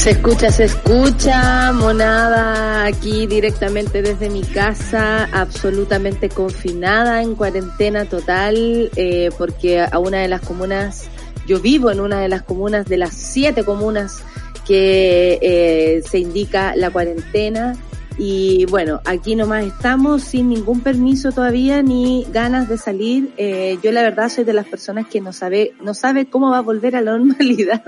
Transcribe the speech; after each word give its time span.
Se 0.00 0.12
escucha, 0.12 0.50
se 0.50 0.64
escucha, 0.64 1.72
monada, 1.74 2.86
aquí 2.86 3.26
directamente 3.26 4.00
desde 4.00 4.30
mi 4.30 4.40
casa, 4.40 5.28
absolutamente 5.30 6.30
confinada, 6.30 7.20
en 7.20 7.34
cuarentena 7.34 8.06
total, 8.06 8.90
eh, 8.96 9.28
porque 9.36 9.82
a 9.82 9.98
una 9.98 10.20
de 10.20 10.28
las 10.28 10.40
comunas, 10.40 11.10
yo 11.46 11.60
vivo 11.60 11.90
en 11.90 12.00
una 12.00 12.18
de 12.18 12.30
las 12.30 12.40
comunas, 12.40 12.86
de 12.86 12.96
las 12.96 13.12
siete 13.12 13.62
comunas 13.62 14.22
que 14.66 15.38
eh, 15.42 16.02
se 16.08 16.18
indica 16.18 16.74
la 16.76 16.90
cuarentena, 16.90 17.76
y 18.18 18.66
bueno, 18.66 19.00
aquí 19.04 19.34
nomás 19.34 19.64
estamos 19.64 20.22
sin 20.22 20.48
ningún 20.48 20.80
permiso 20.80 21.32
todavía 21.32 21.82
ni 21.82 22.26
ganas 22.32 22.68
de 22.68 22.76
salir. 22.76 23.32
Eh, 23.36 23.78
yo 23.82 23.92
la 23.92 24.02
verdad 24.02 24.28
soy 24.28 24.44
de 24.44 24.52
las 24.52 24.66
personas 24.66 25.06
que 25.06 25.20
no 25.20 25.32
sabe, 25.32 25.72
no 25.80 25.94
sabe 25.94 26.26
cómo 26.26 26.50
va 26.50 26.58
a 26.58 26.62
volver 26.62 26.96
a 26.96 27.00
la 27.00 27.12
normalidad 27.18 27.82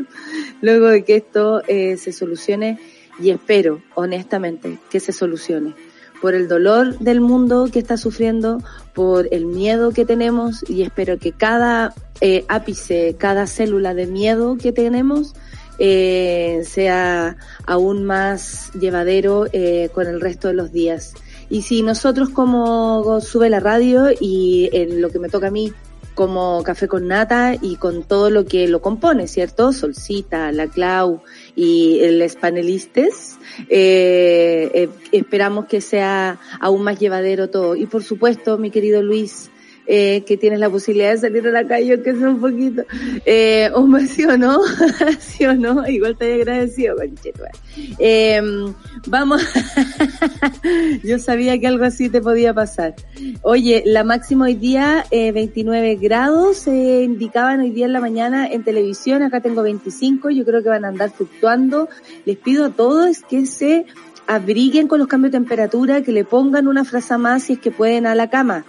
luego 0.61 0.89
de 0.89 1.05
que 1.05 1.17
esto 1.17 1.63
eh, 1.67 1.97
se 1.97 2.13
solucione 2.13 2.79
y 3.21 3.31
espero 3.31 3.83
honestamente 3.95 4.79
que 4.91 5.01
se 5.01 5.13
solucione 5.13 5.75
por 6.23 6.35
el 6.35 6.47
dolor 6.47 6.99
del 7.01 7.21
mundo 7.21 7.69
que 7.71 7.81
está 7.81 7.97
sufriendo, 7.97 8.63
por 8.95 9.29
el 9.33 9.45
miedo 9.45 9.91
que 9.91 10.05
tenemos 10.05 10.65
y 10.69 10.83
espero 10.83 11.19
que 11.19 11.33
cada 11.33 11.95
eh, 12.21 12.45
ápice, 12.49 13.17
cada 13.19 13.49
célula 13.49 13.93
de 13.93 14.07
miedo 14.07 14.57
que 14.57 14.71
tenemos 14.71 15.35
eh, 15.85 16.63
sea 16.65 17.37
aún 17.67 18.05
más 18.05 18.71
llevadero 18.73 19.49
eh, 19.53 19.89
con 19.93 20.07
el 20.07 20.21
resto 20.21 20.47
de 20.47 20.55
los 20.55 20.71
días. 20.71 21.15
Y 21.51 21.63
si 21.63 21.83
nosotros 21.83 22.31
como 22.31 23.21
sube 23.21 23.51
la 23.51 23.59
radio 23.59 24.11
y 24.21 24.71
en 24.73 25.03
lo 25.03 25.11
que 25.11 25.19
me 25.19 25.29
toca 25.29 25.49
a 25.49 25.51
mí 25.51 25.73
como 26.15 26.63
café 26.63 26.87
con 26.87 27.09
nata 27.09 27.57
y 27.61 27.77
con 27.77 28.05
todo 28.05 28.31
lo 28.31 28.45
que 28.45 28.69
lo 28.69 28.81
compone, 28.81 29.27
¿cierto? 29.27 29.73
Solcita, 29.73 30.53
la 30.53 30.69
Clau 30.69 31.23
y 31.57 31.99
el 32.01 32.23
panelistas, 32.41 33.39
eh, 33.69 34.71
eh, 34.73 34.89
esperamos 35.11 35.67
que 35.67 35.81
sea 35.81 36.39
aún 36.61 36.85
más 36.85 37.01
llevadero 37.01 37.51
todo. 37.51 37.75
Y 37.75 37.87
por 37.87 38.05
supuesto, 38.05 38.57
mi 38.57 38.71
querido 38.71 39.03
Luis, 39.03 39.51
eh, 39.87 40.23
que 40.27 40.37
tienes 40.37 40.61
la 40.61 40.71
posibilidad 40.71 41.13
de 41.13 41.19
salir 41.19 41.47
a 41.49 41.51
la 41.51 41.67
calle, 41.67 42.01
que 42.03 42.15
sea 42.15 42.29
un 42.29 42.41
poquito, 42.41 42.83
eh, 43.25 43.71
un 43.75 44.07
sí 44.09 44.25
o 44.25 44.37
no, 44.37 44.61
sí 45.19 45.45
o 45.45 45.55
no, 45.55 45.87
igual 45.89 46.17
te 46.17 46.35
agradecido, 46.35 46.97
eh, 47.99 48.41
vamos, 49.07 49.43
yo 51.05 51.19
sabía 51.19 51.59
que 51.59 51.67
algo 51.67 51.85
así 51.85 52.09
te 52.09 52.21
podía 52.21 52.55
pasar. 52.55 52.95
Oye, 53.43 53.83
la 53.87 54.05
máxima 54.05 54.47
hoy 54.47 54.55
día, 54.55 55.05
eh, 55.11 55.33
29 55.33 55.97
grados, 55.97 56.59
se 56.59 57.03
indicaban 57.03 57.61
hoy 57.61 57.71
día 57.71 57.87
en 57.87 57.93
la 57.93 58.01
mañana 58.01 58.47
en 58.47 58.65
televisión, 58.65 59.23
acá 59.23 59.41
tengo 59.41 59.63
25, 59.63 60.31
yo 60.31 60.45
creo 60.45 60.63
que 60.63 60.69
van 60.69 60.85
a 60.85 60.89
andar 60.89 61.11
fluctuando. 61.11 61.89
Les 62.25 62.37
pido 62.37 62.67
a 62.67 62.71
todos 62.71 63.23
que 63.29 63.47
se 63.47 63.87
abriguen 64.27 64.89
con 64.89 64.99
los 64.99 65.09
cambios 65.09 65.33
de 65.33 65.39
temperatura, 65.39 66.03
que 66.03 66.13
le 66.13 66.25
pongan 66.25 66.69
una 66.69 66.85
frase 66.85 67.19
más 67.19 67.45
si 67.45 67.55
es 67.55 67.59
que 67.59 67.71
pueden 67.71 68.07
a 68.07 68.15
la 68.15 68.31
cama 68.31 68.65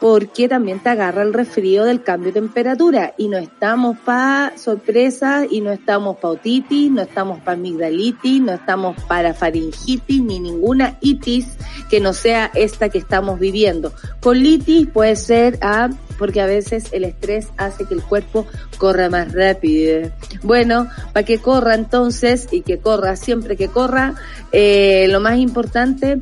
porque 0.00 0.48
también 0.48 0.80
te 0.80 0.90
agarra 0.90 1.22
el 1.22 1.32
resfrío 1.32 1.84
del 1.84 2.02
cambio 2.02 2.28
de 2.28 2.40
temperatura 2.40 3.14
y 3.18 3.28
no 3.28 3.36
estamos 3.36 3.98
para 3.98 4.56
sorpresa 4.56 5.44
y 5.48 5.60
no 5.60 5.72
estamos 5.72 6.16
para 6.16 6.34
otitis, 6.34 6.90
no 6.90 7.02
estamos 7.02 7.40
para 7.40 7.58
amigdalitis, 7.58 8.40
no 8.40 8.52
estamos 8.52 9.00
para 9.04 9.34
faringitis 9.34 10.22
ni 10.22 10.38
ninguna 10.38 10.98
itis 11.00 11.56
que 11.90 12.00
no 12.00 12.12
sea 12.12 12.50
esta 12.54 12.88
que 12.88 12.98
estamos 12.98 13.40
viviendo. 13.40 13.92
Colitis 14.20 14.88
puede 14.88 15.16
ser 15.16 15.58
a 15.62 15.90
porque 16.18 16.40
a 16.40 16.46
veces 16.46 16.92
el 16.92 17.04
estrés 17.04 17.48
hace 17.56 17.84
que 17.84 17.94
el 17.94 18.02
cuerpo 18.02 18.44
corra 18.76 19.08
más 19.08 19.32
rápido. 19.32 20.10
Bueno, 20.42 20.88
para 21.12 21.24
que 21.24 21.38
corra 21.38 21.74
entonces 21.74 22.48
y 22.50 22.62
que 22.62 22.78
corra 22.78 23.16
siempre 23.16 23.56
que 23.56 23.68
corra, 23.68 24.14
eh, 24.50 25.06
lo 25.10 25.20
más 25.20 25.38
importante 25.38 26.18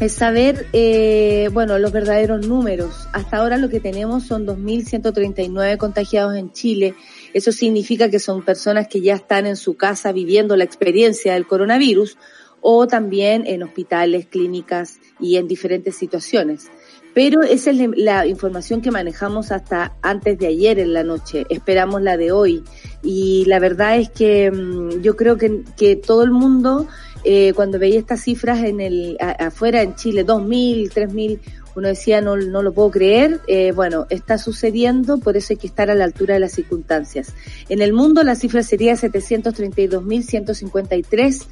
es 0.00 0.12
saber, 0.12 0.66
eh, 0.72 1.50
bueno, 1.52 1.78
los 1.78 1.90
verdaderos 1.90 2.46
números. 2.46 3.08
Hasta 3.12 3.38
ahora 3.38 3.56
lo 3.56 3.68
que 3.68 3.80
tenemos 3.80 4.24
son 4.24 4.46
2.139 4.46 5.76
contagiados 5.76 6.36
en 6.36 6.52
Chile. 6.52 6.94
Eso 7.34 7.50
significa 7.50 8.08
que 8.08 8.20
son 8.20 8.44
personas 8.44 8.86
que 8.86 9.00
ya 9.00 9.14
están 9.14 9.46
en 9.46 9.56
su 9.56 9.76
casa 9.76 10.12
viviendo 10.12 10.56
la 10.56 10.64
experiencia 10.64 11.34
del 11.34 11.46
coronavirus 11.46 12.16
o 12.60 12.86
también 12.86 13.44
en 13.46 13.62
hospitales, 13.62 14.26
clínicas 14.26 15.00
y 15.18 15.36
en 15.36 15.48
diferentes 15.48 15.96
situaciones. 15.96 16.70
Pero 17.14 17.42
esa 17.42 17.70
es 17.70 17.78
la 17.96 18.26
información 18.26 18.80
que 18.80 18.92
manejamos 18.92 19.50
hasta 19.50 19.96
antes 20.02 20.38
de 20.38 20.46
ayer 20.46 20.78
en 20.78 20.92
la 20.92 21.02
noche. 21.02 21.44
Esperamos 21.48 22.02
la 22.02 22.16
de 22.16 22.30
hoy. 22.30 22.62
Y 23.02 23.44
la 23.46 23.58
verdad 23.58 23.98
es 23.98 24.10
que 24.10 24.50
mm, 24.52 25.00
yo 25.02 25.16
creo 25.16 25.36
que, 25.36 25.64
que 25.76 25.96
todo 25.96 26.22
el 26.22 26.30
mundo 26.30 26.86
eh, 27.24 27.52
cuando 27.54 27.78
veía 27.78 27.98
estas 27.98 28.22
cifras 28.22 28.64
en 28.64 28.80
el 28.80 29.18
afuera 29.20 29.82
en 29.82 29.94
Chile, 29.94 30.24
2.000, 30.24 30.90
3.000, 30.90 31.38
uno 31.74 31.88
decía 31.88 32.20
no, 32.20 32.36
no 32.36 32.62
lo 32.62 32.72
puedo 32.72 32.90
creer. 32.90 33.40
Eh, 33.46 33.72
bueno, 33.72 34.06
está 34.10 34.38
sucediendo, 34.38 35.18
por 35.18 35.36
eso 35.36 35.52
hay 35.52 35.56
que 35.56 35.66
estar 35.66 35.90
a 35.90 35.94
la 35.94 36.04
altura 36.04 36.34
de 36.34 36.40
las 36.40 36.52
circunstancias. 36.52 37.34
En 37.68 37.82
el 37.82 37.92
mundo 37.92 38.22
la 38.22 38.34
cifra 38.34 38.62
sería 38.62 38.94
732.153 38.94 41.44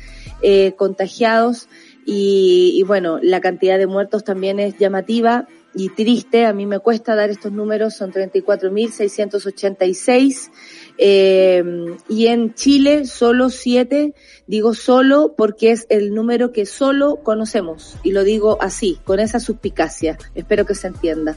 eh, 0.42 0.72
contagiados 0.76 1.68
y, 2.04 2.74
y 2.76 2.82
bueno, 2.82 3.18
la 3.22 3.40
cantidad 3.40 3.78
de 3.78 3.86
muertos 3.86 4.24
también 4.24 4.60
es 4.60 4.76
llamativa 4.78 5.48
y 5.76 5.90
triste. 5.90 6.46
A 6.46 6.52
mí 6.52 6.66
me 6.66 6.80
cuesta 6.80 7.14
dar 7.14 7.30
estos 7.30 7.52
números, 7.52 7.94
son 7.94 8.12
34.686. 8.12 10.50
Eh, 10.98 11.62
y 12.08 12.26
en 12.28 12.54
Chile 12.54 13.04
solo 13.06 13.50
siete, 13.50 14.14
digo 14.46 14.74
solo 14.74 15.34
porque 15.36 15.70
es 15.72 15.86
el 15.90 16.14
número 16.14 16.52
que 16.52 16.64
solo 16.64 17.16
conocemos 17.22 17.96
y 18.02 18.12
lo 18.12 18.24
digo 18.24 18.58
así, 18.60 18.98
con 19.04 19.20
esa 19.20 19.40
suspicacia, 19.40 20.16
espero 20.34 20.64
que 20.64 20.74
se 20.74 20.88
entienda. 20.88 21.36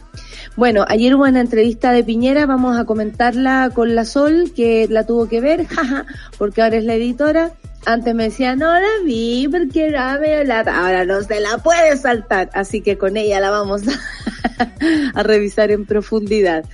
Bueno, 0.55 0.85
ayer 0.87 1.15
hubo 1.15 1.23
una 1.23 1.41
entrevista 1.41 1.91
de 1.91 2.03
Piñera, 2.03 2.45
vamos 2.45 2.77
a 2.77 2.85
comentarla 2.85 3.71
con 3.73 3.95
la 3.95 4.05
Sol, 4.05 4.53
que 4.55 4.87
la 4.89 5.05
tuvo 5.05 5.27
que 5.27 5.41
ver, 5.41 5.65
jaja, 5.67 6.05
porque 6.37 6.61
ahora 6.61 6.77
es 6.77 6.85
la 6.85 6.95
editora. 6.95 7.53
Antes 7.85 8.13
me 8.13 8.25
decía, 8.25 8.57
no 8.57 8.73
la 8.73 9.03
vi 9.05 9.47
porque 9.49 9.85
era 9.85 10.19
medio. 10.19 10.53
Ahora 10.53 11.05
no 11.05 11.23
se 11.23 11.39
la 11.39 11.59
puede 11.59 11.95
saltar. 11.95 12.49
Así 12.53 12.81
que 12.81 12.97
con 12.97 13.15
ella 13.15 13.39
la 13.39 13.51
vamos 13.51 13.83
a, 15.15 15.23
revisar 15.23 15.71
en 15.71 15.85
profundidad. 15.85 16.65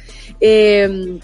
Eh, 0.42 1.20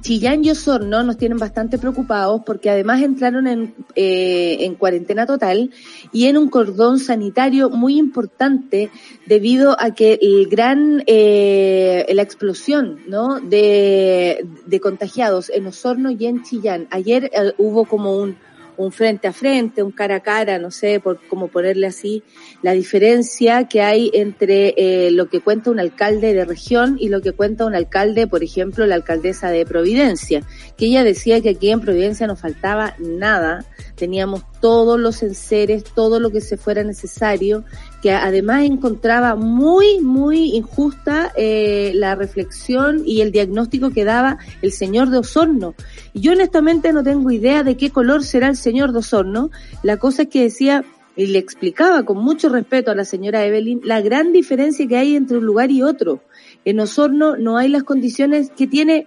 Chillán 0.00 0.44
y 0.44 0.50
Osorno 0.50 1.02
nos 1.02 1.16
tienen 1.16 1.38
bastante 1.38 1.78
preocupados 1.78 2.42
porque 2.44 2.70
además 2.70 3.02
entraron 3.02 3.46
en, 3.46 3.74
eh, 3.94 4.58
en 4.60 4.74
cuarentena 4.74 5.26
total 5.26 5.70
y 6.12 6.26
en 6.26 6.36
un 6.36 6.48
cordón 6.48 6.98
sanitario 6.98 7.70
muy 7.70 7.98
importante 7.98 8.90
debido 9.26 9.76
a 9.78 9.92
que 9.92 10.18
el 10.20 10.48
gran, 10.48 11.02
eh, 11.06 12.06
la 12.12 12.22
explosión, 12.22 13.00
¿no? 13.06 13.40
De, 13.40 14.46
de 14.66 14.80
contagiados 14.80 15.50
en 15.50 15.66
Osorno 15.66 16.10
y 16.10 16.26
en 16.26 16.42
Chillán. 16.42 16.88
Ayer 16.90 17.30
eh, 17.32 17.52
hubo 17.58 17.84
como 17.84 18.16
un, 18.16 18.36
un 18.76 18.92
frente 18.92 19.28
a 19.28 19.32
frente, 19.32 19.82
un 19.82 19.90
cara 19.90 20.16
a 20.16 20.20
cara, 20.20 20.58
no 20.58 20.70
sé 20.70 21.00
por 21.00 21.20
cómo 21.28 21.48
ponerle 21.48 21.86
así, 21.86 22.22
la 22.62 22.72
diferencia 22.72 23.68
que 23.68 23.82
hay 23.82 24.10
entre 24.14 24.74
eh, 24.76 25.10
lo 25.10 25.28
que 25.28 25.40
cuenta 25.40 25.70
un 25.70 25.80
alcalde 25.80 26.34
de 26.34 26.44
región 26.44 26.96
y 26.98 27.08
lo 27.08 27.20
que 27.20 27.32
cuenta 27.32 27.66
un 27.66 27.74
alcalde, 27.74 28.26
por 28.26 28.42
ejemplo, 28.42 28.86
la 28.86 28.94
alcaldesa 28.94 29.50
de 29.50 29.64
Providencia, 29.64 30.42
que 30.76 30.86
ella 30.86 31.04
decía 31.04 31.40
que 31.40 31.50
aquí 31.50 31.70
en 31.70 31.80
Providencia 31.80 32.26
no 32.26 32.36
faltaba 32.36 32.94
nada, 32.98 33.64
teníamos 33.94 34.42
todos 34.60 34.98
los 34.98 35.22
enseres, 35.22 35.84
todo 35.84 36.20
lo 36.20 36.30
que 36.30 36.40
se 36.40 36.56
fuera 36.56 36.82
necesario, 36.82 37.64
que 38.04 38.12
además 38.12 38.64
encontraba 38.64 39.34
muy, 39.34 39.98
muy 40.00 40.56
injusta 40.56 41.32
eh, 41.38 41.92
la 41.94 42.14
reflexión 42.14 43.00
y 43.06 43.22
el 43.22 43.32
diagnóstico 43.32 43.88
que 43.88 44.04
daba 44.04 44.36
el 44.60 44.72
señor 44.72 45.08
de 45.08 45.16
Osorno. 45.16 45.74
Yo 46.12 46.32
honestamente 46.32 46.92
no 46.92 47.02
tengo 47.02 47.30
idea 47.30 47.62
de 47.62 47.78
qué 47.78 47.88
color 47.88 48.22
será 48.22 48.48
el 48.48 48.56
señor 48.56 48.92
de 48.92 48.98
Osorno. 48.98 49.50
La 49.82 49.96
cosa 49.96 50.24
es 50.24 50.28
que 50.28 50.42
decía 50.42 50.84
y 51.16 51.28
le 51.28 51.38
explicaba 51.38 52.02
con 52.02 52.18
mucho 52.18 52.50
respeto 52.50 52.90
a 52.90 52.94
la 52.94 53.06
señora 53.06 53.46
Evelyn 53.46 53.80
la 53.84 54.02
gran 54.02 54.34
diferencia 54.34 54.86
que 54.86 54.98
hay 54.98 55.16
entre 55.16 55.38
un 55.38 55.46
lugar 55.46 55.70
y 55.70 55.80
otro. 55.80 56.20
En 56.66 56.80
Osorno 56.80 57.38
no 57.38 57.56
hay 57.56 57.68
las 57.68 57.84
condiciones 57.84 58.50
que 58.54 58.66
tiene 58.66 59.06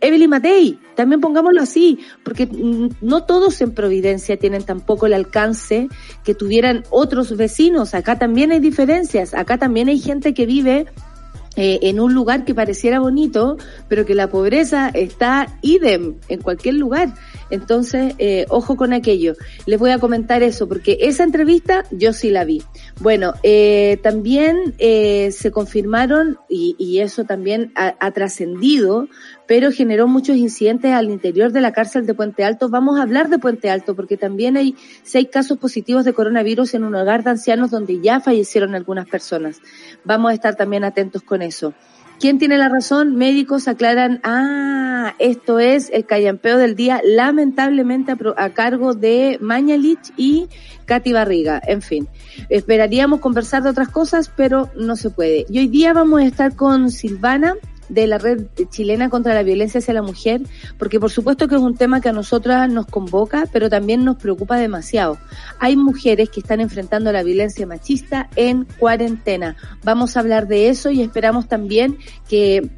Evelyn 0.00 0.30
Matei, 0.30 0.78
también 0.94 1.20
pongámoslo 1.20 1.60
así, 1.60 1.98
porque 2.24 2.48
no 3.00 3.24
todos 3.24 3.60
en 3.60 3.72
Providencia 3.72 4.38
tienen 4.38 4.62
tampoco 4.64 5.06
el 5.06 5.12
alcance 5.12 5.88
que 6.24 6.34
tuvieran 6.34 6.84
otros 6.90 7.36
vecinos. 7.36 7.94
Acá 7.94 8.18
también 8.18 8.52
hay 8.52 8.60
diferencias, 8.60 9.34
acá 9.34 9.58
también 9.58 9.88
hay 9.88 9.98
gente 9.98 10.32
que 10.32 10.46
vive 10.46 10.86
eh, 11.56 11.80
en 11.82 12.00
un 12.00 12.14
lugar 12.14 12.44
que 12.44 12.54
pareciera 12.54 13.00
bonito, 13.00 13.56
pero 13.88 14.06
que 14.06 14.14
la 14.14 14.28
pobreza 14.30 14.88
está 14.88 15.48
idem 15.62 16.14
en 16.28 16.40
cualquier 16.40 16.76
lugar. 16.76 17.12
Entonces, 17.50 18.14
eh, 18.18 18.46
ojo 18.48 18.76
con 18.76 18.92
aquello. 18.92 19.34
Les 19.66 19.78
voy 19.78 19.90
a 19.90 19.98
comentar 19.98 20.42
eso, 20.42 20.68
porque 20.68 20.98
esa 21.00 21.24
entrevista 21.24 21.84
yo 21.90 22.12
sí 22.12 22.30
la 22.30 22.44
vi. 22.44 22.62
Bueno, 23.00 23.34
eh, 23.42 23.98
también 24.02 24.74
eh, 24.78 25.30
se 25.32 25.50
confirmaron, 25.50 26.38
y, 26.48 26.76
y, 26.78 27.00
eso 27.00 27.24
también 27.24 27.72
ha, 27.74 27.94
ha 27.98 28.10
trascendido, 28.12 29.08
pero 29.46 29.72
generó 29.72 30.06
muchos 30.06 30.36
incidentes 30.36 30.92
al 30.92 31.10
interior 31.10 31.50
de 31.52 31.60
la 31.60 31.72
cárcel 31.72 32.06
de 32.06 32.14
Puente 32.14 32.44
Alto. 32.44 32.68
Vamos 32.68 32.98
a 32.98 33.02
hablar 33.02 33.28
de 33.28 33.38
Puente 33.38 33.70
Alto, 33.70 33.96
porque 33.96 34.16
también 34.16 34.56
hay 34.56 34.76
seis 35.02 35.28
casos 35.30 35.58
positivos 35.58 36.04
de 36.04 36.12
coronavirus 36.12 36.74
en 36.74 36.84
un 36.84 36.94
hogar 36.94 37.24
de 37.24 37.30
ancianos 37.30 37.70
donde 37.70 38.00
ya 38.00 38.20
fallecieron 38.20 38.74
algunas 38.74 39.08
personas. 39.08 39.60
Vamos 40.04 40.30
a 40.30 40.34
estar 40.34 40.54
también 40.54 40.84
atentos 40.84 41.22
con 41.22 41.42
eso. 41.42 41.74
¿Quién 42.20 42.38
tiene 42.38 42.58
la 42.58 42.68
razón? 42.68 43.16
Médicos 43.16 43.66
aclaran, 43.66 44.20
ah, 44.24 45.14
esto 45.18 45.58
es 45.58 45.88
el 45.90 46.04
callampeo 46.04 46.58
del 46.58 46.74
día, 46.74 47.00
lamentablemente 47.02 48.12
a, 48.12 48.16
a, 48.36 48.50
cargo 48.50 48.92
de 48.92 49.38
Mañalich 49.40 50.12
y 50.18 50.46
Katy 50.84 51.14
Barriga. 51.14 51.62
En 51.66 51.80
fin, 51.80 52.08
esperaríamos 52.50 53.20
conversar 53.20 53.62
de 53.62 53.70
otras 53.70 53.88
cosas, 53.88 54.30
pero 54.36 54.68
no 54.76 54.96
se 54.96 55.08
puede. 55.08 55.46
Y 55.48 55.60
hoy 55.60 55.68
día 55.68 55.94
vamos 55.94 56.20
a 56.20 56.26
estar 56.26 56.54
con 56.54 56.90
Silvana 56.90 57.54
de 57.90 58.06
la 58.06 58.18
red 58.18 58.46
chilena 58.70 59.10
contra 59.10 59.34
la 59.34 59.42
violencia 59.42 59.78
hacia 59.78 59.94
la 59.94 60.02
mujer, 60.02 60.42
porque 60.78 60.98
por 60.98 61.10
supuesto 61.10 61.48
que 61.48 61.56
es 61.56 61.60
un 61.60 61.76
tema 61.76 62.00
que 62.00 62.08
a 62.08 62.12
nosotras 62.12 62.70
nos 62.70 62.86
convoca, 62.86 63.44
pero 63.52 63.68
también 63.68 64.04
nos 64.04 64.16
preocupa 64.16 64.56
demasiado. 64.56 65.18
Hay 65.58 65.76
mujeres 65.76 66.30
que 66.30 66.40
están 66.40 66.60
enfrentando 66.60 67.12
la 67.12 67.22
violencia 67.22 67.66
machista 67.66 68.28
en 68.36 68.64
cuarentena. 68.78 69.56
Vamos 69.84 70.16
a 70.16 70.20
hablar 70.20 70.46
de 70.46 70.68
eso 70.68 70.90
y 70.90 71.02
esperamos 71.02 71.48
también 71.48 71.98
que 72.28 72.70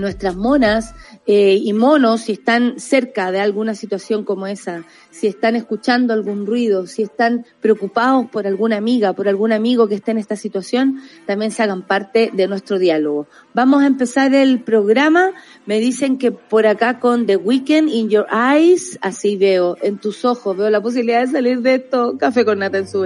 nuestras 0.00 0.34
monas 0.36 0.94
eh, 1.24 1.60
y 1.62 1.72
monos, 1.72 2.22
si 2.22 2.32
están 2.32 2.80
cerca 2.80 3.30
de 3.30 3.38
alguna 3.38 3.76
situación 3.76 4.24
como 4.24 4.48
esa, 4.48 4.84
si 5.10 5.28
están 5.28 5.54
escuchando 5.54 6.12
algún 6.12 6.46
ruido, 6.46 6.88
si 6.88 7.02
están 7.02 7.46
preocupados 7.60 8.26
por 8.28 8.48
alguna 8.48 8.76
amiga, 8.76 9.12
por 9.12 9.28
algún 9.28 9.52
amigo 9.52 9.86
que 9.86 9.94
esté 9.94 10.10
en 10.10 10.18
esta 10.18 10.34
situación, 10.34 11.00
también 11.24 11.52
se 11.52 11.62
hagan 11.62 11.82
parte 11.82 12.30
de 12.32 12.48
nuestro 12.48 12.80
diálogo. 12.80 13.28
Vamos 13.54 13.82
a 13.82 13.86
empezar 13.86 14.34
el 14.34 14.62
programa. 14.62 15.30
Me 15.64 15.78
dicen 15.78 16.18
que 16.18 16.32
por 16.32 16.66
acá 16.66 16.98
con 16.98 17.26
The 17.26 17.36
Weekend 17.36 17.88
in 17.88 18.08
Your 18.08 18.26
Eyes, 18.32 18.98
así 19.00 19.36
veo, 19.36 19.76
en 19.80 19.98
tus 19.98 20.24
ojos, 20.24 20.56
veo 20.56 20.70
la 20.70 20.80
posibilidad 20.80 21.20
de 21.20 21.28
salir 21.28 21.60
de 21.60 21.74
esto. 21.76 22.18
Café 22.18 22.44
con 22.44 22.58
nata 22.58 22.78
en 22.78 22.88
su. 22.88 23.02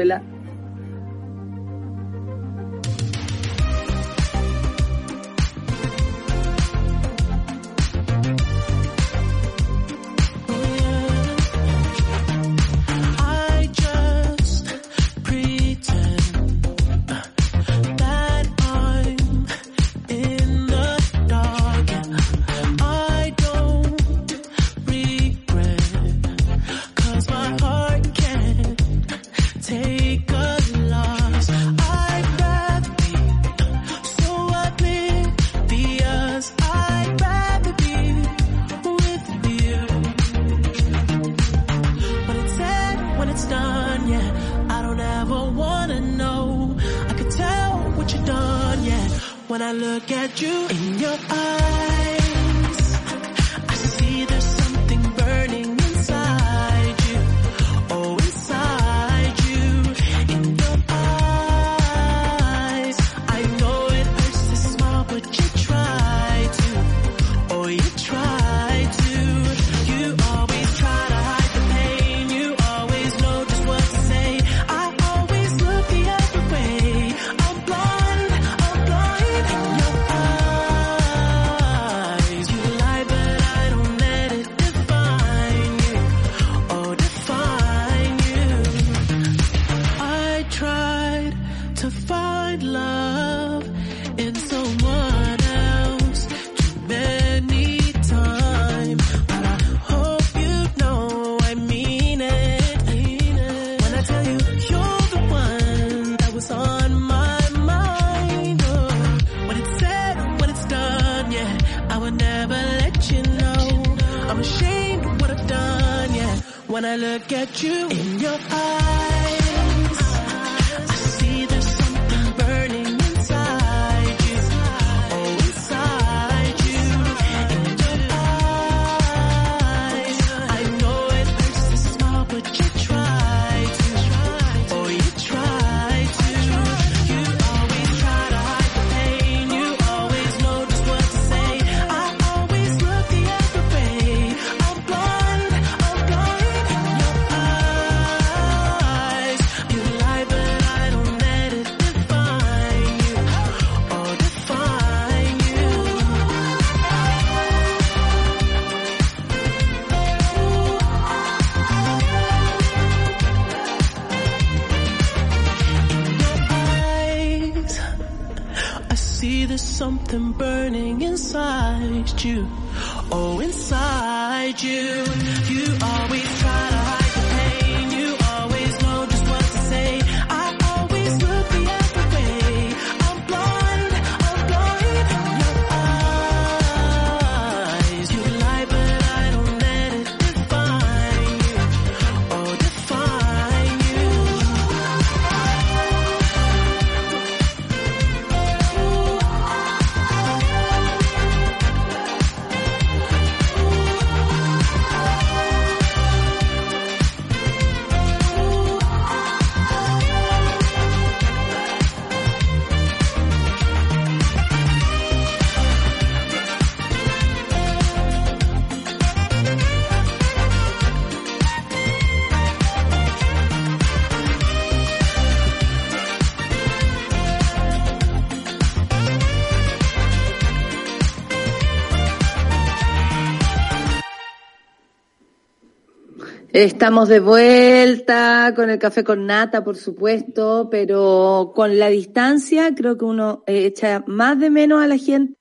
Estamos 236.57 237.11
de 237.11 237.21
vuelta 237.21 238.55
con 238.57 238.71
el 238.71 238.79
café 238.79 239.05
con 239.05 239.27
nata, 239.27 239.63
por 239.63 239.77
supuesto, 239.77 240.69
pero 240.71 241.53
con 241.55 241.79
la 241.79 241.89
distancia 241.89 242.75
creo 242.75 242.97
que 242.97 243.05
uno 243.05 243.45
echa 243.47 244.03
más 244.07 244.41
de 244.41 244.49
menos 244.49 244.83
a 244.83 244.87
la 244.87 244.97
gente 244.97 245.37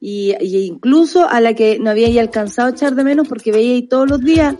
y, 0.00 0.34
y, 0.40 0.58
incluso 0.66 1.28
a 1.28 1.40
la 1.40 1.54
que 1.54 1.78
no 1.80 1.90
había 1.90 2.20
alcanzado 2.20 2.68
a 2.68 2.70
echar 2.70 2.94
de 2.94 3.02
menos 3.02 3.26
porque 3.26 3.50
veía 3.50 3.74
ahí 3.74 3.82
todos 3.88 4.08
los 4.08 4.20
días. 4.20 4.54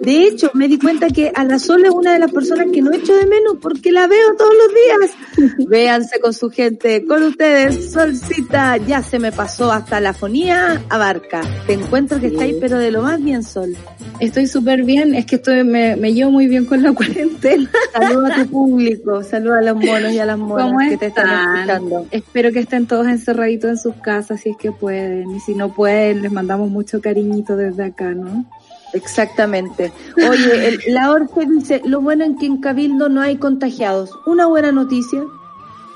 De 0.00 0.22
hecho, 0.22 0.50
me 0.54 0.68
di 0.68 0.78
cuenta 0.78 1.08
que 1.08 1.32
a 1.34 1.44
la 1.44 1.58
Sol 1.58 1.84
es 1.84 1.90
una 1.90 2.12
de 2.12 2.20
las 2.20 2.30
personas 2.30 2.68
que 2.72 2.82
no 2.82 2.92
echo 2.92 3.14
de 3.16 3.26
menos 3.26 3.56
porque 3.60 3.90
la 3.90 4.06
veo 4.06 4.36
todos 4.38 4.54
los 4.54 4.68
días. 4.68 5.56
Véanse 5.68 6.20
con 6.20 6.32
su 6.32 6.50
gente, 6.50 7.04
con 7.04 7.22
ustedes, 7.24 7.90
Solcita, 7.90 8.76
ya 8.76 9.02
se 9.02 9.18
me 9.18 9.32
pasó 9.32 9.72
hasta 9.72 10.00
la 10.00 10.14
fonía 10.14 10.84
abarca. 10.88 11.40
Te 11.66 11.72
encuentro 11.72 12.20
que 12.20 12.28
está 12.28 12.44
ahí, 12.44 12.56
pero 12.60 12.78
de 12.78 12.92
lo 12.92 13.02
más 13.02 13.22
bien, 13.22 13.42
Sol. 13.42 13.76
Estoy 14.20 14.46
súper 14.46 14.84
bien, 14.84 15.14
es 15.14 15.26
que 15.26 15.36
estoy, 15.36 15.64
me, 15.64 15.96
me, 15.96 16.14
llevo 16.14 16.30
muy 16.30 16.46
bien 16.46 16.64
con 16.64 16.82
la 16.82 16.92
cuarentena. 16.94 17.68
Saluda 17.92 18.34
a 18.34 18.44
tu 18.44 18.50
público, 18.50 19.22
saluda 19.24 19.58
a 19.58 19.62
los 19.62 19.76
monos 19.76 20.12
y 20.12 20.18
a 20.18 20.26
las 20.26 20.38
monas 20.38 20.90
que 20.90 20.96
te 20.96 21.06
están 21.06 21.56
escuchando. 21.56 22.06
Espero 22.12 22.52
que 22.52 22.60
estén 22.60 22.86
todos 22.86 23.08
encerraditos 23.08 23.70
en 23.70 23.78
sus 23.78 23.94
casas 23.96 24.40
si 24.40 24.50
es 24.50 24.56
que 24.56 24.75
pueden, 24.78 25.30
y 25.34 25.40
si 25.40 25.54
no 25.54 25.72
pueden, 25.72 26.22
les 26.22 26.32
mandamos 26.32 26.70
mucho 26.70 27.00
cariñito 27.00 27.56
desde 27.56 27.84
acá, 27.84 28.12
¿no? 28.12 28.44
Exactamente. 28.92 29.92
Oye, 30.16 30.68
el, 30.68 30.80
la 30.88 31.10
Orfe 31.10 31.46
dice, 31.46 31.82
lo 31.84 32.00
bueno 32.00 32.24
en 32.24 32.38
que 32.38 32.46
en 32.46 32.58
Cabildo 32.58 33.08
no 33.08 33.20
hay 33.20 33.36
contagiados. 33.36 34.10
Una 34.26 34.46
buena 34.46 34.72
noticia. 34.72 35.24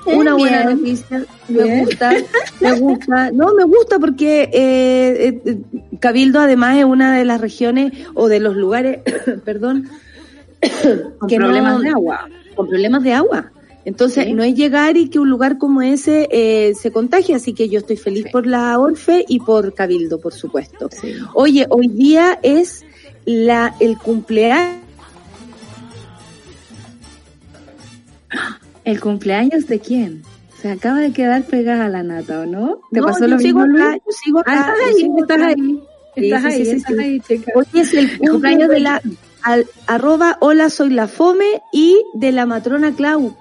Una 0.05 0.33
buena 0.33 0.63
noticia, 0.63 1.25
me 1.47 1.79
gusta, 1.79 2.11
me 2.59 2.71
gusta, 2.79 3.31
no, 3.31 3.53
me 3.53 3.65
gusta 3.65 3.99
porque 3.99 4.49
eh, 4.51 5.41
eh, 5.45 5.61
Cabildo 5.99 6.39
además 6.39 6.77
es 6.77 6.85
una 6.85 7.15
de 7.15 7.23
las 7.23 7.39
regiones 7.39 7.93
o 8.15 8.27
de 8.27 8.39
los 8.39 8.55
lugares, 8.55 9.01
perdón, 9.45 9.89
con 11.19 11.29
que 11.29 11.37
problemas 11.37 11.73
no, 11.73 11.79
de 11.81 11.89
agua, 11.89 12.27
con 12.55 12.67
problemas 12.67 13.03
de 13.03 13.13
agua. 13.13 13.51
Entonces, 13.83 14.25
sí. 14.25 14.33
no 14.33 14.43
es 14.43 14.53
llegar 14.55 14.97
y 14.97 15.09
que 15.09 15.19
un 15.19 15.29
lugar 15.29 15.57
como 15.57 15.81
ese 15.81 16.27
eh, 16.31 16.73
se 16.75 16.91
contagie, 16.91 17.35
así 17.35 17.53
que 17.53 17.67
yo 17.67 17.79
estoy 17.79 17.97
feliz 17.97 18.25
sí. 18.25 18.29
por 18.31 18.45
la 18.45 18.77
Orfe 18.77 19.25
y 19.27 19.39
por 19.39 19.73
Cabildo, 19.73 20.19
por 20.19 20.33
supuesto. 20.33 20.89
Sí. 20.91 21.13
Oye, 21.33 21.65
hoy 21.69 21.87
día 21.87 22.39
es 22.43 22.85
la 23.25 23.75
el 23.79 23.97
cumpleaños 23.97 24.81
¿El 28.83 28.99
cumpleaños 28.99 29.67
de 29.67 29.79
quién? 29.79 30.23
Se 30.61 30.69
acaba 30.69 30.99
de 30.99 31.11
quedar 31.11 31.43
pegada 31.43 31.87
la 31.89 32.03
nata, 32.03 32.41
¿o 32.41 32.45
no? 32.45 32.81
¿Te 32.91 32.99
no, 32.99 33.07
pasó 33.07 33.27
lo 33.27 33.37
mismo, 33.37 33.61
acá, 33.61 33.95
yo 33.95 34.11
sigo 34.11 34.39
acá. 34.39 34.51
Ah, 34.53 34.75
estás 34.79 34.95
ahí, 34.95 35.11
estás 35.19 35.41
ahí. 35.41 35.83
Estás 36.15 36.45
ahí, 36.45 36.61
estás 36.61 36.99
ahí. 36.99 37.21
Hoy 37.55 37.65
es 37.73 37.93
el 37.93 38.17
cumpleaños 38.17 38.69
de 38.69 38.79
la 38.79 39.01
al, 39.43 39.65
arroba 39.87 40.37
hola 40.39 40.69
soy 40.69 40.91
la 40.91 41.07
fome 41.07 41.61
y 41.71 42.03
de 42.13 42.31
la 42.31 42.45
matrona 42.45 42.93
Clau. 42.93 43.35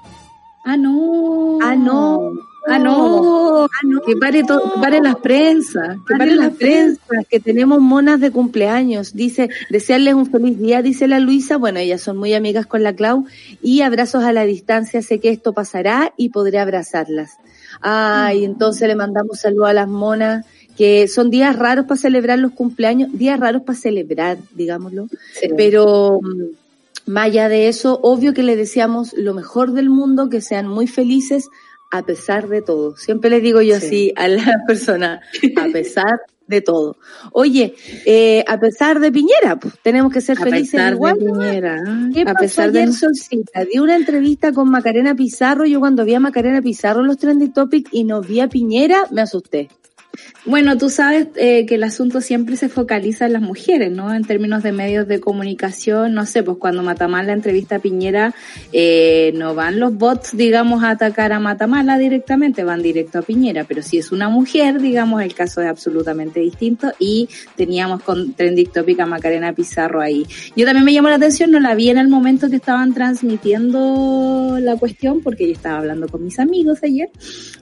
Ah, 0.70 0.76
no. 0.76 1.58
Ah, 1.60 1.74
no. 1.74 2.32
Ah, 2.68 2.78
no. 2.78 3.64
Ah, 3.64 3.68
no. 3.82 4.02
Que 4.02 4.14
pare, 4.14 4.44
to, 4.44 4.72
que 4.72 4.80
pare 4.80 5.00
las 5.00 5.16
prensas. 5.16 5.98
Que 6.06 6.14
pare 6.14 6.36
las 6.36 6.54
prensas, 6.54 7.26
que 7.28 7.40
tenemos 7.40 7.80
monas 7.80 8.20
de 8.20 8.30
cumpleaños. 8.30 9.14
Dice, 9.14 9.50
desearles 9.68 10.14
un 10.14 10.26
feliz 10.26 10.60
día, 10.60 10.80
dice 10.80 11.08
la 11.08 11.18
Luisa. 11.18 11.56
Bueno, 11.56 11.80
ellas 11.80 12.02
son 12.02 12.18
muy 12.18 12.34
amigas 12.34 12.66
con 12.66 12.84
la 12.84 12.94
Clau. 12.94 13.24
Y 13.60 13.80
abrazos 13.80 14.22
a 14.22 14.32
la 14.32 14.44
distancia. 14.44 15.02
Sé 15.02 15.18
que 15.18 15.30
esto 15.30 15.52
pasará 15.54 16.12
y 16.16 16.28
podré 16.28 16.60
abrazarlas. 16.60 17.32
Ay, 17.80 18.44
entonces 18.44 18.86
le 18.86 18.94
mandamos 18.94 19.40
saludos 19.40 19.70
a 19.70 19.72
las 19.72 19.88
monas 19.88 20.46
que 20.76 21.08
son 21.08 21.30
días 21.30 21.56
raros 21.56 21.86
para 21.86 22.00
celebrar 22.00 22.38
los 22.38 22.52
cumpleaños, 22.52 23.10
días 23.12 23.40
raros 23.40 23.62
para 23.62 23.76
celebrar, 23.76 24.38
digámoslo. 24.54 25.08
Sí. 25.34 25.48
Pero 25.56 26.20
más 27.10 27.26
allá 27.26 27.48
de 27.48 27.66
eso, 27.66 27.98
obvio 28.02 28.32
que 28.32 28.44
le 28.44 28.54
deseamos 28.54 29.14
lo 29.14 29.34
mejor 29.34 29.72
del 29.72 29.90
mundo, 29.90 30.28
que 30.28 30.40
sean 30.40 30.68
muy 30.68 30.86
felices 30.86 31.48
a 31.90 32.04
pesar 32.04 32.48
de 32.48 32.62
todo. 32.62 32.96
Siempre 32.96 33.30
les 33.30 33.42
digo 33.42 33.60
yo 33.62 33.80
sí. 33.80 33.86
así 33.86 34.12
a 34.14 34.28
las 34.28 34.46
personas, 34.66 35.20
a 35.56 35.66
pesar 35.72 36.20
de 36.46 36.60
todo. 36.60 36.96
Oye, 37.32 37.74
eh, 38.06 38.44
a 38.46 38.60
pesar 38.60 39.00
de 39.00 39.10
Piñera, 39.10 39.58
pues 39.58 39.74
tenemos 39.82 40.12
que 40.12 40.20
ser 40.20 40.38
a 40.38 40.42
felices 40.42 40.72
pesar 40.72 40.92
igual. 40.92 41.18
De 41.18 41.26
Piñera. 41.26 41.82
¿Qué 42.14 42.22
a 42.22 42.24
pasó 42.26 42.38
pesar 42.38 42.68
ayer, 42.68 42.86
de 42.86 42.92
Solcita? 42.92 43.64
Di 43.64 43.80
una 43.80 43.96
entrevista 43.96 44.52
con 44.52 44.70
Macarena 44.70 45.16
Pizarro. 45.16 45.64
Yo 45.64 45.80
cuando 45.80 46.04
vi 46.04 46.14
a 46.14 46.20
Macarena 46.20 46.62
Pizarro 46.62 47.00
en 47.00 47.08
los 47.08 47.18
trending 47.18 47.52
topics 47.52 47.90
y 47.92 48.04
no 48.04 48.20
vi 48.20 48.38
a 48.38 48.48
Piñera, 48.48 49.06
me 49.10 49.22
asusté. 49.22 49.68
Bueno, 50.46 50.78
tú 50.78 50.88
sabes 50.88 51.28
eh, 51.36 51.66
que 51.66 51.74
el 51.74 51.82
asunto 51.82 52.22
siempre 52.22 52.56
se 52.56 52.70
focaliza 52.70 53.26
en 53.26 53.34
las 53.34 53.42
mujeres, 53.42 53.92
¿no? 53.92 54.14
En 54.14 54.24
términos 54.24 54.62
de 54.62 54.72
medios 54.72 55.06
de 55.06 55.20
comunicación, 55.20 56.14
no 56.14 56.24
sé, 56.24 56.42
pues 56.42 56.56
cuando 56.56 56.82
Matamala 56.82 57.34
entrevista 57.34 57.76
a 57.76 57.78
Piñera, 57.78 58.34
eh, 58.72 59.32
no 59.34 59.54
van 59.54 59.78
los 59.78 59.94
bots, 59.94 60.34
digamos, 60.34 60.82
a 60.82 60.90
atacar 60.90 61.32
a 61.32 61.40
Matamala 61.40 61.98
directamente, 61.98 62.64
van 62.64 62.82
directo 62.82 63.18
a 63.18 63.22
Piñera, 63.22 63.64
pero 63.64 63.82
si 63.82 63.98
es 63.98 64.12
una 64.12 64.30
mujer, 64.30 64.80
digamos, 64.80 65.22
el 65.22 65.34
caso 65.34 65.60
es 65.60 65.68
absolutamente 65.68 66.40
distinto 66.40 66.90
y 66.98 67.28
teníamos 67.54 68.02
con 68.02 68.32
Trending 68.32 68.72
Topic 68.72 68.98
a 69.00 69.06
Macarena 69.06 69.52
Pizarro 69.52 70.00
ahí. 70.00 70.26
Yo 70.56 70.64
también 70.64 70.86
me 70.86 70.94
llamó 70.94 71.10
la 71.10 71.16
atención, 71.16 71.50
no 71.50 71.60
la 71.60 71.74
vi 71.74 71.90
en 71.90 71.98
el 71.98 72.08
momento 72.08 72.48
que 72.48 72.56
estaban 72.56 72.94
transmitiendo 72.94 74.56
la 74.58 74.76
cuestión, 74.76 75.20
porque 75.20 75.46
yo 75.46 75.52
estaba 75.52 75.78
hablando 75.78 76.08
con 76.08 76.24
mis 76.24 76.38
amigos 76.38 76.78
ayer 76.82 77.10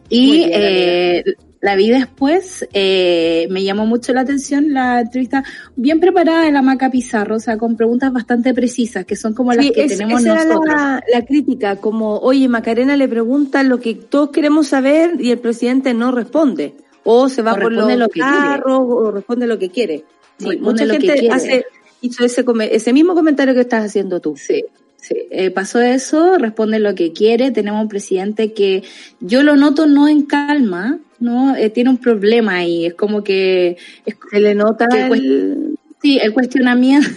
y 0.08 0.32
bien, 0.32 0.50
eh, 0.52 1.24
la 1.60 1.74
vi 1.74 1.90
después, 1.90 2.68
eh, 2.72 3.48
me 3.50 3.64
llamó 3.64 3.84
mucho 3.84 4.12
la 4.12 4.20
atención 4.20 4.72
la 4.72 5.00
entrevista 5.00 5.42
bien 5.74 5.98
preparada 5.98 6.44
de 6.44 6.52
la 6.52 6.62
Maca 6.62 6.90
Pizarro, 6.90 7.36
o 7.36 7.40
sea, 7.40 7.58
con 7.58 7.76
preguntas 7.76 8.12
bastante 8.12 8.54
precisas, 8.54 9.04
que 9.04 9.16
son 9.16 9.34
como 9.34 9.52
las 9.52 9.68
que 9.70 9.84
es, 9.84 9.98
tenemos 9.98 10.24
esa 10.24 10.34
nosotros. 10.34 10.64
Era 10.66 10.76
la, 10.76 11.02
la, 11.12 11.24
crítica, 11.24 11.76
como, 11.76 12.18
oye, 12.18 12.48
Macarena 12.48 12.96
le 12.96 13.08
pregunta 13.08 13.62
lo 13.64 13.80
que 13.80 13.94
todos 13.94 14.30
queremos 14.30 14.68
saber 14.68 15.16
y 15.18 15.32
el 15.32 15.38
presidente 15.38 15.94
no 15.94 16.12
responde. 16.12 16.74
O 17.04 17.28
se 17.28 17.42
va 17.42 17.54
o 17.54 17.58
por 17.58 17.72
los 17.72 17.96
lo 17.96 18.08
que 18.08 18.20
carros, 18.20 18.80
o 18.82 19.10
responde 19.10 19.46
lo 19.46 19.58
que 19.58 19.70
quiere. 19.70 20.04
Sí, 20.38 20.58
mucha 20.58 20.86
gente 20.86 21.28
hace, 21.30 21.64
hizo 22.00 22.24
ese, 22.24 22.44
ese 22.70 22.92
mismo 22.92 23.14
comentario 23.14 23.54
que 23.54 23.60
estás 23.60 23.84
haciendo 23.84 24.20
tú. 24.20 24.36
Sí. 24.36 24.64
Sí, 25.00 25.14
eh, 25.30 25.50
pasó 25.50 25.80
eso, 25.80 26.38
responde 26.38 26.80
lo 26.80 26.94
que 26.94 27.12
quiere, 27.12 27.52
tenemos 27.52 27.80
un 27.82 27.88
presidente 27.88 28.52
que 28.52 28.82
yo 29.20 29.42
lo 29.42 29.56
noto 29.56 29.86
no 29.86 30.08
en 30.08 30.22
calma, 30.22 30.98
no 31.20 31.54
eh, 31.54 31.70
tiene 31.70 31.90
un 31.90 31.98
problema 31.98 32.56
ahí, 32.56 32.86
es 32.86 32.94
como 32.94 33.22
que 33.22 33.76
es, 34.04 34.16
se 34.30 34.40
le 34.40 34.54
nota 34.54 34.88
que 34.88 35.06
el... 35.06 35.78
sí, 36.02 36.18
el 36.20 36.32
cuestionamiento 36.32 37.08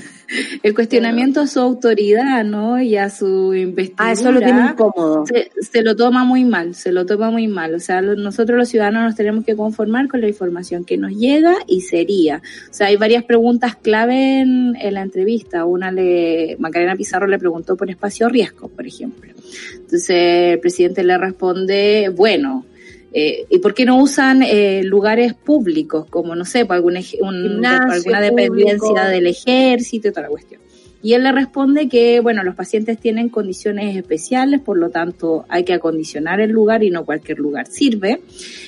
el 0.63 0.73
cuestionamiento 0.73 1.41
a 1.41 1.47
su 1.47 1.59
autoridad, 1.59 2.43
¿no? 2.43 2.81
Y 2.81 2.97
a 2.97 3.09
su 3.09 3.53
investigación. 3.53 4.09
Ah, 4.09 4.11
eso 4.13 4.31
lo 4.31 4.39
tiene 4.39 4.61
incómodo. 4.61 5.25
Se, 5.25 5.51
se, 5.61 5.81
lo 5.81 5.95
toma 5.95 6.23
muy 6.23 6.45
mal, 6.45 6.75
se 6.75 6.91
lo 6.91 7.05
toma 7.05 7.31
muy 7.31 7.47
mal. 7.47 7.75
O 7.75 7.79
sea, 7.79 8.01
nosotros 8.01 8.57
los 8.57 8.69
ciudadanos 8.69 9.03
nos 9.03 9.15
tenemos 9.15 9.45
que 9.45 9.55
conformar 9.55 10.07
con 10.07 10.21
la 10.21 10.27
información 10.27 10.85
que 10.85 10.97
nos 10.97 11.11
llega 11.11 11.55
y 11.67 11.81
sería. 11.81 12.41
O 12.69 12.73
sea, 12.73 12.87
hay 12.87 12.97
varias 12.97 13.23
preguntas 13.23 13.75
clave 13.75 14.39
en, 14.39 14.75
en 14.79 14.93
la 14.93 15.01
entrevista. 15.01 15.65
Una 15.65 15.91
le, 15.91 16.55
Macarena 16.59 16.95
Pizarro 16.95 17.27
le 17.27 17.39
preguntó 17.39 17.75
por 17.75 17.89
espacio 17.89 18.29
riesgo, 18.29 18.67
por 18.69 18.85
ejemplo. 18.85 19.31
Entonces, 19.73 20.09
el 20.09 20.59
presidente 20.59 21.03
le 21.03 21.17
responde, 21.17 22.09
bueno, 22.15 22.65
eh, 23.13 23.45
¿Y 23.49 23.59
por 23.59 23.73
qué 23.73 23.85
no 23.85 24.01
usan 24.01 24.41
eh, 24.41 24.83
lugares 24.83 25.33
públicos, 25.33 26.05
como, 26.09 26.35
no 26.35 26.45
sé, 26.45 26.65
por 26.65 26.77
alguna, 26.77 27.01
un, 27.19 27.43
Gimnasio, 27.43 27.91
alguna 27.91 28.21
dependencia 28.21 28.77
público. 28.77 29.07
del 29.07 29.27
ejército 29.27 30.07
y 30.07 30.11
toda 30.11 30.23
la 30.23 30.29
cuestión? 30.29 30.61
Y 31.03 31.13
él 31.13 31.23
le 31.23 31.31
responde 31.31 31.89
que, 31.89 32.19
bueno, 32.19 32.43
los 32.43 32.55
pacientes 32.55 32.99
tienen 32.99 33.29
condiciones 33.29 33.97
especiales, 33.97 34.61
por 34.61 34.77
lo 34.77 34.89
tanto 34.89 35.45
hay 35.49 35.63
que 35.63 35.73
acondicionar 35.73 36.39
el 36.39 36.51
lugar 36.51 36.83
y 36.83 36.91
no 36.91 37.05
cualquier 37.05 37.39
lugar 37.39 37.67
sirve. 37.67 38.21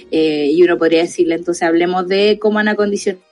Eh, 0.09 0.49
y 0.51 0.63
uno 0.63 0.77
podría 0.77 1.03
decirle, 1.03 1.35
entonces 1.35 1.63
hablemos 1.63 2.07
de 2.07 2.39
cómo 2.41 2.59
han 2.59 2.67
acondicionado 2.67 3.23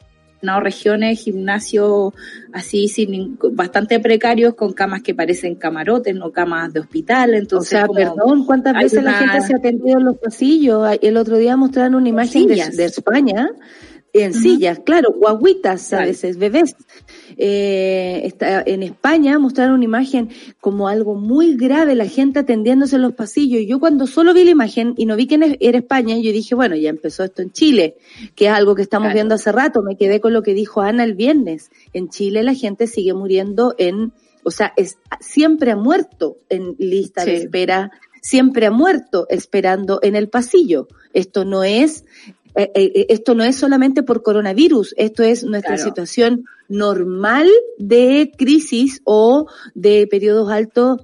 no 0.42 0.60
regiones, 0.60 1.22
gimnasios 1.24 2.14
así 2.54 2.88
sin 2.88 3.38
bastante 3.52 4.00
precarios 4.00 4.56
con 4.56 4.74
camas 4.74 5.02
que 5.02 5.16
parecen 5.16 5.56
camarotes, 5.56 6.16
no 6.16 6.32
camas 6.32 6.74
de 6.74 6.82
hospital, 6.82 7.34
entonces 7.34 7.84
o 7.84 7.86
sea, 7.86 7.88
perdón, 7.88 8.46
¿cuántas 8.46 8.74
veces 8.74 9.00
una... 9.00 9.12
la 9.12 9.18
gente 9.18 9.42
se 9.42 9.54
ha 9.54 9.58
atendido 9.58 10.00
en 10.00 10.06
los 10.06 10.18
pasillos? 10.18 10.88
El 11.02 11.18
otro 11.18 11.38
día 11.38 11.56
mostraron 11.58 11.96
una 11.96 12.10
imagen 12.10 12.48
de, 12.48 12.56
de, 12.56 12.86
España 12.86 13.50
en 14.14 14.32
uh 14.32 14.34
-huh. 14.34 14.42
sillas, 14.42 14.80
claro, 14.80 15.14
guaguitas 15.14 15.94
a 15.94 16.02
veces, 16.02 16.38
bebés. 16.38 16.76
Eh, 17.38 18.22
está, 18.26 18.62
en 18.66 18.84
España 18.84 19.40
mostraron 19.40 19.76
una 19.76 19.86
imagen 19.86 20.30
como 20.60 20.88
algo 20.88 21.16
muy 21.16 21.56
grave, 21.56 21.96
la 21.96 22.06
gente 22.06 22.40
atendiéndose 22.40 22.98
en 22.98 23.04
los 23.04 23.14
pasillos. 23.14 23.62
Y 23.62 23.68
yo 23.68 23.80
cuando 23.80 24.08
solo 24.08 24.34
vi 24.34 24.44
la 24.44 24.52
imagen 24.52 24.94
y 24.98 25.06
no 25.06 25.16
vi 25.16 25.28
que 25.28 25.58
era 25.60 25.78
España, 25.78 26.18
yo 26.18 26.32
dije, 26.32 26.56
bueno, 26.56 26.76
ya 26.76 26.90
empezó 26.90 27.24
esto 27.24 27.42
en 27.42 27.52
Chile, 27.52 27.96
que 28.36 28.46
es 28.48 28.52
algo 28.52 28.76
que 28.76 28.82
estamos 28.82 29.08
claro. 29.08 29.16
viendo 29.16 29.36
hace 29.36 29.52
rato. 29.52 29.82
Me 29.82 29.96
quedé 29.96 30.20
con 30.20 30.34
lo 30.34 30.44
que 30.44 30.54
dijo 30.54 30.82
Ana 30.82 31.04
el 31.04 31.14
viernes. 31.14 31.72
En 31.94 32.10
Chile 32.10 32.44
la 32.44 32.54
gente 32.54 32.88
sigue 32.88 33.14
muriendo 33.14 33.76
en, 33.78 34.12
o 34.44 34.52
sea, 34.52 34.74
es, 34.76 34.98
siempre 35.20 35.72
ha 35.72 35.76
muerto 35.78 36.38
en 36.50 36.76
lista 36.78 37.24
sí. 37.24 37.32
de 37.32 37.38
espera, 37.38 37.92
siempre 38.22 38.66
ha 38.66 38.72
muerto 38.72 39.26
esperando 39.30 40.00
en 40.04 40.16
el 40.16 40.30
pasillo. 40.30 40.88
Esto 41.14 41.44
no 41.44 41.64
es 41.64 42.06
eh, 42.56 42.72
eh, 42.76 43.06
esto 43.10 43.36
no 43.36 43.44
es 43.44 43.56
solamente 43.56 44.04
por 44.04 44.24
coronavirus, 44.24 44.94
esto 44.98 45.24
es 45.24 45.44
nuestra 45.44 45.76
Claro. 45.76 45.90
situación 45.90 46.46
normal 46.68 47.48
de 47.78 48.32
crisis 48.38 49.02
o 49.04 49.48
de 49.76 50.08
periodos 50.10 50.50
altos 50.52 51.02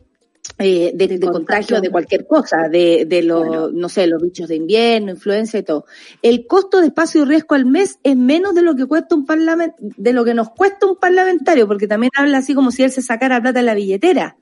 eh, 0.60 0.92
de, 0.96 1.08
de 1.08 1.20
contagio 1.28 1.82
de 1.82 1.90
cualquier 1.92 2.26
cosa, 2.26 2.68
de, 2.70 3.06
de 3.06 3.22
los, 3.22 3.46
Bueno. 3.46 3.70
no 3.72 3.90
sé, 3.90 4.08
los 4.08 4.22
bichos 4.22 4.48
de 4.48 4.56
invierno, 4.56 5.12
influenza 5.12 5.58
y 5.58 5.64
todo. 5.64 5.86
El 6.22 6.48
costo 6.48 6.80
de 6.80 6.88
espacio 6.88 7.22
y 7.22 7.26
riesgo 7.26 7.54
al 7.56 7.66
mes 7.66 8.00
es 8.02 8.16
menos 8.16 8.56
de 8.56 8.62
lo 8.64 8.74
que 8.76 8.86
cuesta 8.86 9.14
un 9.14 9.26
parlament, 9.26 9.76
de 9.78 10.14
lo 10.14 10.24
que 10.26 10.34
nos 10.34 10.50
cuesta 10.52 10.88
un 10.88 10.96
parlamentario, 10.96 11.68
porque 11.68 11.88
también 11.88 12.12
habla 12.18 12.38
así 12.40 12.56
como 12.56 12.72
si 12.72 12.82
él 12.84 12.92
se 12.92 13.02
sacara 13.02 13.42
plata 13.42 13.60
en 13.60 13.66
la 13.68 13.76
billetera. 13.76 14.38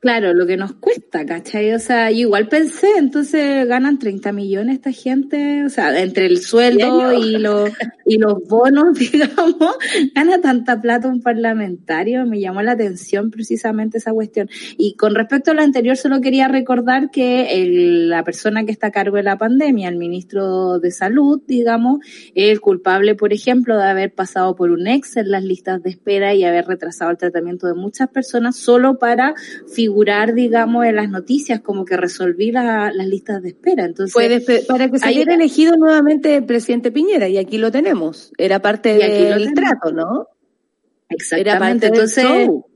Claro, 0.00 0.32
lo 0.32 0.46
que 0.46 0.56
nos 0.56 0.72
cuesta, 0.76 1.26
¿cachai? 1.26 1.74
O 1.74 1.78
sea, 1.78 2.10
yo 2.10 2.20
igual 2.20 2.48
pensé, 2.48 2.88
entonces 2.96 3.68
ganan 3.68 3.98
30 3.98 4.32
millones 4.32 4.76
esta 4.76 4.92
gente, 4.92 5.62
o 5.66 5.68
sea, 5.68 6.00
entre 6.00 6.24
el 6.24 6.38
sueldo 6.38 7.12
y 7.12 7.36
los, 7.36 7.68
y 8.06 8.16
los 8.16 8.42
bonos, 8.48 8.98
digamos, 8.98 9.56
gana 10.14 10.40
tanta 10.40 10.80
plata 10.80 11.06
un 11.06 11.20
parlamentario, 11.20 12.24
me 12.24 12.40
llamó 12.40 12.62
la 12.62 12.72
atención 12.72 13.30
precisamente 13.30 13.98
esa 13.98 14.14
cuestión. 14.14 14.48
Y 14.78 14.94
con 14.94 15.14
respecto 15.14 15.50
a 15.50 15.54
lo 15.54 15.60
anterior, 15.60 15.98
solo 15.98 16.22
quería 16.22 16.48
recordar 16.48 17.10
que 17.10 17.62
el- 17.62 18.08
la 18.08 18.24
persona 18.24 18.64
que 18.64 18.72
está 18.72 18.86
a 18.86 18.92
cargo 18.92 19.18
de 19.18 19.24
la 19.24 19.36
pandemia, 19.36 19.90
el 19.90 19.96
ministro 19.96 20.78
de 20.78 20.92
Salud, 20.92 21.42
digamos, 21.46 21.98
es 22.34 22.48
el 22.50 22.62
culpable, 22.62 23.16
por 23.16 23.34
ejemplo, 23.34 23.76
de 23.76 23.84
haber 23.84 24.14
pasado 24.14 24.56
por 24.56 24.70
un 24.70 24.86
ex 24.86 25.18
en 25.18 25.30
las 25.30 25.44
listas 25.44 25.82
de 25.82 25.90
espera 25.90 26.32
y 26.34 26.44
haber 26.44 26.64
retrasado 26.66 27.10
el 27.10 27.18
tratamiento 27.18 27.66
de 27.66 27.74
muchas 27.74 28.08
personas 28.08 28.56
solo 28.56 28.98
para 28.98 29.34
figurar, 29.68 29.89
digamos, 30.34 30.86
en 30.86 30.96
las 30.96 31.08
noticias 31.10 31.60
como 31.60 31.84
que 31.84 31.96
resolví 31.96 32.52
la- 32.52 32.92
las 32.92 33.06
listas 33.06 33.42
de 33.42 33.48
espera. 33.50 33.84
Entonces, 33.84 34.14
para 34.66 34.88
que 34.88 34.96
ahí- 34.96 35.00
saliera 35.00 35.34
elegido 35.34 35.76
nuevamente 35.76 36.36
el 36.36 36.44
presidente 36.44 36.90
Piñera, 36.90 37.28
y 37.28 37.38
aquí 37.38 37.58
lo 37.58 37.70
tenemos. 37.70 38.32
Era 38.38 38.60
parte 38.60 38.94
del 38.94 39.52
trato, 39.54 39.92
¿no? 39.92 40.26
Era 41.08 41.16
exactamente. 41.16 41.86
del 41.86 41.94
Entonces, 41.94 42.24
show. 42.24 42.66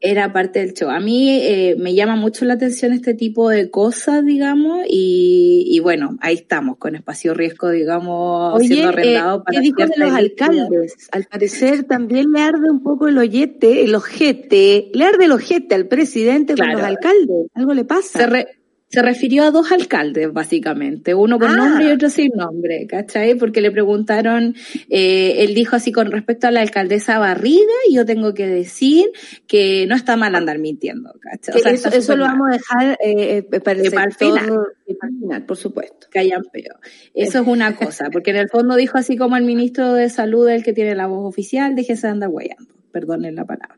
Era 0.00 0.32
parte 0.32 0.60
del 0.60 0.74
show. 0.74 0.90
A 0.90 1.00
mí 1.00 1.30
eh, 1.40 1.76
me 1.78 1.94
llama 1.94 2.16
mucho 2.16 2.44
la 2.44 2.54
atención 2.54 2.92
este 2.92 3.14
tipo 3.14 3.48
de 3.50 3.70
cosas, 3.70 4.24
digamos, 4.24 4.84
y, 4.88 5.64
y 5.68 5.80
bueno, 5.80 6.16
ahí 6.20 6.34
estamos, 6.34 6.76
con 6.78 6.94
espacio 6.96 7.34
riesgo, 7.34 7.70
digamos, 7.70 8.54
Oye, 8.54 8.68
siendo 8.68 8.86
eh, 8.86 8.92
arrendado 8.92 9.44
para 9.44 9.56
¿qué 9.58 9.62
dijo 9.62 9.76
de 9.86 9.92
los 9.96 10.12
alcaldes? 10.12 11.08
Al 11.12 11.24
parecer 11.24 11.84
también 11.84 12.26
le 12.32 12.40
arde 12.40 12.70
un 12.70 12.82
poco 12.82 13.08
el 13.08 13.18
ollete, 13.18 13.84
el 13.84 13.94
ojete, 13.94 14.90
le 14.92 15.04
arde 15.04 15.24
el 15.24 15.32
ojete 15.32 15.74
al 15.74 15.86
presidente 15.86 16.54
con 16.56 16.70
los 16.72 16.82
alcaldes. 16.82 17.46
Algo 17.54 17.74
le 17.74 17.84
pasa. 17.84 18.18
Se, 18.18 18.26
re- 18.26 18.48
se 18.94 19.02
refirió 19.02 19.44
a 19.44 19.50
dos 19.50 19.70
alcaldes, 19.72 20.32
básicamente, 20.32 21.14
uno 21.14 21.38
con 21.38 21.50
Ah. 21.50 21.56
nombre 21.56 21.88
y 21.88 21.90
otro 21.92 22.08
sin 22.08 22.30
nombre, 22.34 22.86
¿cachai? 22.86 23.34
Porque 23.34 23.60
le 23.60 23.70
preguntaron, 23.70 24.54
eh, 24.88 25.36
él 25.44 25.54
dijo 25.54 25.76
así 25.76 25.92
con 25.92 26.10
respecto 26.10 26.46
a 26.46 26.50
la 26.50 26.60
alcaldesa 26.60 27.18
Barriga, 27.18 27.60
y 27.88 27.94
yo 27.96 28.06
tengo 28.06 28.32
que 28.34 28.46
decir 28.46 29.06
que 29.46 29.86
no 29.88 29.94
está 29.96 30.16
mal 30.16 30.34
andar 30.34 30.58
mintiendo, 30.58 31.12
¿cachai? 31.20 31.56
O 31.56 31.58
sea, 31.58 31.72
eso 31.72 31.88
eso 31.90 32.16
lo 32.16 32.24
vamos 32.24 32.48
a 32.48 32.52
dejar 32.52 32.98
eh, 33.04 33.44
eh, 33.52 33.60
para 33.60 33.78
el 33.80 33.86
Eh, 33.86 33.90
para 33.90 34.06
el 34.06 34.12
sector- 34.12 34.38
final. 34.40 34.66
eh, 34.86 34.94
para 34.98 35.12
el 35.12 35.18
final, 35.18 35.44
por 35.44 35.56
supuesto. 35.56 36.06
callan 36.10 36.42
peo. 36.52 36.74
Eso 37.12 37.40
es 37.40 37.46
una 37.46 37.74
cosa, 37.76 38.08
porque 38.12 38.30
en 38.30 38.36
el 38.36 38.48
fondo 38.48 38.76
dijo 38.76 38.96
así 38.98 39.16
como 39.16 39.36
el 39.36 39.44
ministro 39.44 39.92
de 39.94 40.08
salud, 40.10 40.48
el 40.48 40.62
que 40.62 40.72
tiene 40.72 40.94
la 40.94 41.06
voz 41.08 41.28
oficial, 41.28 41.74
déjese 41.74 42.06
de 42.06 42.12
andar 42.12 42.28
guayando, 42.30 42.72
perdonen 42.92 43.34
la 43.34 43.44
palabra. 43.44 43.74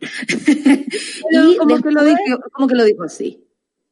Y 1.30 1.56
como, 1.56 1.80
que 1.80 1.90
lo 1.90 2.02
después- 2.02 2.24
dijo, 2.26 2.40
como 2.52 2.68
que 2.68 2.74
lo 2.74 2.84
dijo 2.84 3.02
así. 3.04 3.40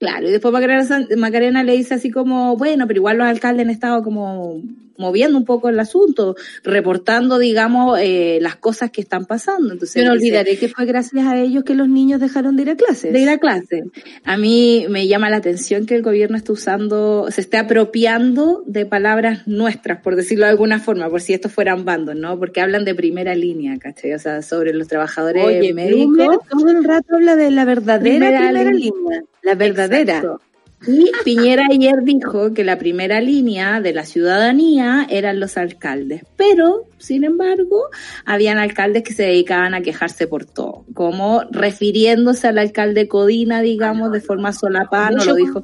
Claro, 0.05 0.29
y 0.29 0.33
después 0.33 0.53
Macarena, 0.53 1.07
Macarena 1.17 1.65
le 1.65 1.73
dice 1.73 1.95
así 1.95 2.11
como, 2.11 2.57
bueno, 2.57 2.87
pero 2.87 2.99
igual 2.99 3.17
los 3.19 3.27
alcaldes 3.27 3.65
han 3.65 3.71
estado 3.71 4.03
como 4.03 4.61
moviendo 4.97 5.37
un 5.37 5.45
poco 5.45 5.69
el 5.69 5.81
asunto, 5.81 6.37
reportando, 6.63 7.39
digamos, 7.39 7.99
eh, 8.01 8.39
las 8.41 8.57
cosas 8.57 8.91
que 8.91 9.01
están 9.01 9.25
pasando. 9.25 9.73
Entonces, 9.73 10.01
Yo 10.03 10.07
no 10.09 10.13
olvidaré 10.15 10.57
que 10.57 10.69
fue 10.69 10.85
gracias 10.87 11.27
a 11.27 11.37
ellos 11.37 11.65
que 11.65 11.75
los 11.75 11.89
niños 11.89 12.21
dejaron 12.21 12.55
de 12.57 12.63
ir 12.63 12.71
a 12.71 12.77
clases. 12.77 13.13
de 13.13 13.19
ir 13.21 13.29
a 13.29 13.39
clase. 13.39 13.85
A 14.25 14.37
mí 14.37 14.87
me 14.89 15.09
llama 15.09 15.31
la 15.31 15.37
atención 15.39 15.87
que 15.87 15.97
el 15.97 16.03
gobierno 16.03 16.37
esté 16.37 16.53
usando, 16.53 17.27
se 17.31 17.41
esté 17.41 17.57
apropiando 17.57 18.63
de 18.67 18.87
palabras 18.87 19.47
nuestras, 19.47 20.01
por 20.01 20.17
decirlo 20.17 20.45
de 20.45 20.51
alguna 20.53 20.79
forma, 20.79 21.09
por 21.11 21.21
si 21.21 21.33
estos 21.33 21.51
fueran 21.53 21.85
bandos, 21.85 22.15
¿no? 22.15 22.39
Porque 22.39 22.61
hablan 22.61 22.85
de 22.85 22.95
primera 22.95 23.35
línea, 23.35 23.77
¿cachai? 23.79 24.13
O 24.13 24.19
sea, 24.19 24.43
sobre 24.43 24.73
los 24.75 24.87
trabajadores 24.87 25.45
Oye, 25.45 25.75
médicos. 25.75 26.39
Todo 26.49 26.71
el 26.71 26.85
rato 26.85 27.17
habla 27.17 27.35
de 27.35 27.51
la 27.51 27.65
verdadera 27.65 28.01
Primera 28.01 28.39
primera, 28.39 28.71
línea. 28.71 28.93
línea. 28.93 29.25
La 29.45 29.55
verdadera. 29.55 30.17
Exacto. 30.17 30.41
Y 30.87 31.13
Piñera 31.25 31.67
ayer 31.71 32.03
dijo 32.03 32.53
que 32.53 32.63
la 32.63 32.79
primera 32.79 33.21
línea 33.21 33.81
de 33.81 33.95
la 33.95 34.05
ciudadanía 34.05 35.07
eran 35.09 35.41
los 35.41 35.57
alcaldes, 35.57 36.25
pero, 36.37 36.85
sin 36.99 37.25
embargo, 37.25 37.89
habían 38.27 38.59
alcaldes 38.59 39.03
que 39.03 39.15
se 39.15 39.23
dedicaban 39.23 39.73
a 39.73 39.81
quejarse 39.81 40.27
por 40.27 40.45
todo, 40.45 40.85
como 40.93 41.43
refiriéndose 41.51 42.49
al 42.49 42.59
alcalde 42.59 43.09
Codina, 43.09 43.63
digamos, 43.63 44.13
de 44.13 44.21
forma 44.21 44.53
solapada, 44.53 45.11
no 45.11 45.25
lo 45.25 45.35
dijo 45.35 45.63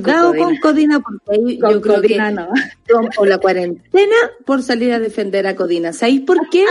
Cuidado 0.00 0.28
Con 0.34 0.38
con 0.38 0.56
Codina, 0.58 1.00
porque 1.00 1.20
ahí 1.32 1.58
con 1.58 1.72
yo 1.72 1.80
creo 1.80 1.94
Codina, 1.96 2.28
que 2.28 2.34
no. 2.34 2.48
rompo 2.88 3.26
la 3.26 3.38
cuarentena 3.38 4.16
por 4.46 4.62
salir 4.62 4.92
a 4.92 4.98
defender 4.98 5.46
a 5.46 5.54
Codina. 5.56 5.92
¿Sabéis 5.92 6.20
por 6.22 6.48
qué? 6.48 6.64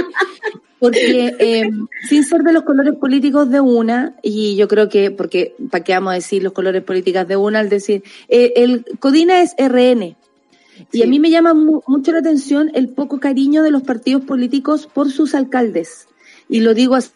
Porque 0.80 1.36
eh, 1.38 1.70
sin 2.10 2.24
ser 2.24 2.42
de 2.42 2.54
los 2.54 2.64
colores 2.64 2.96
políticos 2.96 3.50
de 3.52 3.60
una, 3.62 4.16
y 4.24 4.56
yo 4.56 4.68
creo 4.68 4.90
que, 4.90 5.12
porque, 5.12 5.56
¿para 5.70 5.84
qué 5.84 5.94
vamos 5.94 6.12
a 6.12 6.16
decir 6.16 6.42
los 6.42 6.54
colores 6.54 6.82
políticos 6.84 7.28
de 7.28 7.36
una 7.38 7.60
al 7.60 7.70
decir, 7.70 8.04
eh, 8.30 8.54
el 8.56 8.84
Codina 9.00 9.42
es 9.44 9.54
RN. 9.60 10.02
Y 10.04 10.98
Sí. 10.98 11.04
a 11.04 11.06
mí 11.06 11.20
me 11.20 11.30
llama 11.30 11.54
mu- 11.54 11.84
mucho 11.86 12.12
la 12.12 12.20
atención 12.20 12.72
el 12.74 12.90
poco 12.90 13.20
cariño 13.20 13.62
de 13.62 13.70
los 13.70 13.84
partidos 13.84 14.24
políticos 14.26 14.88
por 14.92 15.12
sus 15.12 15.36
alcaldes. 15.36 16.08
Y 16.50 16.62
lo 16.62 16.74
digo 16.74 16.96
así. 16.96 17.12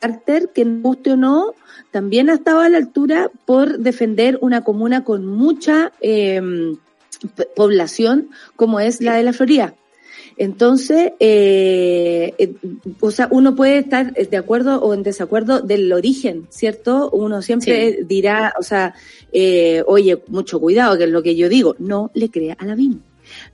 Carter, 0.00 0.50
que 0.54 0.64
nos 0.64 0.82
guste 0.82 1.12
o 1.12 1.16
no, 1.16 1.54
también 1.90 2.28
ha 2.30 2.34
estado 2.34 2.60
a 2.60 2.68
la 2.68 2.78
altura 2.78 3.30
por 3.46 3.78
defender 3.78 4.38
una 4.40 4.62
comuna 4.64 5.04
con 5.04 5.26
mucha 5.26 5.92
eh, 6.00 6.40
p- 7.36 7.48
población 7.56 8.28
como 8.56 8.78
es 8.80 9.00
la 9.00 9.14
de 9.16 9.22
la 9.22 9.32
Florida. 9.32 9.74
Entonces, 10.36 11.12
eh, 11.18 12.32
eh, 12.38 12.54
o 13.00 13.10
sea, 13.10 13.26
uno 13.32 13.56
puede 13.56 13.78
estar 13.78 14.12
de 14.14 14.36
acuerdo 14.36 14.80
o 14.80 14.94
en 14.94 15.02
desacuerdo 15.02 15.60
del 15.60 15.92
origen, 15.92 16.46
¿cierto? 16.50 17.10
Uno 17.10 17.42
siempre 17.42 18.04
dirá, 18.06 18.52
o 18.58 18.62
sea, 18.62 18.94
eh, 19.32 19.82
oye, 19.86 20.22
mucho 20.28 20.60
cuidado, 20.60 20.96
que 20.96 21.04
es 21.04 21.10
lo 21.10 21.22
que 21.24 21.34
yo 21.34 21.48
digo, 21.48 21.74
no 21.80 22.12
le 22.14 22.30
crea 22.30 22.54
a 22.58 22.64
la 22.66 22.76
BIM. 22.76 23.00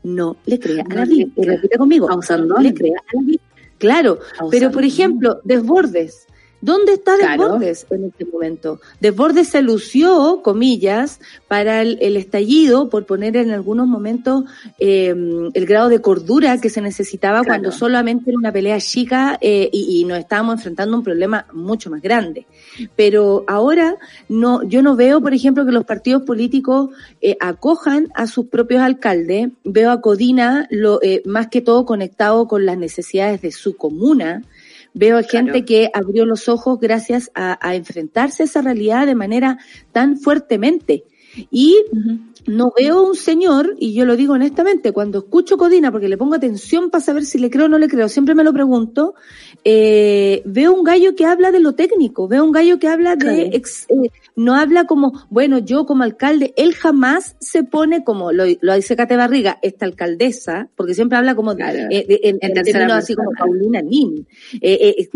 No 0.02 0.36
le 0.44 0.58
crea 0.60 0.84
a 0.84 0.88
No 0.88 0.96
la 0.96 1.04
BIM. 1.06 1.32
Repite 1.36 1.78
conmigo, 1.78 2.06
A 2.10 2.12
no 2.12 2.18
Usandón. 2.18 2.62
le 2.62 2.74
crea 2.74 2.98
a 3.00 3.16
la 3.16 3.22
BIM. 3.22 3.38
Claro, 3.78 4.18
pero 4.50 4.70
por 4.70 4.84
ejemplo, 4.84 5.40
Desbordes. 5.44 6.26
¿Dónde 6.64 6.94
está 6.94 7.16
Claro. 7.18 7.42
Desbordes 7.42 7.86
en 7.90 8.04
este 8.06 8.24
momento? 8.24 8.80
Desbordes 9.00 9.48
se 9.48 9.60
lució, 9.60 10.40
comillas, 10.42 11.20
para 11.46 11.82
el, 11.82 11.98
el 12.00 12.16
estallido 12.16 12.88
por 12.88 13.04
poner 13.04 13.36
en 13.36 13.50
algunos 13.50 13.86
momentos 13.86 14.44
eh, 14.78 15.14
el 15.52 15.66
grado 15.66 15.88
de 15.90 16.00
cordura 16.00 16.60
que 16.60 16.70
se 16.70 16.80
necesitaba 16.80 17.40
Claro. 17.42 17.48
cuando 17.48 17.70
solamente 17.72 18.30
era 18.30 18.38
una 18.38 18.50
pelea 18.52 18.80
chica 18.80 19.36
eh, 19.40 19.68
y, 19.72 20.00
y 20.00 20.04
nos 20.04 20.18
estábamos 20.18 20.54
enfrentando 20.54 20.94
a 20.94 20.98
un 20.98 21.04
problema 21.04 21.46
mucho 21.52 21.90
más 21.90 22.00
grande. 22.00 22.46
Pero 22.96 23.44
ahora 23.46 23.96
no, 24.28 24.62
yo 24.62 24.82
no 24.82 24.96
veo, 24.96 25.20
por 25.20 25.34
ejemplo, 25.34 25.66
que 25.66 25.72
los 25.72 25.84
partidos 25.84 26.22
políticos 26.22 26.90
eh, 27.20 27.36
acojan 27.40 28.08
a 28.14 28.26
sus 28.26 28.46
propios 28.46 28.80
alcaldes. 28.82 29.50
Veo 29.64 29.90
a 29.90 30.00
Codina 30.00 30.66
lo, 30.70 31.00
eh, 31.02 31.22
más 31.26 31.48
que 31.48 31.60
todo 31.60 31.84
conectado 31.84 32.48
con 32.48 32.64
las 32.64 32.78
necesidades 32.78 33.42
de 33.42 33.52
su 33.52 33.76
comuna. 33.76 34.42
Veo 34.94 35.20
Claro. 35.20 35.28
gente 35.28 35.64
que 35.64 35.90
abrió 35.92 36.24
los 36.24 36.48
ojos 36.48 36.78
gracias 36.80 37.30
a, 37.34 37.58
a 37.60 37.74
enfrentarse 37.74 38.44
a 38.44 38.46
esa 38.46 38.62
realidad 38.62 39.06
de 39.06 39.14
manera 39.14 39.58
tan 39.92 40.16
fuertemente. 40.16 41.04
Y. 41.50 41.76
no 42.46 42.72
veo 42.76 43.02
un 43.02 43.14
señor, 43.16 43.74
y 43.78 43.94
yo 43.94 44.04
lo 44.04 44.16
digo 44.16 44.34
honestamente, 44.34 44.92
cuando 44.92 45.18
escucho 45.18 45.56
Codina, 45.56 45.90
porque 45.92 46.08
le 46.08 46.16
pongo 46.18 46.34
atención 46.34 46.90
para 46.90 47.02
saber 47.02 47.24
si 47.24 47.38
le 47.38 47.50
creo 47.50 47.66
o 47.66 47.68
no 47.68 47.78
le 47.78 47.88
creo, 47.88 48.08
siempre 48.08 48.34
me 48.34 48.44
lo 48.44 48.52
pregunto, 48.52 49.14
eh, 49.64 50.42
veo 50.44 50.72
un 50.74 50.84
gallo 50.84 51.14
que 51.14 51.24
habla 51.24 51.50
de 51.52 51.60
lo 51.60 51.72
técnico, 51.74 52.28
veo 52.28 52.44
un 52.44 52.52
gallo 52.52 52.78
que 52.78 52.88
habla 52.88 53.16
de, 53.16 53.50
ex- 53.54 53.86
eh, 53.88 54.10
no 54.36 54.54
habla 54.56 54.84
como, 54.84 55.12
bueno, 55.30 55.58
yo 55.58 55.86
como 55.86 56.02
alcalde, 56.02 56.52
él 56.56 56.74
jamás 56.74 57.36
se 57.40 57.62
pone 57.64 58.04
como, 58.04 58.32
lo, 58.32 58.44
lo 58.60 58.74
dice 58.74 58.96
Cate 58.96 59.16
Barriga, 59.16 59.58
esta 59.62 59.86
alcaldesa, 59.86 60.68
porque 60.76 60.94
siempre 60.94 61.16
habla 61.18 61.34
como, 61.34 61.54
Claro. 61.54 61.78
eh, 61.90 62.04
de- 62.06 62.20
en, 62.24 62.36
En 62.40 62.48
en 62.50 62.54
tercera 62.54 62.78
términos 62.80 62.98
así 63.04 63.14
como. 63.14 63.30
Paulina 63.38 63.80
Nin, 63.80 64.26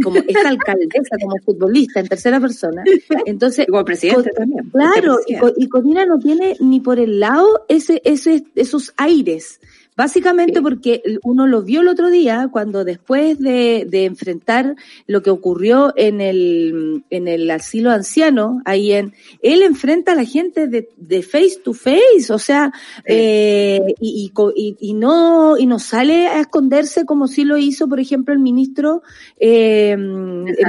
como 0.02 0.16
esta 0.18 0.48
alcaldesa, 0.48 1.16
como 1.20 1.36
futbolista 1.44 2.00
en 2.00 2.08
tercera 2.08 2.40
persona. 2.40 2.84
Entonces, 3.26 3.66
Como 3.70 3.84
presidente 3.84 4.30
también. 4.36 4.70
Claro, 4.70 5.18
y 5.56 5.68
Codina 5.68 6.06
no 6.06 6.18
tiene 6.18 6.56
ni 6.60 6.80
por 6.80 6.98
el 6.98 7.17
lado 7.20 7.64
ese, 7.68 8.02
ese, 8.04 8.44
esos 8.54 8.92
aires. 8.96 9.60
Básicamente 9.98 10.62
porque 10.62 11.02
uno 11.24 11.48
lo 11.48 11.62
vio 11.62 11.80
el 11.80 11.88
otro 11.88 12.08
día 12.08 12.48
cuando 12.52 12.84
después 12.84 13.40
de, 13.40 13.84
de 13.84 14.04
enfrentar 14.04 14.76
lo 15.08 15.24
que 15.24 15.30
ocurrió 15.30 15.92
en 15.96 16.20
el, 16.20 17.02
en 17.10 17.26
el 17.26 17.50
asilo 17.50 17.90
anciano, 17.90 18.62
ahí 18.64 18.92
en, 18.92 19.12
él 19.42 19.64
enfrenta 19.64 20.12
a 20.12 20.14
la 20.14 20.24
gente 20.24 20.68
de, 20.68 20.88
de 20.96 21.22
face 21.24 21.58
to 21.64 21.72
face, 21.72 22.32
o 22.32 22.38
sea, 22.38 22.72
eh, 23.06 23.80
y, 23.98 24.30
y, 24.54 24.76
y, 24.78 24.94
no, 24.94 25.58
y 25.58 25.66
no 25.66 25.80
sale 25.80 26.28
a 26.28 26.38
esconderse 26.38 27.04
como 27.04 27.26
si 27.26 27.42
lo 27.42 27.58
hizo, 27.58 27.88
por 27.88 27.98
ejemplo, 27.98 28.32
el 28.32 28.38
ministro 28.38 29.02
eh, 29.40 29.96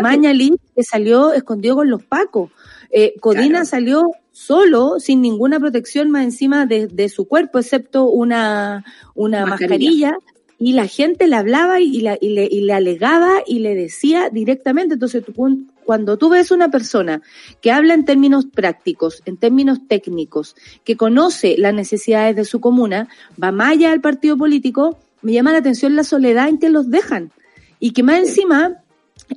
Mañalich, 0.01 0.59
que 0.75 0.81
salió 0.81 1.33
escondido 1.33 1.75
con 1.75 1.87
los 1.87 2.01
pacos. 2.03 2.49
Eh, 2.89 3.13
Codina 3.19 3.63
salió 3.65 4.09
solo, 4.39 4.99
sin 4.99 5.21
ninguna 5.21 5.59
protección 5.59 6.09
más 6.11 6.23
encima 6.23 6.65
de, 6.65 6.87
de 6.87 7.09
su 7.09 7.27
cuerpo, 7.27 7.59
excepto 7.59 8.05
una, 8.05 8.85
una 9.13 9.45
mascarilla. 9.45 10.17
y 10.57 10.73
la 10.73 10.87
gente 10.87 11.27
le 11.27 11.35
hablaba 11.35 11.81
y, 11.81 11.99
la, 12.01 12.17
y, 12.19 12.29
le, 12.29 12.47
y 12.49 12.61
le 12.61 12.73
alegaba 12.73 13.43
y 13.45 13.59
le 13.59 13.75
decía 13.75 14.29
directamente. 14.29 14.93
Entonces, 14.93 15.25
tú, 15.25 15.33
cuando 15.83 16.17
tú 16.17 16.29
ves 16.29 16.51
una 16.51 16.71
persona 16.71 17.21
que 17.61 17.71
habla 17.71 17.93
en 17.93 18.05
términos 18.05 18.45
prácticos, 18.45 19.21
en 19.25 19.35
términos 19.35 19.79
técnicos, 19.89 20.55
que 20.85 20.95
conoce 20.95 21.57
las 21.57 21.73
necesidades 21.73 22.35
de 22.37 22.45
su 22.45 22.61
comuna, 22.61 23.09
va 23.41 23.51
más 23.51 23.71
allá 23.71 23.89
del 23.89 24.01
partido 24.01 24.37
político, 24.37 24.97
me 25.21 25.33
llama 25.33 25.51
la 25.51 25.57
atención 25.57 25.97
la 25.97 26.05
soledad 26.05 26.47
en 26.47 26.59
que 26.59 26.69
los 26.69 26.89
dejan. 26.89 27.31
Y 27.81 27.91
que 27.91 28.03
más 28.03 28.19
encima 28.19 28.83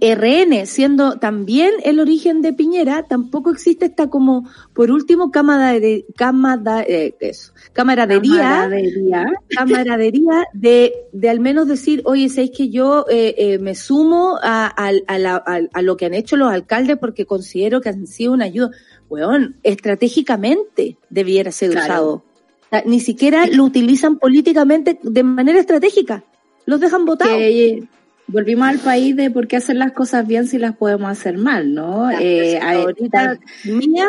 RN, 0.00 0.66
siendo 0.66 1.18
también 1.18 1.72
el 1.84 2.00
origen 2.00 2.40
de 2.40 2.52
Piñera, 2.52 3.02
tampoco 3.02 3.50
existe 3.50 3.86
esta 3.86 4.08
como, 4.08 4.48
por 4.72 4.90
último, 4.90 5.30
cámara 5.30 5.78
de, 5.78 6.06
cámara, 6.16 6.82
eh, 6.82 7.14
eso, 7.20 7.52
camaradería, 7.72 8.38
camaradería, 8.38 9.26
camaradería 9.48 10.46
de, 10.54 10.94
de 11.12 11.28
al 11.28 11.40
menos 11.40 11.68
decir, 11.68 12.00
oye, 12.04 12.28
sabéis 12.28 12.52
que 12.56 12.70
yo 12.70 13.04
eh, 13.10 13.34
eh, 13.36 13.58
me 13.58 13.74
sumo 13.74 14.38
a, 14.42 14.66
a, 14.66 14.92
a, 15.08 15.60
a, 15.72 15.82
lo 15.82 15.96
que 15.96 16.06
han 16.06 16.14
hecho 16.14 16.36
los 16.36 16.50
alcaldes 16.50 16.96
porque 16.98 17.26
considero 17.26 17.80
que 17.80 17.90
han 17.90 18.06
sido 18.06 18.32
una 18.32 18.46
ayuda. 18.46 18.70
Weón, 19.10 19.56
estratégicamente 19.62 20.96
debiera 21.10 21.52
ser 21.52 21.70
usado. 21.70 22.24
ni 22.86 22.98
siquiera 22.98 23.46
lo 23.46 23.64
utilizan 23.64 24.18
políticamente 24.18 24.98
de 25.02 25.22
manera 25.22 25.60
estratégica. 25.60 26.24
Los 26.64 26.80
dejan 26.80 27.04
votados 27.04 27.36
volvimos 28.32 28.68
al 28.68 28.78
país 28.78 29.14
de 29.14 29.30
por 29.30 29.46
qué 29.46 29.56
hacer 29.56 29.76
las 29.76 29.92
cosas 29.92 30.26
bien 30.26 30.46
si 30.46 30.58
las 30.58 30.76
podemos 30.76 31.10
hacer 31.10 31.38
mal, 31.38 31.74
¿no? 31.74 32.10
eh, 32.10 32.58
favorita 32.60 33.38
mía, 33.64 34.08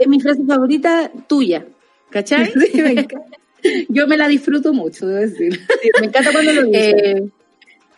es 0.00 0.08
mi 0.08 0.20
frase 0.20 0.44
favorita 0.44 1.10
tuya, 1.28 1.66
¿cachai? 2.10 2.52
Yo 3.88 4.06
me 4.06 4.16
la 4.16 4.28
disfruto 4.28 4.72
mucho, 4.72 5.06
debo 5.06 5.20
decir. 5.20 5.60
me 6.00 6.06
encanta 6.06 6.32
cuando 6.32 6.52
lo 6.52 6.64
dices. 6.64 6.94
Eh, 7.04 7.22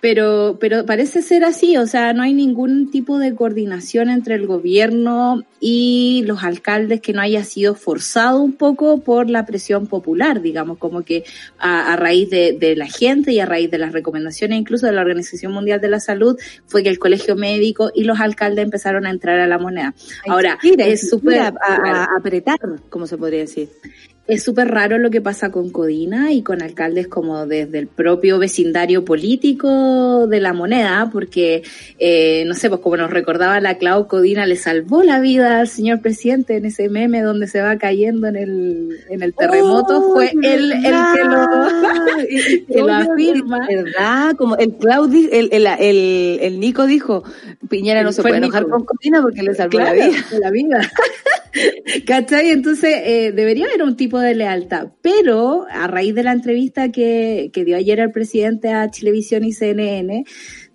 pero, 0.07 0.57
pero 0.61 0.87
parece 0.87 1.21
ser 1.21 1.43
así, 1.43 1.77
o 1.77 1.87
sea, 1.89 2.13
no 2.13 2.23
hay 2.23 2.33
ningún 2.33 2.93
tipo 2.93 3.19
de 3.19 3.35
coordinación 3.35 4.09
entre 4.09 4.37
el 4.37 4.47
gobierno 4.47 5.43
y 5.59 6.23
los 6.27 6.45
alcaldes 6.45 7.01
que 7.01 7.13
no 7.13 7.23
haya 7.23 7.43
sido 7.43 7.75
forzado 7.75 8.41
un 8.41 8.53
poco 8.53 9.01
por 9.01 9.29
la 9.29 9.45
presión 9.45 9.89
popular, 9.89 10.43
digamos, 10.43 10.79
como 10.79 11.03
que 11.03 11.25
a, 11.59 11.97
raíz 11.97 12.31
de, 12.31 12.53
de, 12.53 12.77
la 12.77 12.87
gente 12.87 13.33
y 13.33 13.41
a 13.41 13.47
raíz 13.47 13.69
de 13.69 13.79
las 13.79 13.93
recomendaciones 13.93 14.61
incluso 14.61 14.87
de 14.87 14.93
la 14.93 15.01
Organización 15.01 15.51
Mundial 15.51 15.81
de 15.81 15.89
la 15.89 15.99
Salud, 15.99 16.39
fue 16.67 16.85
que 16.85 16.89
el 16.89 17.01
colegio 17.01 17.35
médico 17.35 17.91
y 17.93 18.05
los 18.05 18.21
alcaldes 18.21 18.65
empezaron 18.65 19.07
a 19.07 19.11
entrar 19.11 19.41
a 19.41 19.49
la 19.49 19.59
moneda. 19.59 19.93
Ahora, 20.29 20.57
es 20.63 21.11
súper... 21.11 21.41
a 21.41 22.07
apretar, 22.17 22.61
como 22.91 23.09
se 23.09 23.19
podría 23.19 23.41
decir 23.41 23.71
es 24.27 24.43
súper 24.43 24.69
raro 24.69 24.99
lo 24.99 25.11
que 25.11 25.21
pasa 25.21 25.51
con 25.51 25.71
Codina 25.71 26.33
y 26.33 26.43
con 26.43 26.63
alcaldes 26.63 27.07
como 27.07 27.47
desde 27.47 27.79
el 27.79 27.87
propio 27.87 28.39
vecindario 28.39 29.05
político 29.05 30.27
de 30.27 30.41
la 30.41 30.53
moneda, 30.53 31.09
porque, 31.13 31.63
eh, 31.99 32.45
no 32.47 32.55
sé, 32.55 32.69
pues 32.69 32.81
como 32.81 32.97
nos 32.97 33.11
recordaba 33.11 33.61
la 33.61 33.79
Clau, 33.79 34.09
Codina 34.09 34.45
le 34.47 34.57
salvó 34.57 35.03
la 35.05 35.21
vida 35.21 35.61
al 35.61 35.69
señor 35.69 36.01
presidente 36.01 36.57
en 36.57 36.65
ese 36.65 36.89
meme 36.89 37.23
donde 37.23 37.47
se 37.47 37.61
va 37.61 37.77
cayendo 37.77 38.27
en 38.27 38.37
el, 38.37 38.99
en 39.09 39.23
el 39.23 39.33
terremoto, 39.33 40.13
fue 40.13 40.33
él 40.43 40.73
el 40.73 40.83
que 40.83 41.25
lo, 41.25 42.67
que 42.73 42.81
lo 42.81 42.93
afirma. 42.93 43.67
¿Verdad? 43.69 44.35
Como 44.37 44.57
el 44.57 44.75
Claudio, 44.77 45.29
el, 45.31 45.51
el, 45.53 45.67
el, 45.67 46.39
el, 46.41 46.61
Nico 46.61 46.87
dijo, 46.87 47.23
Piñera 47.69 48.03
no 48.03 48.13
se 48.13 48.23
puede 48.23 48.39
enojar 48.39 48.69
con 48.69 48.85
Codina 48.85 49.23
porque 49.23 49.43
le 49.43 49.55
salvó 49.55 49.79
la 49.79 49.93
vida. 49.93 50.11
La 50.41 50.51
vida. 50.51 50.93
¿Cachai? 52.07 52.51
Entonces, 52.51 52.95
eh, 53.05 53.33
debería 53.33 53.67
haber 53.67 53.83
un 53.83 53.97
tipo 53.97 54.19
de 54.19 54.35
lealtad. 54.35 54.89
Pero, 55.03 55.67
a 55.71 55.87
raíz 55.87 56.15
de 56.15 56.23
la 56.23 56.33
entrevista 56.33 56.91
que, 56.91 57.51
que 57.53 57.65
dio 57.65 57.77
ayer 57.77 58.01
el 58.01 58.11
presidente 58.11 58.73
a 58.73 58.91
Chilevisión 58.91 59.45
y 59.45 59.53
CNN, 59.53 60.25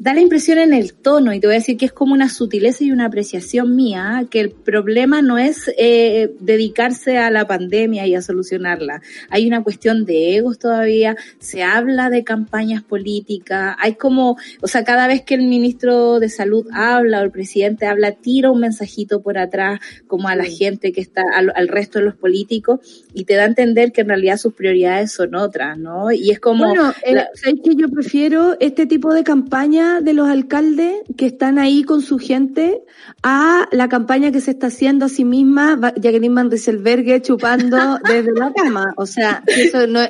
da 0.01 0.15
la 0.15 0.21
impresión 0.21 0.57
en 0.57 0.73
el 0.73 0.93
tono, 0.93 1.31
y 1.31 1.39
te 1.39 1.45
voy 1.45 1.55
a 1.55 1.59
decir 1.59 1.77
que 1.77 1.85
es 1.85 1.93
como 1.93 2.13
una 2.13 2.27
sutileza 2.27 2.83
y 2.83 2.91
una 2.91 3.05
apreciación 3.05 3.75
mía, 3.75 4.25
que 4.31 4.39
el 4.39 4.49
problema 4.49 5.21
no 5.21 5.37
es 5.37 5.71
eh, 5.77 6.33
dedicarse 6.39 7.19
a 7.19 7.29
la 7.29 7.45
pandemia 7.45 8.07
y 8.07 8.15
a 8.15 8.23
solucionarla. 8.23 9.03
Hay 9.29 9.45
una 9.45 9.61
cuestión 9.61 10.03
de 10.05 10.37
egos 10.37 10.57
todavía, 10.57 11.15
se 11.37 11.61
habla 11.61 12.09
de 12.09 12.23
campañas 12.23 12.81
políticas, 12.81 13.75
hay 13.77 13.93
como, 13.93 14.37
o 14.61 14.67
sea, 14.67 14.83
cada 14.83 15.07
vez 15.07 15.21
que 15.21 15.35
el 15.35 15.43
ministro 15.43 16.19
de 16.19 16.29
salud 16.29 16.65
habla 16.73 17.21
o 17.21 17.23
el 17.23 17.31
presidente 17.31 17.85
habla, 17.85 18.11
tira 18.13 18.51
un 18.51 18.59
mensajito 18.59 19.21
por 19.21 19.37
atrás, 19.37 19.79
como 20.07 20.27
a 20.27 20.35
la 20.35 20.45
gente 20.45 20.91
que 20.91 21.01
está, 21.01 21.23
al, 21.33 21.51
al, 21.55 21.67
resto 21.67 21.99
de 21.99 22.05
los 22.05 22.15
políticos, 22.15 23.05
y 23.13 23.25
te 23.25 23.35
da 23.35 23.43
a 23.43 23.47
entender 23.47 23.91
que 23.91 24.01
en 24.01 24.09
realidad 24.09 24.37
sus 24.37 24.53
prioridades 24.53 25.11
son 25.11 25.35
otras, 25.35 25.77
¿no? 25.77 26.11
Y 26.11 26.31
es 26.31 26.39
como... 26.39 26.65
Bueno, 26.65 26.93
eh, 27.03 27.13
la... 27.13 27.29
que 27.43 27.75
yo 27.75 27.89
prefiero 27.89 28.57
este 28.59 28.85
tipo 28.85 29.13
de 29.13 29.23
campaña 29.23 30.01
de 30.01 30.13
los 30.13 30.29
alcaldes 30.29 31.01
que 31.17 31.25
están 31.25 31.59
ahí 31.59 31.83
con 31.83 32.01
su 32.01 32.17
gente 32.17 32.83
a 33.23 33.67
la 33.71 33.89
campaña 33.89 34.31
que 34.31 34.41
se 34.41 34.51
está 34.51 34.67
haciendo 34.67 35.05
a 35.05 35.09
sí 35.09 35.25
misma 35.25 35.79
Jacqueline 35.95 36.35
Van 36.35 36.49
Rieselberghe 36.49 37.21
chupando 37.21 37.99
desde 38.07 38.33
la 38.33 38.51
cama. 38.53 38.93
O 38.97 39.05
sea, 39.05 39.43
eso 39.47 39.87
no 39.87 40.01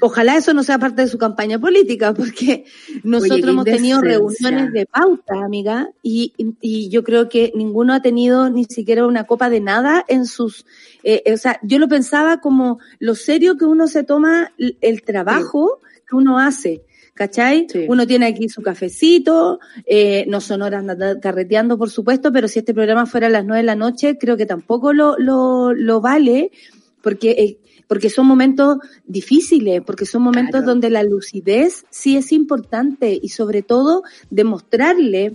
ojalá 0.00 0.36
eso 0.36 0.52
no 0.52 0.62
sea 0.62 0.78
parte 0.78 1.02
de 1.02 1.08
su 1.08 1.18
campaña 1.18 1.58
política, 1.58 2.12
porque 2.14 2.64
nosotros 3.04 3.48
hemos 3.48 3.64
tenido 3.64 4.00
reuniones 4.00 4.72
de 4.72 4.86
pauta, 4.86 5.44
amiga, 5.44 5.88
y, 6.02 6.32
y, 6.60 6.88
yo 6.88 7.04
creo 7.04 7.28
que 7.28 7.52
ninguno 7.54 7.94
ha 7.94 8.02
tenido 8.02 8.50
ni 8.50 8.64
siquiera 8.64 9.06
una 9.06 9.24
copa 9.24 9.50
de 9.50 9.60
nada 9.60 10.04
en 10.08 10.26
sus, 10.26 10.66
eh, 11.02 11.22
o 11.32 11.36
sea, 11.36 11.58
yo 11.62 11.78
lo 11.78 11.88
pensaba 11.88 12.40
como 12.40 12.78
lo 12.98 13.14
serio 13.14 13.56
que 13.56 13.64
uno 13.64 13.86
se 13.86 14.04
toma 14.04 14.52
el 14.58 15.02
trabajo 15.02 15.80
que 16.08 16.16
uno 16.16 16.38
hace. 16.38 16.82
¿cachai? 17.16 17.66
Uno 17.88 18.06
tiene 18.06 18.26
aquí 18.26 18.48
su 18.50 18.62
cafecito, 18.62 19.58
eh, 19.86 20.26
no 20.28 20.42
son 20.42 20.60
horas 20.60 20.84
carreteando, 21.20 21.78
por 21.78 21.88
supuesto, 21.88 22.30
pero 22.30 22.46
si 22.46 22.58
este 22.58 22.74
programa 22.74 23.06
fuera 23.06 23.26
a 23.28 23.30
las 23.30 23.44
nueve 23.44 23.62
de 23.62 23.66
la 23.66 23.74
noche, 23.74 24.18
creo 24.18 24.36
que 24.36 24.44
tampoco 24.44 24.92
lo, 24.92 25.16
lo, 25.18 25.72
lo 25.72 26.00
vale, 26.02 26.52
porque, 27.00 27.30
eh, 27.30 27.58
porque 27.86 28.10
son 28.10 28.26
momentos 28.26 28.78
difíciles, 29.06 29.82
porque 29.84 30.06
son 30.06 30.22
momentos 30.22 30.64
donde 30.64 30.90
la 30.90 31.02
lucidez 31.02 31.84
sí 31.90 32.16
es 32.16 32.32
importante 32.32 33.18
y 33.20 33.28
sobre 33.28 33.62
todo 33.62 34.02
demostrarle 34.30 35.34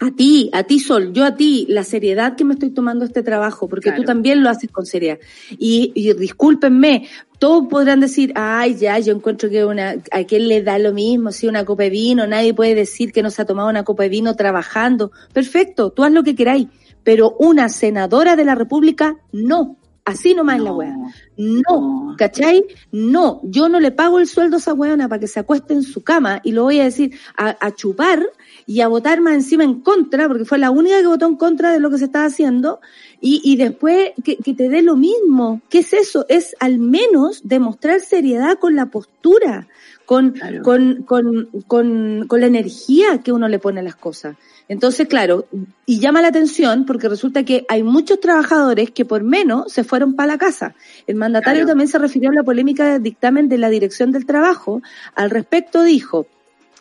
a 0.00 0.10
ti, 0.10 0.50
a 0.52 0.64
ti 0.64 0.80
Sol, 0.80 1.12
yo 1.12 1.24
a 1.24 1.36
ti, 1.36 1.66
la 1.68 1.84
seriedad 1.84 2.36
que 2.36 2.44
me 2.44 2.54
estoy 2.54 2.70
tomando 2.70 3.04
este 3.04 3.22
trabajo, 3.22 3.68
porque 3.68 3.90
claro. 3.90 4.02
tú 4.02 4.06
también 4.06 4.42
lo 4.42 4.50
haces 4.50 4.70
con 4.70 4.86
seriedad. 4.86 5.18
Y, 5.50 5.92
y, 5.94 6.12
discúlpenme, 6.14 7.08
todos 7.38 7.68
podrán 7.68 8.00
decir, 8.00 8.32
ay, 8.34 8.74
ya, 8.74 8.98
yo 8.98 9.14
encuentro 9.14 9.48
que 9.48 9.64
una, 9.64 9.96
a 10.10 10.24
quién 10.24 10.48
le 10.48 10.62
da 10.62 10.78
lo 10.78 10.92
mismo, 10.92 11.30
si 11.32 11.46
una 11.46 11.64
copa 11.64 11.84
de 11.84 11.90
vino, 11.90 12.26
nadie 12.26 12.54
puede 12.54 12.74
decir 12.74 13.12
que 13.12 13.22
no 13.22 13.30
se 13.30 13.42
ha 13.42 13.46
tomado 13.46 13.68
una 13.68 13.84
copa 13.84 14.02
de 14.02 14.08
vino 14.08 14.34
trabajando. 14.34 15.12
Perfecto, 15.32 15.90
tú 15.90 16.04
haz 16.04 16.12
lo 16.12 16.24
que 16.24 16.34
queráis, 16.34 16.68
pero 17.02 17.36
una 17.38 17.68
senadora 17.68 18.36
de 18.36 18.44
la 18.44 18.54
República, 18.54 19.16
no. 19.32 19.76
Así 20.04 20.34
nomás 20.34 20.58
no, 20.58 20.64
la 20.64 20.72
weá. 20.72 20.96
No, 21.38 21.62
no, 21.68 22.14
¿cachai? 22.18 22.64
No, 22.92 23.40
yo 23.44 23.70
no 23.70 23.80
le 23.80 23.90
pago 23.90 24.18
el 24.18 24.26
sueldo 24.26 24.56
a 24.56 24.58
esa 24.58 24.74
weona 24.74 25.08
para 25.08 25.18
que 25.18 25.26
se 25.26 25.40
acueste 25.40 25.72
en 25.72 25.82
su 25.82 26.02
cama 26.02 26.40
y 26.44 26.52
lo 26.52 26.64
voy 26.64 26.80
a 26.80 26.84
decir 26.84 27.18
a, 27.36 27.56
a 27.58 27.74
chupar 27.74 28.22
y 28.66 28.80
a 28.80 28.88
votar 28.88 29.20
más 29.20 29.34
encima 29.34 29.64
en 29.64 29.80
contra, 29.80 30.28
porque 30.28 30.44
fue 30.44 30.58
la 30.58 30.70
única 30.70 31.00
que 31.00 31.06
votó 31.06 31.26
en 31.26 31.36
contra 31.36 31.72
de 31.72 31.80
lo 31.80 31.90
que 31.90 31.98
se 31.98 32.04
estaba 32.04 32.26
haciendo, 32.26 32.80
y, 33.20 33.40
y 33.44 33.56
después 33.56 34.12
que, 34.22 34.36
que 34.36 34.54
te 34.54 34.68
dé 34.68 34.82
lo 34.82 34.96
mismo. 34.96 35.62
¿Qué 35.70 35.78
es 35.78 35.92
eso? 35.92 36.26
Es 36.28 36.54
al 36.60 36.78
menos 36.78 37.40
demostrar 37.42 38.00
seriedad 38.00 38.58
con 38.58 38.76
la 38.76 38.86
postura, 38.86 39.68
con, 40.04 40.32
claro. 40.32 40.62
con, 40.62 41.02
con, 41.02 41.48
con, 41.66 42.26
con 42.26 42.40
la 42.40 42.46
energía 42.46 43.22
que 43.22 43.32
uno 43.32 43.48
le 43.48 43.58
pone 43.58 43.80
a 43.80 43.82
las 43.82 43.96
cosas. 43.96 44.36
Entonces, 44.68 45.08
claro, 45.08 45.46
y 45.84 45.98
llama 46.00 46.22
la 46.22 46.28
atención 46.28 46.86
porque 46.86 47.08
resulta 47.08 47.44
que 47.44 47.66
hay 47.68 47.82
muchos 47.82 48.20
trabajadores 48.20 48.90
que 48.90 49.04
por 49.04 49.22
menos 49.22 49.70
se 49.72 49.84
fueron 49.84 50.14
para 50.14 50.32
la 50.32 50.38
casa. 50.38 50.74
El 51.06 51.16
mandatario 51.16 51.60
claro. 51.60 51.68
también 51.68 51.88
se 51.88 51.98
refirió 51.98 52.30
a 52.30 52.34
la 52.34 52.42
polémica 52.42 52.92
del 52.92 53.02
dictamen 53.02 53.48
de 53.48 53.58
la 53.58 53.68
Dirección 53.68 54.10
del 54.10 54.24
Trabajo. 54.24 54.80
Al 55.14 55.30
respecto 55.30 55.82
dijo, 55.82 56.26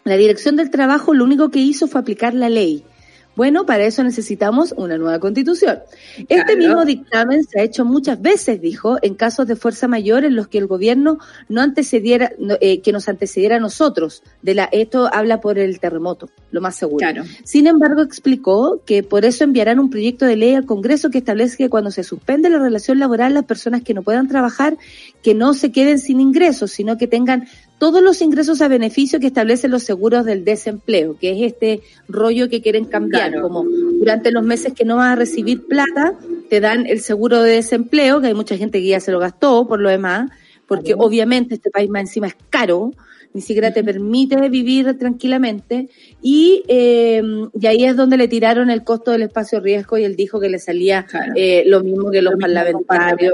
la 0.05 0.15
Dirección 0.15 0.55
del 0.55 0.69
Trabajo 0.69 1.13
lo 1.13 1.25
único 1.25 1.49
que 1.49 1.59
hizo 1.59 1.87
fue 1.87 1.99
aplicar 1.99 2.33
la 2.33 2.49
ley. 2.49 2.85
Bueno, 3.35 3.65
para 3.65 3.85
eso 3.85 4.03
necesitamos 4.03 4.73
una 4.77 4.97
nueva 4.97 5.19
constitución. 5.19 5.79
Este 6.17 6.35
Claro. 6.35 6.57
mismo 6.57 6.85
dictamen 6.85 7.43
se 7.43 7.59
ha 7.59 7.63
hecho 7.63 7.83
muchas 7.83 8.21
veces, 8.21 8.61
dijo, 8.61 8.97
en 9.01 9.15
casos 9.15 9.47
de 9.47 9.55
fuerza 9.55 9.87
mayor 9.87 10.23
en 10.23 10.35
los 10.35 10.47
que 10.47 10.59
el 10.59 10.67
gobierno 10.67 11.17
no 11.49 11.61
antecediera, 11.61 12.31
no, 12.37 12.55
eh, 12.61 12.81
que 12.81 12.91
nos 12.91 13.09
antecediera 13.09 13.55
a 13.55 13.59
nosotros. 13.59 14.21
De 14.41 14.53
la, 14.53 14.65
esto 14.71 15.09
habla 15.11 15.41
por 15.41 15.57
el 15.57 15.79
terremoto, 15.79 16.29
lo 16.51 16.61
más 16.61 16.75
seguro. 16.75 16.97
Claro. 16.99 17.23
Sin 17.43 17.65
embargo, 17.67 18.01
explicó 18.01 18.81
que 18.85 19.01
por 19.03 19.25
eso 19.25 19.43
enviarán 19.43 19.79
un 19.79 19.89
proyecto 19.89 20.25
de 20.25 20.35
ley 20.35 20.53
al 20.53 20.65
Congreso 20.65 21.09
que 21.09 21.17
establece 21.17 21.57
que 21.57 21.69
cuando 21.69 21.89
se 21.91 22.03
suspende 22.03 22.49
la 22.49 22.59
relación 22.59 22.99
laboral, 22.99 23.33
las 23.33 23.45
personas 23.45 23.81
que 23.81 23.93
no 23.93 24.03
puedan 24.03 24.27
trabajar, 24.27 24.77
que 25.23 25.33
no 25.33 25.53
se 25.53 25.71
queden 25.71 25.97
sin 25.97 26.19
ingresos, 26.21 26.71
sino 26.71 26.97
que 26.97 27.07
tengan 27.07 27.47
todos 27.79 28.01
los 28.01 28.21
ingresos 28.21 28.61
a 28.61 28.67
beneficio 28.69 29.19
que 29.19 29.27
establecen 29.27 29.71
los 29.71 29.83
seguros 29.83 30.23
del 30.25 30.45
desempleo, 30.45 31.17
que 31.19 31.31
es 31.31 31.51
este 31.53 31.81
rollo 32.07 32.47
que 32.49 32.61
quieren 32.61 32.85
cambiar, 32.85 33.31
Claro. 33.31 33.43
como 33.47 33.63
durante 33.63 34.31
los 34.31 34.43
meses 34.43 34.73
que 34.73 34.85
no 34.85 34.95
vas 34.97 35.11
a 35.13 35.15
recibir 35.15 35.65
plata, 35.67 36.13
te 36.49 36.59
dan 36.61 36.85
el 36.87 36.99
seguro 37.01 37.41
de 37.41 37.53
desempleo, 37.55 38.21
que 38.21 38.27
hay 38.27 38.33
mucha 38.33 38.55
gente 38.57 38.79
que 38.79 38.87
ya 38.87 38.99
se 38.99 39.11
lo 39.11 39.19
gastó 39.19 39.67
por 39.67 39.79
lo 39.81 39.89
demás, 39.89 40.29
porque 40.67 40.93
obviamente 40.97 41.55
este 41.55 41.69
país 41.71 41.89
más 41.89 42.01
encima 42.03 42.27
es 42.27 42.35
caro, 42.49 42.91
ni 43.33 43.41
siquiera 43.41 43.73
te 43.73 43.83
permite 43.83 44.37
vivir 44.47 44.97
tranquilamente, 44.97 45.89
y, 46.21 46.63
eh, 46.67 47.21
y 47.59 47.65
ahí 47.67 47.83
es 47.83 47.95
donde 47.97 48.15
le 48.15 48.27
tiraron 48.27 48.69
el 48.69 48.83
costo 48.83 49.11
del 49.11 49.23
espacio 49.23 49.59
riesgo 49.59 49.97
y 49.97 50.03
él 50.05 50.15
dijo 50.15 50.39
que 50.39 50.49
le 50.49 50.59
salía 50.59 51.05
Claro. 51.05 51.33
eh, 51.35 51.63
lo 51.65 51.83
mismo 51.83 52.11
que 52.11 52.21
los 52.21 52.33
Lo 52.33 52.39
parlamentarios. 52.39 53.33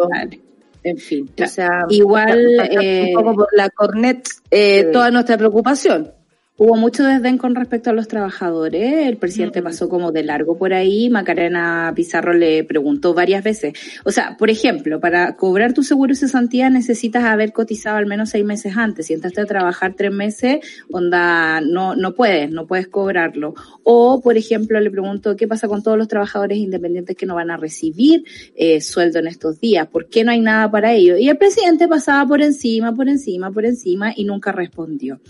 En 0.84 0.98
fin. 0.98 1.30
O 1.42 1.48
sea, 1.48 1.86
Igual, 1.89 2.39
eh, 2.72 3.06
un 3.08 3.13
poco 3.13 3.36
por 3.36 3.48
la 3.56 3.70
cornet 3.70 4.28
eh, 4.52 4.89
toda 4.92 5.12
nuestra 5.12 5.38
preocupación. 5.38 6.13
Hubo 6.62 6.76
mucho 6.76 7.06
desdén 7.06 7.38
con 7.38 7.56
respecto 7.56 7.89
a 7.89 7.93
los 7.93 8.10
trabajadores. 8.10 9.08
El 9.08 9.15
presidente 9.15 9.62
Mm. 9.62 9.63
pasó 9.63 9.88
como 9.88 10.12
de 10.12 10.24
largo 10.24 10.58
por 10.58 10.74
ahí. 10.74 11.10
Macarena 11.10 11.93
Pizarro 11.95 12.34
le 12.34 12.65
preguntó 12.65 13.13
varias 13.13 13.45
veces. 13.45 13.72
O 14.04 14.12
sea, 14.12 14.36
por 14.38 14.50
ejemplo, 14.50 15.00
para 15.00 15.38
cobrar 15.38 15.72
tu 15.72 15.84
seguro 15.84 16.10
de 16.10 16.17
cesantía 16.17 16.69
necesitas 16.69 17.24
haber 17.24 17.54
cotizado 17.54 17.95
al 17.95 18.08
menos 18.08 18.32
seis 18.32 18.43
meses 18.43 18.76
antes. 18.76 19.06
Si 19.06 19.13
entraste 19.13 19.39
a 19.39 19.45
trabajar 19.45 19.93
tres 19.95 20.12
meses, 20.12 20.58
onda, 20.91 21.62
no, 21.62 21.95
no 21.95 22.13
puedes, 22.13 22.52
no 22.52 22.67
puedes 22.67 22.89
cobrarlo. 22.89 23.54
O, 23.84 24.19
por 24.22 24.36
ejemplo, 24.36 24.82
le 24.82 24.91
pregunto 24.91 25.38
qué 25.38 25.48
pasa 25.48 25.69
con 25.69 25.82
todos 25.82 25.98
los 25.98 26.10
trabajadores 26.10 26.58
independientes 26.58 27.15
que 27.15 27.26
no 27.26 27.36
van 27.36 27.52
a 27.52 27.56
recibir 27.56 28.26
eh, 28.58 28.82
sueldo 28.82 29.19
en 29.19 29.28
estos 29.28 29.62
días. 29.62 29.88
¿Por 29.88 30.10
qué 30.10 30.26
no 30.26 30.32
hay 30.32 30.41
nada 30.41 30.69
para 30.69 30.91
ello? 30.93 31.15
Y 31.15 31.30
el 31.30 31.38
presidente 31.38 31.88
pasaba 31.88 32.28
por 32.28 32.41
encima, 32.41 32.93
por 32.93 33.08
encima, 33.08 33.50
por 33.50 33.65
encima 33.65 34.12
y 34.13 34.26
nunca 34.26 34.52
respondió. 34.52 35.22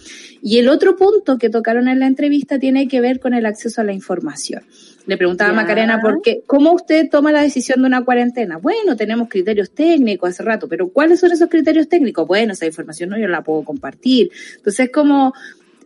Y 0.42 0.58
el 0.58 0.70
otro 0.70 0.96
punto 0.96 1.19
que 1.38 1.50
tocaron 1.50 1.88
en 1.88 2.00
la 2.00 2.08
entrevista 2.08 2.60
tiene 2.60 2.88
que 2.88 3.02
ver 3.02 3.20
con 3.20 3.34
el 3.34 3.46
acceso 3.46 3.82
a 3.82 3.84
la 3.84 3.94
información. 3.94 4.64
Le 5.06 5.18
preguntaba 5.18 5.52
a. 5.52 5.54
Macarena, 5.54 6.00
¿por 6.02 6.22
qué? 6.22 6.44
¿Cómo 6.46 6.72
usted 6.74 7.10
toma 7.10 7.32
la 7.32 7.42
decisión 7.42 7.82
de 7.82 7.88
una 7.88 8.04
cuarentena? 8.04 8.58
Bueno, 8.58 8.96
tenemos 8.96 9.28
criterios 9.30 9.72
técnicos 9.72 10.30
hace 10.30 10.44
rato, 10.44 10.68
pero 10.68 10.90
¿cuáles 10.90 11.20
son 11.20 11.32
esos 11.32 11.50
criterios 11.50 11.90
técnicos? 11.90 12.28
Bueno, 12.28 12.54
esa 12.54 12.66
información 12.66 13.10
no 13.10 13.18
yo 13.18 13.28
la 13.28 13.42
puedo 13.42 13.64
compartir. 13.64 14.30
Entonces, 14.58 14.92
como 14.92 15.34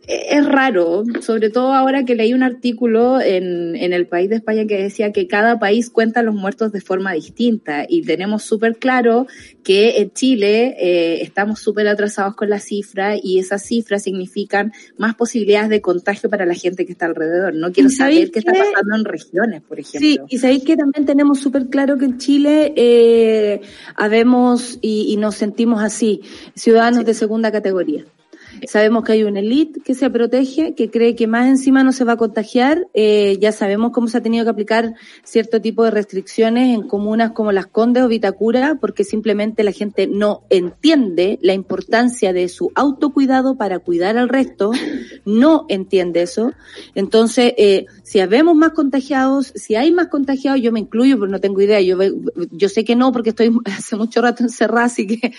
es 0.06 0.44
raro, 0.46 1.04
sobre 1.20 1.50
todo 1.50 1.72
ahora 1.72 2.04
que 2.04 2.14
leí 2.14 2.34
un 2.34 2.42
artículo 2.42 3.20
en, 3.20 3.74
en 3.76 3.92
el 3.92 4.06
país 4.06 4.28
de 4.28 4.36
España 4.36 4.66
que 4.66 4.82
decía 4.82 5.12
que 5.12 5.26
cada 5.26 5.58
país 5.58 5.90
cuenta 5.90 6.22
los 6.22 6.34
muertos 6.34 6.72
de 6.72 6.80
forma 6.80 7.12
distinta 7.12 7.86
y 7.88 8.02
tenemos 8.02 8.42
súper 8.42 8.76
claro 8.76 9.26
que 9.62 9.98
en 9.98 10.12
Chile 10.12 10.76
eh, 10.78 11.22
estamos 11.22 11.60
súper 11.60 11.88
atrasados 11.88 12.34
con 12.34 12.50
la 12.50 12.60
cifra 12.60 13.16
y 13.20 13.38
esas 13.38 13.62
cifras 13.62 14.02
significan 14.02 14.72
más 14.98 15.14
posibilidades 15.14 15.70
de 15.70 15.80
contagio 15.80 16.28
para 16.28 16.44
la 16.44 16.54
gente 16.54 16.84
que 16.84 16.92
está 16.92 17.06
alrededor. 17.06 17.54
No 17.54 17.72
quiero 17.72 17.88
¿Y 17.88 17.92
sabéis 17.92 18.18
saber 18.18 18.30
qué 18.30 18.38
está 18.40 18.52
pasando 18.52 18.96
en 18.96 19.04
regiones, 19.04 19.62
por 19.62 19.80
ejemplo. 19.80 20.00
Sí, 20.00 20.18
y 20.28 20.38
sabéis 20.38 20.64
que 20.64 20.76
también 20.76 21.06
tenemos 21.06 21.40
súper 21.40 21.68
claro 21.68 21.96
que 21.96 22.04
en 22.04 22.18
Chile 22.18 22.74
eh, 22.76 23.60
habemos 23.96 24.78
y, 24.82 25.06
y 25.08 25.16
nos 25.16 25.36
sentimos 25.36 25.82
así, 25.82 26.20
ciudadanos 26.54 27.04
de 27.04 27.14
segunda 27.14 27.50
categoría. 27.50 28.04
Sabemos 28.66 29.04
que 29.04 29.12
hay 29.12 29.24
una 29.24 29.40
élite 29.40 29.80
que 29.80 29.94
se 29.94 30.10
protege, 30.10 30.74
que 30.74 30.90
cree 30.90 31.14
que 31.14 31.26
más 31.26 31.46
encima 31.46 31.84
no 31.84 31.92
se 31.92 32.04
va 32.04 32.12
a 32.12 32.16
contagiar. 32.16 32.86
Eh, 32.94 33.38
ya 33.40 33.52
sabemos 33.52 33.92
cómo 33.92 34.08
se 34.08 34.18
ha 34.18 34.22
tenido 34.22 34.44
que 34.44 34.50
aplicar 34.50 34.94
cierto 35.22 35.60
tipo 35.60 35.84
de 35.84 35.90
restricciones 35.90 36.74
en 36.74 36.88
comunas 36.88 37.32
como 37.32 37.52
Las 37.52 37.66
Condes 37.66 38.02
o 38.02 38.08
Vitacura, 38.08 38.76
porque 38.80 39.04
simplemente 39.04 39.64
la 39.64 39.72
gente 39.72 40.06
no 40.06 40.42
entiende 40.50 41.38
la 41.42 41.54
importancia 41.54 42.32
de 42.32 42.48
su 42.48 42.70
autocuidado 42.74 43.56
para 43.56 43.78
cuidar 43.78 44.16
al 44.16 44.28
resto, 44.28 44.72
no 45.24 45.66
entiende 45.68 46.22
eso. 46.22 46.52
Entonces, 46.94 47.54
eh, 47.56 47.86
si 48.02 48.20
habemos 48.20 48.54
más 48.56 48.72
contagiados, 48.72 49.52
si 49.54 49.74
hay 49.74 49.92
más 49.92 50.08
contagiados, 50.08 50.60
yo 50.60 50.72
me 50.72 50.80
incluyo, 50.80 51.18
pero 51.18 51.30
no 51.30 51.40
tengo 51.40 51.60
idea. 51.60 51.80
Yo, 51.80 51.98
yo 52.50 52.68
sé 52.68 52.84
que 52.84 52.96
no, 52.96 53.12
porque 53.12 53.30
estoy 53.30 53.50
hace 53.66 53.96
mucho 53.96 54.20
rato 54.20 54.42
encerrada, 54.42 54.86
así 54.86 55.06
que 55.06 55.32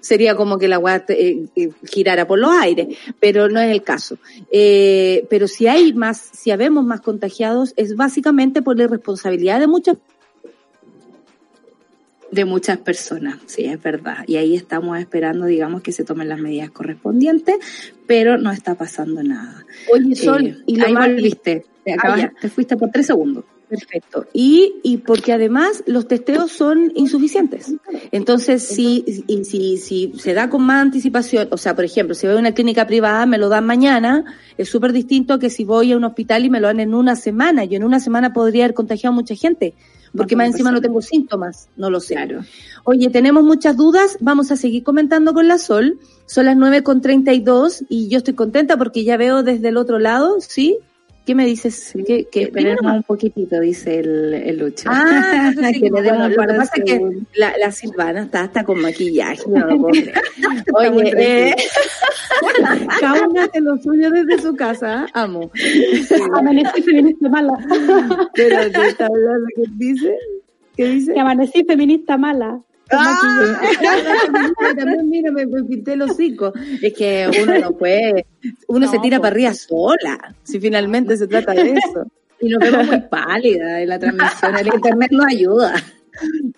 sería 0.00 0.34
como 0.34 0.58
que 0.58 0.68
la 0.68 0.78
weá 0.78 1.04
eh, 1.08 1.46
eh, 1.56 1.70
girara 1.84 2.26
por 2.26 2.38
los 2.38 2.47
aires, 2.52 2.88
pero 3.20 3.48
no 3.48 3.60
es 3.60 3.70
el 3.70 3.82
caso. 3.82 4.18
Eh, 4.50 5.26
pero 5.30 5.48
si 5.48 5.66
hay 5.66 5.92
más, 5.92 6.18
si 6.18 6.50
habemos 6.50 6.84
más 6.84 7.00
contagiados, 7.00 7.72
es 7.76 7.96
básicamente 7.96 8.62
por 8.62 8.76
la 8.76 8.84
irresponsabilidad 8.84 9.60
de 9.60 9.66
muchas 9.66 9.96
de 12.30 12.44
muchas 12.44 12.76
personas, 12.76 13.38
sí, 13.46 13.64
es 13.64 13.82
verdad. 13.82 14.18
Y 14.26 14.36
ahí 14.36 14.54
estamos 14.54 14.98
esperando, 14.98 15.46
digamos, 15.46 15.80
que 15.80 15.92
se 15.92 16.04
tomen 16.04 16.28
las 16.28 16.38
medidas 16.38 16.70
correspondientes, 16.70 17.56
pero 18.06 18.36
no 18.36 18.52
está 18.52 18.74
pasando 18.74 19.22
nada. 19.22 19.64
Oye, 19.90 20.14
Sol, 20.14 20.44
Eh, 20.46 20.56
y 20.66 20.76
lo 20.76 20.86
ahí 20.86 20.92
más- 20.92 21.08
volviste, 21.08 21.64
te, 21.84 21.92
Ah, 21.92 21.96
acabas- 21.98 22.20
ya. 22.20 22.32
te 22.38 22.50
fuiste 22.50 22.76
por 22.76 22.90
tres 22.90 23.06
segundos. 23.06 23.44
Perfecto. 23.68 24.26
Y, 24.32 24.76
y 24.82 24.98
porque 24.98 25.32
además 25.32 25.82
los 25.86 26.08
testeos 26.08 26.52
son 26.52 26.90
insuficientes. 26.94 27.74
Entonces, 28.12 28.62
si, 28.62 29.04
y 29.26 29.44
si, 29.44 29.76
si 29.76 30.12
se 30.18 30.32
da 30.32 30.48
con 30.48 30.62
más 30.62 30.82
anticipación, 30.82 31.48
o 31.50 31.58
sea, 31.58 31.76
por 31.76 31.84
ejemplo, 31.84 32.14
si 32.14 32.26
voy 32.26 32.36
a 32.36 32.38
una 32.38 32.52
clínica 32.52 32.86
privada, 32.86 33.26
me 33.26 33.36
lo 33.36 33.50
dan 33.50 33.66
mañana, 33.66 34.24
es 34.56 34.70
súper 34.70 34.92
distinto 34.92 35.34
a 35.34 35.38
que 35.38 35.50
si 35.50 35.64
voy 35.64 35.92
a 35.92 35.96
un 35.96 36.04
hospital 36.04 36.46
y 36.46 36.50
me 36.50 36.60
lo 36.60 36.68
dan 36.68 36.80
en 36.80 36.94
una 36.94 37.14
semana. 37.14 37.64
Yo 37.64 37.76
en 37.76 37.84
una 37.84 38.00
semana 38.00 38.32
podría 38.32 38.64
haber 38.64 38.74
contagiado 38.74 39.12
a 39.12 39.16
mucha 39.16 39.34
gente, 39.34 39.74
porque 40.16 40.34
más 40.34 40.46
de 40.46 40.52
encima 40.52 40.72
no 40.72 40.80
tengo 40.80 41.02
síntomas, 41.02 41.68
no 41.76 41.90
lo 41.90 42.00
sé. 42.00 42.14
Claro. 42.14 42.40
Oye, 42.84 43.10
tenemos 43.10 43.44
muchas 43.44 43.76
dudas, 43.76 44.16
vamos 44.20 44.50
a 44.50 44.56
seguir 44.56 44.82
comentando 44.82 45.34
con 45.34 45.46
la 45.46 45.58
Sol. 45.58 45.98
Son 46.24 46.46
las 46.46 46.56
9 46.56 46.82
con 46.82 47.02
32 47.02 47.84
y 47.90 48.08
yo 48.08 48.18
estoy 48.18 48.34
contenta 48.34 48.78
porque 48.78 49.04
ya 49.04 49.18
veo 49.18 49.42
desde 49.42 49.68
el 49.68 49.76
otro 49.76 49.98
lado, 49.98 50.36
¿sí? 50.40 50.78
¿Qué 51.28 51.34
me 51.34 51.44
dices? 51.44 51.92
¿Qué, 52.06 52.26
qué- 52.32 52.44
Esperemos 52.44 52.80
nomás. 52.80 52.96
un 52.96 53.02
poquito, 53.02 53.60
dice 53.60 53.98
el, 53.98 54.32
el 54.32 54.58
Lucho. 54.58 54.88
Ah, 54.90 55.52
sí, 55.54 55.60
que 55.78 55.80
le 55.80 55.90
bueno, 55.90 56.26
lo 56.26 56.30
que 56.30 56.36
pasa 56.54 56.72
es 56.76 56.84
que 56.84 57.00
la, 57.34 57.52
la 57.58 57.70
Silvana 57.70 58.22
está 58.22 58.44
hasta 58.44 58.64
con 58.64 58.80
maquillaje, 58.80 59.42
no 59.46 59.66
lo 59.66 59.78
puedo 59.78 59.90
creer. 59.92 60.14
muy 60.94 61.02
Oye, 61.02 61.12
eh, 61.50 61.56
cada 63.00 63.28
una 63.28 63.44
hace 63.44 63.60
lo 63.60 63.76
suyo 63.76 64.10
desde 64.10 64.40
su 64.40 64.56
casa, 64.56 65.06
amo. 65.12 65.50
Amanecí 66.32 66.80
feminista 66.82 67.28
mala. 67.28 67.52
Pero, 68.32 68.56
¿qué 68.72 68.86
está 68.88 69.04
hablando? 69.04 69.46
¿Qué 69.54 69.62
dice? 69.76 70.14
¿Qué 70.78 70.86
dice? 70.88 71.12
Que 71.12 71.20
amanecí 71.20 71.62
feminista 71.64 72.16
mala. 72.16 72.62
Ah, 72.90 73.60
también 74.76 75.08
mira, 75.08 75.30
me, 75.30 75.46
me 75.46 75.64
pinté 75.64 75.96
los 75.96 76.10
hocico. 76.10 76.52
Es 76.82 76.94
que 76.94 77.28
uno 77.42 77.58
no 77.58 77.72
puede, 77.72 78.26
uno 78.66 78.90
se 78.90 78.98
tira 78.98 79.18
para 79.18 79.34
arriba 79.34 79.54
sola, 79.54 80.34
si 80.42 80.58
finalmente 80.60 81.16
se 81.16 81.26
trata 81.26 81.52
de 81.52 81.72
eso. 81.72 82.04
Y 82.40 82.50
nos 82.50 82.60
vemos 82.60 82.86
muy 82.86 83.00
pálida 83.00 83.82
en 83.82 83.88
la 83.88 83.98
transmisión. 83.98 84.56
El 84.56 84.68
internet 84.68 85.10
no 85.10 85.24
ayuda. 85.26 85.74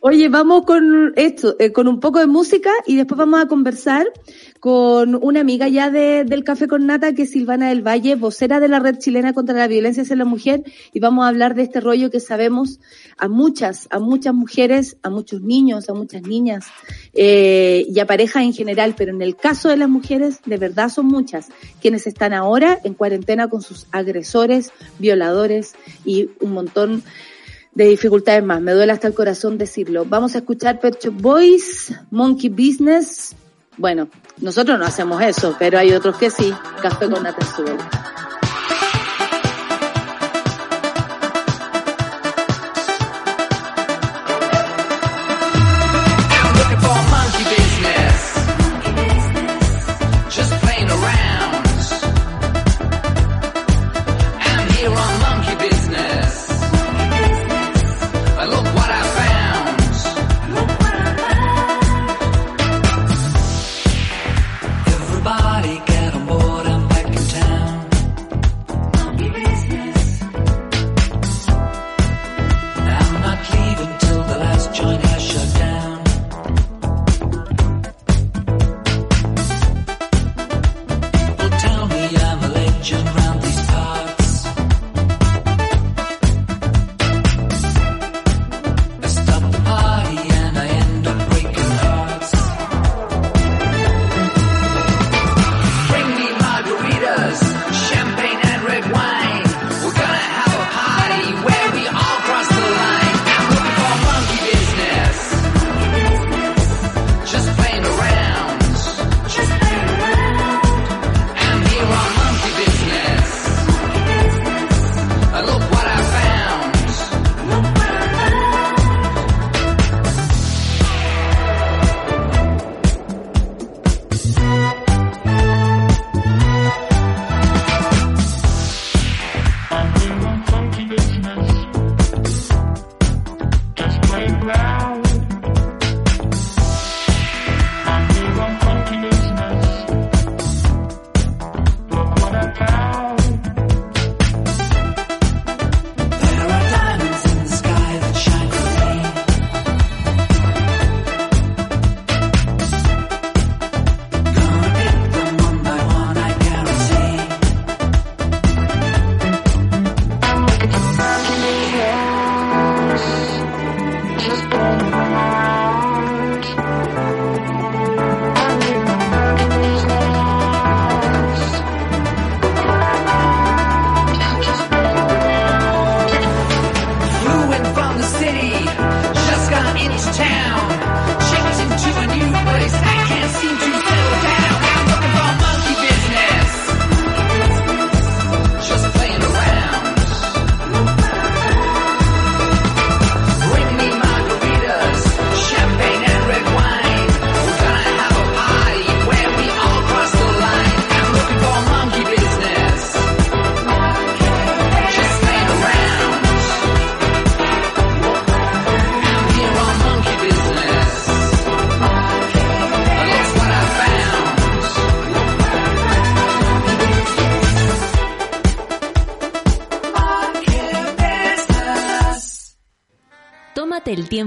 Oye, 0.01 0.29
vamos 0.29 0.67
con 0.67 1.15
esto, 1.17 1.57
eh, 1.59 1.73
con 1.73 1.89
un 1.89 2.01
poco 2.01 2.19
de 2.19 2.27
música 2.27 2.71
y 2.87 2.97
después 2.97 3.17
vamos 3.17 3.41
a 3.41 3.49
conversar 3.49 4.07
con 4.61 5.15
una 5.15 5.41
amiga 5.41 5.69
ya 5.69 5.91
de, 5.91 6.25
del 6.25 6.45
Café 6.45 6.69
con 6.69 6.87
Nata, 6.87 7.15
que 7.15 7.23
es 7.23 7.31
Silvana 7.31 7.71
del 7.71 7.87
Valle, 7.87 8.15
vocera 8.15 8.61
de 8.61 8.69
la 8.69 8.79
Red 8.79 8.99
Chilena 8.99 9.33
contra 9.33 9.57
la 9.57 9.67
Violencia 9.67 10.03
hacia 10.03 10.17
la 10.17 10.27
Mujer, 10.27 10.63
y 10.93 11.01
vamos 11.01 11.25
a 11.25 11.29
hablar 11.29 11.55
de 11.55 11.63
este 11.63 11.81
rollo 11.81 12.11
que 12.11 12.21
sabemos 12.21 12.79
a 13.17 13.27
muchas, 13.27 13.89
a 13.91 13.99
muchas 13.99 14.35
mujeres, 14.35 14.99
a 15.03 15.09
muchos 15.09 15.41
niños, 15.41 15.89
a 15.89 15.95
muchas 15.95 16.23
niñas, 16.23 16.67
eh, 17.15 17.87
y 17.89 17.99
a 18.01 18.07
parejas 18.07 18.43
en 18.43 18.53
general, 18.53 18.95
pero 18.97 19.13
en 19.13 19.23
el 19.23 19.35
caso 19.35 19.71
de 19.71 19.79
las 19.79 19.89
mujeres, 19.89 20.41
de 20.45 20.59
verdad 20.59 20.91
son 20.91 21.07
muchas, 21.07 21.49
quienes 21.81 22.07
están 22.07 22.35
ahora 22.35 22.79
en 22.85 22.93
cuarentena 22.93 23.49
con 23.49 23.63
sus 23.63 23.87
agresores, 23.93 24.73
violadores 24.99 25.75
y 26.05 26.29
un 26.41 26.53
montón 26.53 27.03
de 27.75 27.87
dificultades 27.87 28.45
más. 28.45 28.61
Me 28.61 28.73
duele 28.73 28.93
hasta 28.93 29.09
el 29.09 29.15
corazón 29.15 29.57
decirlo. 29.57 30.05
Vamos 30.05 30.35
a 30.35 30.39
escuchar 30.39 30.81
Pet 30.81 31.09
Boys, 31.13 31.95
Monkey 32.11 32.51
Business. 32.51 33.35
Bueno, 33.77 34.11
nosotros 34.39 34.79
no 34.79 34.85
hacemos 34.85 35.23
eso, 35.23 35.57
pero 35.59 35.79
hay 35.79 35.93
otros 35.93 36.17
que 36.17 36.31
sí. 36.31 36.55
Café 36.83 37.11
con 37.11 37.23
Nata 37.23 37.45
en. 37.45 37.79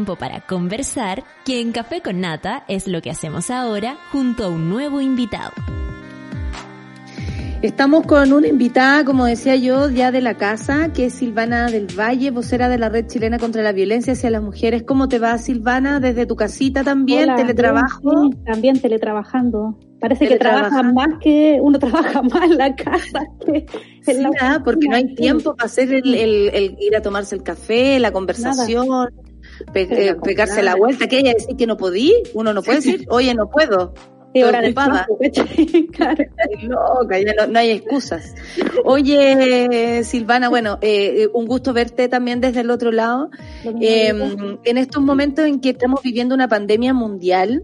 Tiempo 0.03 0.15
para 0.17 0.41
conversar, 0.41 1.23
que 1.45 1.61
en 1.61 1.71
Café 1.71 2.01
con 2.01 2.19
Nata 2.19 2.65
es 2.67 2.87
lo 2.89 3.01
que 3.01 3.09
hacemos 3.09 3.49
ahora 3.49 3.95
junto 4.11 4.43
a 4.43 4.49
un 4.49 4.67
nuevo 4.69 4.99
invitado. 4.99 5.51
Estamos 7.61 8.05
con 8.05 8.33
una 8.33 8.47
invitada, 8.47 9.05
como 9.05 9.23
decía 9.23 9.55
yo, 9.55 9.89
ya 9.89 10.11
de 10.11 10.19
la 10.19 10.33
casa, 10.35 10.91
que 10.91 11.05
es 11.05 11.13
Silvana 11.13 11.67
del 11.71 11.87
Valle, 11.97 12.31
vocera 12.31 12.67
de 12.67 12.77
la 12.77 12.89
Red 12.89 13.07
Chilena 13.07 13.39
contra 13.39 13.63
la 13.63 13.71
Violencia 13.71 14.11
hacia 14.11 14.29
las 14.29 14.41
Mujeres. 14.43 14.83
¿Cómo 14.83 15.07
te 15.07 15.17
va, 15.19 15.37
Silvana? 15.37 16.01
Desde 16.01 16.25
tu 16.25 16.35
casita 16.35 16.83
también, 16.83 17.29
Hola, 17.29 17.35
teletrabajo. 17.37 18.23
sí, 18.29 18.37
también 18.45 18.81
teletrabajando. 18.81 19.79
Parece 20.01 20.27
que 20.27 20.35
trabajan 20.35 20.93
más 20.93 21.07
que 21.21 21.59
uno 21.61 21.79
trabaja 21.79 22.21
más 22.33 22.43
en 22.51 22.57
la 22.57 22.75
casa 22.75 23.21
que 23.45 23.65
en 24.07 24.23
la 24.23 24.29
Sí, 24.31 24.35
nada, 24.41 24.61
porque 24.65 24.89
no 24.89 24.97
hay 24.97 25.15
tiempo 25.15 25.55
para 25.55 25.67
hacer 25.67 25.93
el, 25.93 26.13
el- 26.13 26.49
el 26.53 26.75
ir 26.81 26.97
a 26.97 27.01
tomarse 27.01 27.33
el 27.35 27.43
café, 27.43 27.97
la 27.99 28.11
conversación, 28.11 29.07
pe- 29.73 29.87
eh, 30.09 30.15
pegarse 30.23 30.61
la 30.63 30.75
vuelta, 30.75 31.07
que 31.07 31.19
ella 31.19 31.33
decir 31.33 31.55
que 31.55 31.67
no 31.67 31.77
podí, 31.77 32.13
uno 32.33 32.53
no 32.53 32.61
puede 32.63 32.77
decir, 32.79 33.05
oye, 33.09 33.33
no 33.35 33.49
puedo. 33.49 33.93
Estoy 34.33 34.51
ocupada. 34.69 35.05
Claro. 35.93 36.23
Loca, 36.63 37.19
ya 37.19 37.33
no, 37.35 37.47
no 37.47 37.59
hay 37.59 37.69
excusas. 37.69 38.33
Oye, 38.83 40.03
Silvana, 40.03 40.49
bueno, 40.49 40.79
eh, 40.81 41.27
un 41.33 41.45
gusto 41.45 41.71
verte 41.73 42.07
también 42.09 42.41
desde 42.41 42.61
el 42.61 42.71
otro 42.71 42.91
lado. 42.91 43.29
Eh, 43.79 44.11
en 44.63 44.77
estos 44.77 45.01
momentos 45.03 45.45
en 45.45 45.59
que 45.59 45.69
estamos 45.69 46.01
viviendo 46.01 46.33
una 46.33 46.47
pandemia 46.47 46.93
mundial, 46.93 47.63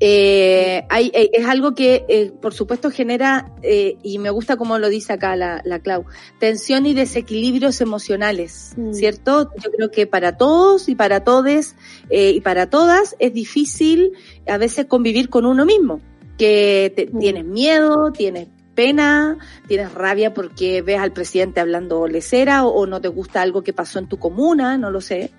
eh, 0.00 0.84
hay, 0.90 1.10
eh, 1.14 1.30
es 1.32 1.46
algo 1.46 1.74
que, 1.74 2.04
eh, 2.08 2.32
por 2.42 2.52
supuesto, 2.54 2.90
genera, 2.90 3.52
eh, 3.62 3.96
y 4.02 4.18
me 4.18 4.30
gusta 4.30 4.56
como 4.56 4.78
lo 4.78 4.88
dice 4.88 5.12
acá 5.12 5.36
la, 5.36 5.62
la 5.64 5.78
Clau, 5.78 6.04
tensión 6.38 6.86
y 6.86 6.94
desequilibrios 6.94 7.80
emocionales, 7.80 8.72
Mm. 8.76 8.92
¿cierto? 8.92 9.50
Yo 9.62 9.70
creo 9.70 9.90
que 9.90 10.06
para 10.06 10.36
todos 10.36 10.88
y 10.88 10.94
para 10.94 11.22
todes 11.24 11.76
eh, 12.10 12.30
y 12.30 12.40
para 12.40 12.68
todas 12.70 13.14
es 13.18 13.32
difícil 13.32 14.12
a 14.48 14.58
veces 14.58 14.86
convivir 14.86 15.28
con 15.30 15.46
uno 15.46 15.64
mismo, 15.64 16.00
que 16.38 16.92
te- 16.96 17.06
Mm. 17.12 17.18
tienes 17.18 17.44
miedo, 17.44 18.10
tienes 18.12 18.48
pena, 18.74 19.38
tienes 19.68 19.92
rabia 19.94 20.34
porque 20.34 20.82
ves 20.82 20.98
al 20.98 21.12
presidente 21.12 21.60
hablando 21.60 22.08
lecera 22.08 22.64
o, 22.66 22.70
o 22.74 22.86
no 22.86 23.00
te 23.00 23.06
gusta 23.08 23.40
algo 23.40 23.62
que 23.62 23.72
pasó 23.72 24.00
en 24.00 24.08
tu 24.08 24.18
comuna, 24.18 24.76
no 24.76 24.90
lo 24.90 25.00
sé, 25.00 25.30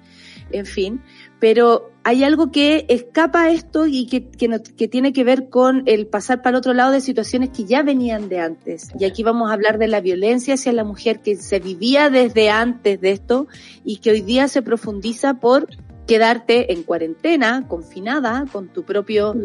en 0.51 0.65
fin. 0.65 1.01
Pero 1.39 1.91
hay 2.03 2.23
algo 2.23 2.51
que 2.51 2.85
escapa 2.87 3.45
a 3.45 3.51
esto 3.51 3.87
y 3.87 4.05
que, 4.05 4.29
que, 4.29 4.87
tiene 4.87 5.11
que 5.11 5.23
ver 5.23 5.49
con 5.49 5.81
el 5.87 6.05
pasar 6.05 6.43
para 6.43 6.51
el 6.51 6.59
otro 6.59 6.73
lado 6.73 6.91
de 6.91 7.01
situaciones 7.01 7.49
que 7.49 7.65
ya 7.65 7.81
venían 7.81 8.29
de 8.29 8.39
antes. 8.39 8.89
Y 8.99 9.05
aquí 9.05 9.23
vamos 9.23 9.49
a 9.49 9.53
hablar 9.53 9.79
de 9.79 9.87
la 9.87 10.01
violencia 10.01 10.53
hacia 10.53 10.71
la 10.71 10.83
mujer 10.83 11.21
que 11.21 11.35
se 11.35 11.59
vivía 11.59 12.11
desde 12.11 12.51
antes 12.51 13.01
de 13.01 13.09
esto 13.09 13.47
y 13.83 13.97
que 13.97 14.11
hoy 14.11 14.21
día 14.21 14.47
se 14.47 14.61
profundiza 14.61 15.39
por 15.39 15.67
quedarte 16.05 16.73
en 16.73 16.83
cuarentena, 16.83 17.67
confinada, 17.67 18.45
con 18.51 18.67
tu 18.67 18.83
propio 18.83 19.35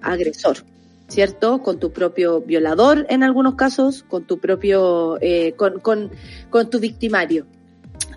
agresor, 0.00 0.58
¿cierto? 1.06 1.62
Con 1.62 1.78
tu 1.78 1.92
propio 1.92 2.40
violador 2.40 3.06
en 3.08 3.22
algunos 3.22 3.54
casos, 3.54 4.02
con 4.02 4.24
tu 4.24 4.38
propio, 4.40 5.16
eh, 5.20 5.52
con, 5.56 5.78
con, 5.78 6.10
con 6.50 6.70
tu 6.70 6.80
victimario. 6.80 7.46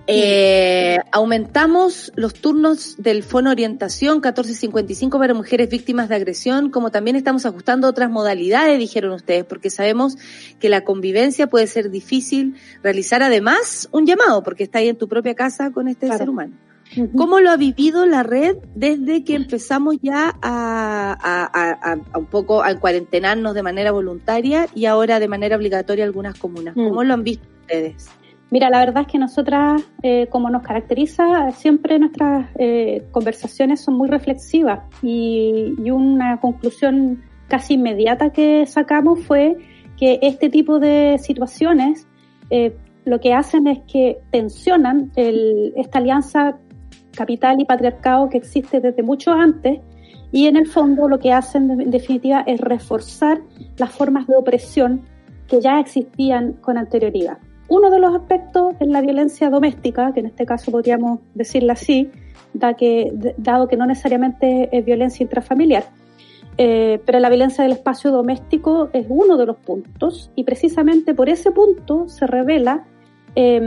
Eh, 0.06 0.97
aumentamos 1.12 2.12
los 2.16 2.34
turnos 2.34 2.95
del 2.97 3.24
Fono 3.24 3.51
Orientación 3.51 4.16
1455 4.16 5.18
para 5.18 5.34
mujeres 5.34 5.70
víctimas 5.70 6.10
de 6.10 6.16
agresión, 6.16 6.70
como 6.70 6.91
también 6.91 7.16
estamos 7.16 7.45
ajustando 7.45 7.88
otras 7.88 8.10
modalidades, 8.12 8.78
dijeron 8.80 9.14
ustedes, 9.14 9.45
porque 9.45 9.70
sabemos 9.70 10.18
que 10.60 10.68
la 10.68 10.82
convivencia 10.84 11.47
puede 11.47 11.68
ser 11.68 11.89
difícil 11.89 12.56
realizar 12.84 13.24
además 13.24 13.88
un 13.93 14.06
llamado, 14.06 14.43
porque 14.43 14.64
está 14.64 14.80
ahí 14.80 14.89
en 14.89 14.97
tu 14.97 15.08
propia 15.08 15.36
casa 15.36 15.72
con 15.72 15.88
este 15.88 16.08
Claro. 16.08 16.18
ser 16.20 16.30
humano. 16.30 16.54
¿Cómo 17.16 17.39
lo 17.39 17.49
ha 17.49 17.58
vivido 17.58 18.06
la 18.06 18.22
red 18.22 18.58
desde 18.76 19.24
que 19.24 19.34
empezamos 19.36 19.95
ya 20.04 20.36
a, 20.43 21.18
a- 21.20 21.49
a- 21.54 21.93
a- 22.14 22.20
un 22.20 22.26
poco 22.28 22.62
a 22.62 22.76
cuarentenarnos 22.80 23.56
de 23.56 23.64
manera 23.64 23.91
voluntaria 23.91 24.68
y 24.76 24.86
ahora 24.86 25.20
de 25.20 25.28
manera 25.28 25.56
obligatoria 25.56 26.04
algunas 26.06 26.38
comunas? 26.38 26.76
Mm. 26.76 26.89
¿Cómo 26.89 27.04
lo 27.04 27.14
han 27.16 27.24
visto 27.24 27.47
ustedes? 27.62 28.10
Mira, 28.54 28.70
la 28.70 28.78
verdad 28.78 29.01
es 29.01 29.08
que 29.08 29.18
nosotras, 29.18 29.82
eh, 30.04 30.28
como 30.30 30.47
nos 30.51 30.62
caracteriza, 30.62 31.49
siempre 31.54 31.97
nuestras 31.97 32.45
eh, 32.60 33.04
conversaciones 33.10 33.82
son 33.82 33.95
muy 33.95 34.08
reflexivas 34.08 34.82
y, 35.01 35.74
una 35.89 36.39
conclusión 36.39 37.24
casi 37.47 37.74
inmediata 37.74 38.30
que 38.30 38.68
sacamos 38.68 39.22
fue 39.26 39.58
que 39.97 40.20
este 40.22 40.49
tipo 40.49 40.78
de 40.78 41.18
situaciones 41.18 42.06
eh, 42.51 42.76
lo 43.06 43.20
que 43.20 43.34
hacen 43.34 43.66
es 43.66 43.80
que 43.91 44.20
tensionan 44.30 45.12
el- 45.16 45.74
esta 45.76 45.97
alianza 45.97 46.60
capital 47.18 47.60
y 47.60 47.66
patriarcado 47.66 48.30
que 48.30 48.38
existe 48.38 48.80
desde 48.80 49.01
mucho 49.01 49.32
antes 49.32 49.80
y 50.32 50.45
en 50.45 50.58
el 50.58 50.68
fondo 50.68 51.08
lo 51.10 51.18
que 51.18 51.34
hacen 51.34 51.72
en 51.72 51.89
definitiva 51.89 52.43
es 52.45 52.62
reforzar 52.62 53.41
las 53.78 53.89
formas 53.89 54.28
de 54.28 54.36
opresión 54.36 55.01
que 55.47 55.60
ya 55.60 55.80
existían 55.80 56.54
con 56.62 56.78
anterioridad. 56.78 57.39
Uno 57.68 57.89
de 57.89 57.99
los 57.99 58.14
aspectos 58.14 58.76
es 58.80 58.88
la 58.88 59.01
violencia 59.01 59.49
doméstica, 59.49 60.14
que 60.14 60.20
en 60.20 60.28
este 60.28 60.45
caso 60.45 60.72
podríamos 60.72 61.20
decirla 61.34 61.74
así, 61.74 62.11
dado 62.53 63.68
que 63.68 63.78
no 63.78 63.86
necesariamente 63.86 64.70
es 64.72 64.86
violencia 64.86 65.24
intrafamiliar. 65.24 65.86
Eh, 66.57 67.01
pero 67.05 67.20
la 67.20 67.30
violencia 67.30 67.64
del 67.64 67.74
espacio 67.74 68.11
doméstico 68.11 68.89
es 68.93 69.07
uno 69.09 69.38
de 69.38 69.45
los 69.47 69.57
puntos 69.57 70.32
y 70.36 70.43
precisamente 70.43 71.16
por 71.16 71.28
ese 71.28 71.51
punto 71.51 72.07
se 72.07 72.28
revela 72.28 72.86
eh, 73.36 73.59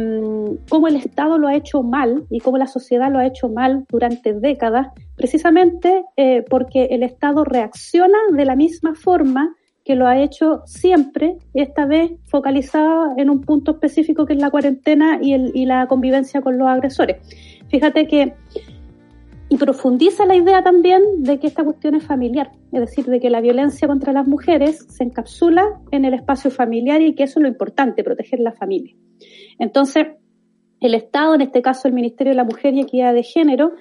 cómo 0.68 0.86
el 0.86 0.94
Estado 0.94 1.38
lo 1.38 1.48
ha 1.48 1.56
hecho 1.56 1.82
mal 1.82 2.24
y 2.30 2.38
cómo 2.38 2.58
la 2.58 2.68
sociedad 2.68 3.10
lo 3.10 3.18
ha 3.18 3.26
hecho 3.26 3.48
mal 3.48 3.84
durante 3.88 4.32
décadas, 4.32 4.88
precisamente 5.16 6.04
eh, 6.16 6.44
porque 6.48 6.84
el 6.92 7.02
Estado 7.02 7.42
reacciona 7.42 8.18
de 8.30 8.44
la 8.44 8.54
misma 8.54 8.94
forma 8.94 9.55
que 9.86 9.94
lo 9.94 10.08
ha 10.08 10.20
hecho 10.20 10.62
siempre, 10.66 11.36
esta 11.54 11.86
vez 11.86 12.10
focalizada 12.24 13.14
en 13.16 13.30
un 13.30 13.40
punto 13.40 13.70
específico 13.70 14.26
que 14.26 14.32
es 14.32 14.40
la 14.40 14.50
cuarentena 14.50 15.20
y, 15.22 15.32
el, 15.32 15.52
y 15.54 15.64
la 15.64 15.86
convivencia 15.86 16.40
con 16.40 16.58
los 16.58 16.66
agresores. 16.66 17.18
Fíjate 17.68 18.08
que, 18.08 18.34
y 19.48 19.56
profundiza 19.56 20.26
la 20.26 20.34
idea 20.34 20.64
también 20.64 21.02
de 21.18 21.38
que 21.38 21.46
esta 21.46 21.62
cuestión 21.62 21.94
es 21.94 22.04
familiar, 22.04 22.50
es 22.72 22.80
decir, 22.80 23.06
de 23.06 23.20
que 23.20 23.30
la 23.30 23.40
violencia 23.40 23.86
contra 23.86 24.12
las 24.12 24.26
mujeres 24.26 24.84
se 24.88 25.04
encapsula 25.04 25.80
en 25.92 26.04
el 26.04 26.14
espacio 26.14 26.50
familiar 26.50 27.00
y 27.00 27.14
que 27.14 27.22
eso 27.22 27.38
es 27.38 27.44
lo 27.44 27.48
importante, 27.48 28.02
proteger 28.02 28.40
la 28.40 28.52
familia. 28.52 28.96
Entonces, 29.60 30.08
el 30.80 30.94
Estado, 30.94 31.34
en 31.34 31.40
este 31.40 31.62
caso 31.62 31.88
el 31.88 31.94
Ministerio 31.94 32.32
de 32.32 32.36
la 32.36 32.44
Mujer 32.44 32.74
y 32.74 32.80
Equidad 32.80 33.14
de 33.14 33.22
Género, 33.22 33.72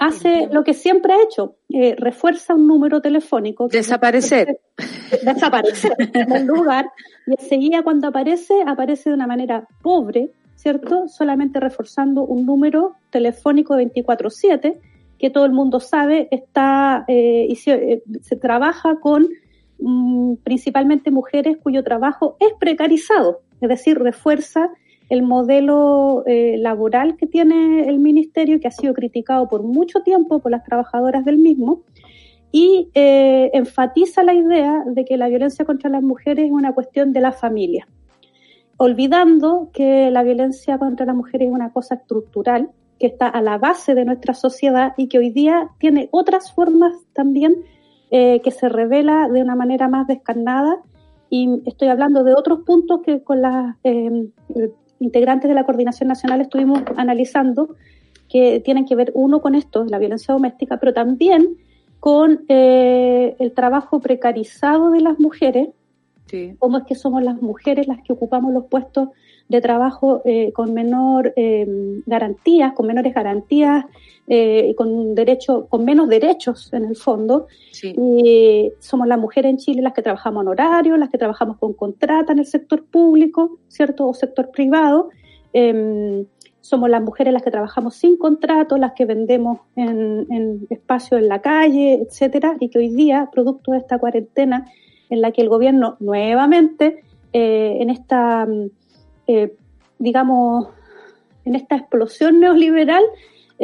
hace 0.00 0.48
lo 0.50 0.64
que 0.64 0.74
siempre 0.74 1.12
ha 1.12 1.22
hecho, 1.22 1.56
eh, 1.68 1.94
refuerza 1.96 2.54
un 2.54 2.66
número 2.66 3.00
telefónico. 3.00 3.68
Desaparecer. 3.68 4.58
desaparecer 5.24 5.92
en 5.98 6.32
el 6.32 6.46
lugar 6.46 6.90
y 7.26 7.32
enseguida 7.40 7.82
cuando 7.82 8.08
aparece, 8.08 8.54
aparece 8.66 9.10
de 9.10 9.14
una 9.14 9.26
manera 9.26 9.68
pobre, 9.82 10.30
¿cierto? 10.56 11.06
Solamente 11.08 11.60
reforzando 11.60 12.24
un 12.24 12.44
número 12.44 12.96
telefónico 13.10 13.76
24/7 13.76 14.80
que 15.18 15.30
todo 15.30 15.44
el 15.44 15.52
mundo 15.52 15.78
sabe 15.78 16.26
está 16.32 17.04
eh, 17.06 17.46
y 17.48 17.54
se, 17.54 17.72
eh, 17.72 18.02
se 18.22 18.34
trabaja 18.34 18.96
con 18.96 19.28
mm, 19.78 20.34
principalmente 20.42 21.12
mujeres 21.12 21.58
cuyo 21.62 21.84
trabajo 21.84 22.36
es 22.40 22.52
precarizado, 22.58 23.42
es 23.60 23.68
decir, 23.68 24.00
refuerza 24.00 24.70
el 25.12 25.22
modelo 25.22 26.22
eh, 26.24 26.56
laboral 26.56 27.18
que 27.18 27.26
tiene 27.26 27.86
el 27.86 27.98
ministerio, 27.98 28.58
que 28.58 28.68
ha 28.68 28.70
sido 28.70 28.94
criticado 28.94 29.46
por 29.46 29.62
mucho 29.62 30.00
tiempo 30.00 30.38
por 30.38 30.50
las 30.50 30.64
trabajadoras 30.64 31.22
del 31.26 31.36
mismo, 31.36 31.82
y 32.50 32.88
eh, 32.94 33.50
enfatiza 33.52 34.22
la 34.22 34.32
idea 34.32 34.84
de 34.86 35.04
que 35.04 35.18
la 35.18 35.28
violencia 35.28 35.66
contra 35.66 35.90
las 35.90 36.02
mujeres 36.02 36.46
es 36.46 36.50
una 36.50 36.72
cuestión 36.72 37.12
de 37.12 37.20
la 37.20 37.32
familia, 37.32 37.86
olvidando 38.78 39.68
que 39.74 40.10
la 40.10 40.22
violencia 40.22 40.78
contra 40.78 41.04
las 41.04 41.14
mujeres 41.14 41.48
es 41.48 41.52
una 41.52 41.74
cosa 41.74 41.96
estructural 41.96 42.70
que 42.98 43.08
está 43.08 43.28
a 43.28 43.42
la 43.42 43.58
base 43.58 43.94
de 43.94 44.06
nuestra 44.06 44.32
sociedad 44.32 44.94
y 44.96 45.08
que 45.08 45.18
hoy 45.18 45.28
día 45.28 45.68
tiene 45.78 46.08
otras 46.10 46.54
formas 46.54 46.94
también 47.12 47.56
eh, 48.10 48.40
que 48.40 48.50
se 48.50 48.70
revela 48.70 49.28
de 49.28 49.42
una 49.42 49.56
manera 49.56 49.88
más 49.88 50.06
descarnada. 50.06 50.78
Y 51.28 51.62
estoy 51.66 51.88
hablando 51.88 52.24
de 52.24 52.34
otros 52.34 52.60
puntos 52.64 53.00
que 53.04 53.22
con 53.22 53.42
las 53.42 53.76
integrantes 55.02 55.48
de 55.48 55.54
la 55.54 55.64
Coordinación 55.64 56.08
Nacional 56.08 56.40
estuvimos 56.40 56.82
analizando 56.96 57.76
que 58.28 58.60
tienen 58.60 58.86
que 58.86 58.94
ver 58.94 59.10
uno 59.14 59.40
con 59.42 59.54
esto, 59.54 59.84
la 59.84 59.98
violencia 59.98 60.32
doméstica, 60.32 60.78
pero 60.78 60.94
también 60.94 61.56
con 62.00 62.44
eh, 62.48 63.36
el 63.38 63.52
trabajo 63.52 64.00
precarizado 64.00 64.90
de 64.90 65.00
las 65.00 65.18
mujeres, 65.18 65.68
Sí. 66.26 66.54
cómo 66.58 66.78
es 66.78 66.84
que 66.84 66.94
somos 66.94 67.22
las 67.22 67.42
mujeres 67.42 67.86
las 67.88 68.00
que 68.02 68.12
ocupamos 68.14 68.54
los 68.54 68.64
puestos 68.66 69.10
de 69.52 69.60
trabajo 69.60 70.22
eh, 70.24 70.52
con 70.52 70.74
menor 70.74 71.32
eh, 71.36 71.66
garantías, 72.06 72.72
con 72.72 72.86
menores 72.86 73.14
garantías, 73.14 73.84
eh, 74.26 74.74
con 74.76 75.14
derecho, 75.14 75.66
con 75.68 75.84
menos 75.84 76.08
derechos 76.08 76.72
en 76.72 76.84
el 76.84 76.96
fondo. 76.96 77.46
Sí. 77.70 77.94
Y 77.96 78.72
somos 78.80 79.06
las 79.06 79.18
mujeres 79.18 79.50
en 79.50 79.58
Chile 79.58 79.82
las 79.82 79.92
que 79.92 80.02
trabajamos 80.02 80.42
en 80.42 80.48
horario, 80.48 80.96
las 80.96 81.10
que 81.10 81.18
trabajamos 81.18 81.58
con 81.58 81.72
contrata 81.74 82.32
en 82.32 82.40
el 82.40 82.46
sector 82.46 82.84
público, 82.84 83.58
¿cierto? 83.68 84.08
O 84.08 84.14
sector 84.14 84.50
privado. 84.50 85.10
Eh, 85.52 86.24
somos 86.62 86.88
las 86.88 87.02
mujeres 87.02 87.32
las 87.32 87.42
que 87.42 87.50
trabajamos 87.50 87.96
sin 87.96 88.16
contrato, 88.16 88.78
las 88.78 88.92
que 88.92 89.04
vendemos 89.04 89.60
en, 89.76 90.26
en 90.30 90.66
espacios 90.70 91.20
en 91.20 91.28
la 91.28 91.40
calle, 91.40 91.94
etcétera, 91.94 92.56
y 92.60 92.68
que 92.68 92.78
hoy 92.78 92.88
día, 92.88 93.28
producto 93.32 93.72
de 93.72 93.78
esta 93.78 93.98
cuarentena, 93.98 94.66
en 95.10 95.20
la 95.20 95.32
que 95.32 95.42
el 95.42 95.48
gobierno 95.48 95.96
nuevamente, 95.98 97.02
eh, 97.32 97.78
en 97.80 97.90
esta, 97.90 98.46
eh, 99.26 99.54
digamos, 99.98 100.68
en 101.44 101.54
esta 101.54 101.76
explosión 101.76 102.40
neoliberal, 102.40 103.02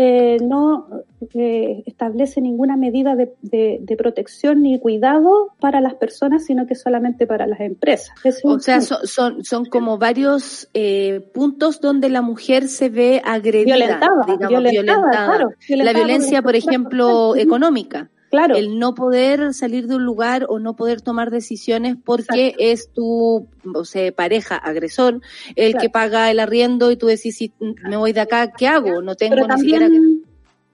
eh, 0.01 0.37
no 0.41 0.87
eh, 1.35 1.83
establece 1.87 2.41
ninguna 2.41 2.77
medida 2.77 3.17
de, 3.17 3.35
de, 3.43 3.79
de, 3.81 3.97
protección 3.97 4.63
ni 4.63 4.79
cuidado 4.79 5.53
para 5.59 5.81
las 5.81 5.95
personas, 5.95 6.45
sino 6.45 6.69
que 6.69 6.77
solamente 6.77 7.27
para 7.27 7.49
las 7.49 7.59
empresas. 7.59 8.15
o 8.45 8.61
sea, 8.61 8.81
son, 8.81 9.05
son, 9.09 9.45
son, 9.45 9.65
como 9.65 9.99
varios 9.99 10.69
eh, 10.73 11.21
puntos 11.35 11.81
donde 11.81 12.11
la 12.11 12.23
mujer 12.23 12.69
se 12.69 12.91
ve 12.91 13.21
agredida, 13.25 13.75
violentada, 13.75 14.25
digamos, 14.25 14.49
violentada, 14.49 15.01
violentada. 15.01 15.27
Claro, 15.27 15.51
la 15.69 15.93
violencia, 15.93 16.43
por 16.43 16.55
ejemplo, 16.55 17.35
económica. 17.35 18.09
Claro. 18.31 18.57
El 18.57 18.79
no 18.79 18.95
poder 18.95 19.55
salir 19.55 19.87
de 19.87 19.97
un 19.97 20.05
lugar 20.05 20.47
o 20.49 20.59
no 20.59 20.77
poder 20.77 21.01
tomar 21.01 21.31
decisiones 21.31 21.97
porque 22.03 22.49
Exacto. 22.49 22.65
es 22.65 22.93
tu 22.93 23.49
o 23.75 23.85
sea, 23.85 24.13
pareja 24.13 24.57
agresor 24.57 25.21
el 25.57 25.73
claro. 25.73 25.83
que 25.83 25.91
paga 25.91 26.31
el 26.31 26.41
arriendo 26.41 26.91
y 26.91 26.97
tú 26.97 27.07
decís, 27.07 27.37
si 27.37 27.53
me 27.59 27.97
voy 27.97 28.13
de 28.13 28.21
acá, 28.21 28.53
¿qué 28.53 28.69
hago? 28.69 29.01
No 29.03 29.15
tengo 29.15 29.37
Pero 29.37 29.47
ni 29.47 29.49
también 29.49 29.81
siquiera 29.81 30.29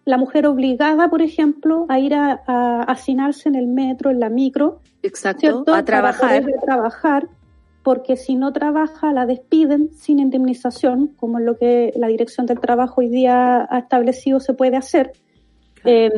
la 0.06 0.18
mujer 0.18 0.46
obligada, 0.46 1.08
por 1.08 1.22
ejemplo, 1.22 1.86
a 1.88 1.98
ir 1.98 2.14
a, 2.14 2.42
a 2.46 2.82
hacinarse 2.82 3.48
en 3.48 3.54
el 3.54 3.66
metro, 3.66 4.10
en 4.10 4.20
la 4.20 4.28
micro. 4.28 4.80
Exacto, 5.02 5.40
¿cierto? 5.40 5.74
a 5.74 5.82
trabajar. 5.82 6.42
Para 6.42 6.60
trabajar 6.60 7.28
porque 7.84 8.16
si 8.16 8.34
no 8.34 8.52
trabaja 8.52 9.12
la 9.12 9.26
despiden 9.26 9.90
sin 9.94 10.18
indemnización, 10.18 11.08
como 11.08 11.38
es 11.38 11.44
lo 11.44 11.58
que 11.58 11.92
la 11.96 12.08
Dirección 12.08 12.46
del 12.46 12.58
Trabajo 12.58 13.02
hoy 13.02 13.10
día 13.10 13.68
ha 13.70 13.78
establecido 13.78 14.40
se 14.40 14.54
puede 14.54 14.76
hacer. 14.76 15.12
Eh, 15.84 16.10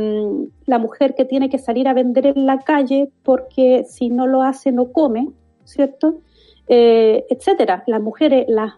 la 0.66 0.78
mujer 0.78 1.14
que 1.14 1.24
tiene 1.24 1.48
que 1.48 1.58
salir 1.58 1.88
a 1.88 1.94
vender 1.94 2.26
en 2.26 2.46
la 2.46 2.60
calle 2.60 3.10
porque 3.22 3.84
si 3.88 4.10
no 4.10 4.26
lo 4.26 4.42
hace 4.42 4.72
no 4.72 4.92
come, 4.92 5.28
¿cierto? 5.64 6.20
Eh, 6.68 7.24
etcétera. 7.30 7.82
Las 7.86 8.00
mujeres, 8.00 8.46
las 8.48 8.74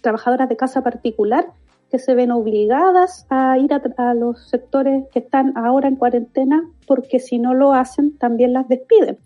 trabajadoras 0.00 0.48
de 0.48 0.56
casa 0.56 0.82
particular 0.82 1.46
que 1.90 1.98
se 1.98 2.14
ven 2.14 2.30
obligadas 2.30 3.26
a 3.30 3.58
ir 3.58 3.72
a, 3.72 3.82
a, 3.96 4.14
los 4.14 4.48
sectores 4.48 5.04
que 5.12 5.20
están 5.20 5.56
ahora 5.56 5.88
en 5.88 5.96
cuarentena 5.96 6.68
porque 6.86 7.18
si 7.18 7.38
no 7.38 7.54
lo 7.54 7.72
hacen 7.72 8.16
también 8.18 8.52
las 8.52 8.68
despiden. 8.68 9.18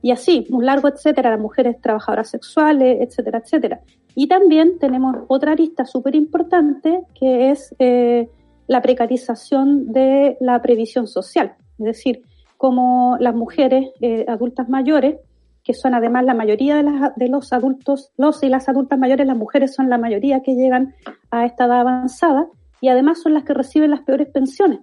Y 0.00 0.12
así, 0.12 0.46
un 0.50 0.64
largo 0.64 0.88
etcétera, 0.88 1.30
las 1.30 1.40
mujeres 1.40 1.80
trabajadoras 1.80 2.30
sexuales, 2.30 2.98
etcétera, 3.00 3.38
etcétera. 3.38 3.80
Y 4.14 4.28
también 4.28 4.78
tenemos 4.78 5.16
otra 5.28 5.52
arista 5.52 5.84
súper 5.84 6.14
importante 6.14 7.02
que 7.14 7.50
es 7.50 7.74
eh, 7.78 8.28
la 8.68 8.80
precarización 8.82 9.92
de 9.92 10.36
la 10.40 10.62
previsión 10.62 11.08
social, 11.08 11.54
es 11.78 11.84
decir, 11.84 12.22
como 12.56 13.16
las 13.18 13.34
mujeres 13.34 13.90
eh, 14.00 14.24
adultas 14.28 14.68
mayores, 14.68 15.16
que 15.64 15.74
son 15.74 15.94
además 15.94 16.24
la 16.24 16.34
mayoría 16.34 16.76
de, 16.76 16.82
las, 16.84 17.16
de, 17.16 17.28
los 17.28 17.52
adultos, 17.52 18.12
los 18.16 18.42
y 18.42 18.48
las 18.48 18.68
adultas 18.68 18.98
mayores, 18.98 19.26
las 19.26 19.36
mujeres 19.36 19.74
son 19.74 19.90
la 19.90 19.98
mayoría 19.98 20.42
que 20.42 20.54
llegan 20.54 20.94
a 21.30 21.44
esta 21.44 21.66
edad 21.66 21.80
avanzada 21.80 22.46
y 22.80 22.88
además 22.88 23.20
son 23.20 23.34
las 23.34 23.44
que 23.44 23.54
reciben 23.54 23.90
las 23.90 24.00
peores 24.02 24.28
pensiones 24.28 24.80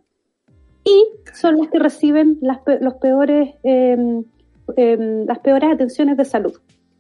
y 0.84 1.06
son 1.34 1.58
las 1.58 1.70
que 1.70 1.80
reciben 1.80 2.38
las, 2.42 2.60
los 2.80 2.96
peores, 2.96 3.56
eh, 3.64 4.24
eh, 4.78 5.24
las 5.28 5.40
peores 5.40 5.74
atenciones 5.74 6.18
de 6.18 6.26
salud. 6.26 6.54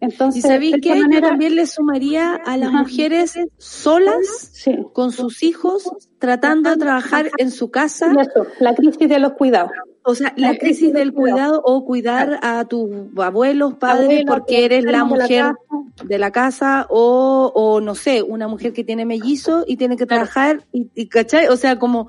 Entonces, 0.05 0.43
y 0.43 0.47
sabéis 0.47 0.75
que 0.81 0.89
manera... 0.89 1.21
yo 1.21 1.27
también 1.29 1.55
le 1.55 1.65
sumaría 1.65 2.35
a 2.35 2.57
las 2.57 2.71
mujeres 2.71 3.33
solas, 3.57 4.25
sí. 4.53 4.77
con 4.93 5.11
sus 5.11 5.43
hijos, 5.43 5.89
tratando 6.19 6.69
de 6.69 6.77
trabajar 6.77 7.31
en 7.37 7.51
su 7.51 7.71
casa. 7.71 8.11
Eso, 8.11 8.47
la 8.59 8.75
crisis 8.75 9.09
de 9.09 9.19
los 9.19 9.33
cuidados. 9.33 9.71
O 10.07 10.13
sea, 10.13 10.33
la 10.37 10.55
crisis 10.55 10.93
del 10.93 11.13
cuidado 11.13 11.63
o 11.65 11.83
cuidar 11.83 12.39
a 12.43 12.65
tus 12.65 12.87
abuelos, 13.17 13.73
padres, 13.73 14.05
Abuelo, 14.05 14.31
porque 14.31 14.65
eres 14.65 14.83
la 14.83 15.03
mujer 15.03 15.45
la 15.45 15.55
de 16.03 16.19
la 16.19 16.29
casa 16.29 16.85
o, 16.91 17.51
o, 17.55 17.81
no 17.81 17.95
sé, 17.95 18.21
una 18.21 18.47
mujer 18.47 18.71
que 18.71 18.83
tiene 18.83 19.03
mellizo 19.03 19.63
y 19.65 19.77
tiene 19.77 19.97
que 19.97 20.05
trabajar 20.05 20.63
y, 20.71 20.91
y 20.93 21.07
¿cachai? 21.07 21.47
O 21.47 21.57
sea, 21.57 21.79
como 21.79 22.07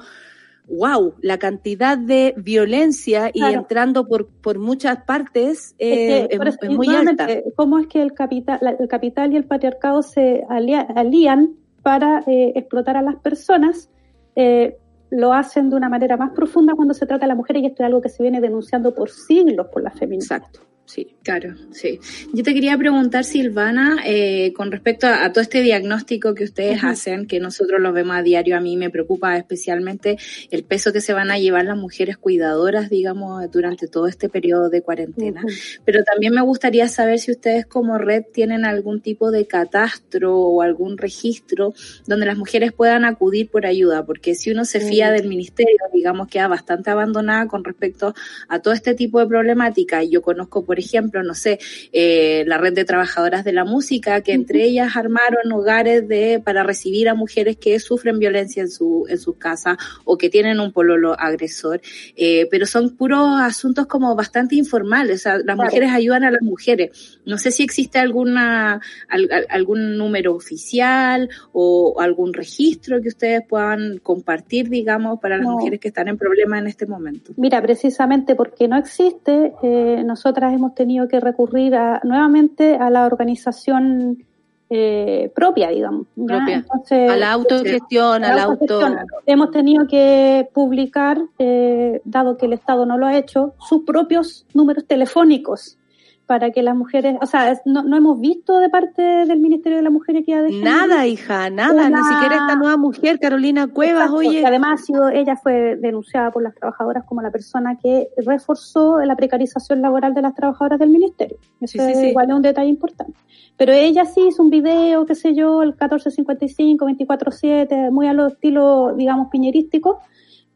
wow, 0.69 1.15
la 1.21 1.39
cantidad 1.39 1.97
de 1.97 2.35
violencia 2.37 3.31
y 3.33 3.43
entrando 3.43 4.07
por, 4.07 4.29
por 4.29 4.59
muchas 4.59 5.05
partes 5.05 5.75
eh, 5.79 6.29
es, 6.31 6.39
que, 6.39 6.49
es, 6.49 6.59
es 6.61 6.71
muy 6.71 6.89
alta. 6.95 7.29
¿Cómo 7.55 7.79
es 7.79 7.87
que 7.87 8.03
el 8.03 8.13
capital, 8.15 8.77
el 8.79 8.89
capital 8.89 9.33
y 9.33 9.37
el 9.37 9.45
patriarcado 9.45 10.03
se 10.03 10.45
alían, 10.49 10.87
alían 10.97 11.55
para 11.83 12.21
eh, 12.27 12.53
explotar 12.57 12.97
a 12.97 13.03
las 13.03 13.17
personas? 13.17 13.91
Eh, 14.35 14.77
lo 15.11 15.33
hacen 15.33 15.71
de 15.71 15.77
una 15.77 15.89
manera 15.89 16.17
más 16.17 16.33
profunda 16.33 16.75
cuando 16.75 16.95
se 16.95 17.07
trata 17.07 17.25
de 17.25 17.29
la 17.29 17.35
mujer 17.37 17.57
y 17.59 17.67
esto 17.67 17.83
es 17.83 17.87
algo 17.87 18.01
que 18.01 18.09
se 18.09 18.23
viene 18.23 18.41
denunciando 18.41 18.95
por 18.95 19.11
siglos 19.11 19.69
por 19.73 19.83
las 19.83 19.97
feministas. 19.99 20.43
Exacto. 20.43 20.76
Sí. 20.87 21.17
Claro, 21.25 21.57
sí. 21.73 21.99
Yo 22.33 22.45
te 22.45 22.55
quería 22.55 22.79
preguntar, 22.79 23.25
Silvana, 23.25 23.97
eh, 24.07 24.53
con 24.55 24.71
respecto 24.71 25.09
a, 25.09 25.25
a, 25.25 25.33
todo 25.33 25.43
este 25.43 25.61
diagnóstico 25.61 26.35
que 26.35 26.45
ustedes 26.45 26.81
uh 26.81 26.87
-huh. 26.87 26.91
hacen, 26.93 27.27
que 27.27 27.41
nosotros 27.41 27.81
los 27.81 27.93
vemos 27.93 28.17
a 28.17 28.23
diario, 28.23 28.57
a 28.57 28.61
mí 28.61 28.77
me 28.77 28.91
preocupa 28.91 29.37
especialmente 29.37 30.17
el 30.53 30.63
peso 30.63 30.93
que 30.93 31.01
se 31.01 31.13
van 31.13 31.33
a 31.33 31.39
llevar 31.39 31.65
las 31.65 31.77
mujeres 31.77 32.17
cuidadoras, 32.17 32.89
digamos, 32.89 33.51
durante 33.51 33.89
todo 33.89 34.07
este 34.07 34.29
periodo 34.29 34.71
de 34.71 34.83
cuarentena. 34.83 35.43
Uh 35.45 35.49
-huh. 35.49 35.81
Pero 35.85 36.05
también 36.05 36.33
me 36.33 36.43
gustaría 36.43 36.87
saber 36.87 37.19
si 37.19 37.33
ustedes 37.33 37.67
como 37.67 37.99
red 37.99 38.23
tienen 38.33 38.65
algún 38.65 39.01
tipo 39.01 39.33
de 39.33 39.49
catastro 39.49 40.39
o 40.39 40.63
algún 40.63 40.97
registro 40.97 41.75
donde 42.07 42.27
las 42.27 42.39
mujeres 42.39 42.73
puedan 42.73 43.05
acudir 43.05 43.51
por 43.51 43.67
ayuda, 43.67 44.07
porque 44.07 44.37
si 44.37 44.53
uno 44.53 44.65
se 44.65 44.79
fía 44.79 45.09
uh 45.09 45.11
-huh. 45.11 45.17
del 45.17 45.29
ministerio, 45.29 45.79
digamos, 45.93 46.29
queda 46.29 46.47
bastante 46.47 46.91
abandonada 46.91 47.49
con 47.49 47.65
respecto 47.65 48.15
a 48.49 48.61
todo 48.61 48.73
este 48.73 48.95
tipo 48.95 49.19
de 49.19 49.27
problemática. 49.27 50.05
Yo 50.05 50.23
conozco, 50.23 50.65
por 50.65 50.76
ejemplo, 50.79 51.23
no 51.23 51.35
sé, 51.35 51.59
eh, 51.93 52.45
la 52.47 52.59
red 52.59 52.73
de 52.73 52.85
trabajadoras 52.85 53.45
de 53.45 53.53
la 53.53 53.65
música, 53.65 54.21
que 54.21 54.33
entre 54.33 54.65
ellas 54.65 54.97
armaron 54.97 55.51
hogares 55.53 56.07
de, 56.09 56.41
para 56.45 56.63
recibir 56.63 57.09
a 57.09 57.15
mujeres 57.15 57.57
que 57.57 57.79
sufren 57.81 58.19
violencia 58.19 58.63
en 58.63 58.71
su, 58.71 59.07
en 59.09 59.19
sus 59.19 59.37
casas 59.37 59.77
o 60.05 60.17
que 60.17 60.31
tienen 60.31 60.61
un 60.61 60.73
pololo 60.73 61.19
agresor, 61.19 61.81
eh, 62.17 62.47
pero 62.51 62.67
son 62.67 62.97
puros 62.97 63.41
asuntos 63.41 63.87
como 63.87 64.15
bastante 64.15 64.55
informales, 64.57 65.21
o 65.21 65.23
sea, 65.23 65.37
las 65.37 65.45
claro. 65.45 65.65
mujeres 65.65 65.91
ayudan 65.93 66.25
a 66.25 66.31
las 66.31 66.43
mujeres. 66.43 67.19
No 67.25 67.39
sé 67.39 67.51
si 67.51 67.63
existe 67.63 67.99
alguna, 67.99 68.81
al, 69.09 69.29
algún 69.49 69.97
número 69.97 70.35
oficial 70.35 71.29
o 71.53 72.01
algún 72.01 72.33
registro 72.33 73.01
que 73.01 73.09
ustedes 73.09 73.43
puedan 73.47 73.99
compartir, 73.99 74.69
digamos, 74.69 75.21
para 75.21 75.37
las 75.37 75.47
no. 75.47 75.53
mujeres 75.53 75.81
que 75.81 75.89
están 75.89 76.09
en 76.09 76.19
problemas 76.19 76.61
en 76.61 76.67
este 76.69 76.87
momento. 76.87 77.33
Mira, 77.37 77.61
precisamente 77.63 78.35
porque 78.35 78.69
no 78.69 78.77
existe, 78.77 79.53
eh, 79.63 80.03
nosotras 80.05 80.53
hemos 80.55 80.66
tenido 80.75 81.09
que 81.09 81.21
recurrir 81.21 81.75
a, 81.75 82.01
nuevamente 82.05 82.77
a 82.77 82.91
la 82.91 83.07
organización 83.07 84.25
eh, 84.69 85.31
propia, 85.35 85.71
digamos. 85.71 86.07
Propia. 86.15 86.57
Entonces, 86.57 87.11
a 87.11 87.17
la 87.17 87.33
autogestión, 87.33 88.25
a 88.25 88.35
la 88.35 88.43
auto. 88.45 88.81
Hemos 89.25 89.51
tenido 89.51 89.87
que 89.87 90.49
publicar, 90.53 91.21
eh, 91.39 92.01
dado 92.05 92.37
que 92.37 92.47
el 92.47 92.53
Estado 92.53 92.85
no 92.87 92.99
lo 92.99 93.07
ha 93.07 93.17
hecho, 93.17 93.55
sus 93.61 93.83
propios 93.85 94.47
números 94.55 94.85
telefónicos 94.87 95.79
para 96.27 96.51
que 96.51 96.63
las 96.63 96.75
mujeres, 96.75 97.17
o 97.23 97.27
sea, 97.27 97.61
no, 97.65 97.85
no 97.85 97.97
hemos 97.97 98.21
visto 98.21 98.59
de 98.59 98.69
parte 98.69 99.01
del 99.01 99.39
Ministerio 99.39 99.79
de 99.79 99.85
la 99.85 99.91
Mujer 99.91 100.17
Equidad 100.17 100.43
de 100.43 100.53
Género. 100.53 100.77
Nada, 100.77 101.07
hija, 101.07 101.51
nada, 101.51 101.87
Una... 101.87 102.01
ni 102.01 102.15
siquiera 102.15 102.37
esta 102.43 102.57
nueva 102.57 102.77
mujer, 102.77 103.21
Carolina 103.21 103.69
Cuevas, 103.69 104.07
Exacto, 104.11 104.17
oye. 104.17 104.45
además 104.45 104.81
ha 104.81 104.85
sido, 104.85 105.09
ella 105.09 105.37
fue 105.37 105.77
denunciada 105.77 106.33
por 106.33 106.43
las 106.43 106.55
trabajadoras 106.55 107.05
como 107.05 107.23
la 107.23 107.31
persona 107.31 107.79
que 107.81 108.09
reforzó 108.17 108.99
la 108.99 109.15
precarización 109.15 109.81
laboral 109.83 110.15
de 110.15 110.23
las 110.23 110.35
trabajadoras 110.35 110.81
del 110.81 110.91
Ministerio. 110.91 111.39
Eso 111.61 111.79
sí, 111.85 111.91
es 111.91 112.01
sí, 112.01 112.07
igual 112.09 112.29
es 112.31 112.37
un 112.37 112.43
detalle 112.43 112.69
importante. 112.69 113.15
Pero 113.57 113.73
ella 113.73 114.05
sí 114.05 114.27
hizo 114.29 114.43
un 114.43 114.51
video, 114.51 115.07
qué 115.07 115.15
sé 115.15 115.35
yo, 115.35 115.63
el 115.63 115.71
1455, 115.71 116.87
24-7, 116.87 117.91
muy 117.91 118.09
a 118.09 118.13
lo 118.13 118.27
estilo, 118.27 118.95
digamos, 118.97 119.29
piñerístico, 119.31 120.01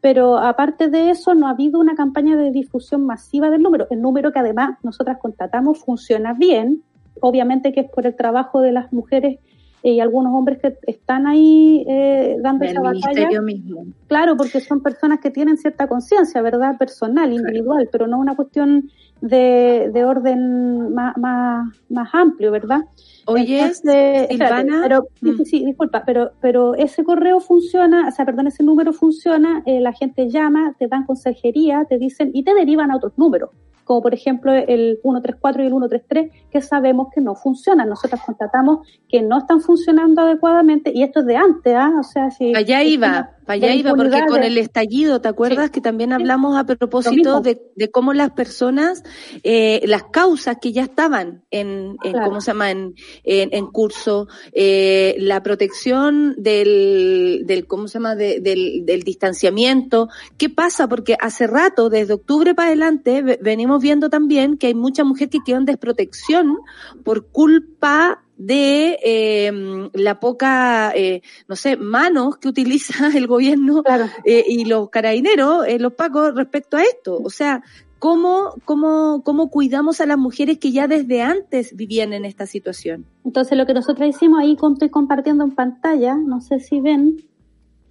pero 0.01 0.37
aparte 0.39 0.89
de 0.89 1.11
eso 1.11 1.35
no 1.35 1.47
ha 1.47 1.51
habido 1.51 1.79
una 1.79 1.95
campaña 1.95 2.35
de 2.35 2.51
difusión 2.51 3.05
masiva 3.05 3.51
del 3.51 3.61
número. 3.61 3.87
El 3.91 4.01
número 4.01 4.31
que 4.31 4.39
además 4.39 4.79
nosotras 4.81 5.19
contratamos 5.19 5.79
funciona 5.79 6.33
bien, 6.33 6.83
obviamente 7.21 7.71
que 7.71 7.81
es 7.81 7.89
por 7.89 8.07
el 8.07 8.15
trabajo 8.15 8.61
de 8.61 8.71
las 8.71 8.91
mujeres 8.91 9.39
y 9.83 9.99
algunos 9.99 10.33
hombres 10.33 10.59
que 10.59 10.77
están 10.87 11.27
ahí 11.27 11.85
eh, 11.87 12.37
dando 12.41 12.65
del 12.65 12.71
esa 12.71 12.81
batalla. 12.81 13.41
Mismo. 13.41 13.85
Claro, 14.07 14.37
porque 14.37 14.61
son 14.61 14.81
personas 14.81 15.19
que 15.19 15.31
tienen 15.31 15.57
cierta 15.57 15.87
conciencia, 15.87 16.41
¿verdad? 16.41 16.77
Personal, 16.77 17.33
individual, 17.33 17.89
pero 17.91 18.07
no 18.07 18.19
una 18.19 18.35
cuestión 18.35 18.89
de, 19.21 19.89
de 19.93 20.03
orden 20.03 20.93
más, 20.93 21.17
más, 21.17 21.75
más 21.89 22.09
amplio, 22.13 22.51
¿verdad? 22.51 22.81
Oye, 23.25 23.59
Entonces, 23.59 24.27
Silvana, 24.29 24.81
pero, 24.83 25.07
mm. 25.21 25.37
sí, 25.37 25.45
sí, 25.45 25.65
disculpa, 25.65 26.03
pero, 26.05 26.31
pero 26.41 26.75
ese 26.75 27.03
correo 27.03 27.39
funciona, 27.39 28.07
o 28.07 28.11
sea, 28.11 28.25
perdón, 28.25 28.47
ese 28.47 28.63
número 28.63 28.93
funciona, 28.93 29.61
eh, 29.65 29.79
la 29.79 29.93
gente 29.93 30.29
llama, 30.29 30.75
te 30.77 30.87
dan 30.87 31.05
consejería, 31.05 31.85
te 31.85 31.97
dicen 31.97 32.31
y 32.33 32.43
te 32.43 32.53
derivan 32.53 32.91
a 32.91 32.97
otros 32.97 33.13
números. 33.17 33.51
Como 33.83 34.01
por 34.01 34.13
ejemplo 34.13 34.53
el 34.53 34.99
134 35.01 35.63
y 35.63 35.65
el 35.65 35.71
133, 35.71 36.31
que 36.51 36.61
sabemos 36.61 37.07
que 37.13 37.21
no 37.21 37.35
funcionan. 37.35 37.89
Nosotros 37.89 38.21
constatamos 38.25 38.87
que 39.09 39.21
no 39.21 39.39
están 39.39 39.61
funcionando 39.61 40.21
adecuadamente 40.21 40.91
y 40.93 41.03
esto 41.03 41.21
es 41.21 41.25
de 41.25 41.35
antes, 41.37 41.73
¿ah? 41.75 41.91
O 41.99 42.03
sea, 42.03 42.31
si... 42.31 42.53
Allá 42.55 42.83
iba, 42.83 43.31
allá 43.47 43.73
iba, 43.73 43.93
porque 43.93 44.25
con 44.27 44.43
el 44.43 44.57
estallido, 44.57 45.21
¿te 45.21 45.27
acuerdas 45.27 45.69
que 45.69 45.81
también 45.81 46.13
hablamos 46.13 46.57
a 46.57 46.65
propósito 46.65 47.41
de, 47.41 47.61
de, 47.75 47.91
cómo 47.91 48.13
las 48.13 48.31
personas, 48.31 49.03
eh, 49.43 49.81
las 49.85 50.03
causas 50.03 50.57
que 50.61 50.71
ya 50.71 50.83
estaban 50.83 51.43
en, 51.51 51.95
en 52.03 52.13
¿cómo 52.23 52.41
se 52.41 52.51
llama?, 52.51 52.71
en, 52.71 52.93
en, 53.23 53.67
curso, 53.67 54.27
eh, 54.53 55.15
la 55.19 55.43
protección 55.43 56.35
del, 56.37 57.43
del 57.45 57.67
¿cómo 57.67 57.87
se 57.87 57.95
llama?, 57.95 58.15
del, 58.15 58.41
del 58.85 59.03
distanciamiento. 59.03 60.09
¿Qué 60.37 60.49
pasa? 60.49 60.87
Porque 60.87 61.15
hace 61.19 61.47
rato, 61.47 61.89
desde 61.89 62.13
octubre 62.13 62.53
para 62.53 62.67
adelante, 62.67 63.39
venimos 63.41 63.70
viendo 63.79 64.09
también 64.09 64.57
que 64.57 64.67
hay 64.67 64.75
mucha 64.75 65.03
mujer 65.03 65.29
que 65.29 65.39
quedó 65.45 65.57
en 65.57 65.65
desprotección 65.65 66.57
por 67.03 67.27
culpa 67.27 68.23
de 68.41 68.97
eh, 69.03 69.89
la 69.93 70.19
poca, 70.19 70.91
eh, 70.95 71.21
no 71.47 71.55
sé, 71.55 71.77
manos 71.77 72.37
que 72.37 72.47
utiliza 72.47 72.93
el 73.15 73.27
gobierno 73.27 73.83
eh, 74.25 74.43
y 74.47 74.65
los 74.65 74.89
carabineros, 74.89 75.67
eh, 75.67 75.77
los 75.77 75.93
pacos, 75.93 76.33
respecto 76.33 76.75
a 76.75 76.81
esto. 76.81 77.19
O 77.23 77.29
sea, 77.29 77.61
¿cómo, 77.99 78.55
cómo, 78.65 79.21
¿cómo 79.23 79.51
cuidamos 79.51 80.01
a 80.01 80.07
las 80.07 80.17
mujeres 80.17 80.57
que 80.57 80.71
ya 80.71 80.87
desde 80.87 81.21
antes 81.21 81.75
vivían 81.75 82.13
en 82.13 82.25
esta 82.25 82.47
situación? 82.47 83.05
Entonces, 83.23 83.55
lo 83.55 83.67
que 83.67 83.75
nosotros 83.75 84.09
hicimos 84.09 84.39
ahí, 84.39 84.57
estoy 84.59 84.89
compartiendo 84.89 85.43
en 85.43 85.51
pantalla, 85.51 86.15
no 86.15 86.41
sé 86.41 86.59
si 86.59 86.81
ven, 86.81 87.17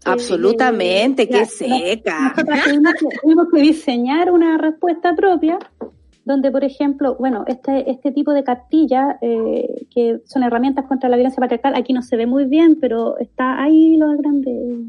Absolutamente, 0.05 1.29
qué 1.29 1.45
seca. 1.45 2.35
Nosotros 2.37 3.15
tuvimos 3.23 3.47
que, 3.53 3.61
diseñar 3.61 4.31
una 4.31 4.57
respuesta 4.59 5.15
propia 5.15 5.59
donde, 6.25 6.51
por 6.51 6.65
ejemplo, 6.65 7.17
bueno, 7.19 7.45
este, 7.47 7.91
este 7.91 8.13
tipo 8.13 8.33
de 8.33 8.45
cartillas, 8.45 9.17
eh, 9.21 9.87
que 9.93 10.21
son 10.25 10.43
herramientas 10.43 10.87
contra 10.87 11.09
la 11.09 11.17
violencia 11.17 11.41
patriarcal, 11.41 11.75
aquí 11.75 11.93
no 11.93 12.03
se 12.03 12.17
ve 12.17 12.27
muy 12.27 12.45
bien, 12.45 12.79
pero 12.81 13.19
está 13.19 13.63
ahí 13.63 13.97
lo 13.97 14.09
grande. 14.17 14.85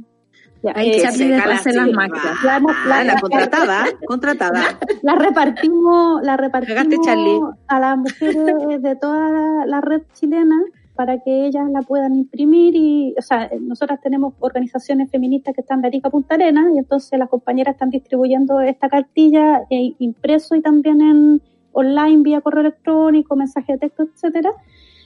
Ya, 0.63 0.73
Hay 0.75 0.91
que 0.91 1.11
se 1.11 1.27
las 1.73 1.89
máquinas. 1.91 2.43
La, 2.43 2.61
la, 2.87 3.03
la, 3.03 3.19
contratada, 3.19 3.85
contratada. 4.05 4.77
La, 5.01 5.15
repartimos, 5.15 6.21
la 6.21 6.37
repartimos 6.37 7.55
a 7.67 7.79
las 7.79 7.97
mujeres 7.97 8.81
de 8.83 8.95
toda 8.95 9.65
la 9.65 9.81
red 9.81 10.03
chilena 10.13 10.61
para 10.95 11.19
que 11.19 11.45
ellas 11.47 11.69
la 11.71 11.81
puedan 11.81 12.15
imprimir 12.15 12.75
y, 12.75 13.15
o 13.17 13.21
sea, 13.21 13.49
nosotras 13.59 13.99
tenemos 14.01 14.33
organizaciones 14.39 15.09
feministas 15.09 15.55
que 15.55 15.61
están 15.61 15.81
de 15.81 15.87
Arica 15.87 16.09
Punta 16.09 16.35
Arenas 16.35 16.65
y 16.75 16.79
entonces 16.79 17.17
las 17.17 17.29
compañeras 17.29 17.75
están 17.75 17.89
distribuyendo 17.89 18.59
esta 18.59 18.89
cartilla 18.89 19.63
eh, 19.69 19.93
impreso 19.99 20.55
y 20.55 20.61
también 20.61 21.01
en 21.01 21.41
online 21.71 22.23
vía 22.23 22.41
correo 22.41 22.61
electrónico, 22.61 23.35
mensaje 23.35 23.73
de 23.73 23.79
texto, 23.79 24.03
etcétera. 24.03 24.51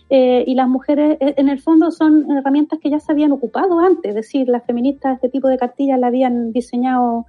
Eh, 0.09 0.43
y 0.47 0.55
las 0.55 0.67
mujeres, 0.67 1.17
eh, 1.19 1.35
en 1.37 1.49
el 1.49 1.59
fondo, 1.59 1.91
son 1.91 2.29
herramientas 2.31 2.79
que 2.79 2.89
ya 2.89 2.99
se 2.99 3.11
habían 3.11 3.31
ocupado 3.31 3.79
antes, 3.79 4.09
es 4.09 4.15
decir, 4.15 4.47
las 4.47 4.63
feministas 4.65 5.15
este 5.15 5.29
tipo 5.29 5.47
de 5.47 5.57
cartillas 5.57 5.99
la 5.99 6.07
habían 6.07 6.51
diseñado 6.51 7.25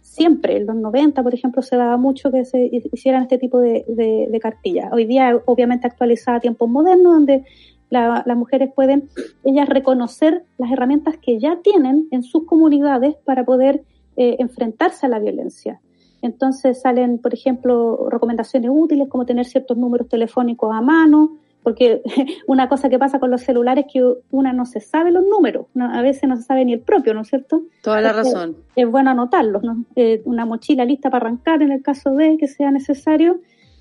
siempre. 0.00 0.56
En 0.56 0.66
los 0.66 0.76
90, 0.76 1.22
por 1.22 1.34
ejemplo, 1.34 1.62
se 1.62 1.76
daba 1.76 1.96
mucho 1.96 2.30
que 2.30 2.44
se 2.44 2.70
hicieran 2.92 3.22
este 3.22 3.38
tipo 3.38 3.60
de 3.60 4.38
cartillas. 4.42 4.90
Hoy 4.92 5.04
día, 5.04 5.40
obviamente, 5.44 5.86
actualizada 5.86 6.38
a 6.38 6.40
tiempos 6.40 6.68
modernos, 6.68 7.14
donde 7.14 7.44
las 7.90 8.36
mujeres 8.36 8.70
pueden 8.74 9.08
ellas 9.44 9.68
reconocer 9.68 10.44
las 10.58 10.70
herramientas 10.70 11.16
que 11.16 11.38
ya 11.38 11.58
tienen 11.62 12.08
en 12.10 12.22
sus 12.22 12.44
comunidades 12.44 13.16
para 13.24 13.44
poder 13.44 13.82
eh, 14.16 14.36
enfrentarse 14.38 15.06
a 15.06 15.08
la 15.08 15.18
violencia. 15.18 15.80
Entonces 16.22 16.80
salen, 16.80 17.18
por 17.18 17.32
ejemplo, 17.32 18.08
recomendaciones 18.10 18.70
útiles 18.72 19.08
como 19.08 19.24
tener 19.24 19.46
ciertos 19.46 19.76
números 19.76 20.08
telefónicos 20.08 20.74
a 20.74 20.80
mano, 20.80 21.36
porque 21.62 22.02
una 22.46 22.68
cosa 22.68 22.88
que 22.88 22.98
pasa 22.98 23.20
con 23.20 23.30
los 23.30 23.42
celulares 23.42 23.86
es 23.86 23.92
que 23.92 24.14
una 24.30 24.52
no 24.52 24.66
se 24.66 24.80
sabe 24.80 25.12
los 25.12 25.24
números, 25.24 25.66
a 25.78 26.02
veces 26.02 26.28
no 26.28 26.36
se 26.36 26.42
sabe 26.42 26.64
ni 26.64 26.72
el 26.72 26.80
propio, 26.80 27.14
¿no 27.14 27.22
es 27.22 27.28
cierto? 27.28 27.62
Toda 27.82 28.00
la 28.00 28.12
razón. 28.12 28.56
Es 28.74 28.90
bueno 28.90 29.10
anotarlos, 29.10 29.62
¿no? 29.62 29.84
Eh, 29.94 30.22
una 30.24 30.44
mochila 30.44 30.84
lista 30.84 31.10
para 31.10 31.26
arrancar 31.26 31.62
en 31.62 31.72
el 31.72 31.82
caso 31.82 32.10
de 32.10 32.36
que 32.38 32.48
sea 32.48 32.70
necesario 32.70 33.40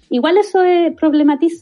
Igual 0.09 0.37
eso 0.37 0.59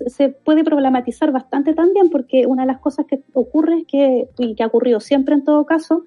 se 0.07 0.29
puede 0.29 0.63
problematizar 0.63 1.31
bastante 1.31 1.73
también 1.73 2.09
porque 2.09 2.45
una 2.45 2.63
de 2.63 2.67
las 2.67 2.79
cosas 2.79 3.05
que 3.07 3.21
ocurre 3.33 3.79
es 3.79 3.87
que, 3.87 4.29
y 4.37 4.55
que 4.55 4.63
ha 4.63 4.67
ocurrido 4.67 4.99
siempre 4.99 5.33
en 5.33 5.43
todo 5.43 5.65
caso, 5.65 6.05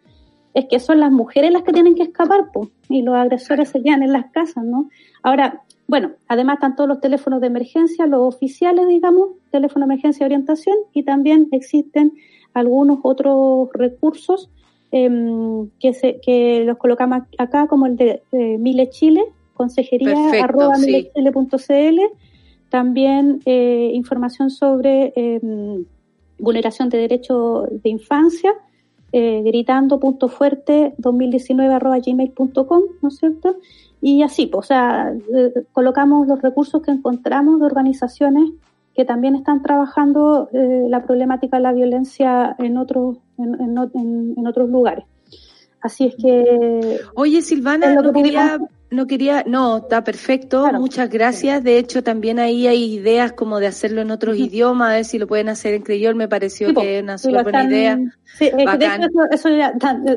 es 0.55 0.67
que 0.67 0.79
son 0.79 1.01
las 1.01 1.11
mujeres 1.11 1.53
las 1.53 1.63
que 1.63 1.73
tienen 1.73 1.95
que 1.95 2.05
escapar 2.05 2.51
pues, 2.53 2.69
y 2.89 3.03
los 3.03 3.17
agresores 3.17 3.71
se 3.71 3.83
quedan 3.83 4.03
en 4.03 4.13
las 4.13 4.31
casas, 4.31 4.65
¿no? 4.65 4.89
Ahora, 5.23 5.63
bueno, 5.89 6.13
además 6.29 6.55
están 6.55 6.77
todos 6.77 6.89
los 6.89 7.01
teléfonos 7.01 7.41
de 7.41 7.49
emergencia, 7.49 8.07
los 8.07 8.35
oficiales, 8.35 8.87
digamos, 8.87 9.31
teléfono 9.51 9.87
de 9.87 9.95
emergencia 9.95 10.25
de 10.25 10.35
orientación 10.35 10.77
y 10.93 11.03
también 11.03 11.49
existen 11.51 12.13
algunos 12.55 13.01
otros 13.03 13.69
recursos 13.73 14.49
em, 14.93 15.71
que, 15.81 15.93
se, 15.93 16.21
que 16.21 16.65
los 16.65 16.79
colocamos 16.79 17.23
acá 17.37 17.67
como 17.67 17.87
el 17.87 17.97
de 17.97 18.23
Mile 18.33 18.91
Chile, 18.91 19.25
consejería 19.55 20.15
arroba 20.43 20.79
milechile.cl 20.79 22.01
también 22.69 23.41
eh, 23.47 23.91
información 23.95 24.51
sobre 24.51 25.13
em, 25.17 25.85
vulneración 26.39 26.89
de 26.89 26.99
derechos 26.99 27.69
de 27.71 27.91
infancia, 27.91 28.53
eh, 29.13 29.43
gritando 29.45 29.99
punto 29.99 30.29
fuerte 30.29 30.95
2019 30.99 31.75
arroba 31.75 31.99
gmail.com, 31.99 32.83
¿no 33.01 33.09
es 33.09 33.17
cierto? 33.17 33.57
Y 34.01 34.23
así, 34.23 34.47
pues, 34.47 34.67
o 34.67 34.69
sea, 34.69 35.13
eh, 35.35 35.65
colocamos 35.73 36.27
los 36.29 36.41
recursos 36.41 36.83
que 36.83 36.91
encontramos 36.91 37.59
de 37.59 37.67
organizaciones 37.67 38.51
que 38.95 39.05
también 39.05 39.37
están 39.37 39.63
trabajando 39.63 40.49
eh, 40.53 40.87
la 40.89 41.05
problemática 41.05 41.57
de 41.57 41.63
la 41.63 41.73
violencia 41.73 42.57
en 42.59 42.77
otros, 42.77 43.19
en, 43.39 43.55
en, 43.61 44.35
en, 44.37 44.47
otros 44.47 44.69
lugares. 44.69 45.05
Así 45.81 46.07
es 46.07 46.17
que... 46.17 46.99
Oye, 47.15 47.41
Silvana, 47.43 47.95
no 47.95 48.13
quería, 48.13 48.59
no 48.91 49.07
quería, 49.07 49.45
no, 49.47 49.79
está 49.79 50.03
perfecto, 50.03 50.67
muchas 50.73 51.11
gracias. 51.11 51.63
De 51.63 51.79
hecho, 51.79 52.03
también 52.03 52.39
ahí 52.39 52.67
hay 52.67 52.95
ideas 52.95 53.33
como 53.33 53.61
de 53.61 53.67
hacerlo 53.67 54.01
en 54.01 54.11
otros 54.11 54.39
idiomas, 54.39 54.89
a 54.89 54.93
ver 54.95 55.05
si 55.05 55.19
lo 55.19 55.27
pueden 55.27 55.49
hacer 55.49 55.75
en 55.75 55.83
creyol, 55.83 56.15
me 56.15 56.29
pareció 56.29 56.73
que 56.75 56.99
es 56.99 57.03
una 57.03 57.19
súper 57.19 57.43
buena 57.43 57.65
idea. 57.65 57.99
Sí, 58.25 58.51
eso, 59.33 59.49
ya, 59.51 59.75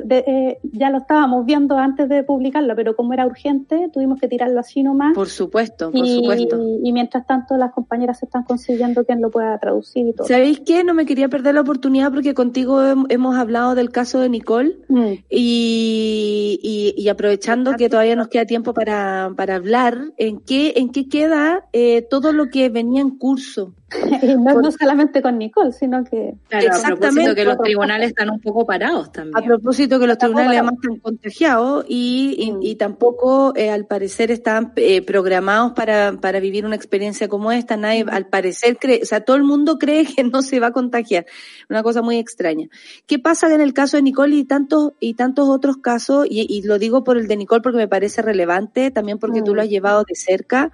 eh, 0.10 0.58
ya, 0.64 0.90
lo 0.90 1.00
estábamos 1.00 1.46
viendo 1.46 1.78
antes 1.78 2.08
de 2.08 2.24
publicarlo, 2.24 2.76
pero 2.76 2.96
como 2.96 3.14
era 3.14 3.26
urgente, 3.26 3.90
tuvimos 3.92 4.20
que 4.20 4.28
tirarlo 4.28 4.60
así 4.60 4.84
nomás. 4.84 5.14
Por 5.16 5.30
supuesto, 5.30 5.92
por 5.92 6.08
supuesto. 6.08 6.60
Y, 6.84 6.92
mientras 6.92 7.26
tanto, 7.26 7.58
las 7.58 7.72
compañeras 7.72 8.22
están 8.22 8.44
consiguiendo 8.44 9.06
quien 9.06 9.22
lo 9.22 9.32
pueda 9.32 9.58
traducir 9.58 10.08
y 10.08 10.14
todo. 10.14 10.28
¿Sabéis 10.28 10.60
qué? 10.60 10.84
No 10.84 10.94
me 10.94 11.06
quería 11.06 11.30
perder 11.30 11.56
la 11.56 11.62
oportunidad 11.62 12.12
porque 12.12 12.34
contigo 12.34 12.82
hemos 13.10 13.36
hablado 13.38 13.76
del 13.76 13.92
caso 13.92 14.20
de 14.20 14.30
Nicole 14.30 14.78
mm. 14.88 15.12
y, 15.30 16.60
y, 16.62 16.94
y 16.98 17.10
aprovechando 17.10 17.74
que 17.74 17.90
todavía 17.90 18.16
nos 18.16 18.28
queda 18.28 18.46
tiempo 18.46 18.61
para, 18.64 19.34
para 19.36 19.56
hablar 19.56 20.14
en 20.18 20.40
qué, 20.40 20.74
en 20.78 20.90
qué 20.90 21.08
queda 21.10 21.68
eh, 21.74 22.02
todo 22.10 22.32
lo 22.34 22.50
que 22.50 22.70
venía 22.70 23.02
en 23.02 23.18
curso. 23.18 23.74
no, 24.40 24.72
solamente 24.72 25.22
con 25.22 25.38
Nicole, 25.38 25.72
sino 25.72 26.04
que... 26.04 26.36
Exactamente. 26.50 26.86
A 26.86 26.96
propósito 26.96 27.36
que 27.36 27.46
los 27.46 27.58
tribunales 27.58 28.10
están 28.10 28.30
un 28.30 28.40
poco 28.40 28.66
parados 28.66 29.12
también. 29.12 29.38
A 29.38 29.42
propósito 29.42 30.00
que 30.00 30.08
los 30.08 30.18
tribunales 30.18 30.54
además 30.54 30.76
están 30.82 31.00
contagiados 31.00 31.86
y, 31.88 32.58
y, 32.62 32.76
mm. 32.76 32.78
tampoco 32.78 33.54
eh, 33.56 33.70
al 33.70 33.86
parecer 33.86 34.32
están 34.32 34.74
eh, 34.78 35.02
programados 35.02 35.74
para, 35.74 36.14
para 36.14 36.40
vivir 36.40 36.66
una 36.66 36.76
experiencia 36.76 37.28
como 37.28 37.52
esta. 37.52 37.76
Nadie, 37.76 38.06
al 38.10 38.28
parecer 38.28 38.78
cree, 38.78 39.02
o 39.04 39.06
sea, 39.06 39.22
todo 39.22 39.36
el 39.36 39.44
mundo 39.44 39.78
cree 39.78 40.06
que 40.06 40.24
no 40.24 40.42
se 40.42 40.60
va 40.60 40.68
a 40.68 40.72
contagiar. 40.72 41.26
Una 41.70 41.84
cosa 41.84 42.02
muy 42.02 42.18
extraña. 42.18 42.68
¿Qué 43.08 43.20
pasa 43.20 43.54
en 43.54 43.62
el 43.62 43.74
caso 43.74 43.98
de 43.98 44.04
Nicole 44.04 44.36
y 44.36 44.46
tantos, 44.46 44.94
y 45.00 45.16
tantos 45.16 45.50
otros 45.50 45.78
casos? 45.78 46.28
Y, 46.30 46.46
y 46.50 46.64
lo 46.64 46.80
digo 46.80 47.04
por 47.04 47.18
el 47.18 47.28
de 47.28 47.36
Nicole 47.36 47.62
porque 47.62 47.78
me 47.78 47.88
parece 47.88 48.22
relevante, 48.22 48.92
también 48.92 49.20
porque 49.20 49.42
tú 49.42 49.54
lo 49.54 49.62
has 49.62 49.68
mm. 49.68 49.72
llevado 49.72 50.04
de 50.08 50.16
cerca, 50.16 50.72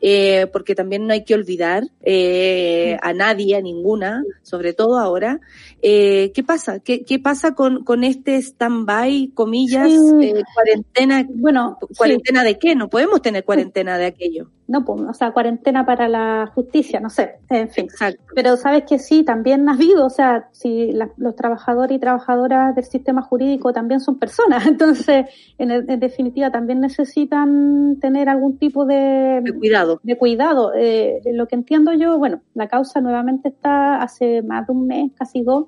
eh, 0.00 0.46
porque 0.52 0.74
también 0.74 1.06
no 1.06 1.12
hay 1.12 1.24
que 1.24 1.34
olvidar, 1.34 1.84
eh, 2.02 2.96
a 3.02 3.12
nadie, 3.12 3.56
a 3.56 3.60
ninguna, 3.60 4.24
sobre 4.42 4.72
todo 4.72 4.98
ahora. 4.98 5.40
Eh, 5.82 6.32
¿Qué 6.34 6.42
pasa? 6.42 6.80
¿Qué, 6.80 7.04
qué 7.04 7.18
pasa 7.18 7.54
con, 7.54 7.84
con 7.84 8.04
este 8.04 8.36
stand-by, 8.36 9.32
comillas, 9.34 9.90
eh, 10.20 10.42
cuarentena? 10.54 11.26
Bueno, 11.28 11.78
¿cuarentena 11.96 12.44
de 12.44 12.58
qué? 12.58 12.74
No 12.74 12.88
podemos 12.88 13.22
tener 13.22 13.44
cuarentena 13.44 13.98
de 13.98 14.06
aquello 14.06 14.50
no, 14.70 14.84
pues, 14.84 15.00
o 15.00 15.12
sea, 15.14 15.32
cuarentena 15.32 15.84
para 15.84 16.08
la 16.08 16.48
justicia, 16.54 17.00
no 17.00 17.10
sé, 17.10 17.40
en 17.48 17.68
fin. 17.70 17.88
Pero 18.36 18.56
sabes 18.56 18.84
que 18.84 19.00
sí, 19.00 19.24
también 19.24 19.68
ha 19.68 19.72
habido, 19.72 20.06
o 20.06 20.10
sea, 20.10 20.48
si 20.52 20.92
los 21.16 21.34
trabajadores 21.34 21.96
y 21.96 21.98
trabajadoras 21.98 22.76
del 22.76 22.84
sistema 22.84 23.20
jurídico 23.20 23.72
también 23.72 23.98
son 23.98 24.20
personas, 24.20 24.64
entonces, 24.68 25.26
en, 25.58 25.98
definitiva, 25.98 26.52
también 26.52 26.80
necesitan 26.80 27.98
tener 28.00 28.28
algún 28.28 28.58
tipo 28.58 28.86
de, 28.86 29.42
cuidado. 29.58 29.98
De 30.04 30.16
cuidado. 30.16 30.72
Eh, 30.76 31.20
lo 31.32 31.48
que 31.48 31.56
entiendo 31.56 31.92
yo, 31.92 32.16
bueno, 32.18 32.40
la 32.54 32.68
causa 32.68 33.00
nuevamente 33.00 33.48
está 33.48 34.00
hace 34.00 34.40
más 34.42 34.68
de 34.68 34.72
un 34.72 34.86
mes, 34.86 35.10
casi 35.18 35.42
dos, 35.42 35.66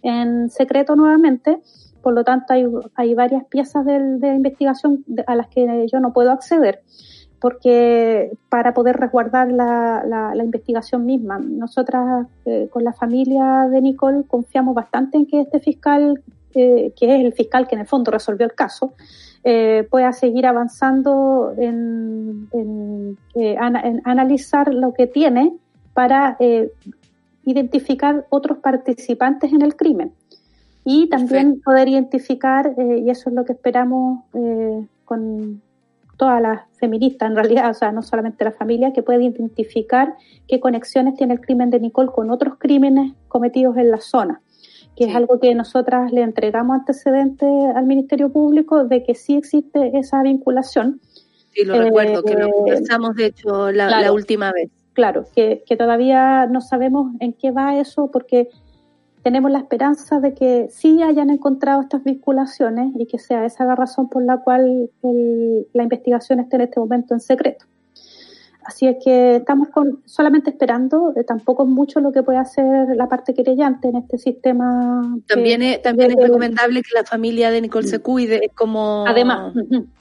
en 0.00 0.48
secreto 0.48 0.94
nuevamente. 0.94 1.58
Por 2.02 2.14
lo 2.14 2.22
tanto, 2.22 2.52
hay, 2.52 2.66
hay 2.94 3.14
varias 3.14 3.46
piezas 3.46 3.84
de, 3.84 3.98
de 4.18 4.28
investigación 4.28 5.04
a 5.26 5.34
las 5.34 5.48
que 5.48 5.88
yo 5.90 5.98
no 5.98 6.12
puedo 6.12 6.30
acceder 6.30 6.82
porque 7.44 8.38
para 8.48 8.72
poder 8.72 8.96
resguardar 8.96 9.52
la, 9.52 10.02
la, 10.06 10.42
investigación 10.42 11.04
misma. 11.04 11.38
Nosotras 11.38 12.26
eh, 12.46 12.68
con 12.70 12.84
la 12.84 12.94
familia 12.94 13.68
de 13.70 13.82
Nicole 13.82 14.24
confiamos 14.26 14.74
bastante 14.74 15.18
en 15.18 15.26
que 15.26 15.42
este 15.42 15.60
fiscal, 15.60 16.22
eh, 16.54 16.94
que 16.98 17.14
es 17.14 17.22
el 17.22 17.34
fiscal 17.34 17.68
que 17.68 17.74
en 17.74 17.82
el 17.82 17.86
fondo 17.86 18.10
resolvió 18.10 18.46
el 18.46 18.54
caso, 18.54 18.94
eh, 19.44 19.86
pueda 19.90 20.14
seguir 20.14 20.46
avanzando 20.46 21.52
en, 21.58 22.48
en, 22.52 23.18
en, 23.34 24.00
analizar 24.06 24.72
lo 24.72 24.94
que 24.94 25.06
tiene 25.06 25.54
para 25.92 26.38
identificar 27.44 28.24
otros 28.30 28.56
participantes 28.56 29.52
en 29.52 29.60
el 29.60 29.76
crimen. 29.76 30.12
Y 30.82 31.10
también 31.10 31.60
poder 31.60 31.88
identificar, 31.88 32.74
y 32.78 33.10
eso 33.10 33.28
es 33.28 33.36
lo 33.36 33.44
que 33.44 33.52
esperamos 33.52 34.24
con 35.04 35.60
todas 36.16 36.40
las 36.40 36.62
feministas 36.78 37.30
en 37.30 37.36
realidad, 37.36 37.70
o 37.70 37.74
sea, 37.74 37.92
no 37.92 38.02
solamente 38.02 38.44
la 38.44 38.52
familia, 38.52 38.92
que 38.92 39.02
puede 39.02 39.24
identificar 39.24 40.14
qué 40.48 40.60
conexiones 40.60 41.14
tiene 41.14 41.34
el 41.34 41.40
crimen 41.40 41.70
de 41.70 41.80
Nicole 41.80 42.10
con 42.10 42.30
otros 42.30 42.54
crímenes 42.58 43.12
cometidos 43.28 43.76
en 43.76 43.90
la 43.90 44.00
zona, 44.00 44.40
que 44.96 45.04
es 45.04 45.14
algo 45.14 45.40
que 45.40 45.54
nosotras 45.54 46.12
le 46.12 46.22
entregamos 46.22 46.78
antecedentes 46.78 47.48
al 47.74 47.86
Ministerio 47.86 48.30
Público 48.30 48.84
de 48.84 49.02
que 49.02 49.14
sí 49.14 49.36
existe 49.36 49.96
esa 49.98 50.22
vinculación. 50.22 51.00
Sí, 51.52 51.64
lo 51.64 51.78
recuerdo, 51.78 52.22
que 52.22 52.34
lo 52.34 52.46
eh, 52.46 52.52
conversamos 52.52 53.14
de 53.14 53.26
hecho 53.26 53.70
la, 53.70 54.12
última 54.12 54.52
vez. 54.52 54.70
Claro, 54.92 55.24
que, 55.34 55.64
que 55.66 55.76
todavía 55.76 56.46
no 56.46 56.60
sabemos 56.60 57.12
en 57.20 57.32
qué 57.32 57.50
va 57.50 57.78
eso 57.78 58.10
porque 58.12 58.48
tenemos 59.24 59.50
la 59.50 59.58
esperanza 59.58 60.20
de 60.20 60.34
que 60.34 60.68
sí 60.70 61.02
hayan 61.02 61.30
encontrado 61.30 61.80
estas 61.80 62.04
vinculaciones 62.04 62.92
y 62.94 63.06
que 63.06 63.18
sea 63.18 63.46
esa 63.46 63.64
la 63.64 63.74
razón 63.74 64.10
por 64.10 64.22
la 64.22 64.36
cual 64.36 64.90
la 65.72 65.82
investigación 65.82 66.40
esté 66.40 66.56
en 66.56 66.62
este 66.62 66.78
momento 66.78 67.14
en 67.14 67.20
secreto. 67.20 67.64
Así 68.64 68.86
es 68.86 68.96
que 69.04 69.36
estamos 69.36 69.68
con, 69.68 70.02
solamente 70.06 70.50
esperando, 70.50 71.12
eh, 71.16 71.24
tampoco 71.24 71.64
es 71.64 71.68
mucho 71.68 72.00
lo 72.00 72.12
que 72.12 72.22
puede 72.22 72.38
hacer 72.38 72.96
la 72.96 73.08
parte 73.08 73.34
querellante 73.34 73.88
en 73.88 73.96
este 73.96 74.16
sistema. 74.16 75.02
También, 75.26 75.60
es, 75.60 75.82
también 75.82 76.12
es 76.12 76.16
recomendable 76.16 76.82
que 76.82 76.88
la 76.94 77.04
familia 77.04 77.50
de 77.50 77.60
Nicole 77.60 77.86
se 77.86 77.98
cuide, 77.98 78.50
como... 78.54 79.04
Además, 79.06 79.52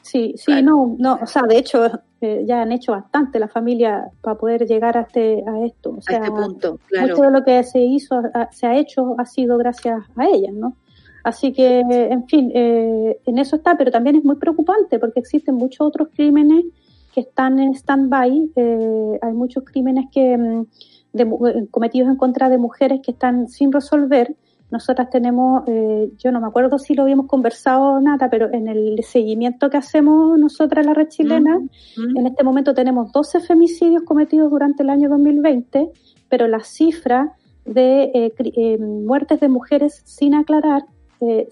sí, 0.02 0.34
sí, 0.38 0.62
no, 0.62 0.96
no, 0.98 1.20
o 1.22 1.28
sea, 1.28 1.42
de 1.44 1.58
hecho, 1.58 1.86
eh, 2.22 2.44
ya 2.48 2.62
han 2.62 2.72
hecho 2.72 2.94
bastante 2.94 3.38
la 3.38 3.50
familia 3.50 4.06
para 4.22 4.38
poder 4.38 4.66
llegar 4.66 4.98
a, 4.98 5.02
este, 5.02 5.44
a 5.46 5.66
esto. 5.66 5.96
O 5.98 6.02
sea, 6.02 6.20
a 6.20 6.24
este 6.24 6.32
punto, 6.32 6.80
claro. 6.88 7.10
Mucho 7.10 7.24
de 7.24 7.32
lo 7.32 7.44
que 7.44 7.64
se 7.64 7.80
hizo, 7.82 8.22
se 8.52 8.66
ha 8.66 8.78
hecho, 8.78 9.16
ha 9.18 9.26
sido 9.26 9.58
gracias 9.58 10.04
a 10.16 10.26
ellas, 10.26 10.54
¿no? 10.54 10.78
Así 11.24 11.54
que, 11.54 11.80
en 11.80 12.28
fin, 12.28 12.52
eh, 12.54 13.18
en 13.26 13.40
eso 13.40 13.58
está, 13.58 13.78
pero 13.78 13.92
también 13.92 14.16
es 14.18 14.24
muy 14.24 14.36
preocupante 14.36 15.00
porque 15.00 15.20
existen 15.20 15.56
muchos 15.56 15.88
otros 15.88 16.10
crímenes 16.14 16.66
que 17.14 17.22
están 17.22 17.60
en 17.60 17.74
stand-by. 17.74 18.52
Eh, 18.56 19.20
hay 19.22 19.34
muchos 19.34 19.64
crímenes 19.64 20.06
que 20.12 20.38
mm, 20.38 20.66
de, 21.14 21.68
cometidos 21.70 22.10
en 22.10 22.18
contra 22.18 22.50
de 22.50 22.58
mujeres 22.58 23.00
que 23.04 23.12
están 23.12 23.48
sin 23.48 23.72
resolver. 23.72 24.36
Nosotras 24.72 25.12
tenemos, 25.12 25.64
eh, 25.68 26.12
yo 26.18 26.32
no 26.32 26.42
me 26.42 26.48
acuerdo 26.48 26.80
si 26.80 26.96
lo 26.96 27.04
habíamos 27.04 27.28
conversado 27.28 28.02
nada, 28.02 28.28
pero 28.30 28.52
en 28.52 28.68
el 28.68 29.04
seguimiento 29.04 29.70
que 29.70 29.78
hacemos 29.78 30.38
nosotras 30.40 30.84
la 30.84 30.96
red 30.96 31.10
chilena, 31.10 31.60
mm, 31.60 32.02
mm. 32.02 32.18
en 32.18 32.28
este 32.28 32.44
momento 32.44 32.74
tenemos 32.74 33.12
12 33.12 33.42
femicidios 33.42 34.02
cometidos 34.04 34.50
durante 34.50 34.82
el 34.82 34.90
año 34.90 35.10
2020, 35.10 35.92
pero 36.28 36.48
la 36.48 36.62
cifra 36.62 37.34
de 37.66 38.12
eh, 38.16 38.34
eh, 38.38 38.78
muertes 38.80 39.40
de 39.40 39.50
mujeres 39.50 40.02
sin 40.06 40.34
aclarar 40.34 40.86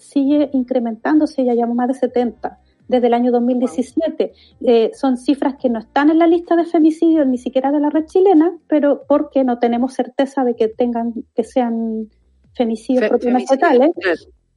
sigue 0.00 0.50
incrementándose, 0.52 1.46
ya 1.46 1.54
llevamos 1.54 1.76
más 1.76 1.88
de 1.88 1.94
70 1.94 2.58
desde 2.88 3.06
el 3.06 3.14
año 3.14 3.32
2017. 3.32 4.32
Eh, 4.62 4.90
son 4.94 5.16
cifras 5.16 5.56
que 5.60 5.68
no 5.68 5.78
están 5.78 6.10
en 6.10 6.18
la 6.18 6.26
lista 6.26 6.56
de 6.56 6.64
femicidios 6.64 7.26
ni 7.26 7.38
siquiera 7.38 7.72
de 7.72 7.80
la 7.80 7.90
red 7.90 8.06
chilena, 8.06 8.52
pero 8.68 9.04
porque 9.08 9.44
no 9.44 9.58
tenemos 9.58 9.94
certeza 9.94 10.44
de 10.44 10.54
que 10.54 10.68
tengan, 10.68 11.14
que 11.34 11.44
sean 11.44 12.08
femicidios 12.54 13.08
propiamente 13.08 13.56
tales, 13.56 13.90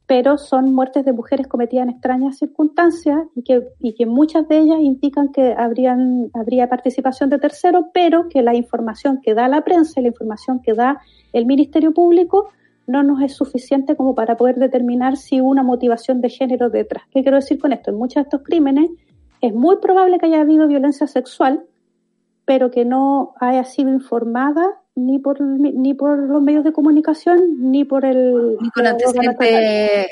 pero 0.06 0.38
son 0.38 0.72
muertes 0.72 1.04
de 1.04 1.12
mujeres 1.12 1.48
cometidas 1.48 1.84
en 1.84 1.90
extrañas 1.90 2.38
circunstancias 2.38 3.18
y 3.34 3.42
que, 3.42 3.62
y 3.80 3.94
que 3.94 4.06
muchas 4.06 4.46
de 4.48 4.58
ellas 4.58 4.78
indican 4.80 5.32
que 5.32 5.54
habrían, 5.56 6.30
habría 6.32 6.68
participación 6.68 7.28
de 7.30 7.38
terceros, 7.38 7.86
pero 7.92 8.28
que 8.28 8.42
la 8.42 8.54
información 8.54 9.20
que 9.20 9.34
da 9.34 9.48
la 9.48 9.64
prensa 9.64 9.98
y 9.98 10.04
la 10.04 10.10
información 10.10 10.60
que 10.60 10.74
da 10.74 11.00
el 11.32 11.46
Ministerio 11.46 11.92
Público 11.92 12.50
no 12.86 13.02
nos 13.02 13.22
es 13.22 13.34
suficiente 13.34 13.96
como 13.96 14.14
para 14.14 14.36
poder 14.36 14.56
determinar 14.56 15.16
si 15.16 15.40
hubo 15.40 15.50
una 15.50 15.62
motivación 15.62 16.20
de 16.20 16.30
género 16.30 16.70
detrás. 16.70 17.04
¿Qué 17.10 17.22
quiero 17.22 17.36
decir 17.36 17.58
con 17.58 17.72
esto? 17.72 17.90
En 17.90 17.96
muchos 17.96 18.16
de 18.16 18.22
estos 18.22 18.42
crímenes 18.42 18.90
es 19.40 19.54
muy 19.54 19.76
probable 19.76 20.18
que 20.18 20.26
haya 20.26 20.40
habido 20.40 20.66
violencia 20.68 21.06
sexual, 21.06 21.64
pero 22.44 22.70
que 22.70 22.84
no 22.84 23.34
haya 23.40 23.64
sido 23.64 23.90
informada 23.90 24.80
ni 24.96 25.18
por 25.18 25.42
ni 25.42 25.92
por 25.92 26.18
los 26.18 26.40
medios 26.40 26.64
de 26.64 26.72
comunicación 26.72 27.70
ni 27.70 27.84
por 27.84 28.06
el 28.06 28.56
ni 28.58 28.70
con 28.70 28.86
antecedentes 28.86 29.46
eh, 29.50 30.06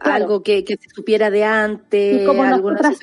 algo 0.00 0.42
que, 0.42 0.64
que, 0.64 0.78
se 0.78 0.88
supiera 0.88 1.30
de 1.30 1.44
antes 1.44 2.26
como 2.26 2.42
nosotras, 2.46 2.98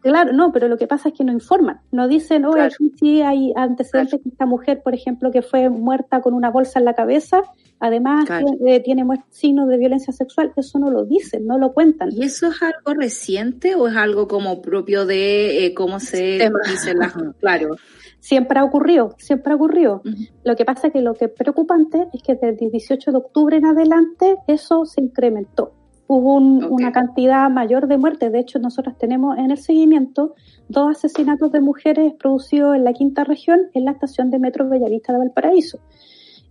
claro 0.00 0.32
no 0.32 0.50
pero 0.50 0.66
lo 0.66 0.76
que 0.76 0.88
pasa 0.88 1.10
es 1.10 1.14
que 1.14 1.22
no 1.22 1.32
informan 1.32 1.82
no 1.92 2.08
dicen 2.08 2.44
oh 2.46 2.60
aquí 2.60 2.92
sí 2.98 3.22
hay 3.22 3.52
antecedentes 3.54 4.24
de 4.24 4.30
esta 4.30 4.44
mujer 4.44 4.82
por 4.82 4.92
ejemplo 4.92 5.30
que 5.30 5.42
fue 5.42 5.70
muerta 5.70 6.20
con 6.20 6.34
una 6.34 6.50
bolsa 6.50 6.80
en 6.80 6.84
la 6.84 6.94
cabeza 6.94 7.42
además 7.80 8.28
eh, 8.66 8.80
tiene 8.80 9.04
signos 9.30 9.68
de 9.68 9.78
violencia 9.78 10.12
sexual 10.12 10.52
eso 10.56 10.78
no 10.78 10.90
lo 10.90 11.04
dicen 11.04 11.46
no 11.46 11.58
lo 11.58 11.72
cuentan 11.72 12.10
y 12.12 12.24
eso 12.24 12.48
es 12.48 12.62
algo 12.62 12.94
reciente 12.94 13.74
o 13.74 13.88
es 13.88 13.96
algo 13.96 14.28
como 14.28 14.62
propio 14.62 15.06
de 15.06 15.66
eh, 15.66 15.74
cómo 15.74 15.98
se 15.98 16.50
dice 16.68 16.94
las 16.94 17.14
claro 17.40 17.76
Siempre 18.20 18.58
ha 18.58 18.64
ocurrido, 18.64 19.14
siempre 19.18 19.52
ha 19.52 19.56
ocurrido. 19.56 20.02
Lo 20.44 20.54
que 20.54 20.66
pasa 20.66 20.88
es 20.88 20.92
que 20.92 21.00
lo 21.00 21.14
que 21.14 21.24
es 21.24 21.30
preocupante 21.30 22.06
es 22.12 22.22
que 22.22 22.34
desde 22.34 22.66
el 22.66 22.70
18 22.70 23.12
de 23.12 23.16
octubre 23.16 23.56
en 23.56 23.64
adelante 23.64 24.36
eso 24.46 24.84
se 24.84 25.00
incrementó. 25.00 25.72
Hubo 26.06 26.34
una 26.34 26.92
cantidad 26.92 27.48
mayor 27.48 27.86
de 27.86 27.96
muertes. 27.96 28.30
De 28.32 28.40
hecho, 28.40 28.58
nosotros 28.58 28.98
tenemos 28.98 29.38
en 29.38 29.52
el 29.52 29.58
seguimiento 29.58 30.34
dos 30.68 30.96
asesinatos 30.96 31.50
de 31.52 31.60
mujeres 31.60 32.12
producidos 32.18 32.76
en 32.76 32.84
la 32.84 32.92
quinta 32.92 33.24
región 33.24 33.70
en 33.74 33.84
la 33.84 33.92
estación 33.92 34.30
de 34.30 34.38
metro 34.38 34.68
Bellavista 34.68 35.12
de 35.12 35.20
Valparaíso. 35.20 35.78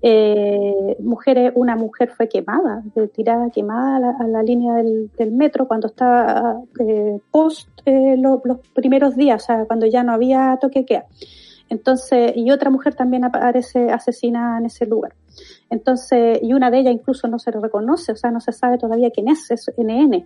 Eh, 0.02 0.95
mujeres, 1.00 1.52
una 1.56 1.76
mujer 1.76 2.12
fue 2.12 2.30
quemada, 2.30 2.84
tirada 3.14 3.50
quemada 3.50 4.16
a 4.18 4.28
la, 4.28 4.43
línea 4.43 4.76
del, 4.76 5.32
metro 5.32 5.68
cuando 5.68 5.88
estaba 5.88 6.62
eh, 6.80 7.20
post 7.32 7.68
eh, 7.86 8.16
los 8.18 8.41
primeros 8.74 9.18
días, 9.18 9.43
o 9.43 9.45
sea, 9.45 9.66
cuando 9.66 9.86
ya 9.86 10.04
no 10.04 10.14
había 10.14 10.58
toque 10.62 10.86
queda. 10.86 11.06
Entonces, 11.70 12.32
y 12.36 12.50
otra 12.50 12.70
mujer 12.70 12.95
también 12.95 13.26
aparece 13.26 13.91
asesinada 13.91 14.58
en 14.58 14.66
ese 14.66 14.86
lugar. 14.86 15.14
Entonces, 15.70 16.39
y 16.41 16.54
una 16.54 16.72
de 16.72 16.80
ellas 16.80 16.93
incluso 16.93 17.28
no 17.28 17.38
se 17.38 17.52
reconoce, 17.52 18.14
o 18.14 18.16
sea, 18.16 18.32
no 18.32 18.39
se 18.39 18.54
sabe 18.54 18.78
todavía 18.78 19.12
quién 19.12 19.28
es, 19.28 19.52
es 19.52 19.72
NN. 19.78 20.26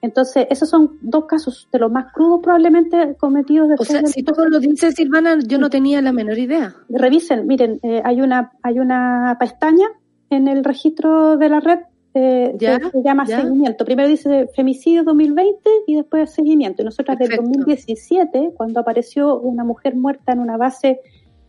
Entonces, 0.00 0.46
esos 0.48 0.68
son 0.68 0.98
dos 1.00 1.24
casos 1.26 1.68
de 1.72 1.78
los 1.78 1.90
más 1.90 2.12
crudos 2.12 2.40
probablemente 2.42 3.16
cometidos 3.18 3.68
después. 3.70 3.90
O 3.90 3.92
sea, 3.92 4.06
si 4.06 4.22
tú 4.22 4.32
lo 4.48 4.60
dices, 4.60 4.94
Silvana, 4.94 5.38
yo 5.44 5.58
no 5.58 5.70
tenía 5.70 6.00
la 6.00 6.12
menor 6.12 6.38
idea. 6.38 6.74
Revisen, 6.88 7.46
miren, 7.46 7.80
eh, 7.82 8.00
hay 8.04 8.20
una 8.20 8.52
hay 8.62 8.78
una 8.78 9.36
pestaña 9.40 9.88
en 10.30 10.46
el 10.46 10.62
registro 10.62 11.36
de 11.36 11.48
la 11.48 11.60
red 11.60 11.80
eh, 12.14 12.56
se 12.58 13.02
llama 13.02 13.26
seguimiento. 13.26 13.84
Primero 13.84 14.08
dice 14.08 14.48
femicidio 14.54 15.04
2020 15.04 15.70
y 15.86 15.96
después 15.96 16.30
seguimiento. 16.32 16.82
Y 16.82 16.84
nosotros 16.84 17.16
desde 17.18 17.36
2017, 17.36 18.52
cuando 18.56 18.80
apareció 18.80 19.38
una 19.38 19.64
mujer 19.64 19.94
muerta 19.94 20.32
en 20.32 20.40
una 20.40 20.56
base 20.56 21.00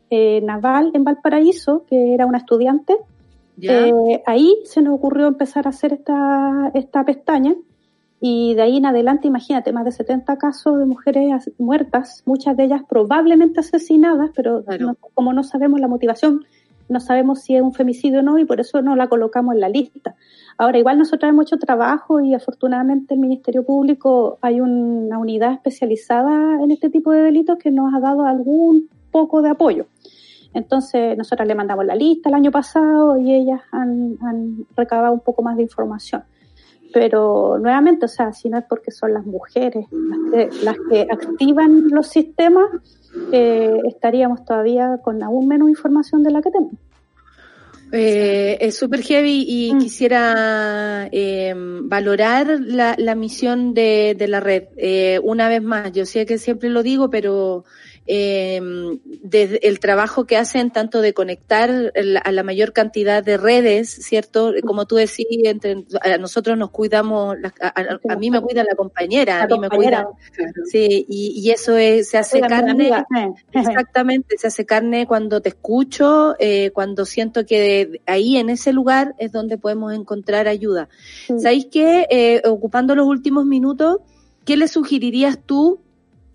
eh, 0.09 0.41
naval 0.41 0.91
en 0.93 1.03
Valparaíso, 1.03 1.85
que 1.87 2.13
era 2.13 2.25
una 2.25 2.39
estudiante, 2.39 2.97
eh, 3.61 4.23
ahí 4.25 4.55
se 4.63 4.81
nos 4.81 4.95
ocurrió 4.95 5.27
empezar 5.27 5.65
a 5.65 5.69
hacer 5.69 5.93
esta, 5.93 6.71
esta 6.73 7.03
pestaña. 7.05 7.55
Y 8.21 8.53
de 8.55 8.63
ahí 8.63 8.77
en 8.77 8.85
adelante, 8.85 9.27
imagínate, 9.27 9.71
más 9.71 9.85
de 9.85 9.91
70 9.91 10.37
casos 10.37 10.77
de 10.77 10.85
mujeres 10.85 11.51
muertas, 11.57 12.21
muchas 12.25 12.57
de 12.57 12.65
ellas 12.65 12.81
probablemente 12.87 13.61
asesinadas, 13.61 14.31
pero 14.35 14.63
como 15.13 15.31
no 15.31 15.43
sabemos 15.43 15.79
la 15.79 15.87
motivación, 15.87 16.45
no 16.89 16.99
sabemos 16.99 17.41
si 17.41 17.55
es 17.55 17.61
un 17.61 17.73
femicidio 17.73 18.19
o 18.19 18.23
no 18.23 18.39
y 18.39 18.45
por 18.45 18.59
eso 18.59 18.81
no 18.81 18.95
la 18.95 19.07
colocamos 19.07 19.53
en 19.53 19.61
la 19.61 19.69
lista. 19.69 20.15
Ahora, 20.57 20.79
igual 20.79 20.97
nosotros 20.97 21.29
hemos 21.29 21.45
hecho 21.45 21.57
trabajo 21.57 22.19
y 22.19 22.33
afortunadamente 22.33 23.13
el 23.13 23.19
Ministerio 23.19 23.63
Público 23.63 24.37
hay 24.41 24.59
una 24.59 25.17
unidad 25.17 25.53
especializada 25.53 26.61
en 26.61 26.71
este 26.71 26.89
tipo 26.89 27.11
de 27.11 27.21
delitos 27.21 27.57
que 27.57 27.71
nos 27.71 27.93
ha 27.93 27.99
dado 27.99 28.25
algún 28.25 28.89
poco 29.11 29.41
de 29.41 29.49
apoyo. 29.49 29.85
Entonces, 30.53 31.15
nosotros 31.15 31.47
le 31.47 31.53
mandamos 31.53 31.85
la 31.85 31.95
lista 31.95 32.27
el 32.29 32.35
año 32.35 32.51
pasado 32.51 33.17
y 33.17 33.33
ellas 33.33 33.61
han, 33.71 34.17
han 34.21 34.65
recabado 34.75 35.13
un 35.13 35.19
poco 35.19 35.43
más 35.43 35.55
de 35.55 35.63
información. 35.63 36.23
Pero 36.93 37.57
nuevamente, 37.59 38.05
o 38.05 38.07
sea, 38.07 38.33
si 38.33 38.49
no 38.49 38.57
es 38.57 38.65
porque 38.67 38.91
son 38.91 39.13
las 39.13 39.25
mujeres 39.25 39.85
las 39.91 40.17
que, 40.31 40.63
las 40.63 40.77
que 40.89 41.07
activan 41.11 41.89
los 41.89 42.07
sistemas, 42.07 42.69
eh, 43.31 43.77
estaríamos 43.85 44.43
todavía 44.45 44.99
con 45.03 45.21
aún 45.21 45.47
menos 45.47 45.69
información 45.69 46.23
de 46.23 46.31
la 46.31 46.41
que 46.41 46.51
tenemos. 46.51 46.79
Eh, 47.91 48.57
es 48.61 48.77
súper 48.77 49.01
heavy 49.01 49.45
y 49.47 49.73
mm. 49.73 49.79
quisiera 49.79 51.09
eh, 51.11 51.53
valorar 51.55 52.59
la, 52.59 53.15
misión 53.15 53.73
de, 53.73 54.15
la 54.27 54.39
red. 54.39 54.65
Eh, 54.77 55.19
una 55.23 55.49
vez 55.49 55.63
más, 55.63 55.91
yo 55.91 56.05
sé 56.05 56.25
que 56.25 56.37
siempre 56.37 56.69
lo 56.69 56.83
digo, 56.83 57.09
pero 57.09 57.65
eh, 58.11 58.59
desde 59.05 59.67
el 59.67 59.79
trabajo 59.79 60.25
que 60.25 60.35
hacen 60.35 60.71
tanto 60.71 60.99
de 61.01 61.13
conectar 61.13 61.91
la- 61.93 62.19
a 62.19 62.31
la 62.31 62.41
mayor 62.41 62.73
cantidad 62.73 63.23
de 63.23 63.37
redes, 63.37 63.87
¿cierto? 63.89 64.51
Como 64.65 64.87
tú 64.87 64.95
decís, 64.95 65.27
entre, 65.43 65.85
a 66.01 66.17
nosotros 66.17 66.57
nos 66.57 66.71
cuidamos, 66.71 67.37
a, 67.61 67.67
a- 67.67 67.99
a 68.09 68.15
mí 68.15 68.31
me 68.31 68.41
cuida 68.41 68.63
la 68.63 68.73
compañera, 68.75 69.43
a 69.43 69.47
mí 69.47 69.59
me 69.59 69.67
cuida, 69.69 70.07
sí, 70.65 71.05
y, 71.07 71.39
y 71.39 71.51
eso 71.51 71.77
es, 71.77 72.09
se 72.09 72.17
hace 72.17 72.39
carne. 72.49 72.89
Exactamente, 73.59 74.37
se 74.39 74.47
hace 74.47 74.65
carne 74.65 75.05
cuando 75.05 75.41
te 75.41 75.49
escucho, 75.49 76.35
eh, 76.39 76.71
cuando 76.71 77.05
siento 77.05 77.45
que 77.45 78.01
ahí 78.07 78.37
en 78.37 78.49
ese 78.49 78.73
lugar 78.73 79.13
es 79.19 79.31
donde 79.31 79.59
podemos 79.59 79.93
encontrar 79.93 80.47
ayuda. 80.47 80.89
Sí. 81.27 81.33
¿Sabéis 81.39 81.67
qué? 81.71 82.07
Eh, 82.09 82.41
ocupando 82.45 82.95
los 82.95 83.05
últimos 83.05 83.45
minutos, 83.45 83.97
¿qué 84.45 84.57
le 84.57 84.67
sugerirías 84.67 85.37
tú? 85.45 85.79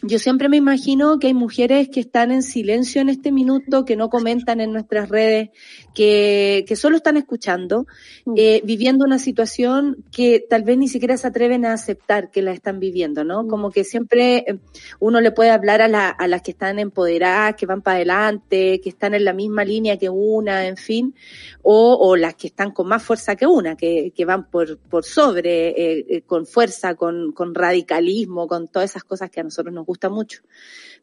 Yo 0.07 0.18
siempre 0.18 0.50
me 0.50 0.59
imagino 0.59 1.18
que 1.18 1.28
hay 1.28 1.34
mujeres 1.34 1.88
que 1.88 2.00
están 2.00 2.30
en 2.30 2.42
silencio 2.42 3.00
en 3.00 3.09
este 3.09 3.32
minuto, 3.32 3.86
que 3.86 3.96
no 3.96 4.11
comentan 4.11 4.61
en 4.61 4.70
nuestras 4.70 5.09
redes, 5.09 5.48
que, 5.94 6.64
que 6.68 6.76
solo 6.76 6.96
están 6.96 7.16
escuchando, 7.16 7.86
Mm. 8.26 8.34
eh, 8.36 8.61
viviendo 8.64 9.05
una 9.05 9.18
situación 9.18 10.05
que 10.12 10.44
tal 10.48 10.62
vez 10.62 10.76
ni 10.78 10.88
siquiera 10.88 11.16
se 11.16 11.26
atreven 11.26 11.64
a 11.64 11.72
aceptar 11.72 12.30
que 12.30 12.42
la 12.42 12.52
están 12.52 12.80
viviendo, 12.80 13.24
¿no? 13.24 13.44
Mm. 13.44 13.48
Como 13.48 13.70
que 13.70 13.84
siempre 13.84 14.44
eh, 14.46 14.59
uno 15.00 15.20
le 15.22 15.30
puede 15.30 15.50
hablar 15.50 15.80
a, 15.80 15.88
la- 15.88 16.11
a 16.11 16.26
las 16.28 16.42
que 16.42 16.50
están 16.50 16.78
empoderadas, 16.78 17.55
que 17.57 17.64
van 17.66 17.80
para 17.80 17.96
adelante, 17.96 18.80
que 18.82 18.88
están 18.90 19.14
en 19.14 19.24
la 19.24 19.32
misma 19.32 19.64
línea 19.64 19.96
que 19.98 20.09
una, 20.11 20.66
en 20.66 20.76
fin, 20.76 21.14
o, 21.62 21.94
o 22.00 22.16
las 22.16 22.34
que 22.34 22.48
están 22.48 22.72
con 22.72 22.88
más 22.88 23.02
fuerza 23.02 23.36
que 23.36 23.46
una, 23.46 23.74
que, 23.76 24.12
que 24.14 24.24
van 24.26 24.50
por, 24.50 24.76
por 24.78 25.05
sobre, 25.05 25.68
eh, 25.68 26.07
eh, 26.09 26.22
con 26.26 26.46
fuerza, 26.46 26.94
con, 26.94 27.32
con 27.32 27.55
radicalismo, 27.55 28.46
con 28.46 28.68
todas 28.68 28.90
esas 28.90 29.05
cosas 29.05 29.30
que 29.30 29.40
a 29.40 29.44
nosotros 29.44 29.72
nos 29.74 29.86
gusta 29.95 30.09
mucho. 30.11 30.40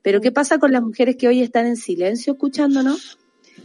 Pero 0.02 0.20
¿qué 0.22 0.32
pasa 0.32 0.58
con 0.60 0.72
las 0.72 0.82
mujeres 0.84 1.16
que 1.16 1.28
hoy 1.28 1.42
están 1.42 1.66
en 1.68 1.78
silencio 1.78 2.34
escuchándonos? 2.34 3.18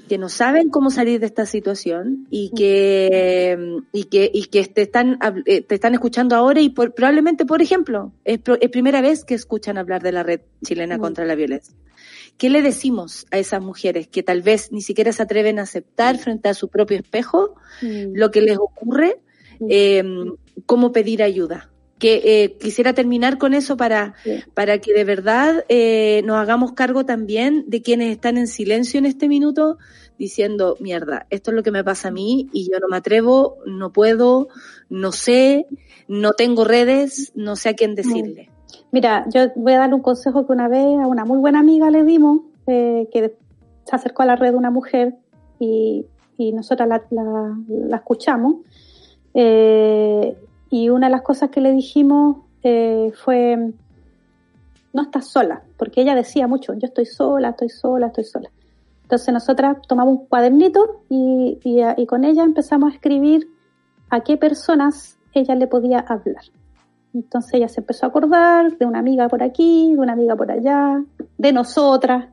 que 0.09 0.19
no 0.19 0.29
saben 0.29 0.69
cómo 0.69 0.91
salir 0.91 1.19
de 1.21 1.27
esta 1.27 1.47
situación 1.47 2.27
y 2.31 2.51
que 2.57 3.59
y 3.93 4.05
que 4.05 4.31
y 4.33 4.45
que 4.45 4.65
te 4.67 4.83
están 4.83 5.19
eh, 5.47 5.63
te 5.63 5.75
están 5.75 5.95
escuchando 5.95 6.37
ahora 6.37 6.61
y 6.61 6.69
por- 6.69 6.93
probablemente 6.95 7.45
por 7.47 7.61
ejemplo 7.63 8.13
es, 8.25 8.39
pro- 8.39 8.59
es 8.61 8.69
primera 8.71 9.01
vez 9.01 9.25
que 9.25 9.35
escuchan 9.35 9.79
hablar 9.79 10.03
de 10.03 10.13
la 10.13 10.23
red 10.23 10.41
chilena 10.65 10.99
contra 10.99 11.25
la 11.25 11.35
violencia 11.35 11.75
¿Qué 12.37 12.51
le 12.51 12.63
decimos 12.63 13.27
a 13.33 13.39
esas 13.39 13.63
mujeres 13.63 14.07
que 14.07 14.23
tal 14.23 14.43
vez 14.43 14.71
ni 14.71 14.83
siquiera 14.83 15.13
se 15.13 15.23
atreven 15.23 15.59
a 15.59 15.63
aceptar 15.63 16.19
frente 16.19 16.49
a 16.49 16.55
su 16.55 16.69
propio 16.69 16.99
espejo 16.99 17.55
lo 18.15 18.31
que 18.31 18.43
les 18.43 18.59
ocurre? 18.59 19.19
Eh, 19.69 20.05
¿Cómo 20.67 20.93
pedir 20.93 21.23
ayuda? 21.23 21.71
Que 21.99 22.21
eh, 22.45 22.57
quisiera 22.59 22.93
terminar 22.93 23.39
con 23.39 23.55
eso 23.55 23.77
para, 23.79 24.15
Sí. 24.23 24.41
para 24.53 24.79
que 24.79 24.93
de 24.93 25.05
verdad 25.05 25.65
eh, 25.71 26.21
nos 26.27 26.37
hagamos 26.37 26.73
cargo 26.73 27.07
también 27.07 27.65
de 27.69 27.81
quienes 27.81 28.11
están 28.13 28.37
en 28.37 28.47
silencio 28.49 28.99
en 28.99 29.07
este 29.07 29.29
minuto 29.29 29.79
diciendo, 30.19 30.77
mierda, 30.81 31.27
esto 31.31 31.51
es 31.51 31.55
lo 31.57 31.63
que 31.63 31.71
me 31.71 31.83
pasa 31.85 32.09
a 32.09 32.11
mí 32.11 32.49
y 32.53 32.71
yo 32.71 32.79
no 32.81 32.89
me 32.89 32.97
atrevo, 32.99 33.59
no 33.67 33.93
puedo, 33.93 34.49
no 34.91 35.13
sé, 35.13 35.67
no 36.09 36.33
tengo 36.33 36.65
redes, 36.65 37.33
no 37.35 37.57
sé 37.57 37.71
a 37.71 37.75
quién 37.75 37.95
decirle. 37.95 38.51
Mira, 38.93 39.25
yo 39.33 39.49
voy 39.57 39.73
a 39.75 39.79
darle 39.79 39.95
un 39.95 40.03
consejo 40.03 40.47
que 40.47 40.53
una 40.53 40.69
vez 40.69 40.85
a 40.85 41.07
una 41.07 41.25
muy 41.25 41.39
buena 41.39 41.61
amiga 41.61 41.91
le 41.91 42.05
dimos, 42.05 42.41
eh, 42.67 43.09
que 43.13 43.35
se 43.85 43.97
acercó 43.97 44.23
a 44.23 44.27
la 44.27 44.37
red 44.37 44.51
de 44.53 44.57
una 44.57 44.71
mujer 44.71 45.15
y, 45.59 46.05
y 46.39 46.53
nosotras 46.53 46.89
la, 46.89 47.03
la- 47.11 47.57
la 47.69 47.97
escuchamos. 47.97 48.57
Eh, 49.35 50.35
y 50.71 50.89
una 50.89 51.07
de 51.07 51.13
las 51.13 51.23
cosas 51.23 51.51
que 51.51 51.61
le 51.61 51.73
dijimos 51.73 52.39
eh, 52.63 53.13
fue, 53.15 53.73
no 54.93 55.03
estás 55.03 55.29
sola, 55.29 55.63
porque 55.77 56.03
ella 56.03 56.15
decía 56.15 56.47
mucho, 56.47 56.75
yo 56.75 56.87
estoy 56.87 57.07
sola, 57.07 57.51
estoy 57.51 57.69
sola, 57.69 58.09
estoy 58.09 58.25
sola. 58.25 58.51
Entonces 59.03 59.33
nosotras 59.33 59.79
tomamos 59.87 60.19
un 60.19 60.27
cuadernito 60.27 61.03
y, 61.09 61.59
y, 61.63 61.81
y 61.97 62.07
con 62.07 62.25
ella 62.25 62.43
empezamos 62.43 62.91
a 62.91 62.95
escribir 62.95 63.49
a 64.11 64.21
qué 64.21 64.37
personas 64.37 65.19
ella 65.33 65.55
le 65.55 65.67
podía 65.67 66.01
hablar. 66.01 66.45
Entonces 67.15 67.55
ella 67.55 67.69
se 67.69 67.81
empezó 67.81 68.07
a 68.07 68.09
acordar 68.09 68.77
de 68.77 68.85
una 68.85 68.99
amiga 68.99 69.29
por 69.29 69.43
aquí, 69.43 69.93
de 69.95 70.01
una 70.01 70.13
amiga 70.13 70.37
por 70.37 70.51
allá, 70.51 71.03
de 71.39 71.53
nosotras, 71.53 72.29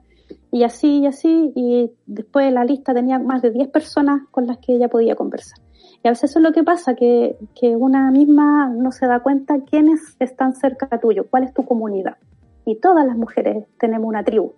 y 0.52 0.64
así 0.64 1.00
y 1.00 1.08
así, 1.08 1.52
y 1.56 1.92
después 2.06 2.52
la 2.52 2.64
lista 2.64 2.94
tenía 2.94 3.18
más 3.18 3.42
de 3.42 3.52
10 3.52 3.70
personas 3.70 4.22
con 4.30 4.46
las 4.46 4.58
que 4.58 4.76
ella 4.76 4.88
podía 4.88 5.16
conversar. 5.16 5.60
Y 6.04 6.08
a 6.08 6.12
veces 6.12 6.32
eso 6.32 6.39
es 6.39 6.43
lo 6.43 6.51
que 6.51 6.64
pasa, 6.64 6.95
que, 6.95 7.38
que 7.56 7.76
una 7.76 8.12
misma 8.12 8.68
no 8.68 8.91
se 8.91 9.08
da 9.08 9.22
cuenta 9.22 9.60
quiénes 9.62 10.18
están 10.20 10.54
cerca 10.54 10.99
tuyo, 10.99 11.28
cuál 11.30 11.43
es 11.43 11.54
tu 11.54 11.64
comunidad. 11.66 12.18
Y 12.66 12.76
todas 12.76 13.06
las 13.06 13.16
mujeres 13.16 13.66
tenemos 13.80 14.08
una 14.08 14.24
tribu. 14.24 14.51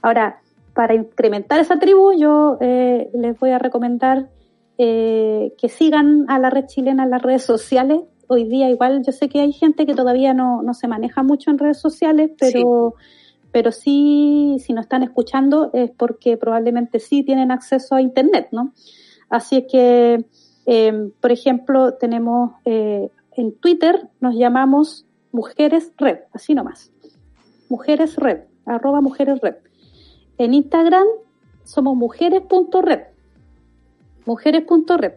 Ahora, 0.00 0.40
para 0.72 0.94
incrementar 0.94 1.60
esa 1.60 1.78
tribu, 1.78 2.12
yo 2.12 2.58
eh, 2.60 3.10
les 3.14 3.38
voy 3.38 3.50
a 3.50 3.58
recomendar 3.58 4.28
eh, 4.78 5.54
que 5.58 5.68
sigan 5.68 6.26
a 6.28 6.38
la 6.38 6.50
red 6.50 6.66
chilena 6.66 7.04
en 7.04 7.10
las 7.10 7.22
redes 7.22 7.42
sociales. 7.42 8.00
Hoy 8.28 8.44
día 8.44 8.68
igual 8.70 9.02
yo 9.04 9.12
sé 9.12 9.28
que 9.28 9.40
hay 9.40 9.52
gente 9.52 9.86
que 9.86 9.94
todavía 9.94 10.34
no, 10.34 10.62
no 10.62 10.74
se 10.74 10.88
maneja 10.88 11.22
mucho 11.22 11.50
en 11.50 11.58
redes 11.58 11.78
sociales, 11.78 12.30
pero, 12.38 12.94
pero 13.52 13.72
sí, 13.72 14.56
si 14.60 14.72
no 14.72 14.80
están 14.80 15.02
escuchando 15.02 15.70
es 15.72 15.90
porque 15.90 16.36
probablemente 16.36 17.00
sí 17.00 17.22
tienen 17.22 17.50
acceso 17.50 17.94
a 17.94 18.02
Internet, 18.02 18.48
¿no? 18.52 18.72
Así 19.30 19.56
es 19.56 19.64
que, 19.70 20.24
eh, 20.66 21.10
por 21.20 21.32
ejemplo, 21.32 21.94
tenemos 21.94 22.52
eh, 22.64 23.10
en 23.36 23.52
Twitter, 23.52 24.08
nos 24.20 24.34
llamamos 24.34 25.06
Mujeres 25.32 25.92
Red, 25.96 26.18
así 26.32 26.54
nomás. 26.54 26.90
Mujeres 27.68 28.16
Red, 28.16 28.44
arroba 28.64 29.00
Mujeres 29.00 29.40
Red. 29.40 29.56
En 30.38 30.54
Instagram 30.54 31.06
somos 31.64 31.96
mujeres.red. 31.96 33.00
Mujeres.red. 34.24 35.12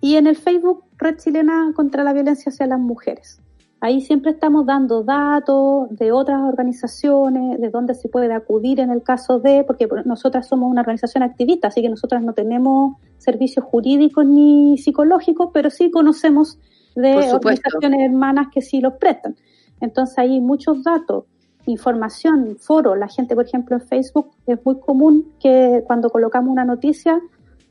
Y 0.00 0.16
en 0.16 0.26
el 0.26 0.36
Facebook, 0.36 0.84
Red 0.98 1.18
Chilena 1.18 1.72
contra 1.74 2.04
la 2.04 2.12
Violencia 2.12 2.50
hacia 2.50 2.66
las 2.66 2.80
Mujeres. 2.80 3.40
Ahí 3.82 4.02
siempre 4.02 4.32
estamos 4.32 4.66
dando 4.66 5.02
datos 5.02 5.88
de 5.90 6.12
otras 6.12 6.42
organizaciones, 6.42 7.58
de 7.58 7.70
dónde 7.70 7.94
se 7.94 8.10
puede 8.10 8.30
acudir 8.34 8.78
en 8.78 8.90
el 8.90 9.02
caso 9.02 9.38
de, 9.38 9.64
porque 9.64 9.88
nosotras 10.04 10.46
somos 10.46 10.70
una 10.70 10.82
organización 10.82 11.22
activista, 11.22 11.68
así 11.68 11.80
que 11.80 11.88
nosotras 11.88 12.22
no 12.22 12.34
tenemos 12.34 12.96
servicios 13.16 13.64
jurídicos 13.64 14.26
ni 14.26 14.76
psicológicos, 14.76 15.48
pero 15.54 15.70
sí 15.70 15.90
conocemos 15.90 16.58
de 16.94 17.32
organizaciones 17.32 18.00
hermanas 18.00 18.48
que 18.52 18.60
sí 18.60 18.82
los 18.82 18.94
prestan. 18.94 19.36
Entonces 19.80 20.18
hay 20.18 20.40
muchos 20.40 20.84
datos, 20.84 21.24
información, 21.64 22.58
foro. 22.60 22.94
La 22.96 23.08
gente, 23.08 23.34
por 23.34 23.46
ejemplo, 23.46 23.76
en 23.76 23.82
Facebook 23.82 24.32
es 24.46 24.58
muy 24.62 24.78
común 24.78 25.32
que 25.40 25.82
cuando 25.86 26.10
colocamos 26.10 26.52
una 26.52 26.66
noticia, 26.66 27.18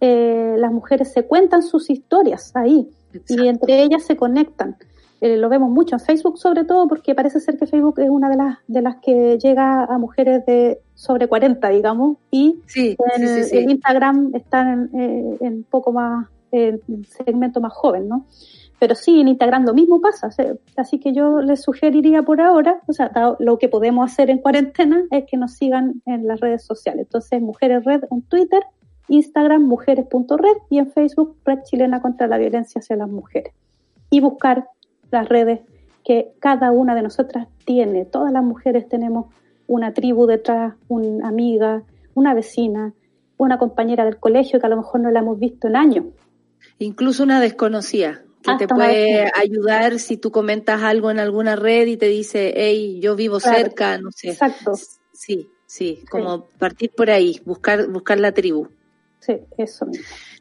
eh, 0.01 0.55
las 0.57 0.71
mujeres 0.71 1.11
se 1.13 1.25
cuentan 1.25 1.61
sus 1.61 1.89
historias 1.91 2.51
ahí 2.55 2.89
Exacto. 3.13 3.43
y 3.43 3.47
entre 3.47 3.83
ellas 3.83 4.03
se 4.03 4.15
conectan. 4.15 4.75
Eh, 5.21 5.37
lo 5.37 5.49
vemos 5.49 5.69
mucho 5.69 5.95
en 5.95 5.99
Facebook 5.99 6.37
sobre 6.37 6.63
todo 6.63 6.87
porque 6.87 7.13
parece 7.13 7.39
ser 7.39 7.57
que 7.57 7.67
Facebook 7.67 7.99
es 7.99 8.09
una 8.09 8.29
de 8.29 8.37
las 8.37 8.57
de 8.67 8.81
las 8.81 8.97
que 8.97 9.37
llega 9.37 9.83
a 9.83 9.97
mujeres 9.97 10.45
de 10.45 10.79
sobre 10.95 11.27
40 11.27 11.67
digamos 11.69 12.17
y 12.31 12.61
Sí, 12.67 12.95
en 13.15 13.43
sí, 13.43 13.57
el 13.57 13.69
Instagram 13.71 14.31
están 14.33 14.89
en, 14.93 15.01
eh, 15.01 15.37
en 15.41 15.63
poco 15.63 15.91
más 15.91 16.27
en 16.51 16.81
segmento 17.25 17.59
más 17.59 17.73
joven 17.73 18.07
no 18.07 18.25
pero 18.79 18.95
sí 18.95 19.19
en 19.19 19.27
Instagram 19.27 19.65
lo 19.65 19.73
mismo 19.73 19.99
pasa 19.99 20.29
así 20.77 20.99
que 20.99 21.11
yo 21.11 21.41
les 21.41 21.61
sugeriría 21.61 22.23
por 22.23 22.39
ahora 22.39 22.81
o 22.87 22.93
sea 22.93 23.11
lo 23.39 23.57
que 23.57 23.67
podemos 23.67 24.09
hacer 24.09 24.29
en 24.29 24.37
cuarentena 24.37 25.03
es 25.11 25.25
que 25.25 25.35
nos 25.35 25.53
sigan 25.53 26.01
en 26.05 26.27
las 26.27 26.39
redes 26.39 26.63
sociales. 26.63 27.07
Entonces 27.07 27.41
Mujeres 27.41 27.83
Red 27.83 28.05
en 28.09 28.21
Twitter 28.21 28.63
Instagram 29.09 29.63
mujeres.red 29.63 30.57
y 30.69 30.77
en 30.77 30.91
Facebook 30.91 31.35
Red 31.43 31.63
Chilena 31.63 32.01
contra 32.01 32.27
la 32.27 32.37
Violencia 32.37 32.79
hacia 32.79 32.95
las 32.95 33.09
Mujeres. 33.09 33.53
Y 34.11 34.21
buscar 34.21 34.69
las 35.11 35.27
redes 35.27 35.59
que 36.03 36.31
cada 36.39 36.71
una 36.71 36.95
de 36.95 37.01
nosotras 37.01 37.47
tiene. 37.65 38.05
Todas 38.05 38.31
las 38.31 38.43
mujeres 38.43 38.87
tenemos 38.87 39.27
una 39.67 39.93
tribu 39.93 40.25
detrás, 40.25 40.73
una 40.87 41.27
amiga, 41.27 41.83
una 42.15 42.33
vecina, 42.33 42.93
una 43.37 43.57
compañera 43.57 44.05
del 44.05 44.17
colegio 44.17 44.59
que 44.59 44.65
a 44.65 44.69
lo 44.69 44.77
mejor 44.77 45.01
no 45.01 45.11
la 45.11 45.19
hemos 45.19 45.39
visto 45.39 45.67
en 45.67 45.75
años. 45.75 46.05
Incluso 46.79 47.23
una 47.23 47.39
desconocida 47.39 48.21
que 48.41 48.51
Hasta 48.51 48.67
te 48.67 48.73
puede 48.73 49.31
ayudar 49.35 49.99
si 49.99 50.17
tú 50.17 50.31
comentas 50.31 50.81
algo 50.81 51.11
en 51.11 51.19
alguna 51.19 51.55
red 51.55 51.87
y 51.87 51.97
te 51.97 52.07
dice, 52.07 52.53
hey, 52.55 52.99
yo 53.01 53.15
vivo 53.15 53.39
Claro. 53.39 53.57
cerca, 53.57 53.97
no 53.97 54.11
sé. 54.11 54.29
Exacto, 54.29 54.73
Sí, 55.11 55.49
sí, 55.65 56.03
como 56.09 56.47
partir 56.57 56.91
por 56.95 57.09
ahí, 57.09 57.41
buscar, 57.45 57.87
buscar 57.89 58.19
la 58.19 58.31
tribu. 58.31 58.69
Sí, 59.19 59.37
eso. 59.57 59.87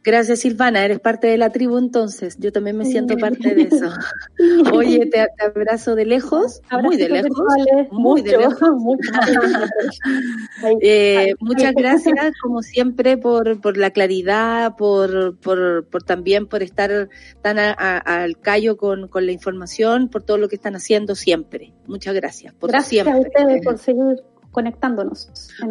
Gracias 0.04 0.40
Silvana, 0.40 0.84
eres 0.84 1.00
parte 1.00 1.26
de 1.26 1.36
la 1.36 1.50
tribu 1.50 1.76
entonces, 1.76 2.36
yo 2.38 2.52
también 2.52 2.76
me 2.78 2.84
siento 2.84 3.16
parte 3.18 3.54
de 3.54 3.62
eso. 3.62 3.90
Oye, 4.72 5.00
te, 5.06 5.26
te 5.36 5.44
abrazo 5.44 5.94
de 5.96 6.06
lejos, 6.06 6.62
muy 6.82 6.96
de 6.96 7.08
lejos, 7.08 7.24
virtuales, 7.30 7.88
muy 7.92 8.22
de 8.22 8.38
lejos. 8.38 8.70
mucho. 8.76 9.10
Eh, 10.80 11.34
muchas 11.40 11.74
gracias, 11.74 12.32
como 12.42 12.62
siempre, 12.62 13.16
por, 13.16 13.60
por 13.60 13.76
la 13.76 13.90
claridad, 13.90 14.74
por, 14.76 15.36
por, 15.38 15.86
por 15.86 16.02
también 16.02 16.46
por 16.46 16.62
estar 16.62 17.08
tan 17.42 17.58
a- 17.58 17.72
a- 17.78 17.98
al 18.22 18.38
callo 18.38 18.76
con, 18.76 19.08
con 19.08 19.26
la 19.26 19.32
información, 19.32 20.08
por 20.08 20.22
todo 20.22 20.38
lo 20.38 20.48
que 20.48 20.56
están 20.56 20.74
haciendo 20.76 21.14
siempre. 21.14 21.72
Muchas 21.86 22.14
gracias, 22.14 22.54
por 22.54 22.70
Gracias 22.70 23.04
siempre. 23.06 23.12
a 23.14 23.20
ustedes 23.44 23.64
por 23.64 23.78
seguir 23.78 24.22
conectándonos. 24.58 25.28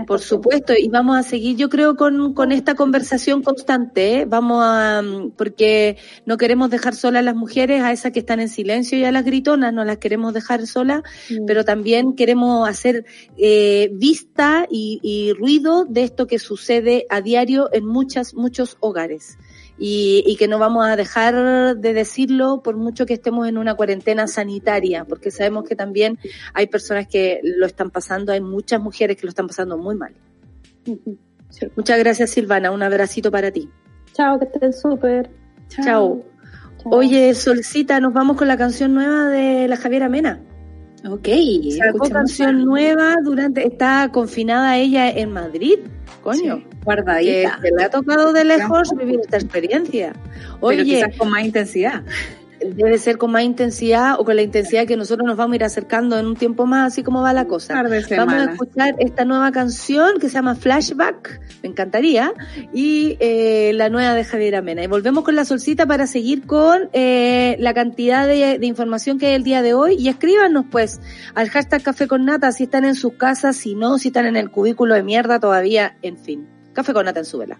Por 0.07 0.21
supuesto, 0.21 0.71
y 0.73 0.87
vamos 0.87 1.17
a 1.17 1.23
seguir, 1.23 1.57
yo 1.57 1.67
creo, 1.67 1.97
con, 1.97 2.33
con 2.33 2.53
esta 2.53 2.73
conversación 2.73 3.43
constante, 3.43 4.19
¿eh? 4.19 4.25
vamos 4.25 4.63
a, 4.63 5.01
mm, 5.01 5.31
porque 5.31 5.97
no 6.25 6.37
queremos 6.37 6.69
dejar 6.69 6.95
solas 6.95 7.19
a 7.19 7.23
las 7.23 7.35
mujeres, 7.35 7.83
a 7.83 7.91
esas 7.91 8.13
que 8.13 8.19
están 8.19 8.39
en 8.39 8.47
silencio 8.47 8.97
y 8.97 9.03
a 9.03 9.11
las 9.11 9.25
gritonas, 9.25 9.73
no 9.73 9.83
las 9.83 9.97
queremos 9.97 10.33
dejar 10.33 10.65
solas, 10.67 11.01
mm. 11.29 11.45
pero 11.45 11.65
también 11.65 12.15
queremos 12.15 12.69
hacer 12.69 13.03
eh, 13.35 13.89
vista 13.91 14.65
y, 14.71 15.01
y 15.03 15.33
ruido 15.33 15.83
de 15.83 16.03
esto 16.03 16.25
que 16.25 16.39
sucede 16.39 17.05
a 17.09 17.19
diario 17.19 17.69
en 17.73 17.85
muchas, 17.85 18.35
muchos 18.35 18.77
hogares 18.79 19.37
y, 19.77 20.23
y, 20.25 20.37
que 20.37 20.47
no 20.47 20.59
vamos 20.59 20.87
a 20.87 20.95
dejar 20.95 21.77
de 21.77 21.93
decirlo 21.93 22.61
por 22.63 22.77
mucho 22.77 23.05
que 23.05 23.13
estemos 23.13 23.47
en 23.47 23.57
una 23.57 23.75
cuarentena 23.75 24.27
sanitaria, 24.27 25.05
porque 25.05 25.31
sabemos 25.31 25.65
que 25.67 25.75
también 25.75 26.17
hay 26.53 26.67
personas 26.67 27.07
que 27.07 27.39
lo 27.43 27.65
están 27.65 27.91
pasando, 27.91 28.31
hay 28.31 28.41
muchas 28.41 28.81
mujeres 28.81 29.17
que 29.17 29.23
lo 29.23 29.29
están 29.29 29.47
pasando 29.47 29.77
muy 29.77 29.95
mal. 29.95 30.13
Muchas 31.75 31.97
gracias 31.97 32.31
Silvana, 32.31 32.71
un 32.71 32.83
abracito 32.83 33.31
para 33.31 33.51
ti. 33.51 33.69
Chao, 34.13 34.37
que 34.37 34.45
estén 34.45 34.73
súper. 34.73 35.29
Chao. 35.69 36.23
Oye, 36.85 37.33
Solcita, 37.33 37.99
nos 37.99 38.13
vamos 38.13 38.37
con 38.37 38.47
la 38.47 38.57
canción 38.57 38.93
nueva 38.93 39.29
de 39.29 39.67
la 39.67 39.77
Javiera 39.77 40.09
Mena. 40.09 40.41
Ok. 41.09 41.27
Sacó 41.77 42.09
canción 42.09 42.63
nueva 42.63 43.15
durante, 43.23 43.65
está 43.65 44.09
confinada 44.11 44.77
ella 44.77 45.09
en 45.09 45.31
Madrid, 45.31 45.79
coño. 46.27 46.63
guardadita. 46.83 47.59
Que, 47.61 47.69
le 47.71 47.83
ha 47.83 47.89
tocado 47.89 48.33
de 48.33 48.43
lejos 48.43 48.93
vivir 48.97 49.19
esta 49.21 49.37
experiencia. 49.37 50.13
Oye. 50.59 50.77
Pero 50.77 50.83
quizás 50.83 51.17
con 51.17 51.29
más 51.29 51.45
intensidad 51.45 52.03
debe 52.59 52.97
ser 52.97 53.17
con 53.17 53.31
más 53.31 53.43
intensidad 53.43 54.19
o 54.19 54.25
con 54.25 54.35
la 54.35 54.41
intensidad 54.41 54.85
que 54.85 54.97
nosotros 54.97 55.25
nos 55.25 55.37
vamos 55.37 55.53
a 55.53 55.55
ir 55.57 55.63
acercando 55.63 56.17
en 56.17 56.25
un 56.25 56.35
tiempo 56.35 56.65
más, 56.65 56.93
así 56.93 57.03
como 57.03 57.21
va 57.21 57.33
la 57.33 57.45
cosa. 57.45 57.73
Vamos 57.81 58.33
a 58.33 58.51
escuchar 58.51 58.95
esta 58.99 59.25
nueva 59.25 59.51
canción 59.51 60.19
que 60.19 60.27
se 60.27 60.35
llama 60.35 60.55
Flashback, 60.55 61.39
me 61.63 61.69
encantaría, 61.69 62.33
y 62.73 63.17
eh, 63.19 63.71
la 63.73 63.89
nueva 63.89 64.13
de 64.13 64.23
Javier 64.23 64.55
Amena. 64.55 64.83
Y 64.83 64.87
volvemos 64.87 65.23
con 65.23 65.35
la 65.35 65.45
solcita 65.45 65.85
para 65.85 66.07
seguir 66.07 66.45
con 66.45 66.89
eh, 66.93 67.55
la 67.59 67.73
cantidad 67.73 68.27
de, 68.27 68.57
de, 68.59 68.67
información 68.67 69.19
que 69.19 69.27
hay 69.27 69.33
el 69.35 69.43
día 69.43 69.61
de 69.61 69.73
hoy 69.73 69.95
y 69.97 70.09
escríbanos 70.09 70.65
pues 70.69 70.99
al 71.35 71.49
hashtag 71.49 71.83
Café 71.83 72.07
con 72.07 72.25
Nata 72.25 72.51
si 72.51 72.63
están 72.63 72.85
en 72.85 72.95
sus 72.95 73.13
casas, 73.13 73.55
si 73.57 73.75
no, 73.75 73.97
si 73.97 74.09
están 74.09 74.25
en 74.25 74.35
el 74.35 74.49
cubículo 74.51 74.95
de 74.95 75.03
mierda 75.03 75.39
todavía, 75.39 75.97
en 76.01 76.17
fin. 76.17 76.47
Café 76.73 76.93
con 76.93 77.05
Nata 77.05 77.19
en 77.19 77.25
su 77.25 77.37
vela. 77.37 77.59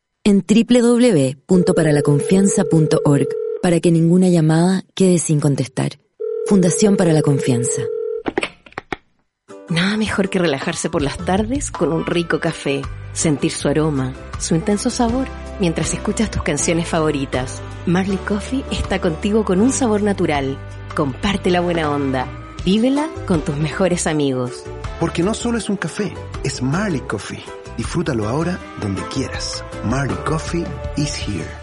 en 0.23 0.45
www.paralaconfianza.org 0.47 3.27
para 3.61 3.79
que 3.79 3.91
ninguna 3.91 4.29
llamada 4.29 4.83
quede 4.95 5.19
sin 5.19 5.39
contestar. 5.39 5.99
Fundación 6.47 6.97
para 6.97 7.13
la 7.13 7.21
Confianza. 7.21 7.83
Nada 9.69 9.95
mejor 9.97 10.29
que 10.29 10.39
relajarse 10.39 10.89
por 10.89 11.01
las 11.01 11.17
tardes 11.17 11.71
con 11.71 11.93
un 11.93 12.05
rico 12.05 12.41
café, 12.41 12.81
sentir 13.13 13.51
su 13.51 13.69
aroma, 13.69 14.13
su 14.37 14.55
intenso 14.55 14.89
sabor, 14.89 15.27
mientras 15.59 15.93
escuchas 15.93 16.29
tus 16.29 16.43
canciones 16.43 16.87
favoritas. 16.87 17.61
Marley 17.85 18.17
Coffee 18.17 18.65
está 18.69 18.99
contigo 18.99 19.45
con 19.45 19.61
un 19.61 19.71
sabor 19.71 20.03
natural. 20.03 20.57
Comparte 20.93 21.51
la 21.51 21.61
buena 21.61 21.89
onda. 21.89 22.27
Vívela 22.65 23.09
con 23.25 23.39
tus 23.41 23.55
mejores 23.57 24.07
amigos. 24.07 24.65
Porque 24.99 25.23
no 25.23 25.33
solo 25.33 25.57
es 25.57 25.69
un 25.69 25.77
café, 25.77 26.13
es 26.43 26.61
Marley 26.61 26.99
Coffee. 27.01 27.41
Disfrútalo 27.77 28.27
ahora 28.27 28.59
donde 28.81 29.01
quieras. 29.13 29.63
Marley 29.85 30.17
Coffee 30.25 30.65
is 30.97 31.15
here. 31.15 31.61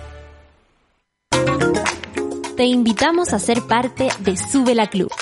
Te 2.56 2.64
invitamos 2.64 3.32
a 3.32 3.38
ser 3.38 3.62
parte 3.62 4.08
de 4.18 4.36
Sube 4.36 4.74
la 4.74 4.88
Club. 4.88 5.12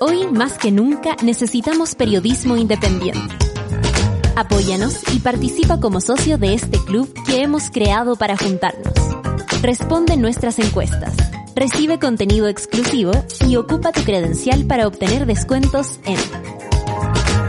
Hoy 0.00 0.26
más 0.28 0.56
que 0.56 0.70
nunca 0.70 1.16
necesitamos 1.22 1.94
periodismo 1.94 2.56
independiente. 2.56 3.34
Apóyanos 4.36 5.02
y 5.12 5.18
participa 5.18 5.80
como 5.80 6.00
socio 6.00 6.38
de 6.38 6.54
este 6.54 6.78
club 6.78 7.12
que 7.26 7.42
hemos 7.42 7.70
creado 7.70 8.16
para 8.16 8.36
juntarnos. 8.36 8.94
Responde 9.60 10.16
nuestras 10.16 10.58
encuestas, 10.60 11.12
recibe 11.56 11.98
contenido 11.98 12.46
exclusivo 12.46 13.10
y 13.46 13.56
ocupa 13.56 13.90
tu 13.90 14.02
credencial 14.04 14.64
para 14.64 14.86
obtener 14.86 15.26
descuentos 15.26 15.98
en 16.06 16.16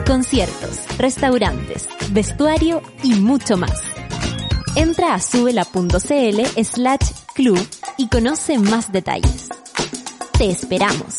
conciertos, 0.10 0.88
restaurantes, 0.98 1.88
vestuario 2.12 2.82
y 3.04 3.14
mucho 3.14 3.58
más. 3.58 3.80
Entra 4.76 5.14
a 5.14 5.20
subela.cl 5.20 6.64
slash 6.64 7.12
club 7.36 7.60
y 7.96 8.08
conoce 8.08 8.58
más 8.58 8.92
detalles. 8.92 9.50
Te 10.36 10.50
esperamos. 10.50 11.16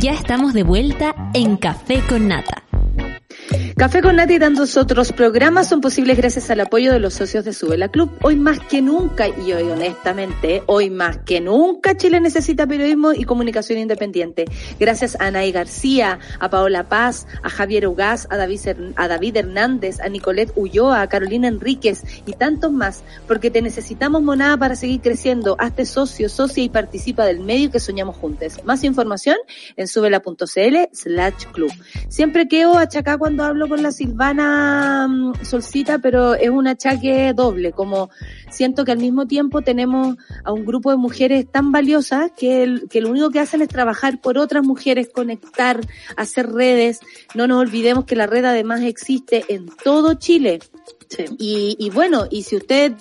Ya 0.00 0.12
estamos 0.12 0.52
de 0.52 0.62
vuelta 0.62 1.12
en 1.34 1.56
Café 1.56 2.02
con 2.08 2.28
Nata. 2.28 2.62
Café 3.78 4.00
con 4.00 4.16
Nati 4.16 4.36
y 4.36 4.38
tantos 4.38 4.78
otros 4.78 5.12
programas 5.12 5.68
son 5.68 5.82
posibles 5.82 6.16
gracias 6.16 6.48
al 6.48 6.60
apoyo 6.60 6.94
de 6.94 6.98
los 6.98 7.12
socios 7.12 7.44
de 7.44 7.52
Subela 7.52 7.88
Club. 7.88 8.10
Hoy 8.22 8.34
más 8.34 8.58
que 8.58 8.80
nunca, 8.80 9.28
y 9.28 9.52
hoy 9.52 9.64
honestamente, 9.64 10.62
hoy 10.64 10.88
más 10.88 11.18
que 11.18 11.42
nunca 11.42 11.94
Chile 11.94 12.18
necesita 12.18 12.66
periodismo 12.66 13.12
y 13.12 13.24
comunicación 13.24 13.78
independiente. 13.78 14.46
Gracias 14.80 15.14
a 15.20 15.26
Anaí 15.26 15.52
García, 15.52 16.20
a 16.40 16.48
Paola 16.48 16.88
Paz, 16.88 17.26
a 17.42 17.50
Javier 17.50 17.86
Ugaz, 17.86 18.26
a 18.30 18.38
David, 18.38 18.60
a 18.96 19.08
David 19.08 19.36
Hernández, 19.36 20.00
a 20.00 20.08
Nicolette 20.08 20.52
Ulloa, 20.56 21.02
a 21.02 21.08
Carolina 21.10 21.46
Enríquez 21.46 22.02
y 22.24 22.32
tantos 22.32 22.72
más, 22.72 23.04
porque 23.28 23.50
te 23.50 23.60
necesitamos 23.60 24.22
monada 24.22 24.56
para 24.56 24.74
seguir 24.74 25.02
creciendo. 25.02 25.54
Hazte 25.58 25.84
socio, 25.84 26.30
socia 26.30 26.64
y 26.64 26.70
participa 26.70 27.26
del 27.26 27.40
medio 27.40 27.70
que 27.70 27.78
soñamos 27.78 28.16
juntos. 28.16 28.64
Más 28.64 28.84
información 28.84 29.36
en 29.76 29.86
subela.cl 29.86 30.76
slash 30.92 31.44
club. 31.52 31.72
Siempre 32.08 32.48
quedo 32.48 32.78
achacá 32.78 33.18
cuando 33.18 33.44
hablo 33.44 33.65
con 33.68 33.82
la 33.82 33.90
Silvana 33.92 35.06
mm, 35.08 35.44
Solcita, 35.44 35.98
pero 35.98 36.34
es 36.34 36.50
un 36.50 36.66
achaque 36.66 37.32
doble, 37.34 37.72
como 37.72 38.10
siento 38.50 38.84
que 38.84 38.92
al 38.92 38.98
mismo 38.98 39.26
tiempo 39.26 39.62
tenemos 39.62 40.16
a 40.44 40.52
un 40.52 40.64
grupo 40.64 40.90
de 40.90 40.96
mujeres 40.96 41.46
tan 41.50 41.72
valiosas 41.72 42.30
que, 42.36 42.62
el- 42.62 42.88
que 42.88 43.00
lo 43.00 43.10
único 43.10 43.30
que 43.30 43.40
hacen 43.40 43.62
es 43.62 43.68
trabajar 43.68 44.20
por 44.20 44.38
otras 44.38 44.64
mujeres, 44.64 45.08
conectar, 45.12 45.80
hacer 46.16 46.50
redes. 46.52 47.00
No 47.34 47.46
nos 47.46 47.60
olvidemos 47.60 48.04
que 48.04 48.16
la 48.16 48.26
red 48.26 48.44
además 48.44 48.82
existe 48.82 49.44
en 49.48 49.66
todo 49.84 50.14
Chile. 50.14 50.60
Y, 51.38 51.76
y 51.78 51.90
bueno, 51.90 52.26
y 52.30 52.42
si 52.42 52.56
usted 52.56 52.92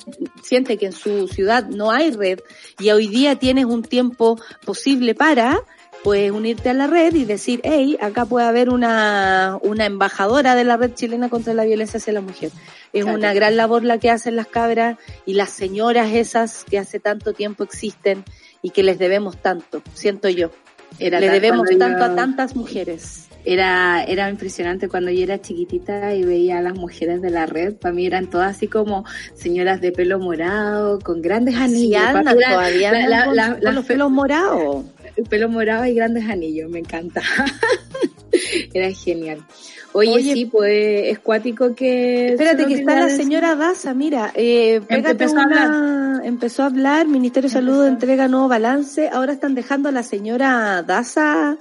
siente 0.44 0.78
que 0.78 0.86
en 0.88 0.92
su 0.94 1.28
ciudad 1.28 1.68
no 1.68 1.90
hay 1.92 2.12
red 2.12 2.40
y 2.80 2.92
hoy 2.92 3.08
día 3.08 3.36
tienes 3.38 3.66
un 3.66 3.82
tiempo 3.82 4.40
posible 4.64 5.16
para, 5.16 5.58
puedes 6.06 6.32
unirte 6.32 6.70
a 6.70 6.74
la 6.76 6.86
red 6.86 7.16
y 7.16 7.26
decir, 7.26 7.62
hey, 7.64 7.98
acá 8.00 8.26
puede 8.26 8.46
haber 8.46 8.70
una, 8.70 9.58
una 9.64 9.88
embajadora 9.88 10.54
de 10.54 10.64
la 10.64 10.78
red 10.78 10.94
chilena 10.94 11.30
contra 11.30 11.56
la 11.56 11.66
violencia 11.66 11.98
hacia 11.98 12.14
la 12.14 12.22
mujer. 12.22 12.52
Es 12.94 13.04
Claro. 13.06 13.18
una 13.18 13.34
gran 13.34 13.58
labor 13.58 13.84
la 13.84 13.98
que 13.98 14.12
hacen 14.12 14.36
las 14.36 14.46
cabras 14.46 14.98
y 15.26 15.34
las 15.34 15.50
señoras 15.50 16.12
esas 16.14 16.64
que 16.64 16.78
hace 16.78 17.00
tanto 17.00 17.34
tiempo 17.34 17.64
existen 17.64 18.24
y 18.62 18.70
que 18.70 18.84
les 18.84 19.00
debemos 19.00 19.38
tanto, 19.38 19.82
siento 19.96 20.30
yo. 20.30 20.52
Era 21.00 21.20
Le 21.20 21.30
debemos 21.32 21.68
tanto 21.78 21.98
yo- 21.98 22.06
a 22.06 22.16
tantas 22.16 22.56
mujeres. 22.56 23.24
Era, 23.44 24.04
era 24.04 24.30
impresionante 24.30 24.88
cuando 24.88 25.12
yo 25.12 25.22
era 25.24 25.40
chiquitita 25.42 26.14
y 26.16 26.24
veía 26.24 26.58
a 26.60 26.62
las 26.62 26.74
mujeres 26.76 27.22
de 27.22 27.30
la 27.32 27.46
red. 27.46 27.74
Para 27.76 27.94
mí 27.94 28.06
eran 28.06 28.28
todas 28.28 28.56
así 28.56 28.68
como 28.68 29.06
señoras 29.36 29.82
de 29.82 29.92
pelo 29.92 30.18
morado, 30.20 31.00
con 31.00 31.22
grandes 31.22 31.56
Sí, 31.56 31.68
mí 31.70 31.94
era 31.96 32.24
todavía 32.24 32.92
la- 33.08 33.26
la- 33.34 33.60
con, 33.60 33.76
los 33.76 33.86
pelos 33.86 34.10
morados. 34.10 34.86
El 35.18 35.26
pelo 35.26 35.50
morado 35.50 35.86
y 35.86 35.94
grandes 35.94 36.28
anillos, 36.30 36.70
me 36.70 36.80
encanta. 36.80 37.22
Era 38.74 38.92
genial. 38.92 39.46
Oye, 39.94 40.12
Oye, 40.12 40.34
sí, 40.34 40.46
pues 40.46 41.08
es 41.08 41.20
cuático 41.20 41.74
que... 41.74 42.34
Espérate 42.34 42.66
que 42.66 42.74
está 42.74 43.00
la 43.00 43.10
señora 43.10 43.56
Daza, 43.56 43.94
mira, 43.94 44.34
eh, 44.36 44.82
Empezó 44.90 45.40
a 45.40 45.46
una- 45.46 46.22
empezó 46.26 46.64
a 46.64 46.66
hablar, 46.66 47.08
Ministerio 47.08 47.48
de 47.50 47.54
Salud 47.54 47.86
entrega 47.86 48.28
nuevo 48.28 48.50
balance, 48.50 49.08
ahora 49.08 49.32
están 49.32 49.56
dejando 49.56 49.88
a 49.88 49.94
la 49.94 50.04
señora 50.04 50.84
Daza 50.84 51.58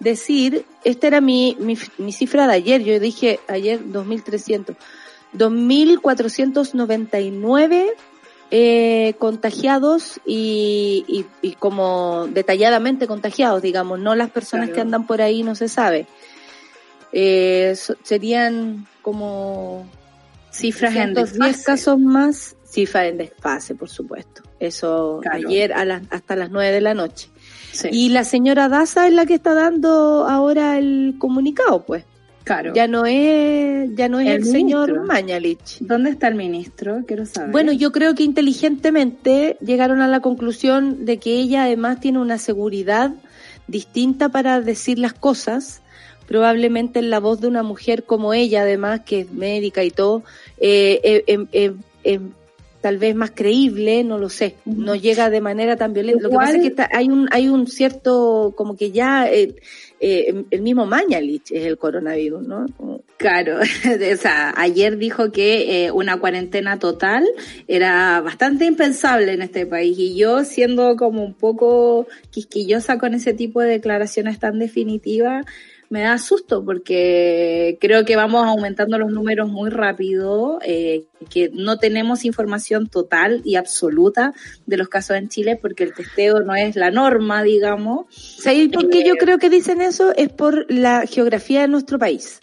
decir, 0.00 0.66
esta 0.84 1.06
era 1.06 1.22
mi, 1.22 1.56
mi, 1.60 1.78
mi 1.96 2.12
cifra 2.12 2.46
de 2.46 2.52
ayer, 2.54 2.82
yo 2.82 3.00
dije 3.00 3.40
ayer 3.48 3.80
2300, 3.90 4.76
2499 5.32 7.94
eh, 8.54 9.14
contagiados 9.18 10.20
y, 10.26 11.04
y, 11.08 11.24
y 11.40 11.54
como 11.54 12.26
detalladamente 12.28 13.06
contagiados, 13.06 13.62
digamos, 13.62 13.98
no 13.98 14.14
las 14.14 14.30
personas 14.30 14.66
Claro. 14.66 14.74
que 14.74 14.80
andan 14.82 15.06
por 15.06 15.22
ahí, 15.22 15.42
no 15.42 15.54
se 15.54 15.68
sabe. 15.68 16.06
Eh, 17.12 17.74
so- 17.76 17.96
serían 18.02 18.86
como 19.00 19.86
Cifras 20.50 20.94
en 20.94 21.14
110 21.14 21.32
desfase. 21.32 21.64
casos 21.64 21.98
más, 21.98 22.56
cifra 22.68 23.06
en 23.08 23.16
desfase, 23.18 23.74
por 23.74 23.88
supuesto. 23.88 24.42
Eso 24.60 25.20
Claro. 25.22 25.48
ayer 25.48 25.72
a 25.72 25.84
las, 25.86 26.02
hasta 26.10 26.36
las 26.36 26.50
9 26.50 26.72
de 26.72 26.80
la 26.82 26.92
noche. 26.94 27.28
Sí, 27.72 27.88
Y 27.90 28.08
la 28.10 28.24
señora 28.24 28.68
Daza 28.68 29.06
es 29.08 29.14
la 29.14 29.24
que 29.24 29.34
está 29.34 29.54
dando 29.54 30.26
ahora 30.28 30.76
el 30.78 31.14
comunicado, 31.18 31.84
pues. 31.84 32.04
Claro. 32.44 32.72
Ya 32.74 32.86
no 32.88 33.06
es, 33.06 33.90
ya 33.94 34.08
no 34.08 34.20
es 34.20 34.26
el, 34.28 34.32
El 34.34 34.44
señor. 34.44 35.04
Mañalich. 35.06 35.78
¿Dónde 35.80 36.10
está 36.10 36.28
el 36.28 36.34
ministro? 36.34 37.02
Quiero 37.06 37.26
saber. 37.26 37.50
Bueno, 37.50 37.72
yo 37.72 37.92
creo 37.92 38.14
que 38.14 38.22
inteligentemente 38.22 39.56
llegaron 39.60 40.00
a 40.00 40.08
la 40.08 40.20
conclusión 40.20 41.04
de 41.04 41.18
que 41.18 41.34
ella 41.38 41.64
además 41.64 42.00
tiene 42.00 42.18
una 42.18 42.38
seguridad 42.38 43.12
distinta 43.68 44.28
para 44.28 44.60
decir 44.60 44.98
las 44.98 45.12
cosas, 45.14 45.82
probablemente 46.26 46.98
en 46.98 47.10
la 47.10 47.20
voz 47.20 47.40
de 47.40 47.48
una 47.48 47.62
mujer 47.62 48.04
como 48.04 48.34
ella, 48.34 48.62
además, 48.62 49.00
que 49.04 49.20
es 49.20 49.32
médica 49.32 49.84
y 49.84 49.90
todo, 49.90 50.22
eh, 50.58 51.22
eh, 51.26 51.72
eh, 52.04 52.20
tal 52.80 52.98
vez 52.98 53.14
más 53.14 53.30
creíble, 53.30 54.02
no 54.02 54.18
lo 54.18 54.28
sé, 54.28 54.56
no 54.64 54.94
llega 54.96 55.30
de 55.30 55.40
manera 55.40 55.76
tan 55.76 55.92
violenta. 55.92 56.24
Lo 56.24 56.30
que 56.30 56.36
pasa 56.36 56.56
es 56.56 56.62
que 56.62 56.68
está- 56.68 56.88
hay 56.92 57.08
un 57.08 57.28
hay 57.30 57.48
un 57.48 57.66
cierto, 57.68 58.52
como 58.56 58.76
que 58.76 58.90
ya 58.90 59.30
eh, 59.30 59.54
eh, 60.04 60.44
el 60.50 60.62
mismo 60.62 60.84
Mañalich 60.84 61.52
es 61.52 61.64
el 61.64 61.78
coronavirus, 61.78 62.42
¿no? 62.42 62.66
Claro, 63.18 63.60
o 64.12 64.16
sea, 64.16 64.52
ayer 64.56 64.98
dijo 64.98 65.30
que 65.30 65.84
eh, 65.84 65.92
una 65.92 66.18
cuarentena 66.18 66.80
total 66.80 67.24
era 67.68 68.20
bastante 68.20 68.64
impensable 68.64 69.32
en 69.32 69.42
este 69.42 69.64
país 69.64 69.96
y 69.96 70.16
yo 70.16 70.42
siendo 70.42 70.96
como 70.96 71.22
un 71.22 71.34
poco 71.34 72.08
quisquillosa 72.30 72.98
con 72.98 73.14
ese 73.14 73.32
tipo 73.32 73.60
de 73.60 73.68
declaraciones 73.68 74.40
tan 74.40 74.58
definitivas, 74.58 75.46
me 75.92 76.00
da 76.00 76.16
susto 76.16 76.64
porque 76.64 77.76
creo 77.78 78.06
que 78.06 78.16
vamos 78.16 78.46
aumentando 78.46 78.96
los 78.96 79.12
números 79.12 79.50
muy 79.50 79.68
rápido, 79.68 80.58
eh, 80.64 81.04
que 81.28 81.50
no 81.52 81.76
tenemos 81.76 82.24
información 82.24 82.88
total 82.88 83.42
y 83.44 83.56
absoluta 83.56 84.32
de 84.64 84.78
los 84.78 84.88
casos 84.88 85.18
en 85.18 85.28
Chile 85.28 85.58
porque 85.60 85.84
el 85.84 85.92
testeo 85.92 86.40
no 86.40 86.54
es 86.54 86.76
la 86.76 86.90
norma, 86.90 87.42
digamos. 87.42 88.06
¿Sabéis 88.08 88.70
por 88.72 88.88
qué 88.88 89.04
yo 89.04 89.16
creo 89.16 89.36
que 89.36 89.50
dicen 89.50 89.82
eso? 89.82 90.14
Es 90.16 90.30
por 90.30 90.64
la 90.72 91.04
geografía 91.06 91.60
de 91.60 91.68
nuestro 91.68 91.98
país. 91.98 92.40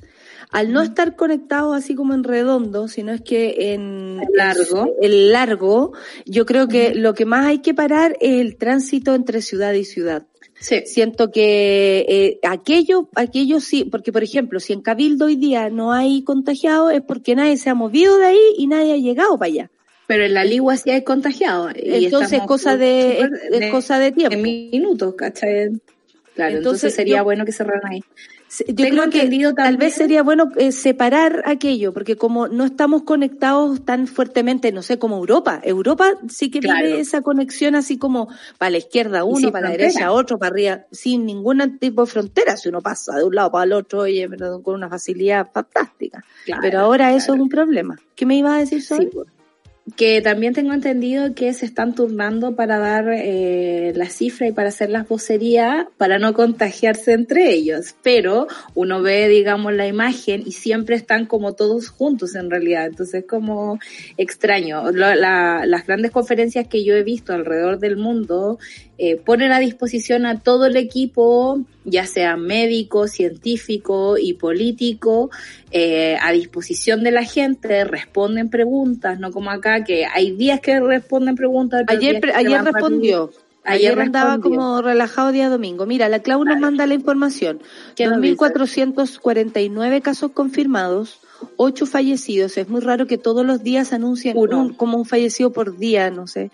Al 0.52 0.72
no 0.72 0.84
estar 0.84 1.16
conectados 1.16 1.76
así 1.76 1.95
como 1.95 2.14
en 2.14 2.24
redondo, 2.24 2.88
sino 2.88 3.12
es 3.12 3.22
que 3.22 3.74
en 3.74 4.22
Largo. 4.36 4.95
el 5.02 5.32
largo, 5.32 5.93
yo 6.28 6.45
creo 6.45 6.68
que 6.68 6.93
lo 6.93 7.16
que 7.16 7.26
más 7.26 7.47
hay 7.47 7.60
que 7.60 7.74
parar 7.74 8.16
es 8.20 8.41
el 8.41 8.58
tránsito 8.58 9.16
entre 9.16 9.41
ciudad 9.41 9.74
y 9.74 9.86
ciudad. 9.86 10.28
Sí. 10.60 10.82
Siento 10.86 11.32
que 11.32 12.05
eh, 12.10 12.39
aquello, 12.47 13.10
aquello 13.16 13.60
sí, 13.62 13.86
porque 13.86 14.12
por 14.12 14.24
ejemplo, 14.24 14.60
si 14.60 14.74
en 14.74 14.82
Cabildo 14.82 15.26
hoy 15.26 15.36
día 15.38 15.70
no 15.70 15.93
hay 15.93 16.24
contagiados 16.24 16.91
es 16.93 17.01
porque 17.01 17.34
nadie 17.36 17.55
se 17.57 17.70
ha 17.70 17.76
movido 17.76 18.18
de 18.18 18.26
ahí 18.26 18.39
y 18.57 18.68
nadie 18.68 18.93
ha 18.93 18.97
llegado 18.97 19.38
para 19.38 19.47
allá. 19.51 19.72
Pero 20.07 20.26
en 20.26 20.34
la 20.34 20.43
Ligua 20.43 20.76
sí 20.76 20.89
hay 20.89 21.03
contagiados. 21.03 21.72
Entonces 21.76 22.39
es 22.39 22.45
cosa 22.45 22.76
de, 22.78 23.20
súper 23.22 23.53
es, 23.53 23.62
es 23.62 23.72
cosa 23.72 23.99
de 23.99 24.12
tiempo. 24.12 24.36
de 24.36 24.41
minutos, 24.41 25.14
¿cachai? 25.16 25.70
Claro, 26.36 26.57
entonces, 26.57 26.57
Entonces, 26.57 26.95
sería 26.95 27.18
yo- 27.18 27.24
bueno 27.24 27.45
que 27.45 27.51
cerraran 27.51 27.91
ahí. 27.91 28.03
Yo 28.68 28.76
Tengo 28.76 29.04
creo 29.04 29.10
que 29.12 29.54
tal 29.56 29.78
vez 29.78 29.93
sería 29.93 30.24
bueno 30.24 30.52
eh, 30.58 30.72
separar 30.72 31.43
aquello, 31.45 31.93
porque 31.93 32.16
como 32.16 32.47
no 32.47 32.66
estamos 32.66 33.04
conectados 33.04 33.86
tan 33.86 34.08
fuertemente, 34.08 34.72
no 34.72 34.82
sé, 34.82 34.97
como 34.97 35.18
Europa. 35.18 35.62
Europa 35.64 36.14
sí 36.30 36.50
que 36.50 36.60
Claro. 36.60 36.88
vive 36.88 37.00
esa 37.00 37.22
conexión 37.22 37.76
así 37.76 37.97
como 37.97 38.28
para 38.58 38.72
la 38.72 38.78
izquierda 38.80 39.24
uno, 39.24 39.52
para 39.52 39.70
la 39.70 39.78
derecha 39.78 40.12
otro, 40.12 40.39
para 40.39 40.52
arriba, 40.52 40.86
sin 40.91 41.26
ningún 41.26 41.78
tipo 41.78 42.06
de 42.06 42.12
frontera. 42.12 42.58
Si 42.58 42.70
uno 42.70 42.82
pasa 42.82 43.18
de 43.18 43.24
un 43.24 43.36
lado 43.36 43.52
para 43.52 43.66
el 43.66 43.74
otro, 43.74 44.00
oye, 44.02 44.28
con 44.64 44.74
una 44.74 44.89
facilidad 44.89 45.47
fantástica. 45.52 46.24
Claro, 46.45 46.62
pero 46.64 46.80
ahora 46.80 47.14
eso 47.14 47.36
es 47.36 47.39
un 47.39 47.50
problema. 47.50 48.00
¿Qué 48.16 48.26
me 48.26 48.36
ibas 48.36 48.54
a 48.54 48.60
decir, 48.60 48.82
Sol? 48.82 49.00
Sí, 49.00 49.10
pues. 49.14 49.28
Que 49.95 50.21
también 50.21 50.53
tengo 50.53 50.73
entendido 50.73 51.33
que 51.33 51.53
se 51.53 51.65
están 51.65 51.95
turnando 51.95 52.55
para 52.55 52.79
dar 52.79 53.05
eh, 53.13 53.93
la 53.95 54.09
cifra 54.09 54.47
y 54.47 54.51
para 54.51 54.69
hacer 54.69 54.89
las 54.89 55.07
vocerías 55.07 55.85
para 55.97 56.19
no 56.19 56.33
contagiarse 56.33 57.13
entre 57.13 57.51
ellos. 57.53 57.95
Pero 58.03 58.47
uno 58.75 59.01
ve, 59.01 59.27
digamos, 59.29 59.73
la 59.73 59.87
imagen 59.87 60.43
y 60.45 60.51
siempre 60.51 60.95
están 60.95 61.25
como 61.25 61.53
todos 61.53 61.89
juntos 61.89 62.35
en 62.35 62.49
realidad. 62.49 62.87
Entonces 62.87 63.21
es 63.23 63.27
como 63.27 63.79
extraño. 64.17 64.91
La- 64.91 65.65
las 65.65 65.87
grandes 65.87 66.11
conferencias 66.11 66.67
que 66.67 66.83
yo 66.83 66.95
he 66.95 67.03
visto 67.03 67.33
alrededor 67.33 67.79
del 67.79 67.97
mundo 67.97 68.59
eh, 68.97 69.16
ponen 69.16 69.51
a 69.53 69.59
disposición 69.59 70.25
a 70.25 70.39
todo 70.41 70.66
el 70.66 70.75
equipo, 70.75 71.61
ya 71.86 72.06
sea 72.06 72.36
médico, 72.38 73.08
científico 73.08 74.18
y 74.18 74.34
político, 74.34 75.30
eh, 75.72 76.18
a 76.22 76.32
disposición 76.32 77.04
de 77.04 77.12
la 77.12 77.24
gente, 77.24 77.84
responden 77.86 78.50
preguntas, 78.50 79.20
no 79.20 79.32
como 79.32 79.50
acá 79.50 79.84
que 79.84 80.06
hay 80.06 80.32
días 80.32 80.60
que 80.60 80.80
responden 80.80 81.36
preguntas. 81.36 81.84
Ayer, 81.88 82.20
pre- 82.20 82.34
ayer 82.34 82.62
respondió. 82.64 83.32
Ayer 83.64 83.92
Ayer, 83.92 84.00
andaba 84.01 84.36
respondió. 84.36 84.60
como 84.60 84.82
relajado 84.82 85.32
día 85.32 85.50
domingo. 85.50 85.86
Mira, 85.86 86.10
la 86.10 86.20
Clau 86.20 86.43
nos 86.43 86.60
manda 86.60 86.88
la 86.88 86.93
información. 86.96 87.60
¿Qué 87.96 88.08
nos 88.08 88.22
dice? 88.22 88.36
2.449 88.38 90.01
casos 90.01 90.32
confirmados, 90.32 91.20
8 91.58 91.86
fallecidos. 91.86 92.58
Es 92.58 92.70
muy 92.70 92.82
raro 92.82 93.06
que 93.08 93.18
todos 93.18 93.46
los 93.46 93.64
días 93.64 93.93
anuncien 93.93 94.38
Uno. 94.38 94.62
un- 94.62 94.74
como 94.74 94.97
un 94.97 95.06
fallecido 95.06 95.51
por 95.51 95.78
día, 95.78 96.10
no 96.10 96.26
sé. 96.28 96.51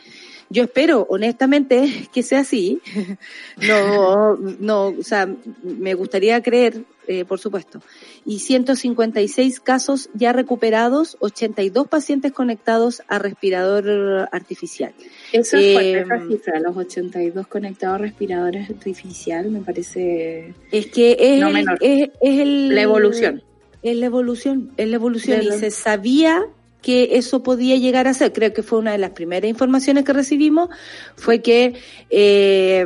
Yo 0.50 0.64
espero, 0.64 1.08
honestamente, 1.10 2.08
que 2.14 2.22
sea 2.24 2.40
así. 2.42 2.80
No, 3.58 4.36
no, 4.38 4.88
o 4.88 5.04
sea, 5.04 5.28
me 5.64 5.94
gustaría 5.94 6.42
creer, 6.44 6.84
eh, 7.08 7.26
por 7.26 7.40
supuesto. 7.40 7.82
Y 8.26 8.40
156 8.40 9.60
casos 9.60 10.10
ya 10.14 10.34
recuperados, 10.34 11.18
82 11.20 11.88
pacientes 11.88 12.32
conectados 12.32 13.02
a 13.08 13.20
respirador 13.20 14.28
artificial. 14.32 14.94
Eso 15.32 15.58
es 15.58 15.74
fuerte, 15.74 15.92
Eh, 15.92 16.02
esa 16.02 16.28
cifra, 16.28 16.60
los 16.60 16.78
82 16.78 17.48
conectados 17.48 17.96
a 17.96 17.98
respiradores 18.00 18.70
artificial, 18.70 19.50
me 19.52 19.62
parece 19.62 20.54
Es 20.72 20.88
que 20.88 21.18
es, 21.20 21.40
No 21.42 21.50
el- 21.50 21.66
es, 21.82 22.10
es 22.22 22.40
el, 22.40 22.76
la 22.76 22.82
evolución. 22.82 23.44
Es 23.82 23.96
la 23.98 24.08
evolución, 24.08 24.72
es 24.78 24.88
la 24.90 24.96
evolución. 24.96 25.42
Y 25.44 25.52
se 25.52 25.70
sabía 25.70 26.44
que 26.86 27.18
eso 27.18 27.42
podía 27.42 27.78
llegar 27.78 28.08
a 28.08 28.14
ser. 28.14 28.32
Creo 28.32 28.54
que 28.54 28.62
fue 28.62 28.78
una 28.78 28.92
de 28.92 29.00
las 29.00 29.10
primeras 29.10 29.50
informaciones 29.50 30.06
que 30.06 30.14
recibimos, 30.14 30.70
fue 31.16 31.42
que 31.42 31.74
eh, 32.12 32.86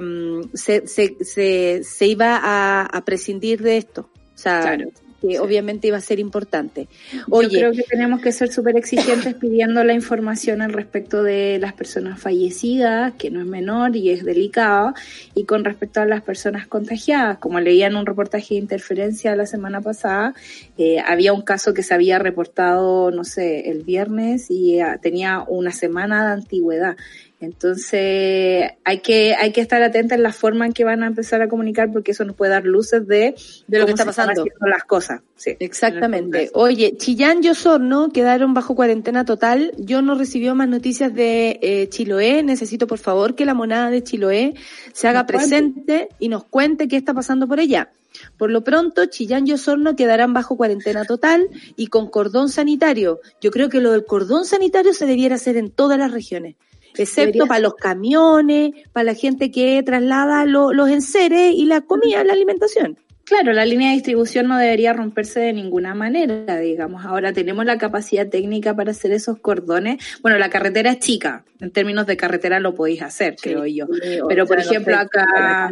se, 0.53 0.87
se, 0.87 1.17
se, 1.19 1.83
se 1.83 2.07
iba 2.07 2.39
a, 2.41 2.83
a 2.83 3.03
prescindir 3.03 3.61
de 3.61 3.75
esto. 3.75 4.09
O 4.13 4.37
sea, 4.37 4.61
Claro, 4.61 4.85
que 5.21 5.31
sí. 5.31 5.37
obviamente 5.37 5.87
iba 5.87 5.97
a 5.97 6.01
ser 6.01 6.19
importante. 6.19 6.87
Yo 7.13 7.49
creo 7.49 7.71
que 7.71 7.83
tenemos 7.83 8.21
que 8.21 8.31
ser 8.31 8.51
súper 8.51 8.77
exigentes 8.77 9.33
pidiendo 9.39 9.83
la 9.83 9.93
información 9.93 10.61
al 10.61 10.73
respecto 10.73 11.23
de 11.23 11.57
las 11.59 11.73
personas 11.73 12.19
fallecidas, 12.19 13.13
que 13.15 13.31
no 13.31 13.41
es 13.41 13.45
menor 13.45 13.95
y 13.95 14.09
es 14.09 14.23
delicado, 14.23 14.93
y 15.35 15.45
con 15.45 15.63
respecto 15.63 16.01
a 16.01 16.05
las 16.05 16.21
personas 16.21 16.67
contagiadas. 16.67 17.37
Como 17.37 17.59
leía 17.59 17.87
en 17.87 17.95
un 17.95 18.05
reportaje 18.05 18.55
de 18.55 18.61
interferencia 18.61 19.35
la 19.35 19.45
semana 19.45 19.81
pasada, 19.81 20.33
eh, 20.77 20.99
había 20.99 21.33
un 21.33 21.41
caso 21.41 21.73
que 21.73 21.83
se 21.83 21.93
había 21.93 22.19
reportado, 22.19 23.11
no 23.11 23.23
sé, 23.23 23.69
el 23.69 23.83
viernes 23.83 24.49
y 24.49 24.79
eh, 24.79 24.85
tenía 25.01 25.43
una 25.47 25.71
semana 25.71 26.25
de 26.25 26.33
antigüedad. 26.33 26.97
Entonces 27.41 28.71
hay 28.83 28.99
que 28.99 29.33
hay 29.35 29.51
que 29.51 29.61
estar 29.61 29.81
atenta 29.81 30.15
en 30.15 30.23
la 30.23 30.33
forma 30.33 30.65
en 30.65 30.73
que 30.73 30.83
van 30.83 31.03
a 31.03 31.07
empezar 31.07 31.41
a 31.41 31.47
comunicar 31.47 31.91
porque 31.91 32.11
eso 32.11 32.25
nos 32.25 32.35
puede 32.35 32.51
dar 32.51 32.65
luces 32.65 33.07
de, 33.07 33.35
De 33.67 33.79
lo 33.79 33.85
que 33.85 33.91
está 33.91 34.03
se 34.03 34.09
están 34.09 34.27
pasando. 34.27 34.41
haciendo 34.41 34.67
las 34.67 34.83
cosas. 34.83 35.21
Sí, 35.35 35.55
Exactamente. 35.59 36.49
Oye, 36.53 36.97
Chillán 36.97 37.41
y 37.43 37.49
Osorno 37.49 38.09
quedaron 38.09 38.53
bajo 38.53 38.75
cuarentena 38.75 39.23
total. 39.23 39.71
Yo 39.77 40.01
no 40.01 40.15
recibió 40.15 40.53
más 40.53 40.67
noticias 40.67 41.13
de 41.13 41.59
eh, 41.61 41.87
Chiloé. 41.89 42.43
Necesito, 42.43 42.87
por 42.87 42.99
favor, 42.99 43.35
que 43.35 43.45
la 43.45 43.53
monada 43.53 43.89
de 43.89 44.03
Chiloé 44.03 44.53
se 44.91 45.07
haga 45.07 45.23
Nos 45.23 45.31
cuente. 45.31 45.47
presente 45.47 46.09
y 46.19 46.27
nos 46.27 46.43
cuente 46.43 46.87
qué 46.89 46.97
está 46.97 47.13
pasando 47.13 47.47
por 47.47 47.59
allá. 47.59 47.89
Por 48.37 48.51
lo 48.51 48.63
pronto, 48.65 49.05
Chillán 49.05 49.47
y 49.47 49.53
Osorno 49.53 49.95
quedarán 49.95 50.33
bajo 50.33 50.57
cuarentena 50.57 51.05
total 51.05 51.47
y 51.77 51.87
con 51.87 52.09
cordón 52.09 52.49
sanitario. 52.49 53.21
Yo 53.39 53.51
creo 53.51 53.69
que 53.69 53.79
lo 53.79 53.91
del 53.91 54.03
cordón 54.03 54.43
sanitario 54.45 54.93
se 54.93 55.05
debiera 55.05 55.35
hacer 55.35 55.55
en 55.55 55.69
todas 55.69 55.97
las 55.97 56.11
regiones. 56.11 56.55
Excepto 56.97 57.45
para 57.47 57.59
los 57.59 57.75
camiones, 57.75 58.71
para 58.91 59.03
la 59.05 59.13
gente 59.13 59.51
que 59.51 59.81
traslada 59.83 60.45
lo- 60.45 60.73
los 60.73 60.89
enseres 60.89 61.53
y 61.55 61.65
la 61.65 61.81
comida, 61.81 62.23
la 62.23 62.33
alimentación. 62.33 62.97
Claro, 63.29 63.53
la 63.53 63.63
línea 63.63 63.89
de 63.89 63.93
distribución 63.93 64.47
no 64.47 64.57
debería 64.57 64.91
romperse 64.91 65.39
de 65.39 65.53
ninguna 65.53 65.93
manera, 65.93 66.57
digamos. 66.57 67.05
Ahora 67.05 67.31
tenemos 67.31 67.63
la 67.63 67.77
capacidad 67.77 68.27
técnica 68.27 68.75
para 68.75 68.89
hacer 68.89 69.11
esos 69.11 69.37
cordones. 69.37 70.03
Bueno, 70.23 70.39
la 70.39 70.49
carretera 70.49 70.89
es 70.89 70.97
chica. 70.99 71.45
En 71.59 71.69
términos 71.69 72.07
de 72.07 72.17
carretera 72.17 72.59
lo 72.59 72.73
podéis 72.73 73.03
hacer, 73.03 73.35
creo 73.39 73.67
yo. 73.67 73.85
Pero, 74.27 74.47
por 74.47 74.57
ejemplo, 74.59 74.97
acá- 74.97 75.69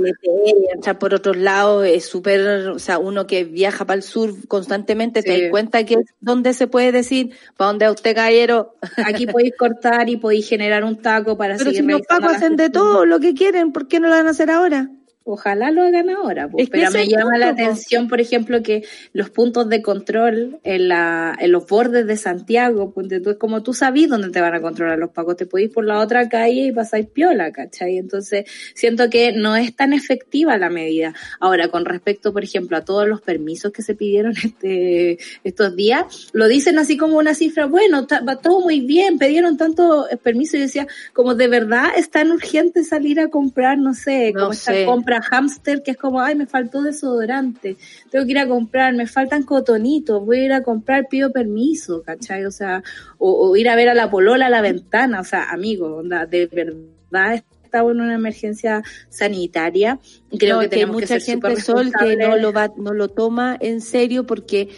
entrar 0.71 0.99
por 0.99 1.15
otros 1.15 1.35
lados 1.35 1.85
es 1.87 2.05
súper, 2.05 2.67
o 2.69 2.77
sea, 2.77 2.99
uno 2.99 3.25
que 3.25 3.43
viaja 3.43 3.85
para 3.85 3.97
el 3.97 4.03
sur 4.03 4.35
constantemente, 4.47 5.23
te 5.23 5.35
Sí. 5.35 5.41
das 5.43 5.49
cuenta 5.49 5.83
que 5.83 5.95
es 5.95 6.05
donde 6.19 6.53
se 6.53 6.67
puede 6.67 6.91
decir, 6.91 7.31
para 7.55 7.69
donde 7.69 7.89
usted 7.89 8.13
caballero. 8.15 8.75
Aquí 9.03 9.25
podéis 9.25 9.53
cortar 9.57 10.09
y 10.09 10.17
podéis 10.17 10.47
generar 10.47 10.83
un 10.83 11.01
taco 11.01 11.35
para 11.37 11.55
Pero 11.57 11.71
seguir 11.71 11.85
si 11.85 11.87
los 11.91 12.01
pacos 12.03 12.33
hacen 12.35 12.55
de 12.55 12.69
todo 12.69 13.05
lo 13.05 13.19
que 13.19 13.33
quieren, 13.33 13.71
¿por 13.71 13.87
qué 13.87 13.99
no 13.99 14.09
lo 14.09 14.13
van 14.15 14.27
a 14.27 14.31
hacer 14.31 14.51
ahora? 14.51 14.89
Ojalá 15.29 15.71
lo 15.71 15.83
hagan 15.83 16.09
ahora, 16.09 16.47
pues. 16.47 16.69
Pero 16.69 16.89
me 16.91 17.05
llama 17.05 17.37
la 17.37 17.49
punto, 17.49 17.63
atención, 17.63 18.07
por 18.07 18.21
ejemplo, 18.21 18.63
que 18.63 18.85
los 19.11 19.29
puntos 19.29 19.67
de 19.67 19.81
control 19.81 20.59
en, 20.63 20.87
la, 20.87 21.35
en 21.37 21.51
los 21.51 21.67
bordes 21.67 22.07
de 22.07 22.15
Santiago, 22.15 22.93
ponte 22.93 23.19
tú, 23.19 23.31
es 23.31 23.37
como 23.37 23.61
tú 23.61 23.73
sabís 23.73 24.07
dónde 24.07 24.29
te 24.29 24.39
van 24.39 24.55
a 24.55 24.61
controlar 24.61 24.97
los 24.97 25.09
pacos, 25.09 25.35
te 25.35 25.45
podéis 25.45 25.71
por 25.71 25.83
la 25.83 25.99
otra 25.99 26.29
calle 26.29 26.67
y 26.67 26.71
pasáis 26.71 27.07
piola, 27.07 27.51
¿cachai? 27.51 27.97
Entonces, 27.97 28.45
siento 28.73 29.09
que 29.09 29.33
no 29.33 29.57
es 29.57 29.75
tan 29.75 29.91
efectiva 29.91 30.57
la 30.57 30.69
medida. 30.69 31.13
Ahora, 31.41 31.67
con 31.67 31.83
respecto, 31.83 32.31
por 32.31 32.45
ejemplo, 32.45 32.77
a 32.77 32.85
todos 32.85 33.05
los 33.05 33.19
permisos 33.21 33.73
que 33.73 33.81
se 33.81 33.95
pidieron 33.95 34.31
este, 34.43 35.17
estos 35.43 35.75
días, 35.75 36.29
lo 36.31 36.47
dicen 36.47 36.79
así 36.79 36.95
como 36.95 37.17
una 37.17 37.33
cifra, 37.33 37.65
bueno, 37.65 38.07
va 38.07 38.37
todo 38.37 38.61
muy 38.61 38.79
bien, 38.79 39.19
pidieron 39.19 39.57
tanto 39.57 40.09
eh, 40.09 40.15
permiso 40.15 40.55
y 40.55 40.61
decía, 40.61 40.87
como 41.11 41.35
de 41.35 41.49
verdad 41.49 41.87
es 41.97 42.09
tan 42.09 42.31
urgente 42.31 42.85
salir 42.85 43.19
a 43.19 43.27
comprar, 43.27 43.77
no 43.77 43.93
sé, 43.93 44.31
No 44.33 44.39
como 44.39 44.53
esta 44.53 44.71
sé. 44.71 44.85
Hamster, 45.21 45.83
que 45.83 45.91
es 45.91 45.97
como, 45.97 46.21
ay, 46.21 46.35
me 46.35 46.47
faltó 46.47 46.81
desodorante, 46.81 47.77
tengo 48.09 48.25
que 48.25 48.31
ir 48.31 48.39
a 48.39 48.47
comprar, 48.47 48.93
me 48.93 49.07
faltan 49.07 49.43
cotonitos, 49.43 50.25
voy 50.25 50.39
a 50.39 50.45
ir 50.45 50.53
a 50.53 50.63
comprar, 50.63 51.07
pido 51.09 51.31
permiso, 51.31 52.01
¿cachai? 52.03 52.45
O 52.45 52.51
sea, 52.51 52.83
o, 53.17 53.49
o 53.49 53.55
ir 53.55 53.69
a 53.69 53.75
ver 53.75 53.89
a 53.89 53.93
la 53.93 54.09
polola 54.09 54.47
a 54.47 54.49
la 54.49 54.61
ventana, 54.61 55.21
o 55.21 55.23
sea, 55.23 55.49
amigo, 55.49 55.97
onda, 55.97 56.25
de 56.25 56.47
verdad 56.47 57.43
estamos 57.63 57.91
en 57.91 58.01
una 58.01 58.15
emergencia 58.15 58.81
sanitaria 59.09 59.99
y 60.31 60.37
creo 60.37 60.55
No, 60.55 60.59
que 60.61 60.65
es 60.65 60.69
que 60.69 60.75
hay 60.75 60.81
tenemos 60.81 60.95
que 60.95 61.01
mucha 61.01 61.19
ser 61.19 61.21
gente, 61.21 61.61
Sol, 61.61 61.91
que 61.99 62.15
no 62.15 62.37
lo, 62.37 62.53
va, 62.53 62.71
no 62.77 62.93
lo 62.93 63.09
toma 63.09 63.57
en 63.59 63.81
serio 63.81 64.25
porque, 64.25 64.69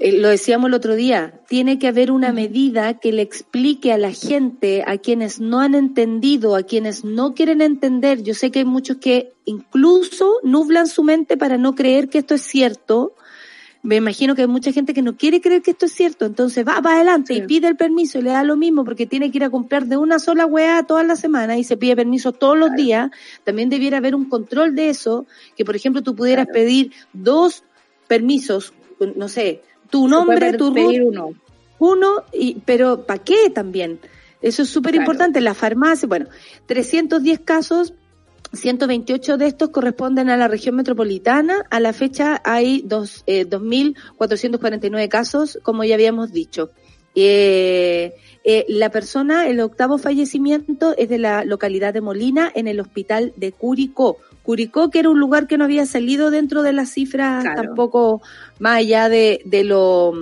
eh, 0.00 0.12
lo 0.12 0.28
decíamos 0.28 0.68
el 0.68 0.74
otro 0.74 0.94
día, 0.94 1.40
tiene 1.48 1.78
que 1.78 1.88
haber 1.88 2.10
una 2.12 2.32
medida 2.32 2.94
que 3.00 3.10
le 3.12 3.22
explique 3.22 3.92
a 3.92 3.98
la 3.98 4.12
gente, 4.12 4.84
a 4.86 4.98
quienes 4.98 5.40
no 5.40 5.60
han 5.60 5.74
entendido, 5.74 6.54
a 6.54 6.62
quienes 6.62 7.04
no 7.04 7.34
quieren 7.34 7.60
entender. 7.60 8.22
Yo 8.22 8.34
sé 8.34 8.50
que 8.50 8.60
hay 8.60 8.64
muchos 8.64 8.98
que 8.98 9.32
incluso 9.44 10.36
nublan 10.42 10.86
su 10.86 11.02
mente 11.02 11.36
para 11.36 11.58
no 11.58 11.74
creer 11.74 12.08
que 12.08 12.18
esto 12.18 12.34
es 12.34 12.42
cierto. 12.42 13.14
Me 13.82 13.96
imagino 13.96 14.34
que 14.34 14.42
hay 14.42 14.48
mucha 14.48 14.72
gente 14.72 14.92
que 14.92 15.02
no 15.02 15.16
quiere 15.16 15.40
creer 15.40 15.62
que 15.62 15.70
esto 15.70 15.86
es 15.86 15.92
cierto, 15.92 16.26
entonces 16.26 16.66
va 16.66 16.82
para 16.82 16.96
adelante 16.96 17.34
Sí. 17.34 17.40
y 17.40 17.46
pide 17.46 17.68
el 17.68 17.76
permiso 17.76 18.18
y 18.18 18.22
le 18.22 18.30
da 18.30 18.42
lo 18.42 18.56
mismo 18.56 18.84
porque 18.84 19.06
tiene 19.06 19.30
que 19.30 19.38
ir 19.38 19.44
a 19.44 19.50
comprar 19.50 19.86
de 19.86 19.96
una 19.96 20.18
sola 20.18 20.46
weá 20.46 20.82
todas 20.82 21.06
las 21.06 21.20
semanas 21.20 21.58
y 21.58 21.64
se 21.64 21.76
pide 21.76 21.94
permiso 21.94 22.32
todos 22.32 22.58
los 22.58 22.72
días. 22.74 23.10
También 23.44 23.68
debiera 23.68 23.98
haber 23.98 24.14
un 24.16 24.28
control 24.28 24.74
de 24.74 24.90
eso, 24.90 25.26
que 25.56 25.64
por 25.64 25.76
ejemplo 25.76 26.02
tú 26.02 26.14
pudieras 26.16 26.46
Claro. 26.46 26.58
pedir 26.60 26.92
dos 27.12 27.62
permisos, 28.08 28.72
no 29.14 29.28
sé, 29.28 29.62
tu 29.90 30.08
nombre, 30.08 30.52
tu 30.54 30.72
pedir 30.72 31.02
uno. 31.02 31.30
uno, 31.78 32.24
y, 32.32 32.60
pero 32.64 33.06
¿para 33.06 33.22
qué 33.22 33.50
también? 33.50 34.00
Eso 34.40 34.62
es 34.62 34.68
súper 34.68 34.94
importante. 34.94 35.40
La 35.40 35.54
farmacia, 35.54 36.06
bueno, 36.06 36.26
310 36.66 37.40
casos, 37.40 37.94
128 38.52 39.36
de 39.36 39.46
estos 39.46 39.70
corresponden 39.70 40.30
a 40.30 40.36
la 40.36 40.48
región 40.48 40.76
metropolitana. 40.76 41.66
A 41.70 41.80
la 41.80 41.92
fecha 41.92 42.40
hay 42.44 42.82
dos, 42.84 43.24
eh, 43.26 43.46
2.449 43.46 45.08
casos, 45.08 45.58
como 45.62 45.84
ya 45.84 45.94
habíamos 45.94 46.32
dicho. 46.32 46.70
Eh, 47.14 48.14
eh, 48.44 48.64
la 48.68 48.90
persona, 48.90 49.48
el 49.48 49.60
octavo 49.60 49.98
fallecimiento 49.98 50.94
es 50.96 51.08
de 51.08 51.18
la 51.18 51.44
localidad 51.44 51.92
de 51.92 52.00
Molina 52.00 52.50
en 52.54 52.68
el 52.68 52.80
hospital 52.80 53.32
de 53.36 53.52
Curicó. 53.52 54.18
Curicó, 54.48 54.88
que 54.88 55.00
era 55.00 55.10
un 55.10 55.20
lugar 55.20 55.46
que 55.46 55.58
no 55.58 55.64
había 55.64 55.84
salido 55.84 56.30
dentro 56.30 56.62
de 56.62 56.72
las 56.72 56.88
cifras 56.88 57.44
Claro. 57.44 57.62
tampoco 57.64 58.22
más 58.58 58.78
allá 58.78 59.10
de, 59.10 59.42
de 59.44 59.62
lo 59.62 60.14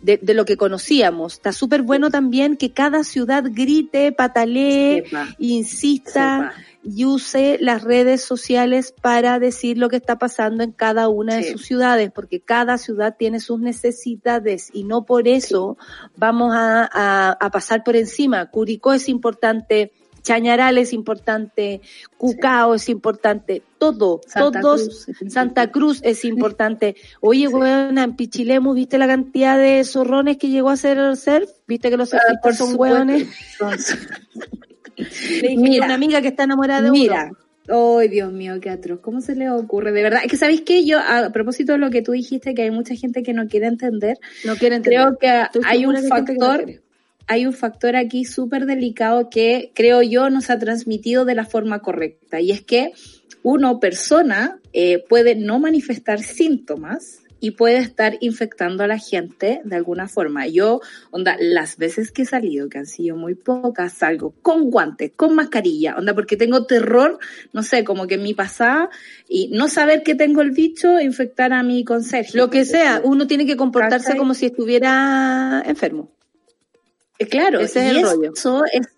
de, 0.00 0.16
de 0.22 0.34
lo 0.34 0.44
que 0.44 0.56
conocíamos. 0.56 1.32
Está 1.32 1.50
súper 1.52 1.82
bueno 1.82 2.08
también 2.10 2.56
que 2.56 2.70
cada 2.70 3.02
ciudad 3.02 3.42
grite, 3.50 4.12
patalee, 4.12 5.02
Sepa, 5.06 5.26
insista 5.38 6.52
sepa. 6.52 6.62
y 6.84 7.04
use 7.04 7.56
las 7.60 7.82
redes 7.82 8.22
sociales 8.22 8.92
para 9.00 9.38
decir 9.40 9.76
lo 9.78 9.88
que 9.88 9.96
está 9.96 10.18
pasando 10.18 10.62
en 10.62 10.70
cada 10.72 11.08
una 11.08 11.34
de 11.36 11.50
sus 11.50 11.64
ciudades, 11.64 12.12
porque 12.14 12.38
cada 12.40 12.78
ciudad 12.78 13.16
tiene 13.18 13.40
sus 13.40 13.58
necesidades 13.58 14.68
y 14.72 14.84
no 14.84 15.04
por 15.04 15.26
eso 15.26 15.78
vamos 16.16 16.54
a, 16.54 16.88
a- 16.92 17.32
a 17.40 17.50
pasar 17.50 17.82
por 17.82 17.96
encima. 17.96 18.46
Curicó 18.50 18.92
es 18.92 19.08
importante, 19.08 19.90
Chañaral 20.24 20.78
es 20.78 20.92
importante, 20.92 21.80
Cucao 22.16 22.74
es 22.74 22.88
importante, 22.88 23.62
todo, 23.78 24.20
Santa 24.26 24.60
todos, 24.60 25.04
Cruz 25.06 25.32
Santa 25.32 25.70
Cruz 25.70 26.00
es 26.02 26.24
importante. 26.24 26.96
Oye, 27.20 27.46
weona, 27.46 28.02
en 28.02 28.16
Pichilemu, 28.16 28.74
¿viste 28.74 28.98
la 28.98 29.06
cantidad 29.06 29.56
de 29.58 29.84
zorrones 29.84 30.38
que 30.38 30.48
llegó 30.48 30.70
a 30.70 30.72
hacer 30.72 30.98
el 30.98 31.16
surf? 31.16 31.48
¿Viste 31.68 31.90
que 31.90 31.96
los 31.96 32.12
Ah, 32.14 32.18
surfistas 32.26 32.56
son 32.56 32.74
hueones? 32.80 33.28
Le 34.96 35.48
dije 35.48 35.56
Mira. 35.56 35.84
a 35.84 35.86
una 35.86 35.94
amiga 35.94 36.22
que 36.22 36.28
está 36.28 36.44
enamorada 36.44 36.82
de 36.82 36.90
Mira, 36.90 37.30
uno. 37.68 37.98
ay 38.00 38.08
Dios 38.08 38.32
mío, 38.32 38.54
qué 38.60 38.70
atroz. 38.70 39.00
¿Cómo 39.00 39.20
se 39.20 39.34
le 39.34 39.50
ocurre? 39.50 39.92
De 39.92 40.02
verdad, 40.02 40.20
es 40.24 40.30
que 40.30 40.36
sabéis 40.36 40.60
que 40.62 40.84
yo, 40.84 40.98
a 41.00 41.30
propósito 41.30 41.72
de 41.72 41.78
lo 41.78 41.90
que 41.90 42.02
tú 42.02 42.12
dijiste, 42.12 42.54
que 42.54 42.62
hay 42.62 42.70
mucha 42.70 42.94
gente 42.94 43.22
que 43.22 43.32
no 43.32 43.48
quiere 43.48 43.66
entender, 43.66 44.18
No 44.44 44.54
quiere 44.56 44.76
entender. 44.76 45.00
creo 45.00 45.18
que 45.18 45.42
Estoy 45.42 45.62
hay 45.66 45.86
un 45.86 45.94
que 45.96 46.02
no 46.02 46.08
factor. 46.08 46.64
Hay 47.26 47.46
un 47.46 47.52
factor 47.52 47.96
aquí 47.96 48.24
súper 48.24 48.66
delicado 48.66 49.30
que 49.30 49.72
creo 49.74 50.02
yo 50.02 50.30
nos 50.30 50.50
ha 50.50 50.58
transmitido 50.58 51.24
de 51.24 51.34
la 51.34 51.44
forma 51.44 51.80
correcta. 51.80 52.40
Y 52.40 52.50
es 52.50 52.62
que 52.62 52.92
uno, 53.42 53.80
persona, 53.80 54.58
eh, 54.72 55.04
puede 55.08 55.34
no 55.34 55.58
manifestar 55.58 56.22
síntomas 56.22 57.20
y 57.44 57.50
puede 57.50 57.76
estar 57.76 58.16
infectando 58.20 58.84
a 58.84 58.86
la 58.86 58.98
gente 58.98 59.60
de 59.64 59.76
alguna 59.76 60.08
forma. 60.08 60.46
Yo, 60.46 60.80
onda, 61.10 61.36
las 61.38 61.76
veces 61.76 62.10
que 62.10 62.22
he 62.22 62.24
salido, 62.24 62.70
que 62.70 62.78
han 62.78 62.86
sido 62.86 63.18
muy 63.18 63.34
pocas, 63.34 63.92
salgo 63.92 64.32
con 64.40 64.70
guantes, 64.70 65.12
con 65.14 65.34
mascarilla, 65.34 65.94
onda, 65.98 66.14
porque 66.14 66.38
tengo 66.38 66.64
terror, 66.64 67.18
no 67.52 67.62
sé, 67.62 67.84
como 67.84 68.06
que 68.06 68.14
en 68.14 68.22
mi 68.22 68.32
pasada, 68.32 68.88
y 69.28 69.48
no 69.48 69.68
saber 69.68 70.02
que 70.02 70.14
tengo 70.14 70.40
el 70.40 70.52
bicho, 70.52 70.98
infectar 71.00 71.52
a 71.52 71.62
mi 71.62 71.84
conserje. 71.84 72.38
Lo 72.38 72.48
que 72.48 72.64
sea, 72.64 73.02
uno 73.04 73.26
tiene 73.26 73.44
que 73.44 73.58
comportarse 73.58 74.06
¿Cachai? 74.06 74.18
como 74.18 74.32
si 74.32 74.46
estuviera 74.46 75.62
enfermo. 75.66 76.13
Eh, 77.18 77.26
Claro, 77.28 77.60
Ese 77.60 77.86
es 77.88 77.94
y 77.94 77.98
el 77.98 78.02
rollo. 78.04 78.32
eso 78.34 78.64
es, 78.72 78.88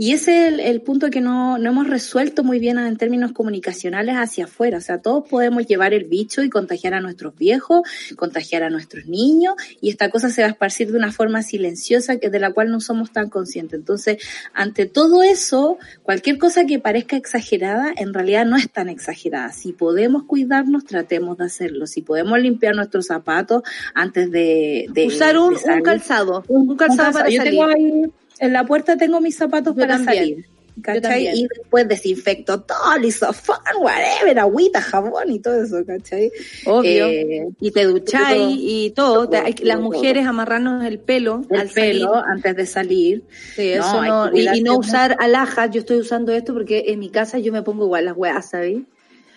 y 0.00 0.12
ese 0.12 0.46
es 0.46 0.52
el, 0.52 0.60
el 0.60 0.80
punto 0.80 1.10
que 1.10 1.20
no, 1.20 1.58
no 1.58 1.70
hemos 1.70 1.88
resuelto 1.88 2.44
muy 2.44 2.60
bien 2.60 2.78
en 2.78 2.96
términos 2.96 3.32
comunicacionales 3.32 4.14
hacia 4.14 4.44
afuera. 4.44 4.78
O 4.78 4.80
sea, 4.80 5.02
todos 5.02 5.28
podemos 5.28 5.66
llevar 5.66 5.92
el 5.92 6.04
bicho 6.04 6.44
y 6.44 6.50
contagiar 6.50 6.94
a 6.94 7.00
nuestros 7.00 7.36
viejos, 7.36 7.82
contagiar 8.16 8.62
a 8.62 8.70
nuestros 8.70 9.06
niños, 9.06 9.54
y 9.80 9.90
esta 9.90 10.08
cosa 10.08 10.30
se 10.30 10.42
va 10.42 10.46
a 10.46 10.50
esparcir 10.52 10.92
de 10.92 10.98
una 10.98 11.10
forma 11.10 11.42
silenciosa 11.42 12.18
que 12.18 12.30
de 12.30 12.38
la 12.38 12.52
cual 12.52 12.70
no 12.70 12.80
somos 12.80 13.12
tan 13.12 13.28
conscientes. 13.28 13.76
Entonces, 13.76 14.18
ante 14.54 14.86
todo 14.86 15.24
eso, 15.24 15.78
cualquier 16.04 16.38
cosa 16.38 16.64
que 16.64 16.78
parezca 16.78 17.16
exagerada, 17.16 17.92
en 17.96 18.14
realidad 18.14 18.46
no 18.46 18.56
es 18.56 18.70
tan 18.70 18.88
exagerada. 18.88 19.52
Si 19.52 19.72
podemos 19.72 20.22
cuidarnos, 20.22 20.84
tratemos 20.84 21.38
de 21.38 21.46
hacerlo. 21.46 21.88
Si 21.88 22.02
podemos 22.02 22.38
limpiar 22.38 22.76
nuestros 22.76 23.06
zapatos 23.06 23.62
antes 23.94 24.30
de, 24.30 24.86
de 24.90 25.06
Usar 25.06 25.36
un, 25.38 25.54
de 25.54 25.72
un 25.74 25.82
calzado, 25.82 26.44
un, 26.46 26.76
calzado 26.76 27.12
para 27.14 27.30
Yo 27.30 27.38
salir. 27.38 27.50
tengo 27.50 27.64
ahí, 27.64 28.04
en 28.40 28.52
la 28.52 28.64
puerta 28.64 28.96
tengo 28.96 29.20
mis 29.20 29.36
zapatos 29.36 29.74
Yo 29.74 29.80
para 29.80 29.96
también. 29.96 30.16
salir. 30.16 30.46
¿Cachai? 30.80 31.26
Y 31.36 31.48
después 31.48 31.88
desinfecto 31.88 32.60
todo, 32.60 32.96
lisofón, 33.00 33.56
whatever, 33.80 34.38
agüita, 34.38 34.80
jabón 34.80 35.28
y 35.32 35.40
todo 35.40 35.60
eso, 35.64 35.84
¿cachai? 35.84 36.30
Obvio. 36.66 37.06
Eh, 37.08 37.48
y 37.60 37.70
te 37.72 37.84
ducháis 37.84 38.38
todo, 38.38 38.50
y 38.56 38.90
todo. 38.94 39.28
Todo, 39.28 39.42
las 39.42 39.56
todo. 39.56 39.80
mujeres 39.80 40.24
amarrarnos 40.24 40.84
el 40.84 41.00
pelo 41.00 41.42
el 41.50 41.58
al 41.60 41.68
pelo 41.68 42.12
salir. 42.14 42.24
antes 42.30 42.56
de 42.56 42.66
salir. 42.66 43.22
Sí, 43.56 43.72
No, 43.76 43.84
eso 43.88 44.02
no, 44.30 44.36
y, 44.54 44.60
no 44.62 44.76
usar 44.78 45.16
alhajas. 45.18 45.70
Yo 45.72 45.80
estoy 45.80 45.96
usando 45.96 46.30
esto 46.32 46.54
porque 46.54 46.84
en 46.86 47.00
mi 47.00 47.10
casa 47.10 47.40
yo 47.40 47.52
me 47.52 47.62
pongo 47.62 47.84
igual 47.86 48.04
las 48.04 48.16
weas, 48.16 48.48
¿sabéis? 48.50 48.82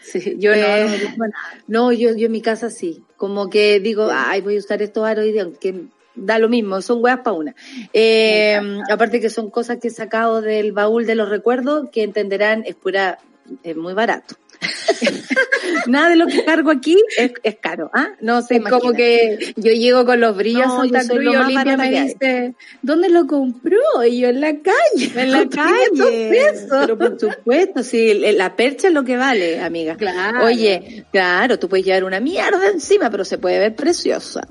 Sí, 0.03 0.36
yo 0.38 0.53
Eh, 0.53 0.61
no, 0.86 0.90
no, 1.10 1.15
bueno, 1.18 1.34
No, 1.68 1.91
yo, 1.91 2.15
yo 2.15 2.28
en 2.28 2.32
mi 2.34 2.41
casa 2.41 2.69
sí. 2.69 3.03
Como 3.18 3.49
que 3.49 3.80
digo, 3.80 4.10
ay, 4.11 4.41
voy 4.41 4.57
a 4.57 4.60
usar 4.60 4.84
estos 4.84 5.06
aros 5.07 5.26
y 5.26 5.34
que 5.60 5.86
da 6.15 6.39
lo 6.39 6.49
mismo, 6.49 6.81
son 6.81 7.03
weas 7.03 7.19
para 7.19 7.35
una. 7.35 7.55
Eh, 7.93 8.59
aparte 8.89 9.19
que 9.19 9.29
son 9.29 9.49
cosas 9.49 9.77
que 9.79 9.88
he 9.89 9.91
sacado 9.91 10.41
del 10.41 10.71
baúl 10.71 11.05
de 11.05 11.15
los 11.15 11.29
recuerdos 11.29 11.89
que 11.91 12.03
entenderán 12.03 12.63
es 12.65 12.75
pura, 12.75 13.19
es 13.63 13.75
muy 13.75 13.93
barato. 13.93 14.35
Nada 15.88 16.09
de 16.09 16.15
lo 16.15 16.27
que 16.27 16.43
cargo 16.45 16.71
aquí 16.71 16.97
es, 17.17 17.33
es 17.43 17.57
caro, 17.59 17.89
¿ah? 17.93 18.09
No 18.21 18.39
es 18.39 18.47
como 18.69 18.93
que 18.93 19.53
yo 19.55 19.71
llego 19.71 20.05
con 20.05 20.19
los 20.19 20.35
brillos 20.35 20.67
No, 20.67 20.81
Santa 20.81 21.07
Cruz 21.07 21.23
y 21.49 21.55
barata 21.55 21.77
me 21.77 22.03
dice, 22.03 22.53
¿dónde 22.81 23.09
lo 23.09 23.25
compró? 23.27 23.79
Y 24.07 24.19
yo 24.19 24.29
en 24.29 24.41
la 24.41 24.53
calle. 24.59 25.11
En 25.15 25.31
la 25.31 25.39
con 25.41 25.49
500 25.49 26.05
calle. 26.05 26.29
pesos. 26.29 26.67
Pero 26.81 26.97
por 26.97 27.19
supuesto, 27.19 27.83
sí, 27.83 28.13
la 28.13 28.55
percha 28.55 28.88
es 28.88 28.93
lo 28.93 29.03
que 29.03 29.17
vale, 29.17 29.61
amiga. 29.61 29.95
Claro. 29.95 30.45
Oye, 30.45 31.05
claro, 31.11 31.57
tú 31.57 31.67
puedes 31.67 31.85
llevar 31.85 32.03
una 32.03 32.19
mierda 32.19 32.69
encima, 32.69 33.09
pero 33.09 33.25
se 33.25 33.38
puede 33.38 33.59
ver 33.59 33.75
preciosa. 33.75 34.47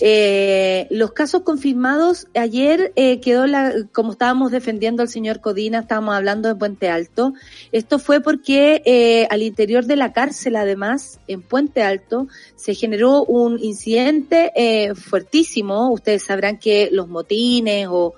Eh, 0.00 0.86
los 0.90 1.12
casos 1.12 1.42
confirmados, 1.42 2.28
ayer 2.34 2.92
eh, 2.96 3.20
quedó 3.20 3.46
la, 3.46 3.72
como 3.92 4.12
estábamos 4.12 4.50
defendiendo 4.50 5.02
al 5.02 5.08
señor 5.08 5.40
Codina, 5.40 5.80
estábamos 5.80 6.14
hablando 6.14 6.48
de 6.48 6.54
Puente 6.56 6.88
Alto. 6.88 7.34
Esto 7.72 7.98
fue 7.98 8.20
porque 8.20 8.82
eh, 8.84 9.26
al 9.30 9.42
interior 9.54 9.84
de 9.84 9.94
la 9.94 10.12
cárcel, 10.12 10.56
además, 10.56 11.20
en 11.28 11.40
Puente 11.40 11.82
Alto, 11.82 12.26
se 12.56 12.74
generó 12.74 13.22
un 13.24 13.62
incidente 13.62 14.50
eh, 14.56 14.96
fuertísimo. 14.96 15.92
Ustedes 15.92 16.24
sabrán 16.24 16.58
que 16.58 16.88
los 16.90 17.06
motines 17.06 17.86
o 17.88 18.14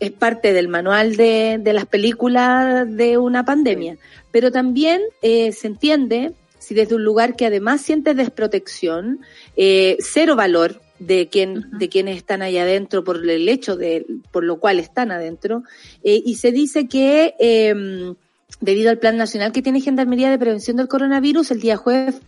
es 0.00 0.12
parte 0.12 0.54
del 0.54 0.68
manual 0.68 1.16
de, 1.16 1.58
de 1.60 1.72
las 1.74 1.84
películas 1.84 2.86
de 2.88 3.18
una 3.18 3.44
pandemia. 3.44 3.98
Pero 4.30 4.50
también 4.50 5.02
eh, 5.20 5.52
se 5.52 5.66
entiende 5.66 6.32
si 6.58 6.74
desde 6.74 6.94
un 6.94 7.04
lugar 7.04 7.36
que 7.36 7.44
además 7.44 7.82
siente 7.82 8.14
desprotección, 8.14 9.20
eh, 9.56 9.98
cero 10.00 10.36
valor 10.36 10.80
de 10.98 11.28
quien, 11.28 11.66
de 11.78 11.88
quienes 11.90 12.16
están 12.16 12.40
allá 12.40 12.62
adentro 12.62 13.04
por 13.04 13.28
el 13.28 13.48
hecho 13.48 13.76
de, 13.76 14.06
por 14.32 14.42
lo 14.42 14.58
cual 14.58 14.78
están 14.78 15.10
adentro, 15.10 15.64
eh, 16.02 16.22
y 16.24 16.36
se 16.36 16.50
dice 16.50 16.88
que, 16.88 17.34
eh, 17.38 18.14
debido 18.60 18.90
al 18.90 18.98
Plan 18.98 19.16
Nacional 19.16 19.52
que 19.52 19.62
tiene 19.62 19.80
Gendarmería 19.80 20.30
de 20.30 20.38
Prevención 20.38 20.76
del 20.76 20.88
Coronavirus, 20.88 21.50
el 21.50 21.60
día 21.60 21.76
jueves 21.76 22.20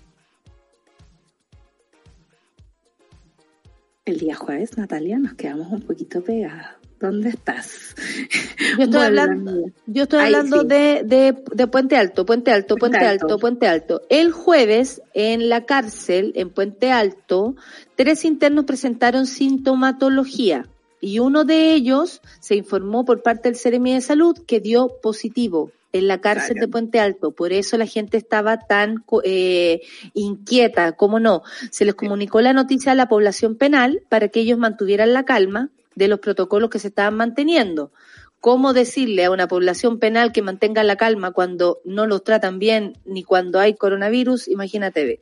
El 4.11 4.19
día 4.19 4.35
jueves, 4.35 4.77
Natalia, 4.77 5.21
nos 5.21 5.35
quedamos 5.35 5.71
un 5.71 5.83
poquito 5.83 6.21
pegadas. 6.21 6.71
¿Dónde 6.99 7.29
estás? 7.29 7.95
Yo 8.77 8.85
estoy 8.85 9.03
hablando, 9.03 9.71
yo 9.87 10.03
estoy 10.03 10.19
Ahí 10.19 10.27
hablando 10.27 10.63
sí. 10.63 10.67
de, 10.67 11.03
de, 11.05 11.45
de 11.55 11.67
Puente 11.67 11.97
Alto, 11.97 12.27
Puente 12.27 12.51
Alto, 12.51 12.77
Puente 12.77 12.99
Puente, 12.99 13.07
Alto. 13.07 13.27
Alto, 13.27 13.39
Puente 13.39 13.69
Alto. 13.69 14.03
El 14.11 14.33
jueves, 14.33 15.01
en 15.15 15.49
la 15.49 15.65
cárcel, 15.65 16.33
en 16.35 16.51
Puente 16.51 16.91
Alto, 16.91 17.55
tres 17.97 18.25
internos 18.25 18.65
presentaron 18.65 19.27
sintomatología 19.27 20.67
y 21.01 21.21
uno 21.21 21.45
de 21.45 21.73
ellos 21.73 22.21
se 22.41 22.57
informó 22.57 23.05
por 23.05 23.23
parte 23.23 23.49
del 23.49 23.57
Seremi 23.57 23.95
de 23.95 24.01
Salud 24.01 24.37
que 24.47 24.61
dio 24.61 24.89
positivo 25.01 25.71
en 25.93 26.09
la 26.09 26.21
cárcel 26.21 26.55
Claro. 26.55 26.67
de 26.67 26.71
Puente 26.71 27.01
Alto. 27.01 27.33
Por 27.33 27.53
eso 27.53 27.77
la 27.77 27.87
gente 27.87 28.17
estaba 28.17 28.59
tan 28.59 29.05
eh, 29.25 29.81
inquieta, 30.15 30.93
¿cómo 30.93 31.21
no? 31.21 31.43
Se 31.71 31.85
les 31.85 31.95
comunicó 31.95 32.41
la 32.41 32.53
noticia 32.53 32.93
a 32.93 32.95
la 32.95 33.09
población 33.09 33.57
penal 33.57 34.03
para 34.09 34.29
que 34.29 34.41
ellos 34.41 34.59
mantuvieran 34.59 35.13
la 35.13 35.25
calma 35.25 35.71
de 35.95 36.09
los 36.09 36.21
protocolos 36.21 36.71
que 36.71 36.79
se 36.79 36.89
estaban 36.89 37.17
manteniendo. 37.17 37.93
¿Cómo 38.41 38.73
decirle 38.73 39.25
a 39.25 39.31
una 39.31 39.49
población 39.49 39.99
penal 39.99 40.33
que 40.33 40.41
mantenga 40.41 40.83
la 40.83 40.97
calma 40.97 41.33
cuando 41.33 41.81
no 41.85 42.07
los 42.07 42.25
tratan 42.25 42.59
bien 42.59 42.97
ni 43.05 43.23
cuando 43.23 43.59
hay 43.61 43.75
coronavirus? 43.75 44.49
Imagínate. 44.49 45.21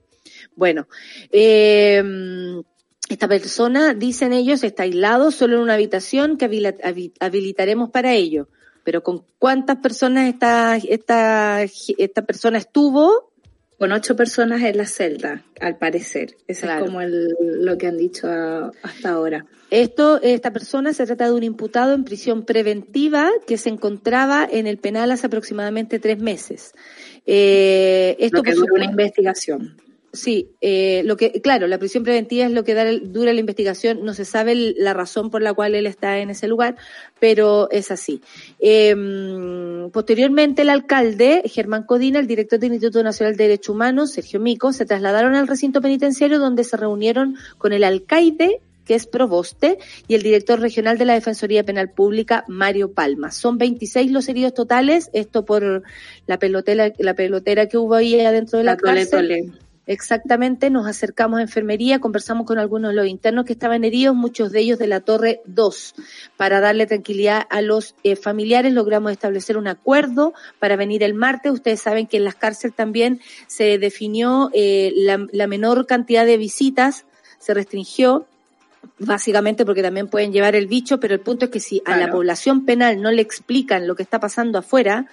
Bueno, 0.54 0.86
eh, 1.32 2.02
esta 3.08 3.26
persona, 3.26 3.94
dicen 3.94 4.32
ellos, 4.32 4.62
está 4.62 4.82
aislado 4.84 5.30
solo 5.30 5.56
en 5.56 5.62
una 5.62 5.74
habitación 5.74 6.36
que 6.36 6.44
habilitaremos 7.20 7.90
para 7.90 8.12
ello. 8.14 8.48
Pero 8.89 9.02
¿con 9.02 9.23
cuántas 9.39 9.77
personas 9.81 10.31
esta, 10.31 10.78
esta, 10.78 11.62
esta 11.62 12.23
persona 12.23 12.56
estuvo? 12.56 13.31
Con 13.78 13.93
ocho 13.93 14.16
personas 14.16 14.62
en 14.62 14.78
la 14.78 14.86
celda, 14.86 15.44
al 15.60 15.77
parecer. 15.77 16.36
Eso 16.47 16.62
Claro. 16.62 16.85
es 16.86 16.86
como 16.86 17.02
el- 17.02 17.35
lo 17.66 17.77
que 17.77 17.86
han 17.86 17.98
dicho 17.98 18.28
a- 18.28 18.73
hasta 18.82 19.10
ahora. 19.10 19.44
Esto, 19.70 20.23
esta 20.23 20.55
persona 20.55 20.94
se 20.94 21.05
trata 21.05 21.27
de 21.27 21.32
un 21.35 21.43
imputado 21.43 21.93
en 21.93 22.05
prisión 22.05 22.47
preventiva 22.47 23.28
que 23.47 23.59
se 23.59 23.69
encontraba 23.69 24.48
en 24.51 24.66
el 24.66 24.78
penal 24.78 25.10
hace 25.10 25.27
aproximadamente 25.27 25.98
tres 25.98 26.19
meses. 26.19 26.73
Eh, 27.27 28.16
esto 28.20 28.39
Lo 28.39 28.43
que 28.43 28.52
por 28.52 28.60
dura 28.60 28.73
una 28.85 28.85
investigación. 28.90 29.77
Sí, 30.12 30.51
eh, 30.60 31.02
lo 31.05 31.16
que, 31.16 31.40
claro, 31.43 31.66
la 31.66 31.78
prisión 31.78 32.02
preventiva 32.05 32.47
es 32.47 32.52
lo 32.52 32.64
que 32.64 32.74
da 32.74 32.82
el- 32.89 33.12
dura 33.12 33.32
la 33.32 33.40
investigación. 33.40 34.05
No 34.05 34.14
se 34.14 34.24
sabe 34.24 34.52
el- 34.52 34.74
la 34.78 34.94
razón 34.94 35.30
por 35.30 35.43
la 35.43 35.52
cual 35.55 35.74
él 35.74 35.86
está 35.86 36.18
en 36.18 36.30
ese 36.30 36.48
lugar, 36.48 36.76
pero 37.20 37.68
es 37.70 37.90
así. 37.90 38.20
Eh, 38.59 38.94
posteriormente, 39.93 40.62
el 40.62 40.70
alcalde, 40.70 41.43
Germán 41.47 41.85
Codina, 41.85 42.18
el 42.18 42.26
director 42.26 42.59
del 42.59 42.72
Instituto 42.72 43.02
Nacional 43.02 43.36
de 43.36 43.44
Derechos 43.44 43.74
Humanos, 43.74 44.12
Sergio 44.12 44.40
Mico, 44.40 44.72
se 44.72 44.86
trasladaron 44.86 45.35
al 45.35 45.47
recinto 45.48 45.80
penitenciario 45.80 46.39
donde 46.39 46.64
se 46.64 46.76
reunieron 46.76 47.36
con 47.59 47.72
el 47.72 47.85
alcaide 47.85 48.60
que 48.85 48.94
es 48.94 49.06
Proboste, 49.06 49.76
y 50.06 50.14
el 50.14 50.22
director 50.22 50.59
regional 50.60 50.97
de 50.97 51.05
la 51.05 51.12
Defensoría 51.12 51.62
Penal 51.62 51.90
Pública, 51.90 52.44
Mario 52.48 52.90
Palma. 52.93 53.30
Son 53.30 53.59
26 53.59 54.10
los 54.10 54.30
heridos 54.30 54.55
totales, 54.55 55.10
esto 55.12 55.44
por 55.44 55.82
la 56.26 56.39
pelotera, 56.39 56.90
la 56.97 57.12
pelotera 57.12 57.66
que 57.66 57.76
hubo 57.76 57.97
ahí 57.97 58.18
adentro 58.18 58.56
de 58.56 58.64
la, 58.64 58.70
La 58.72 58.76
tole, 58.78 58.94
cárcel. 59.06 59.28
tole. 59.28 59.52
Exactamente, 59.89 60.69
nos 60.69 60.86
acercamos 60.86 61.39
a 61.39 61.43
enfermería, 61.43 61.98
conversamos 61.98 62.47
con 62.47 62.59
algunos 62.59 62.90
de 62.90 62.97
los 62.97 63.06
internos 63.06 63.47
que 63.47 63.55
estaban 63.55 63.85
heridos, 63.85 64.15
muchos 64.15 64.52
de 64.52 64.60
ellos 64.60 64.78
de 64.78 64.86
la 64.86 65.01
Torre 65.01 65.40
2. 65.47 65.94
Para 66.36 66.60
darle 66.60 66.85
tranquilidad 66.85 67.47
a 67.48 67.62
los 67.62 67.94
eh, 68.02 68.15
familiares, 68.15 68.74
logramos 68.74 69.12
establecer 69.12 69.56
un 69.56 69.66
acuerdo 69.66 70.35
para 70.59 70.77
venir 70.77 71.02
el 71.02 71.15
martes. 71.15 71.52
Ustedes 71.52 71.81
saben 71.81 72.06
que 72.06 72.19
en 72.19 72.24
las 72.24 72.35
cárceles 72.35 72.77
también 72.77 73.23
se 73.47 73.78
definió 73.78 74.51
eh, 74.52 74.93
la, 74.94 75.27
la 75.32 75.47
menor 75.47 75.86
cantidad 75.86 76.27
de 76.27 76.36
visitas, 76.36 77.06
se 77.39 77.55
restringió 77.55 78.27
básicamente 78.98 79.65
porque 79.65 79.82
también 79.82 80.09
pueden 80.09 80.35
llevar 80.35 80.55
el 80.55 80.66
bicho, 80.66 81.01
pero 81.01 81.15
el 81.15 81.20
punto 81.20 81.47
es 81.47 81.51
que 81.51 81.60
si 81.60 81.81
a 81.86 81.97
la 81.97 82.10
población 82.10 82.66
penal 82.66 83.01
no 83.01 83.10
le 83.10 83.23
explican 83.23 83.86
lo 83.86 83.97
que 83.97 84.02
está 84.02 84.20
pasando 84.20 84.59
afuera, 84.59 85.06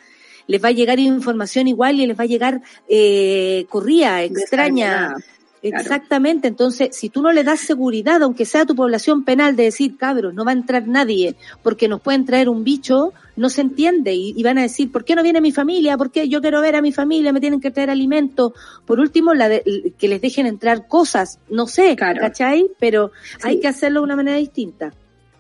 les 0.48 0.64
va 0.64 0.70
a 0.70 0.72
llegar 0.72 1.00
información 1.00 1.68
igual 1.68 2.00
y 2.00 2.06
les 2.08 2.18
va 2.20 2.24
a 2.24 2.28
llegar 2.28 2.62
eh, 2.88 3.66
corría, 3.70 4.24
extraña. 4.24 5.08
Claro. 5.16 5.24
Exactamente, 5.68 6.48
entonces 6.48 6.90
si 6.96 7.10
tú 7.10 7.24
no 7.24 7.32
le 7.32 7.44
das 7.44 7.60
seguridad, 7.60 8.22
aunque 8.22 8.46
sea 8.46 8.62
a 8.62 8.66
tu 8.68 8.76
población 8.76 9.26
penal, 9.26 9.56
de 9.56 9.64
decir, 9.64 9.98
cabros, 9.98 10.32
no 10.36 10.46
va 10.46 10.52
a 10.52 10.54
entrar 10.54 10.88
nadie 10.88 11.36
porque 11.64 11.88
nos 11.88 12.02
pueden 12.02 12.24
traer 12.24 12.50
un 12.50 12.64
bicho, 12.64 13.14
no 13.36 13.50
se 13.50 13.62
entiende 13.62 14.14
y, 14.14 14.36
y 14.38 14.44
van 14.44 14.60
a 14.60 14.62
decir, 14.62 14.92
¿por 14.92 15.04
qué 15.04 15.16
no 15.16 15.24
viene 15.24 15.42
mi 15.42 15.52
familia? 15.52 15.98
¿Por 15.98 16.12
qué 16.12 16.30
yo 16.30 16.40
quiero 16.40 16.62
ver 16.62 16.76
a 16.76 16.84
mi 16.84 16.92
familia? 16.92 17.34
Me 17.34 17.40
tienen 17.40 17.60
que 17.62 17.72
traer 17.72 17.90
alimento. 17.90 18.54
Por 18.86 19.00
último, 19.00 19.34
la 19.34 19.50
de- 19.50 19.94
que 19.98 20.08
les 20.08 20.22
dejen 20.22 20.46
entrar 20.46 20.88
cosas, 20.88 21.40
no 21.50 21.66
sé, 21.66 21.96
Claro. 21.96 22.20
¿cachai? 22.22 22.68
Pero 22.80 23.12
hay 23.42 23.60
que 23.60 23.68
hacerlo 23.68 24.02
de 24.02 24.04
una 24.04 24.16
manera 24.16 24.38
distinta. 24.38 24.94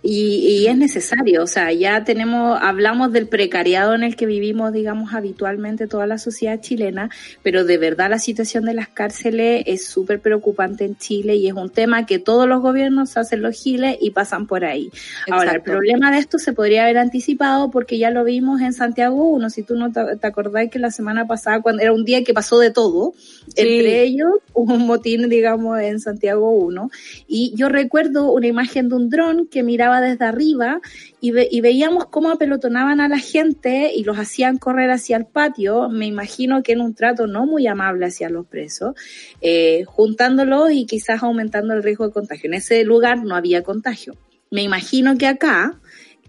Y, 0.07 0.61
y 0.61 0.67
es 0.67 0.77
necesario, 0.77 1.41
o 1.41 1.47
sea, 1.47 1.71
ya 1.71 2.03
tenemos, 2.03 2.59
hablamos 2.61 3.11
del 3.11 3.27
precariado 3.27 3.95
en 3.95 4.03
el 4.03 4.15
que 4.15 4.27
vivimos, 4.27 4.71
digamos, 4.71 5.15
habitualmente 5.15 5.87
toda 5.87 6.05
la 6.05 6.19
sociedad 6.19 6.61
chilena, 6.61 7.09
pero 7.41 7.65
de 7.65 7.79
verdad 7.79 8.11
la 8.11 8.19
situación 8.19 8.65
de 8.65 8.75
las 8.75 8.87
cárceles 8.87 9.63
es 9.65 9.87
súper 9.87 10.19
preocupante 10.19 10.85
en 10.85 10.95
Chile 10.95 11.37
y 11.37 11.47
es 11.47 11.53
un 11.53 11.71
tema 11.71 12.05
que 12.05 12.19
todos 12.19 12.47
los 12.47 12.61
gobiernos 12.61 13.17
hacen 13.17 13.41
los 13.41 13.59
giles 13.59 13.97
y 13.99 14.11
pasan 14.11 14.45
por 14.45 14.63
ahí. 14.63 14.91
Ahora, 15.31 15.53
el 15.53 15.63
problema 15.63 16.11
de 16.11 16.19
esto 16.19 16.37
se 16.37 16.53
podría 16.53 16.83
haber 16.83 16.99
anticipado 16.99 17.71
porque 17.71 17.97
ya 17.97 18.11
lo 18.11 18.23
vimos 18.23 18.61
en 18.61 18.73
Santiago 18.73 19.27
1, 19.29 19.49
si 19.49 19.63
tú 19.63 19.75
no 19.75 19.91
te, 19.91 20.17
te 20.17 20.27
acordás 20.27 20.69
que 20.69 20.77
la 20.77 20.91
semana 20.91 21.25
pasada, 21.25 21.61
cuando 21.61 21.81
era 21.81 21.91
un 21.91 22.05
día 22.05 22.23
que 22.23 22.33
pasó 22.33 22.59
de 22.59 22.69
todo, 22.69 23.13
entre 23.55 24.03
ellos 24.03 24.29
un 24.53 24.85
motín, 24.85 25.29
digamos, 25.29 25.79
en 25.79 25.99
Santiago 25.99 26.51
1, 26.51 26.89
y 27.27 27.53
yo 27.55 27.69
recuerdo 27.69 28.31
una 28.31 28.47
imagen 28.47 28.89
de 28.89 28.95
un 28.95 29.09
dron 29.09 29.47
que 29.47 29.63
miraba 29.63 30.01
desde 30.01 30.25
arriba 30.25 30.81
y 31.21 31.61
veíamos 31.61 32.05
cómo 32.05 32.29
apelotonaban 32.29 33.01
a 33.01 33.07
la 33.07 33.17
gente 33.17 33.91
y 33.95 34.03
los 34.03 34.19
hacían 34.19 34.57
correr 34.57 34.91
hacia 34.91 35.17
el 35.17 35.25
patio, 35.25 35.89
me 35.89 36.05
imagino 36.05 36.61
que 36.61 36.73
en 36.73 36.81
un 36.81 36.93
trato 36.93 37.25
no 37.25 37.45
muy 37.45 37.65
amable 37.67 38.05
hacia 38.05 38.29
los 38.29 38.45
presos, 38.45 38.93
eh, 39.41 39.83
juntándolos 39.85 40.71
y 40.71 40.85
quizás 40.85 41.23
aumentando 41.23 41.73
el 41.73 41.83
riesgo 41.83 42.05
de 42.07 42.13
contagio. 42.13 42.47
En 42.47 42.55
ese 42.55 42.83
lugar 42.83 43.23
no 43.23 43.35
había 43.35 43.63
contagio. 43.63 44.15
Me 44.51 44.61
imagino 44.61 45.17
que 45.17 45.27
acá, 45.27 45.79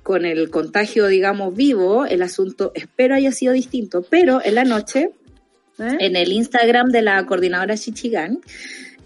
con 0.02 0.24
el 0.24 0.50
contagio, 0.50 1.06
digamos, 1.06 1.54
vivo, 1.54 2.06
el 2.06 2.22
asunto 2.22 2.72
espero 2.74 3.14
haya 3.14 3.32
sido 3.32 3.52
distinto, 3.52 4.04
pero 4.08 4.40
en 4.44 4.54
la 4.54 4.64
noche 4.64 5.10
¿Eh? 5.78 5.96
en 6.00 6.16
el 6.16 6.32
Instagram 6.32 6.90
de 6.90 7.02
la 7.02 7.26
coordinadora 7.26 7.76
Chichigán, 7.76 8.40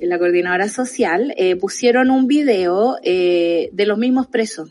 en 0.01 0.09
la 0.09 0.19
coordinadora 0.19 0.69
social, 0.69 1.35
eh, 1.37 1.57
pusieron 1.57 2.11
un 2.11 2.27
video 2.27 2.97
eh, 3.03 3.71
de 3.73 3.87
los 3.87 3.99
mismos 3.99 4.27
presos. 4.29 4.71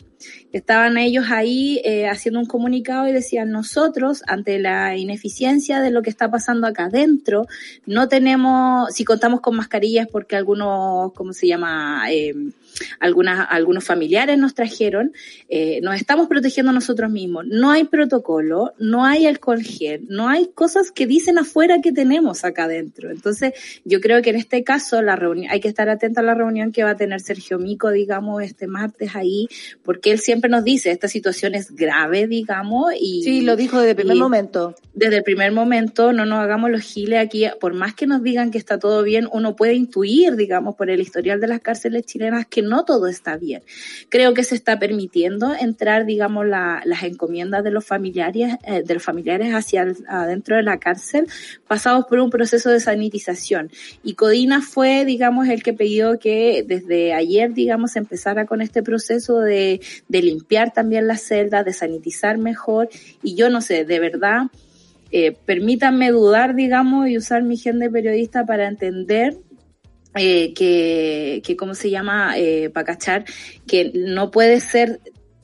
Estaban 0.51 0.97
ellos 0.97 1.25
ahí 1.29 1.79
eh, 1.83 2.07
haciendo 2.07 2.39
un 2.39 2.45
comunicado 2.45 3.07
y 3.07 3.11
decían 3.11 3.51
nosotros, 3.51 4.23
ante 4.27 4.59
la 4.59 4.97
ineficiencia 4.97 5.81
de 5.81 5.91
lo 5.91 6.01
que 6.01 6.09
está 6.09 6.31
pasando 6.31 6.65
acá 6.67 6.85
adentro, 6.85 7.45
no 7.85 8.07
tenemos, 8.07 8.93
si 8.93 9.05
contamos 9.05 9.41
con 9.41 9.55
mascarillas 9.55 10.07
porque 10.11 10.35
algunos, 10.35 11.13
¿cómo 11.13 11.33
se 11.33 11.47
llama? 11.47 12.05
Algunas, 12.99 13.47
algunos 13.49 13.83
familiares 13.83 14.37
nos 14.37 14.53
trajeron, 14.53 15.13
eh, 15.47 15.79
nos 15.81 15.95
estamos 15.95 16.27
protegiendo 16.27 16.71
nosotros 16.71 17.09
mismos. 17.09 17.45
No 17.47 17.71
hay 17.71 17.85
protocolo, 17.85 18.73
no 18.79 19.05
hay 19.05 19.25
alcohol 19.25 19.61
gel, 19.61 20.05
no 20.09 20.29
hay 20.29 20.47
cosas 20.53 20.91
que 20.91 21.07
dicen 21.07 21.37
afuera 21.37 21.81
que 21.81 21.91
tenemos 21.91 22.45
acá 22.45 22.65
adentro. 22.65 23.09
Entonces, 23.11 23.53
yo 23.85 23.99
creo 24.01 24.21
que 24.21 24.29
en 24.31 24.35
este 24.35 24.63
caso 24.63 25.01
la 25.01 25.15
reunión, 25.15 25.51
hay 25.51 25.59
que 25.59 25.67
estar 25.67 25.89
atenta 25.89 26.21
a 26.21 26.23
la 26.23 26.33
reunión 26.33 26.71
que 26.71 26.83
va 26.83 26.91
a 26.91 26.97
tener 26.97 27.21
Sergio 27.21 27.59
Mico, 27.59 27.91
digamos, 27.91 28.43
este 28.43 28.67
martes 28.67 29.15
ahí, 29.15 29.47
porque 29.83 30.11
él 30.11 30.19
siempre 30.19 30.49
nos 30.49 30.63
dice, 30.63 30.91
esta 30.91 31.07
situación 31.07 31.55
es 31.55 31.75
grave, 31.75 32.27
digamos, 32.27 32.93
y... 32.99 33.23
Sí, 33.23 33.41
lo 33.41 33.55
dijo 33.55 33.77
desde 33.77 33.91
el 33.91 33.95
primer 33.95 34.17
momento. 34.17 34.75
desde 34.93 35.17
el 35.17 35.23
primer 35.23 35.51
momento 35.51 36.13
no 36.13 36.25
nos 36.25 36.39
hagamos 36.39 36.69
los 36.69 36.81
giles 36.81 37.19
aquí, 37.19 37.45
por 37.59 37.73
más 37.73 37.93
que 37.93 38.07
nos 38.07 38.23
digan 38.23 38.51
que 38.51 38.57
está 38.57 38.79
todo 38.79 39.03
bien, 39.03 39.27
uno 39.31 39.55
puede 39.55 39.73
intuir, 39.73 40.35
digamos, 40.35 40.75
por 40.75 40.89
el 40.89 40.99
historial 40.99 41.39
de 41.39 41.47
las 41.47 41.61
cárceles 41.61 42.05
chilenas 42.05 42.45
que 42.47 42.58
no 42.61 42.85
todo 42.85 43.07
está 43.07 43.37
bien. 43.37 43.63
Creo 44.09 44.33
que 44.33 44.43
se 44.43 44.55
está 44.55 44.79
permitiendo 44.79 45.53
entrar, 45.53 46.05
digamos, 46.05 46.45
la- 46.45 46.81
las 46.85 47.03
encomiendas 47.03 47.63
de 47.63 47.71
los 47.71 47.85
familiares, 47.85 48.55
eh, 48.63 48.83
familiares 48.99 49.53
hacia 49.53 49.83
el- 49.83 49.97
adentro 50.07 50.55
de 50.55 50.63
la 50.63 50.79
cárcel, 50.79 51.27
pasados 51.67 52.05
por 52.05 52.19
un 52.19 52.29
proceso 52.29 52.69
de 52.69 52.79
sanitización. 52.79 53.71
Y 54.03 54.13
Codina 54.13 54.61
fue, 54.61 55.05
digamos, 55.05 55.47
el 55.47 55.63
que 55.63 55.73
pidió 55.73 56.19
que 56.19 56.63
desde 56.67 57.13
ayer, 57.13 57.53
digamos, 57.53 57.95
empezara 57.95 58.45
con 58.45 58.61
este 58.61 58.83
proceso 58.83 59.39
de, 59.39 59.81
de 60.07 60.21
limpiar 60.21 60.73
también 60.73 61.07
las 61.07 61.21
celdas, 61.21 61.65
de 61.65 61.73
sanitizar 61.73 62.37
mejor. 62.37 62.89
Y 63.23 63.35
yo 63.35 63.49
no 63.49 63.61
sé, 63.61 63.85
de 63.85 63.99
verdad, 63.99 64.43
eh, 65.11 65.35
permítanme 65.45 66.11
dudar, 66.11 66.55
digamos, 66.55 67.07
y 67.09 67.17
usar 67.17 67.43
mi 67.43 67.57
gen 67.57 67.79
de 67.79 67.89
periodista 67.89 68.45
para 68.45 68.67
entender 68.67 69.37
eh, 70.15 70.53
que, 70.53 71.41
que, 71.45 71.55
¿cómo 71.55 71.75
se 71.75 71.89
llama? 71.89 72.37
Eh, 72.37 72.69
para 72.69 72.85
cachar, 72.85 73.25
que 73.67 73.91
no 73.93 74.31
puede 74.31 74.59
ser 74.59 74.99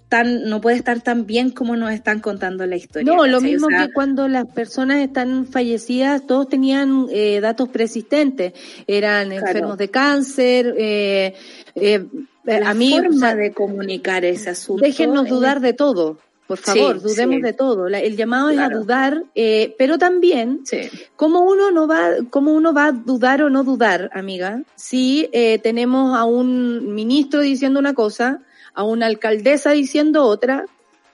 tan, 0.10 0.44
no 0.50 0.62
puede 0.62 0.78
estar 0.78 1.02
tan 1.02 1.26
bien 1.26 1.50
como 1.50 1.76
nos 1.76 1.92
están 1.92 2.20
contando 2.20 2.66
la 2.66 2.76
historia. 2.76 3.06
No, 3.12 3.26
lo 3.26 3.38
¿cachai? 3.38 3.38
O 3.38 3.42
mismo 3.54 3.68
sea, 3.70 3.88
que 3.88 3.94
cuando 3.94 4.28
las 4.28 4.46
personas 4.46 4.98
están 5.00 5.46
fallecidas, 5.48 6.26
todos 6.28 6.48
tenían 6.48 7.08
eh, 7.12 7.40
datos 7.42 7.70
persistentes, 7.70 8.54
eran 8.88 9.30
Claro. 9.30 9.46
enfermos 9.48 9.78
de 9.78 9.90
cáncer, 9.90 10.76
eh, 10.78 11.34
eh, 11.76 12.06
eh, 12.46 12.60
la 12.60 12.70
a 12.70 12.74
mí, 12.76 12.92
forma 12.92 13.10
o 13.10 13.20
sea, 13.20 13.36
de 13.36 13.52
comunicar 13.52 14.24
ese 14.26 14.52
asunto. 14.52 14.84
déjennos 14.86 15.28
dudar 15.28 15.60
de 15.60 15.74
todo, 15.74 16.20
por 16.48 16.58
favor, 16.60 16.98
Sí, 17.00 17.04
dudemos 17.08 17.36
sí. 17.38 17.42
de 17.42 17.54
todo. 17.54 17.90
La- 17.90 18.00
el 18.00 18.16
llamado 18.16 18.50
es 18.52 18.60
a 18.60 18.70
dudar, 18.70 19.24
eh, 19.34 19.74
pero 19.78 19.98
también 19.98 20.62
Sí. 20.64 20.90
¿Cómo 21.16 21.42
uno 21.42 21.72
no 21.72 21.88
va, 21.88 22.12
cómo 22.30 22.52
uno 22.54 22.74
va 22.74 22.88
a 22.88 22.92
dudar 22.92 23.42
o 23.42 23.50
no 23.50 23.64
dudar, 23.64 24.10
amiga? 24.14 24.62
Si 24.76 25.28
eh, 25.32 25.58
tenemos 25.60 26.16
a 26.18 26.24
un 26.26 26.94
ministro 26.94 27.42
diciendo 27.42 27.80
una 27.80 27.94
cosa, 27.94 28.42
a 28.74 28.84
una 28.84 29.08
alcaldesa 29.08 29.72
diciendo 29.72 30.24
otra, 30.26 30.66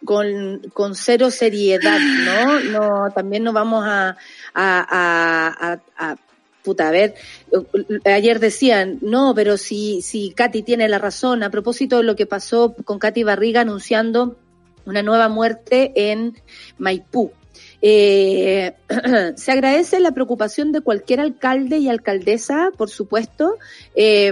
con, 0.04 0.60
con 0.74 0.96
cero 0.96 1.30
seriedad, 1.32 2.00
¿no? 2.26 2.60
No, 3.06 3.12
también 3.14 3.44
no 3.44 3.54
vamos 3.54 3.86
a, 3.88 4.18
a, 4.54 4.80
a, 4.90 5.72
a- 5.74 5.80
a- 5.98 6.16
puta, 6.64 6.90
a 6.90 6.92
ver, 6.92 7.16
ayer 8.06 8.40
decían, 8.40 9.00
no, 9.02 9.34
pero 9.34 9.58
si, 9.58 10.02
si 10.02 10.32
Katy 10.32 10.62
tiene 10.64 10.88
la 10.90 11.00
razón, 11.00 11.42
a 11.44 11.50
propósito 11.50 11.98
de 11.98 12.04
lo 12.04 12.16
que 12.16 12.26
pasó 12.28 12.76
con 12.84 13.00
Katy 13.00 13.24
Barriga 13.24 13.62
anunciando 13.62 14.36
una 14.86 15.04
nueva 15.04 15.30
muerte 15.30 15.92
en 15.96 16.36
Maipú. 16.78 17.32
Eh, 17.82 18.74
se 19.36 19.52
agradece 19.52 20.00
la 20.00 20.12
preocupación 20.12 20.72
de 20.72 20.82
cualquier 20.82 21.20
alcalde 21.20 21.78
y 21.80 21.90
alcaldesa, 21.90 22.72
por 22.78 22.90
supuesto, 22.90 23.58
eh, 23.96 24.32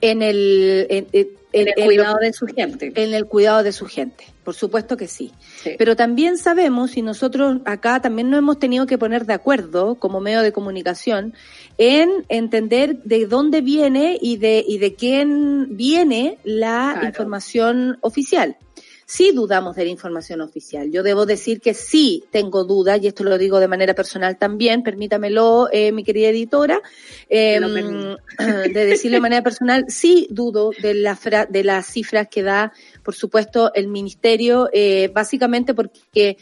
en 0.00 0.22
el, 0.22 0.86
en, 0.90 1.06
en- 1.12 1.28
En 1.52 1.68
el 1.68 1.74
en 1.76 1.84
cuidado 1.86 2.16
de 2.20 2.32
su 2.32 2.46
gente. 2.46 2.92
en 2.96 3.14
el 3.14 3.26
cuidado 3.26 3.62
de 3.62 3.72
su 3.72 3.86
gente. 3.86 4.24
Por 4.42 4.54
supuesto 4.54 4.96
que 4.96 5.06
sí. 5.06 5.30
Sí. 5.62 5.70
Pero 5.78 5.94
también 5.94 6.36
sabemos, 6.36 6.96
y 6.96 7.02
nosotros 7.02 7.58
acá 7.64 8.00
también 8.00 8.28
nos 8.28 8.38
hemos 8.38 8.58
tenido 8.58 8.86
que 8.86 8.98
poner 8.98 9.24
de 9.24 9.34
acuerdo 9.34 9.94
como 9.94 10.20
medio 10.20 10.42
de 10.42 10.50
comunicación, 10.52 11.32
en 11.78 12.10
entender 12.28 13.02
de 13.04 13.26
dónde 13.26 13.60
viene 13.60 14.18
y 14.20 14.36
de, 14.36 14.64
y 14.66 14.78
de 14.78 14.94
quién 14.94 15.76
viene 15.76 16.38
la 16.44 16.90
Claro. 16.94 17.06
información 17.06 17.98
oficial. 18.00 18.56
Sí 19.06 19.32
dudamos 19.32 19.76
de 19.76 19.84
la 19.84 19.90
información 19.90 20.40
oficial. 20.40 20.90
Yo 20.90 21.02
debo 21.02 21.26
decir 21.26 21.60
que 21.60 21.74
sí 21.74 22.24
tengo 22.30 22.64
dudas, 22.64 23.00
y 23.02 23.06
esto 23.06 23.24
lo 23.24 23.38
digo 23.38 23.60
de 23.60 23.68
manera 23.68 23.94
personal 23.94 24.38
también, 24.38 24.82
permítamelo, 24.82 25.68
eh, 25.72 25.92
mi 25.92 26.04
querida 26.04 26.28
editora, 26.28 26.80
eh, 27.28 27.60
de 28.38 28.86
decirlo 28.86 29.16
de 29.16 29.20
manera 29.20 29.42
personal, 29.42 29.84
sí 29.88 30.26
dudo 30.30 30.70
de, 30.82 30.94
la 30.94 31.16
fra- 31.16 31.46
de 31.46 31.64
las 31.64 31.86
cifras 31.86 32.28
que 32.28 32.42
da, 32.42 32.72
por 33.02 33.14
supuesto, 33.14 33.72
el 33.74 33.88
ministerio, 33.88 34.68
eh, 34.72 35.10
básicamente 35.12 35.74
porque 35.74 36.38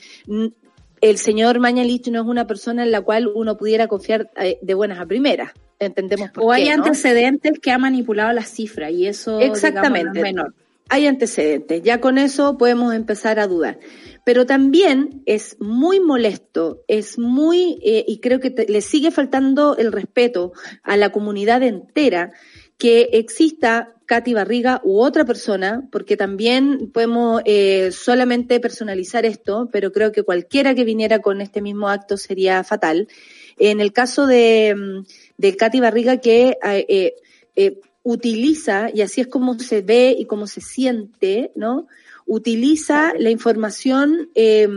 el 1.01 1.19
señor 1.19 1.59
Mañalich 1.59 2.09
no 2.09 2.21
es 2.21 2.27
una 2.27 2.47
persona 2.47 2.85
en 2.85 2.93
la 2.93 3.01
cual 3.01 3.27
uno 3.35 3.57
pudiera 3.57 3.89
confiar 3.89 4.31
eh, 4.37 4.59
de 4.63 4.75
buenas 4.75 5.01
a 5.01 5.07
primeras. 5.07 5.53
Entendemos 5.81 6.31
por 6.31 6.45
O 6.45 6.49
qué, 6.51 6.55
hay 6.55 6.69
¿no? 6.69 6.75
antecedentes 6.85 7.59
que 7.59 7.73
ha 7.73 7.79
manipulado 7.79 8.33
las 8.33 8.49
cifras 8.49 8.93
y 8.93 9.09
eso 9.09 9.39
digamos, 9.39 9.59
Exactamente. 9.59 10.11
no 10.11 10.15
es 10.15 10.23
menor. 10.23 10.55
Hay 10.89 11.07
antecedentes, 11.07 11.83
ya 11.83 12.01
con 12.01 12.19
eso 12.19 12.59
podemos 12.59 12.95
empezar 12.95 13.39
a 13.39 13.47
dudar. 13.47 13.79
Pero 14.25 14.47
también 14.47 15.23
es 15.27 15.57
muy 15.59 16.01
molesto, 16.01 16.85
es 16.87 17.19
muy, 17.19 17.81
eh, 17.83 18.05
y 18.07 18.21
creo 18.21 18.41
que 18.41 18.55
le 18.69 18.81
sigue 18.83 19.11
faltando 19.11 19.77
el 19.77 19.91
respeto 19.91 20.53
a 20.83 20.97
la 20.97 21.11
comunidad 21.11 21.63
entera 21.63 22.33
que 22.79 23.11
exista 23.13 23.95
Katy 24.07 24.35
Barriga 24.35 24.81
u 24.85 25.01
otra 25.01 25.25
persona, 25.25 25.89
porque 25.91 26.17
también 26.17 26.91
podemos 26.93 27.41
eh, 27.45 27.91
solamente 27.93 28.61
personalizar 28.61 29.25
esto, 29.25 29.69
pero 29.73 29.93
creo 29.93 30.13
que 30.13 30.23
cualquiera 30.23 30.75
que 30.75 30.85
viniera 30.85 31.21
con 31.21 31.41
este 31.41 31.63
mismo 31.63 31.89
acto 31.89 32.17
sería 32.17 32.63
fatal. 32.65 33.09
En 33.57 33.81
el 33.81 33.93
caso 33.93 34.27
de, 34.27 34.75
mm, 34.77 35.57
Katy 35.57 35.81
Barriga, 35.81 36.17
que 36.19 36.59
eh, 36.63 37.15
eh, 37.57 37.81
utiliza, 38.03 38.91
y 38.93 39.01
así 39.03 39.21
es 39.21 39.27
como 39.29 39.59
se 39.59 39.83
ve 39.83 40.15
y 40.19 40.25
como 40.27 40.47
se 40.47 40.61
siente, 40.61 41.53
¿no? 41.55 41.87
Utiliza 42.27 43.13
la 43.19 43.31
información 43.31 44.31
eh, 44.35 44.69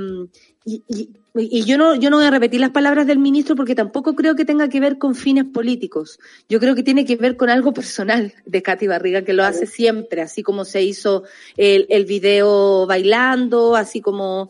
y, 0.65 0.83
y- 0.87 1.09
y 1.37 1.65
yo 1.65 1.77
no, 1.77 1.95
yo 1.95 2.09
no 2.09 2.15
voy 2.15 2.25
a 2.25 2.31
repetir 2.31 2.61
las 2.61 2.69
palabras 2.69 3.05
del 3.07 3.19
ministro 3.19 3.57
porque 3.57 3.75
tampoco 3.75 4.15
creo 4.15 4.37
que 4.37 4.45
tenga 4.45 4.69
que 4.69 4.79
ver 4.79 4.97
con 4.97 5.15
fines 5.15 5.43
políticos. 5.43 6.17
Yo 6.47 6.61
creo 6.61 6.75
que 6.75 6.83
tiene 6.83 7.03
que 7.03 7.17
ver 7.17 7.35
con 7.35 7.49
algo 7.49 7.73
personal 7.73 8.33
de 8.45 8.61
Katy 8.61 8.87
Barriga, 8.87 9.21
que 9.23 9.33
lo 9.33 9.43
hace 9.43 9.65
siempre, 9.65 10.21
así 10.21 10.43
como 10.43 10.63
se 10.63 10.83
hizo 10.83 11.23
el, 11.57 11.87
el 11.89 12.05
video 12.05 12.87
bailando, 12.87 13.75
así 13.75 13.99
como... 13.99 14.49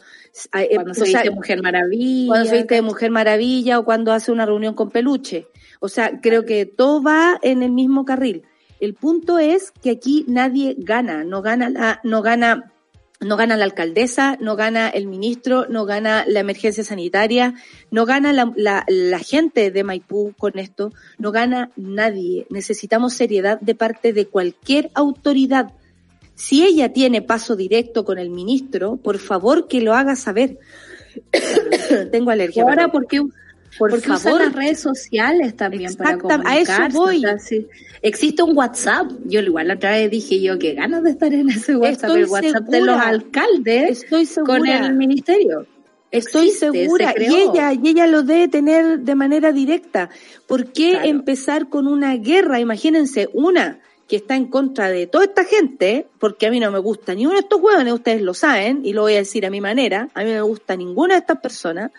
eh, 0.54 0.76
Cuando 0.76 0.94
se 0.94 1.02
o 1.02 1.06
sea, 1.08 1.22
dice 1.24 1.34
Mujer 1.34 1.64
Maravilla. 1.64 2.28
cuando 2.28 2.50
se 2.52 2.64
de 2.66 2.82
Mujer 2.84 3.10
Maravilla 3.10 3.80
o 3.80 3.84
cuando 3.86 4.12
hace 4.14 4.32
una 4.32 4.46
reunión 4.46 4.76
con 4.76 4.92
peluche. 4.92 5.48
O 5.80 5.90
sea, 5.90 6.22
creo 6.22 6.46
que 6.46 6.68
todo 6.68 7.02
va 7.02 7.40
en 7.42 7.64
el 7.64 7.72
mismo 7.72 8.06
carril. 8.06 8.44
El 8.86 8.94
punto 8.94 9.40
es 9.40 9.72
que 9.82 9.90
aquí 9.90 10.26
nadie 10.28 10.76
gana, 10.78 11.24
no 11.24 11.42
gana 11.42 11.72
la, 11.72 12.00
no 12.04 12.22
gana, 12.22 12.72
no 13.20 13.36
gana 13.36 13.58
la 13.58 13.64
alcaldesa, 13.64 14.38
no 14.40 14.56
gana 14.56 14.90
el 14.90 15.08
ministro, 15.08 15.66
no 15.68 15.86
gana 15.86 16.24
la 16.28 16.42
emergencia 16.42 16.84
sanitaria, 16.84 17.56
no 17.90 18.06
gana 18.06 18.32
la, 18.32 18.54
la, 18.56 18.86
la 18.88 19.18
gente 19.18 19.72
de 19.72 19.84
Maipú 19.84 20.36
con 20.38 20.60
esto, 20.60 20.92
no 21.18 21.32
gana 21.32 21.72
nadie. 21.76 22.46
Necesitamos 22.52 23.16
seriedad 23.16 23.60
de 23.60 23.74
parte 23.74 24.14
de 24.14 24.28
cualquier 24.28 24.92
autoridad. 24.94 25.74
Si 26.36 26.64
ella 26.64 26.94
tiene 26.94 27.24
paso 27.24 27.56
directo 27.56 28.06
con 28.06 28.20
el 28.20 28.30
ministro, 28.30 28.98
por 28.98 29.18
favor 29.18 29.68
que 29.68 29.82
lo 29.82 29.96
haga 29.96 30.16
saber. 30.16 30.60
Tengo 32.12 32.30
alergia. 32.30 32.62
ahora, 32.62 32.92
perdón. 32.92 33.34
¿Por 33.78 33.90
qué, 33.90 33.96
por 33.96 34.00
Por 34.00 34.02
qué 34.02 34.12
usan 34.12 34.20
favor. 34.20 34.42
las 34.42 34.54
redes 34.54 34.80
sociales 34.80 35.56
también 35.56 35.94
para 35.96 36.12
Exacta- 36.12 36.42
a 36.46 36.58
eso 36.60 36.72
comunicarse? 36.74 36.98
voy. 36.98 37.18
O 37.18 37.20
sea, 37.22 37.40
sí, 37.40 37.68
existe 38.02 38.44
un 38.44 38.58
WhatsApp. 38.58 39.12
Yo 39.26 39.40
igual 39.42 39.68
la 39.68 39.74
otra 39.76 39.92
vez 39.92 40.10
dije 40.12 40.42
yo 40.42 40.58
que 40.60 40.74
ganas 40.74 41.04
de 41.04 41.12
estar 41.12 41.34
en 41.34 41.50
ese 41.50 41.76
WhatsApp, 41.76 42.10
Estoy 42.10 42.22
el 42.22 42.28
WhatsApp 42.28 42.64
de 42.68 42.82
los 42.82 42.98
alcaldes 43.00 44.04
Estoy 44.04 44.28
con 44.46 44.68
el 44.68 44.94
ministerio. 44.94 45.68
Estoy 46.12 46.48
Existe, 46.48 46.72
segura. 46.72 47.14
se 47.14 47.24
Y 47.24 47.36
ella, 47.36 47.74
y 47.74 47.88
ella 47.90 48.08
lo 48.08 48.24
debe 48.24 48.48
tener 48.48 49.00
de 49.00 49.16
manera 49.16 49.52
directa. 49.52 50.10
¿Por 50.48 50.72
qué 50.72 50.92
Claro. 50.92 51.08
empezar 51.10 51.68
con 51.68 51.88
una 51.88 52.16
guerra? 52.16 52.60
Imagínense, 52.62 53.28
una 53.34 53.80
que 54.08 54.18
está 54.18 54.36
en 54.36 54.46
contra 54.46 54.88
de 54.90 55.08
toda 55.08 55.26
esta 55.26 55.44
gente, 55.44 56.06
porque 56.20 56.46
a 56.46 56.52
mí 56.52 56.60
no 56.60 56.72
me 56.72 56.78
gusta 56.80 57.16
ni 57.16 57.26
uno 57.26 57.34
de 57.34 57.40
estos 57.42 57.60
huevones, 57.60 57.92
ustedes 57.92 58.22
lo 58.22 58.34
saben, 58.36 58.82
y 58.86 58.94
lo 58.94 59.02
voy 59.02 59.16
a 59.16 59.18
decir 59.18 59.46
a 59.48 59.50
mi 59.50 59.60
manera, 59.62 60.10
a 60.14 60.20
mí 60.24 60.30
no 60.30 60.36
me 60.36 60.42
gusta 60.44 60.78
ninguna 60.78 61.16
de 61.16 61.22
estas 61.22 61.40
personas, 61.42 61.92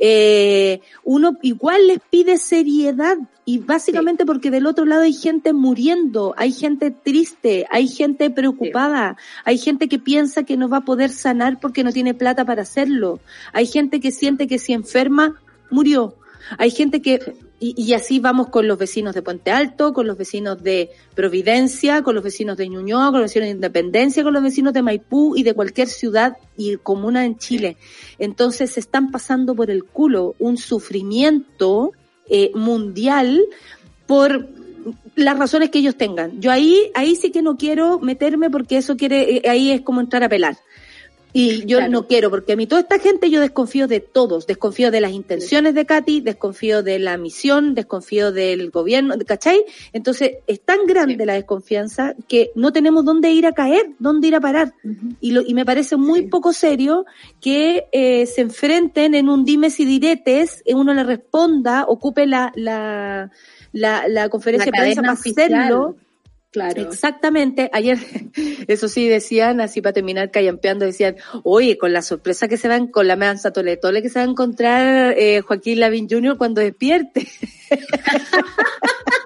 eh, 0.00 0.80
uno 1.04 1.36
igual 1.42 1.86
les 1.86 2.00
pide 2.10 2.38
seriedad, 2.38 3.18
y 3.44 3.58
básicamente 3.58 4.24
porque 4.24 4.50
del 4.50 4.66
otro 4.66 4.84
lado 4.84 5.02
hay 5.02 5.12
gente 5.12 5.52
muriendo, 5.52 6.34
hay 6.36 6.52
gente 6.52 6.90
triste, 6.90 7.66
hay 7.70 7.86
gente 7.86 8.30
preocupada, 8.30 9.16
hay 9.44 9.58
gente 9.58 9.88
que 9.88 9.98
piensa 9.98 10.44
que 10.44 10.56
no 10.56 10.68
va 10.68 10.78
a 10.78 10.84
poder 10.84 11.10
sanar 11.10 11.60
porque 11.60 11.84
no 11.84 11.92
tiene 11.92 12.14
plata 12.14 12.44
para 12.44 12.62
hacerlo, 12.62 13.20
hay 13.52 13.66
gente 13.66 14.00
que 14.00 14.10
siente 14.10 14.46
que 14.46 14.58
si 14.58 14.72
enferma, 14.72 15.40
murió. 15.70 16.16
Hay 16.58 16.70
gente 16.70 17.00
que, 17.02 17.20
y, 17.60 17.74
y 17.76 17.92
así 17.92 18.18
vamos 18.18 18.48
con 18.48 18.66
los 18.66 18.78
vecinos 18.78 19.14
de 19.14 19.22
Puente 19.22 19.50
Alto, 19.50 19.92
con 19.92 20.06
los 20.06 20.16
vecinos 20.16 20.62
de 20.62 20.90
Providencia, 21.14 22.02
con 22.02 22.14
los 22.14 22.24
vecinos 22.24 22.56
de 22.56 22.68
Ñuñoa, 22.68 23.10
con 23.10 23.20
los 23.20 23.30
vecinos 23.30 23.48
de 23.48 23.52
Independencia, 23.52 24.22
con 24.22 24.32
los 24.32 24.42
vecinos 24.42 24.72
de 24.72 24.82
Maipú 24.82 25.36
y 25.36 25.42
de 25.42 25.54
cualquier 25.54 25.88
ciudad 25.88 26.38
y 26.56 26.76
comuna 26.78 27.26
en 27.26 27.36
Chile. 27.36 27.76
Entonces 28.18 28.72
se 28.72 28.80
están 28.80 29.10
pasando 29.10 29.54
por 29.54 29.70
el 29.70 29.84
culo 29.84 30.34
un 30.38 30.56
sufrimiento 30.56 31.92
eh, 32.28 32.50
mundial 32.54 33.42
por 34.06 34.48
las 35.14 35.38
razones 35.38 35.70
que 35.70 35.80
ellos 35.80 35.96
tengan. 35.96 36.40
Yo 36.40 36.50
ahí, 36.50 36.90
ahí 36.94 37.16
sí 37.16 37.30
que 37.30 37.42
no 37.42 37.56
quiero 37.56 37.98
meterme 37.98 38.50
porque 38.50 38.78
eso 38.78 38.96
quiere, 38.96 39.36
eh, 39.36 39.42
ahí 39.48 39.70
es 39.70 39.82
como 39.82 40.00
entrar 40.00 40.22
a 40.24 40.28
pelar. 40.28 40.56
Y 41.32 41.64
yo 41.66 41.78
Claro. 41.78 41.92
no 41.92 42.06
quiero, 42.06 42.30
porque 42.30 42.52
a 42.52 42.56
mí 42.56 42.66
toda 42.66 42.80
esta 42.82 42.98
gente 42.98 43.30
yo 43.30 43.40
desconfío 43.40 43.86
de 43.88 44.00
todos, 44.00 44.46
desconfío 44.46 44.90
de 44.90 45.00
las 45.00 45.12
intenciones 45.12 45.74
de 45.74 45.86
Katy, 45.86 46.20
desconfío 46.20 46.82
de 46.82 46.98
la 46.98 47.16
misión, 47.16 47.74
desconfío 47.74 48.32
del 48.32 48.70
gobierno, 48.70 49.14
¿cachai? 49.26 49.64
Entonces 49.92 50.38
es 50.46 50.60
tan 50.60 50.86
grande 50.86 51.24
la 51.26 51.34
desconfianza 51.34 52.14
que 52.28 52.50
no 52.54 52.72
tenemos 52.72 53.04
dónde 53.04 53.30
ir 53.30 53.46
a 53.46 53.52
caer, 53.52 53.90
dónde 53.98 54.28
ir 54.28 54.34
a 54.34 54.40
parar. 54.40 54.74
Y, 55.20 55.32
lo, 55.32 55.42
y 55.42 55.54
me 55.54 55.64
parece 55.64 55.96
muy 55.96 56.20
Sí. 56.22 56.26
poco 56.26 56.52
serio 56.52 57.04
que 57.40 57.86
eh, 57.92 58.26
se 58.26 58.40
enfrenten 58.42 59.14
en 59.14 59.28
un 59.28 59.44
dimes 59.44 59.78
y 59.80 59.84
diretes, 59.84 60.62
eh, 60.64 60.74
uno 60.74 60.92
le 60.94 61.04
responda, 61.04 61.84
ocupe 61.86 62.26
la, 62.26 62.52
la, 62.56 63.30
la, 63.72 64.08
la 64.08 64.28
conferencia 64.28 64.70
de 64.70 64.78
prensa 64.78 65.00
para 65.02 65.12
oficial. 65.14 65.94
Claro. 66.50 66.82
Exactamente. 66.82 67.70
Ayer, 67.72 67.98
eso 68.66 68.88
sí 68.88 69.08
decían, 69.08 69.60
así 69.60 69.80
para 69.80 69.92
terminar 69.92 70.30
callampeando, 70.30 70.84
decían, 70.84 71.16
oye, 71.44 71.78
con 71.78 71.92
la 71.92 72.02
sorpresa 72.02 72.48
que 72.48 72.56
se 72.56 72.68
van, 72.68 72.88
con 72.88 73.06
la 73.06 73.16
mansa 73.16 73.52
toletole 73.52 74.02
que 74.02 74.08
se 74.08 74.18
va 74.18 74.24
a 74.24 74.28
encontrar 74.28 75.14
eh, 75.16 75.42
Joaquín 75.42 75.80
Lavín 75.80 76.08
Jr. 76.10 76.36
cuando 76.36 76.60
despierte. 76.60 77.28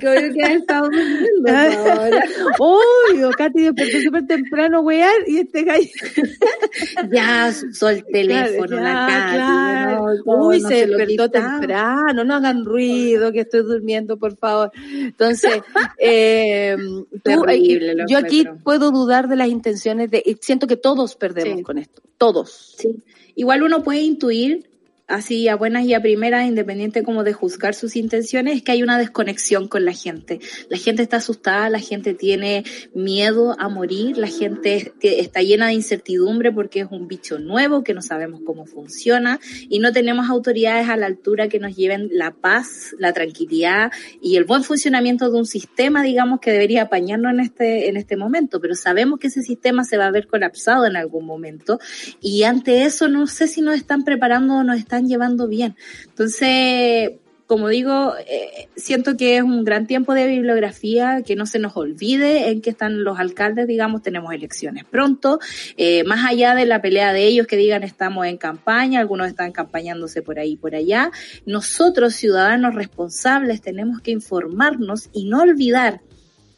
Que 0.00 0.08
obvio 0.08 0.32
que 0.32 0.52
estado 0.54 0.84
durmiendo 0.90 1.92
ahora. 1.92 2.24
Obvio, 2.58 3.30
Katy 3.30 3.62
despertó 3.62 4.00
súper 4.00 4.26
temprano, 4.26 4.80
wear, 4.80 5.12
y 5.26 5.38
este 5.38 5.64
gallo. 5.64 5.88
Ya 7.10 7.52
usó 7.70 7.88
el 7.88 8.04
teléfono, 8.04 8.76
la 8.76 9.06
Katy, 9.08 9.36
claro. 9.36 10.06
no, 10.24 10.36
no, 10.36 10.46
Uy, 10.46 10.60
no 10.60 10.68
se 10.68 10.86
lo 10.86 10.96
despertó 10.98 11.30
temprano, 11.30 12.24
no 12.24 12.34
hagan 12.34 12.64
ruido, 12.64 13.32
que 13.32 13.40
estoy 13.40 13.62
durmiendo, 13.62 14.16
por 14.16 14.36
favor. 14.36 14.70
Entonces, 14.92 15.62
eh, 15.98 16.76
tú, 17.22 17.42
Terrible, 17.42 17.92
eh, 17.92 17.94
lo 17.96 18.06
yo 18.06 18.18
aquí 18.18 18.44
puedo 18.62 18.90
dudar 18.90 19.28
de 19.28 19.36
las 19.36 19.48
intenciones 19.48 20.10
de, 20.10 20.38
siento 20.40 20.66
que 20.66 20.76
todos 20.76 21.16
perdemos 21.16 21.58
Sí. 21.58 21.62
con 21.62 21.78
esto, 21.78 22.02
todos. 22.18 22.74
Sí. 22.78 23.02
Igual 23.34 23.62
uno 23.62 23.82
puede 23.82 24.00
intuir, 24.00 24.69
así 25.10 25.48
a 25.48 25.56
buenas 25.56 25.84
y 25.84 25.94
a 25.94 26.00
primeras, 26.00 26.46
independiente 26.46 27.02
como 27.02 27.24
de 27.24 27.32
juzgar 27.32 27.74
sus 27.74 27.96
intenciones, 27.96 28.56
es 28.56 28.62
que 28.62 28.72
hay 28.72 28.82
una 28.82 28.98
desconexión 28.98 29.68
con 29.68 29.84
la 29.84 29.92
gente. 29.92 30.40
La 30.68 30.78
gente 30.78 31.02
está 31.02 31.18
asustada, 31.18 31.68
la 31.68 31.80
gente 31.80 32.14
tiene 32.14 32.64
miedo 32.94 33.54
a 33.58 33.68
morir, 33.68 34.16
la 34.16 34.28
gente 34.28 34.92
está 35.02 35.42
llena 35.42 35.68
de 35.68 35.74
incertidumbre 35.74 36.52
porque 36.52 36.80
es 36.80 36.86
un 36.90 37.08
bicho 37.08 37.38
nuevo 37.38 37.82
que 37.82 37.94
no 37.94 38.02
sabemos 38.02 38.40
cómo 38.44 38.66
funciona 38.66 39.40
y 39.68 39.80
no 39.80 39.92
tenemos 39.92 40.28
autoridades 40.30 40.88
a 40.88 40.96
la 40.96 41.06
altura 41.06 41.48
que 41.48 41.58
nos 41.58 41.76
lleven 41.76 42.08
la 42.12 42.32
paz, 42.32 42.94
la 42.98 43.12
tranquilidad 43.12 43.92
y 44.22 44.36
el 44.36 44.44
buen 44.44 44.62
funcionamiento 44.62 45.30
de 45.30 45.38
un 45.38 45.46
sistema, 45.46 46.02
digamos, 46.02 46.40
que 46.40 46.52
debería 46.52 46.82
apañarnos 46.82 47.32
en 47.32 47.40
este, 47.40 47.88
en 47.88 47.96
este 47.96 48.16
momento. 48.16 48.60
Pero 48.60 48.74
sabemos 48.74 49.18
que 49.18 49.26
ese 49.26 49.42
sistema 49.42 49.84
se 49.84 49.96
va 49.96 50.06
a 50.06 50.10
ver 50.10 50.26
colapsado 50.26 50.86
en 50.86 50.96
algún 50.96 51.26
momento 51.26 51.78
y 52.20 52.44
ante 52.44 52.84
eso 52.84 53.08
no 53.08 53.26
sé 53.26 53.46
si 53.46 53.60
nos 53.60 53.76
están 53.76 54.04
preparando 54.04 54.54
o 54.54 54.64
nos 54.64 54.78
están 54.78 54.99
llevando 55.08 55.48
bien. 55.48 55.76
Entonces, 56.06 57.12
como 57.50 57.66
digo, 57.66 58.14
eh, 58.28 58.68
siento 58.76 59.16
que 59.16 59.36
es 59.36 59.42
un 59.42 59.64
gran 59.64 59.88
tiempo 59.88 60.14
de 60.14 60.28
bibliografía, 60.28 61.22
que 61.26 61.34
no 61.34 61.46
se 61.46 61.58
nos 61.58 61.76
olvide 61.76 62.50
en 62.50 62.60
que 62.60 62.70
están 62.70 63.02
los 63.02 63.18
alcaldes, 63.18 63.66
digamos, 63.66 64.02
tenemos 64.02 64.32
elecciones 64.32 64.84
pronto, 64.84 65.40
eh, 65.76 66.04
más 66.04 66.24
allá 66.24 66.54
de 66.54 66.64
la 66.64 66.80
pelea 66.80 67.12
de 67.12 67.24
ellos 67.24 67.48
que 67.48 67.56
digan 67.56 67.82
estamos 67.82 68.24
en 68.26 68.36
campaña, 68.36 69.00
algunos 69.00 69.26
están 69.26 69.50
campañándose 69.50 70.22
por 70.22 70.38
ahí 70.38 70.52
y 70.52 70.56
por 70.56 70.76
allá, 70.76 71.10
nosotros 71.44 72.14
ciudadanos 72.14 72.76
responsables 72.76 73.60
tenemos 73.60 74.00
que 74.00 74.12
informarnos 74.12 75.10
y 75.12 75.24
no 75.24 75.42
olvidar 75.42 76.02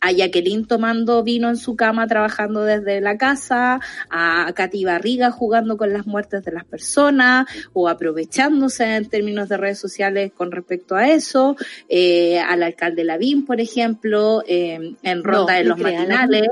a 0.02 0.10
Jacqueline 0.10 0.66
tomando 0.66 1.22
vino 1.22 1.48
en 1.48 1.56
su 1.56 1.76
cama 1.76 2.06
trabajando 2.08 2.64
desde 2.64 3.00
la 3.00 3.16
casa, 3.16 3.80
a 4.10 4.52
Katy 4.54 4.84
Barriga 4.84 5.30
jugando 5.30 5.76
con 5.76 5.92
las 5.92 6.06
muertes 6.06 6.44
de 6.44 6.52
las 6.52 6.64
personas 6.64 7.46
o 7.72 7.88
aprovechándose 7.88 8.96
en 8.96 9.08
términos 9.08 9.48
de 9.48 9.56
redes 9.56 9.78
sociales 9.78 10.32
con 10.36 10.50
respecto 10.50 10.96
a 10.96 11.08
eso, 11.08 11.56
eh, 11.88 12.40
al 12.40 12.64
alcalde 12.64 13.04
Lavín, 13.04 13.46
por 13.46 13.60
ejemplo, 13.60 14.42
eh, 14.46 14.94
en 15.02 15.24
ronda 15.24 15.52
No, 15.52 15.58
de 15.58 15.64
los 15.64 15.78
matinales. 15.78 16.48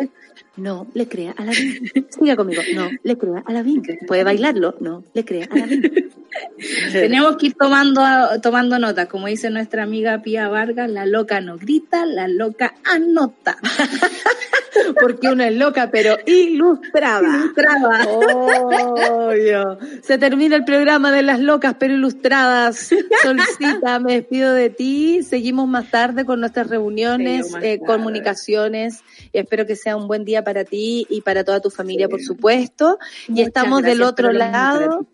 No, 0.56 0.86
le 0.94 1.08
crea 1.08 1.34
a 1.36 1.44
la 1.44 1.52
Siga 1.52 2.36
conmigo. 2.36 2.62
No, 2.74 2.88
le 3.02 3.18
crea 3.18 3.42
a 3.44 3.52
la 3.52 3.64
¿Puede 4.06 4.24
bailarlo? 4.24 4.76
No, 4.78 5.02
le 5.12 5.24
crea 5.24 5.48
a 5.50 5.56
la 5.56 5.66
Tenemos 6.92 7.36
que 7.36 7.46
ir 7.46 7.54
tomando, 7.54 8.02
tomando 8.42 8.78
notas, 8.78 9.08
como 9.08 9.26
dice 9.26 9.50
nuestra 9.50 9.82
amiga 9.82 10.22
Pía 10.22 10.48
Vargas, 10.48 10.90
la 10.90 11.06
loca 11.06 11.40
no 11.40 11.58
grita, 11.58 12.06
la 12.06 12.28
loca 12.28 12.74
anota. 12.84 13.56
Porque 15.00 15.28
uno 15.28 15.42
es 15.42 15.54
loca, 15.56 15.90
pero 15.90 16.16
ilustrada. 16.26 17.28
Ilustrada. 17.28 18.06
Obvio. 18.06 19.78
Se 20.02 20.16
termina 20.18 20.56
el 20.56 20.64
programa 20.64 21.10
de 21.12 21.22
las 21.22 21.40
locas 21.40 21.74
pero 21.78 21.94
ilustradas. 21.94 22.90
Solcita, 23.22 23.98
me 23.98 24.14
despido 24.14 24.54
de 24.54 24.70
ti. 24.70 25.22
Seguimos 25.22 25.68
más 25.68 25.90
tarde 25.90 26.24
con 26.24 26.40
nuestras 26.40 26.68
reuniones, 26.68 27.52
eh, 27.62 27.80
comunicaciones. 27.84 29.02
Espero 29.32 29.66
que 29.66 29.76
sea 29.76 29.96
un 29.96 30.06
buen 30.06 30.24
día 30.24 30.44
para 30.44 30.64
ti 30.64 31.06
y 31.08 31.20
para 31.22 31.44
toda 31.44 31.60
tu 31.60 31.70
familia, 31.70 32.08
por 32.08 32.20
supuesto. 32.20 32.98
y 33.28 33.42
estamos 33.42 33.82
del 33.82 34.02
otro 34.02 34.32
lado. 34.32 35.06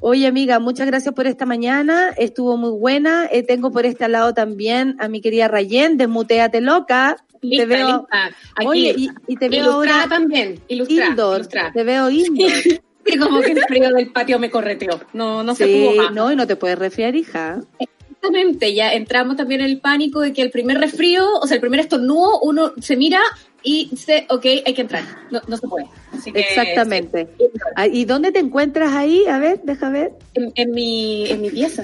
Oye, 0.00 0.26
amiga, 0.26 0.58
muchas 0.58 0.86
gracias 0.86 1.14
por 1.14 1.26
esta 1.26 1.46
mañana. 1.46 2.10
Estuvo 2.16 2.56
muy 2.56 2.70
buena. 2.78 3.28
Eh, 3.30 3.42
tengo 3.42 3.70
por 3.70 3.86
este 3.86 4.08
lado 4.08 4.34
también 4.34 4.96
a 5.00 5.08
mi 5.08 5.20
querida 5.20 5.48
Rayen, 5.48 5.96
desmuteate 5.96 6.60
loca. 6.60 7.16
Lista, 7.40 7.62
te 7.64 7.66
veo. 7.66 7.86
lista. 7.86 8.26
Aquí. 8.56 8.66
Oye, 8.66 8.94
y, 8.96 9.10
y 9.26 9.36
te 9.36 9.48
veo 9.48 9.72
ahora 9.72 10.06
también. 10.08 10.60
Ilustrada. 10.68 11.10
indoor. 11.10 11.46
Te 11.46 11.84
veo 11.84 12.10
indoor. 12.10 12.52
Sí, 13.04 13.18
como 13.18 13.40
que 13.40 13.50
el 13.50 13.60
frío 13.62 13.90
del 13.90 14.12
patio 14.12 14.38
me 14.38 14.48
correteó. 14.48 15.00
No, 15.12 15.42
no 15.42 15.56
se 15.56 15.66
pudo 15.66 15.96
más. 15.96 16.12
no, 16.12 16.30
y 16.30 16.36
no 16.36 16.46
te 16.46 16.54
puedes 16.54 16.78
resfriar, 16.78 17.16
hija. 17.16 17.60
Exactamente, 17.80 18.74
ya 18.74 18.92
entramos 18.92 19.36
también 19.36 19.60
en 19.60 19.66
el 19.66 19.80
pánico 19.80 20.20
de 20.20 20.32
que 20.32 20.40
el 20.42 20.52
primer 20.52 20.78
resfrío, 20.78 21.26
o 21.40 21.46
sea, 21.48 21.56
el 21.56 21.60
primer 21.60 21.80
estornudo, 21.80 22.38
uno 22.42 22.72
se 22.80 22.96
mira 22.96 23.20
y 23.62 23.88
dice, 23.90 24.26
ok, 24.28 24.44
hay 24.66 24.74
que 24.74 24.80
entrar. 24.82 25.02
No, 25.30 25.40
no 25.48 25.56
se 25.56 25.66
puede. 25.68 25.86
Así 26.12 26.32
que, 26.32 26.40
Exactamente. 26.40 27.28
sí, 27.38 27.46
Ah, 27.76 27.86
¿Y 27.86 28.04
dónde 28.04 28.32
te 28.32 28.38
encuentras 28.40 28.92
ahí? 28.92 29.24
A 29.26 29.38
ver, 29.38 29.60
deja 29.62 29.88
ver. 29.90 30.12
en, 30.34 30.52
en 30.54 30.70
mi, 30.72 31.30
en 31.30 31.40
mi 31.40 31.50
pieza. 31.50 31.82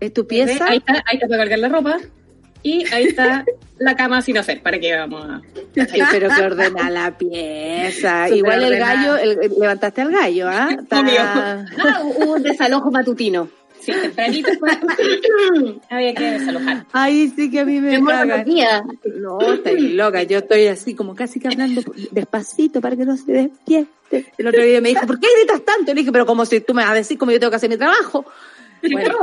¿Es 0.00 0.12
tu 0.12 0.26
pieza? 0.26 0.66
Ahí 0.66 0.78
está, 0.78 0.92
ahí 1.06 1.14
está 1.16 1.26
para 1.28 1.38
cargar 1.42 1.58
la 1.58 1.68
ropa. 1.68 1.98
Y 2.62 2.84
ahí 2.92 3.04
está 3.04 3.44
la 3.78 3.94
cama 3.96 4.20
sin 4.22 4.36
hacer. 4.38 4.60
¿Para 4.62 4.78
qué 4.80 4.94
vamos 4.96 5.24
a...? 5.24 5.40
Pero 5.74 6.28
que 6.28 6.42
ordena 6.42 6.90
la 6.90 7.16
pieza. 7.16 8.28
Igual 8.28 8.64
el 8.64 8.78
gallo, 8.78 9.16
el- 9.16 9.38
levantaste 9.60 10.00
al 10.02 10.10
gallo, 10.12 10.48
¿ah? 10.48 10.68
Está- 10.80 11.00
Obvio. 11.00 11.14
Ah, 11.20 11.64
un 12.26 12.42
desalojo 12.42 12.90
matutino. 12.90 13.48
Sí, 13.86 13.92
tempranito 13.92 14.50
había 15.90 16.14
que 16.14 16.24
desalojar. 16.32 16.86
Ay, 16.92 17.32
sí 17.36 17.48
que 17.50 17.60
a 17.60 17.64
mí 17.64 17.80
me 17.80 18.04
caga. 18.04 18.38
los 18.38 18.46
días. 18.46 18.82
No, 19.14 19.40
estoy 19.40 19.92
loca. 19.92 20.24
Yo 20.24 20.38
estoy 20.38 20.66
así 20.66 20.94
como 20.94 21.14
casi 21.14 21.38
que 21.38 21.46
hablando 21.46 21.82
despacito 22.10 22.80
para 22.80 22.96
que 22.96 23.04
no 23.04 23.16
se 23.16 23.30
despierte. 23.30 24.32
El 24.36 24.48
otro 24.48 24.62
día 24.64 24.80
me 24.80 24.88
dijo, 24.88 25.06
¿por 25.06 25.20
qué 25.20 25.28
gritas 25.38 25.64
tanto? 25.64 25.94
Le 25.94 26.00
dije, 26.00 26.10
pero 26.10 26.26
como 26.26 26.44
si 26.44 26.60
tú 26.60 26.74
me 26.74 26.82
vas 26.82 26.90
a 26.90 26.94
decir 26.94 27.16
como 27.16 27.30
yo 27.30 27.38
tengo 27.38 27.50
que 27.50 27.56
hacer 27.56 27.70
mi 27.70 27.76
trabajo. 27.76 28.26
Bueno, 28.90 29.18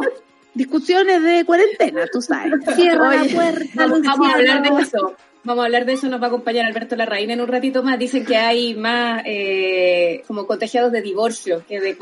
discusiones 0.53 1.21
de 1.21 1.43
cuarentena, 1.43 2.05
tú 2.11 2.21
sabes. 2.21 2.53
Cierra 2.75 3.09
Oye, 3.09 3.29
la 3.29 3.35
puerta, 3.35 3.65
Vamos, 3.75 4.01
vamos 4.01 4.29
a 4.29 4.35
hablar 4.35 4.61
de 4.61 4.81
eso. 4.81 5.15
Vamos 5.45 5.63
a 5.63 5.65
hablar 5.65 5.85
de 5.85 5.93
eso, 5.93 6.07
nos 6.07 6.21
va 6.21 6.25
a 6.25 6.27
acompañar 6.29 6.65
Alberto 6.65 6.95
Larraín 6.95 7.29
en 7.29 7.41
un 7.41 7.47
ratito 7.47 7.83
más. 7.83 7.99
Dicen 7.99 8.25
que 8.25 8.37
hay 8.37 8.75
más 8.75 9.23
eh, 9.25 10.23
como 10.25 10.47
contagiados 10.47 10.91
de 10.93 11.01
divorcio 11.01 11.63
que 11.67 11.81
de, 11.81 11.97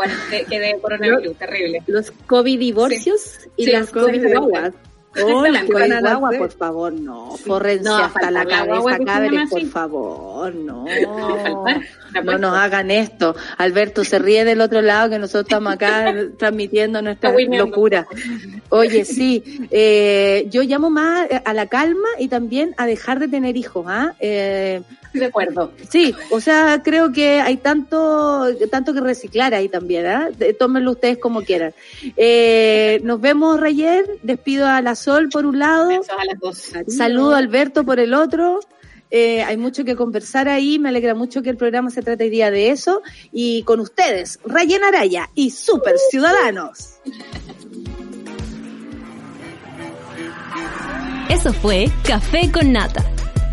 que 0.48 0.60
de 0.60 0.80
coronavirus. 0.80 1.36
Terrible. 1.38 1.82
Los 1.88 2.12
COVID 2.12 2.60
divorcios 2.60 3.40
y 3.58 3.66
Sí, 3.66 3.72
las 3.72 3.90
COVID 3.90 4.22
COVID 4.22 4.38
guaguas. 4.38 4.74
Oh, 5.24 5.46
las 5.46 5.64
¿Qué 5.64 5.74
COVID 5.74 5.82
van 5.82 5.94
a 5.94 6.00
guaguas, 6.00 6.30
hacer? 6.30 6.40
por 6.40 6.52
favor, 6.52 6.94
no. 6.94 7.32
Fórrense 7.38 7.84
No, 7.84 7.98
hasta 7.98 8.32
la 8.32 8.46
cabeza, 8.46 8.98
cabres, 9.06 9.50
por 9.50 9.66
favor, 9.66 10.56
no. 10.56 10.86
No 12.24 12.38
nos 12.38 12.58
hagan 12.58 12.92
esto. 12.92 13.36
Alberto 13.58 14.04
se 14.04 14.20
ríe 14.20 14.44
del 14.44 14.60
otro 14.62 14.82
lado 14.82 15.10
que 15.10 15.18
nosotros 15.20 15.46
estamos 15.48 15.74
acá 15.74 16.14
transmitiendo 16.38 17.02
nuestra 17.02 17.32
locura. 17.32 18.06
Oye, 18.70 19.06
sí, 19.06 19.68
eh, 19.72 20.46
yo 20.50 20.62
llamo 20.64 20.90
más 20.90 21.28
a 21.46 21.54
la 21.54 21.68
calma 21.68 22.08
y 22.20 22.28
también 22.28 22.74
a 22.78 22.86
dejar 22.86 23.20
de 23.20 23.28
tener 23.30 23.56
hijos, 23.58 23.86
¿ah? 23.88 24.14
Eh, 24.20 24.82
de 25.14 25.26
acuerdo. 25.26 25.72
Sí, 25.90 26.14
o 26.30 26.40
sea, 26.40 26.82
creo 26.84 27.12
que 27.12 27.42
hay 27.42 27.58
tanto, 27.58 28.48
tanto 28.70 28.94
que 28.94 29.02
reciclar 29.02 29.54
ahí 29.54 29.68
también, 29.70 30.06
¿ah? 30.06 30.30
De- 30.38 30.54
Tómenlo 30.54 30.92
ustedes 30.92 31.18
como 31.18 31.42
quieran. 31.44 31.74
Eh, 32.18 33.00
nos 33.04 33.20
vemos, 33.22 33.60
Rayer. 33.60 34.06
Despido 34.24 34.68
a 34.68 34.82
la 34.82 34.96
Sol 34.96 35.30
por 35.30 35.46
un 35.46 35.60
lado. 35.60 35.88
Besos 35.90 36.10
a 36.10 36.26
las 36.26 36.40
dos. 36.40 36.72
Saludo 36.88 37.36
a 37.36 37.38
Alberto 37.40 37.84
por 37.84 38.00
el 38.00 38.14
otro. 38.14 38.60
Eh, 39.14 39.44
hay 39.44 39.58
mucho 39.58 39.84
que 39.84 39.96
conversar 39.98 40.48
ahí. 40.48 40.80
Me 40.80 40.90
alegra 40.90 41.14
mucho 41.16 41.42
que 41.42 41.50
el 41.50 41.58
programa 41.58 41.90
se 41.90 42.02
trate 42.02 42.24
hoy 42.24 42.30
día 42.30 42.50
de 42.52 42.70
eso. 42.70 43.02
Y 43.34 43.64
con 43.64 43.80
ustedes, 43.82 44.40
Rayen 44.46 44.84
Araya 44.86 45.30
y 45.36 45.52
Super 45.52 45.96
Ciudadanos. 46.10 46.96
Eso 51.30 51.52
fue 51.54 51.88
Café 52.08 52.52
con 52.52 52.72
Nata. 52.72 53.04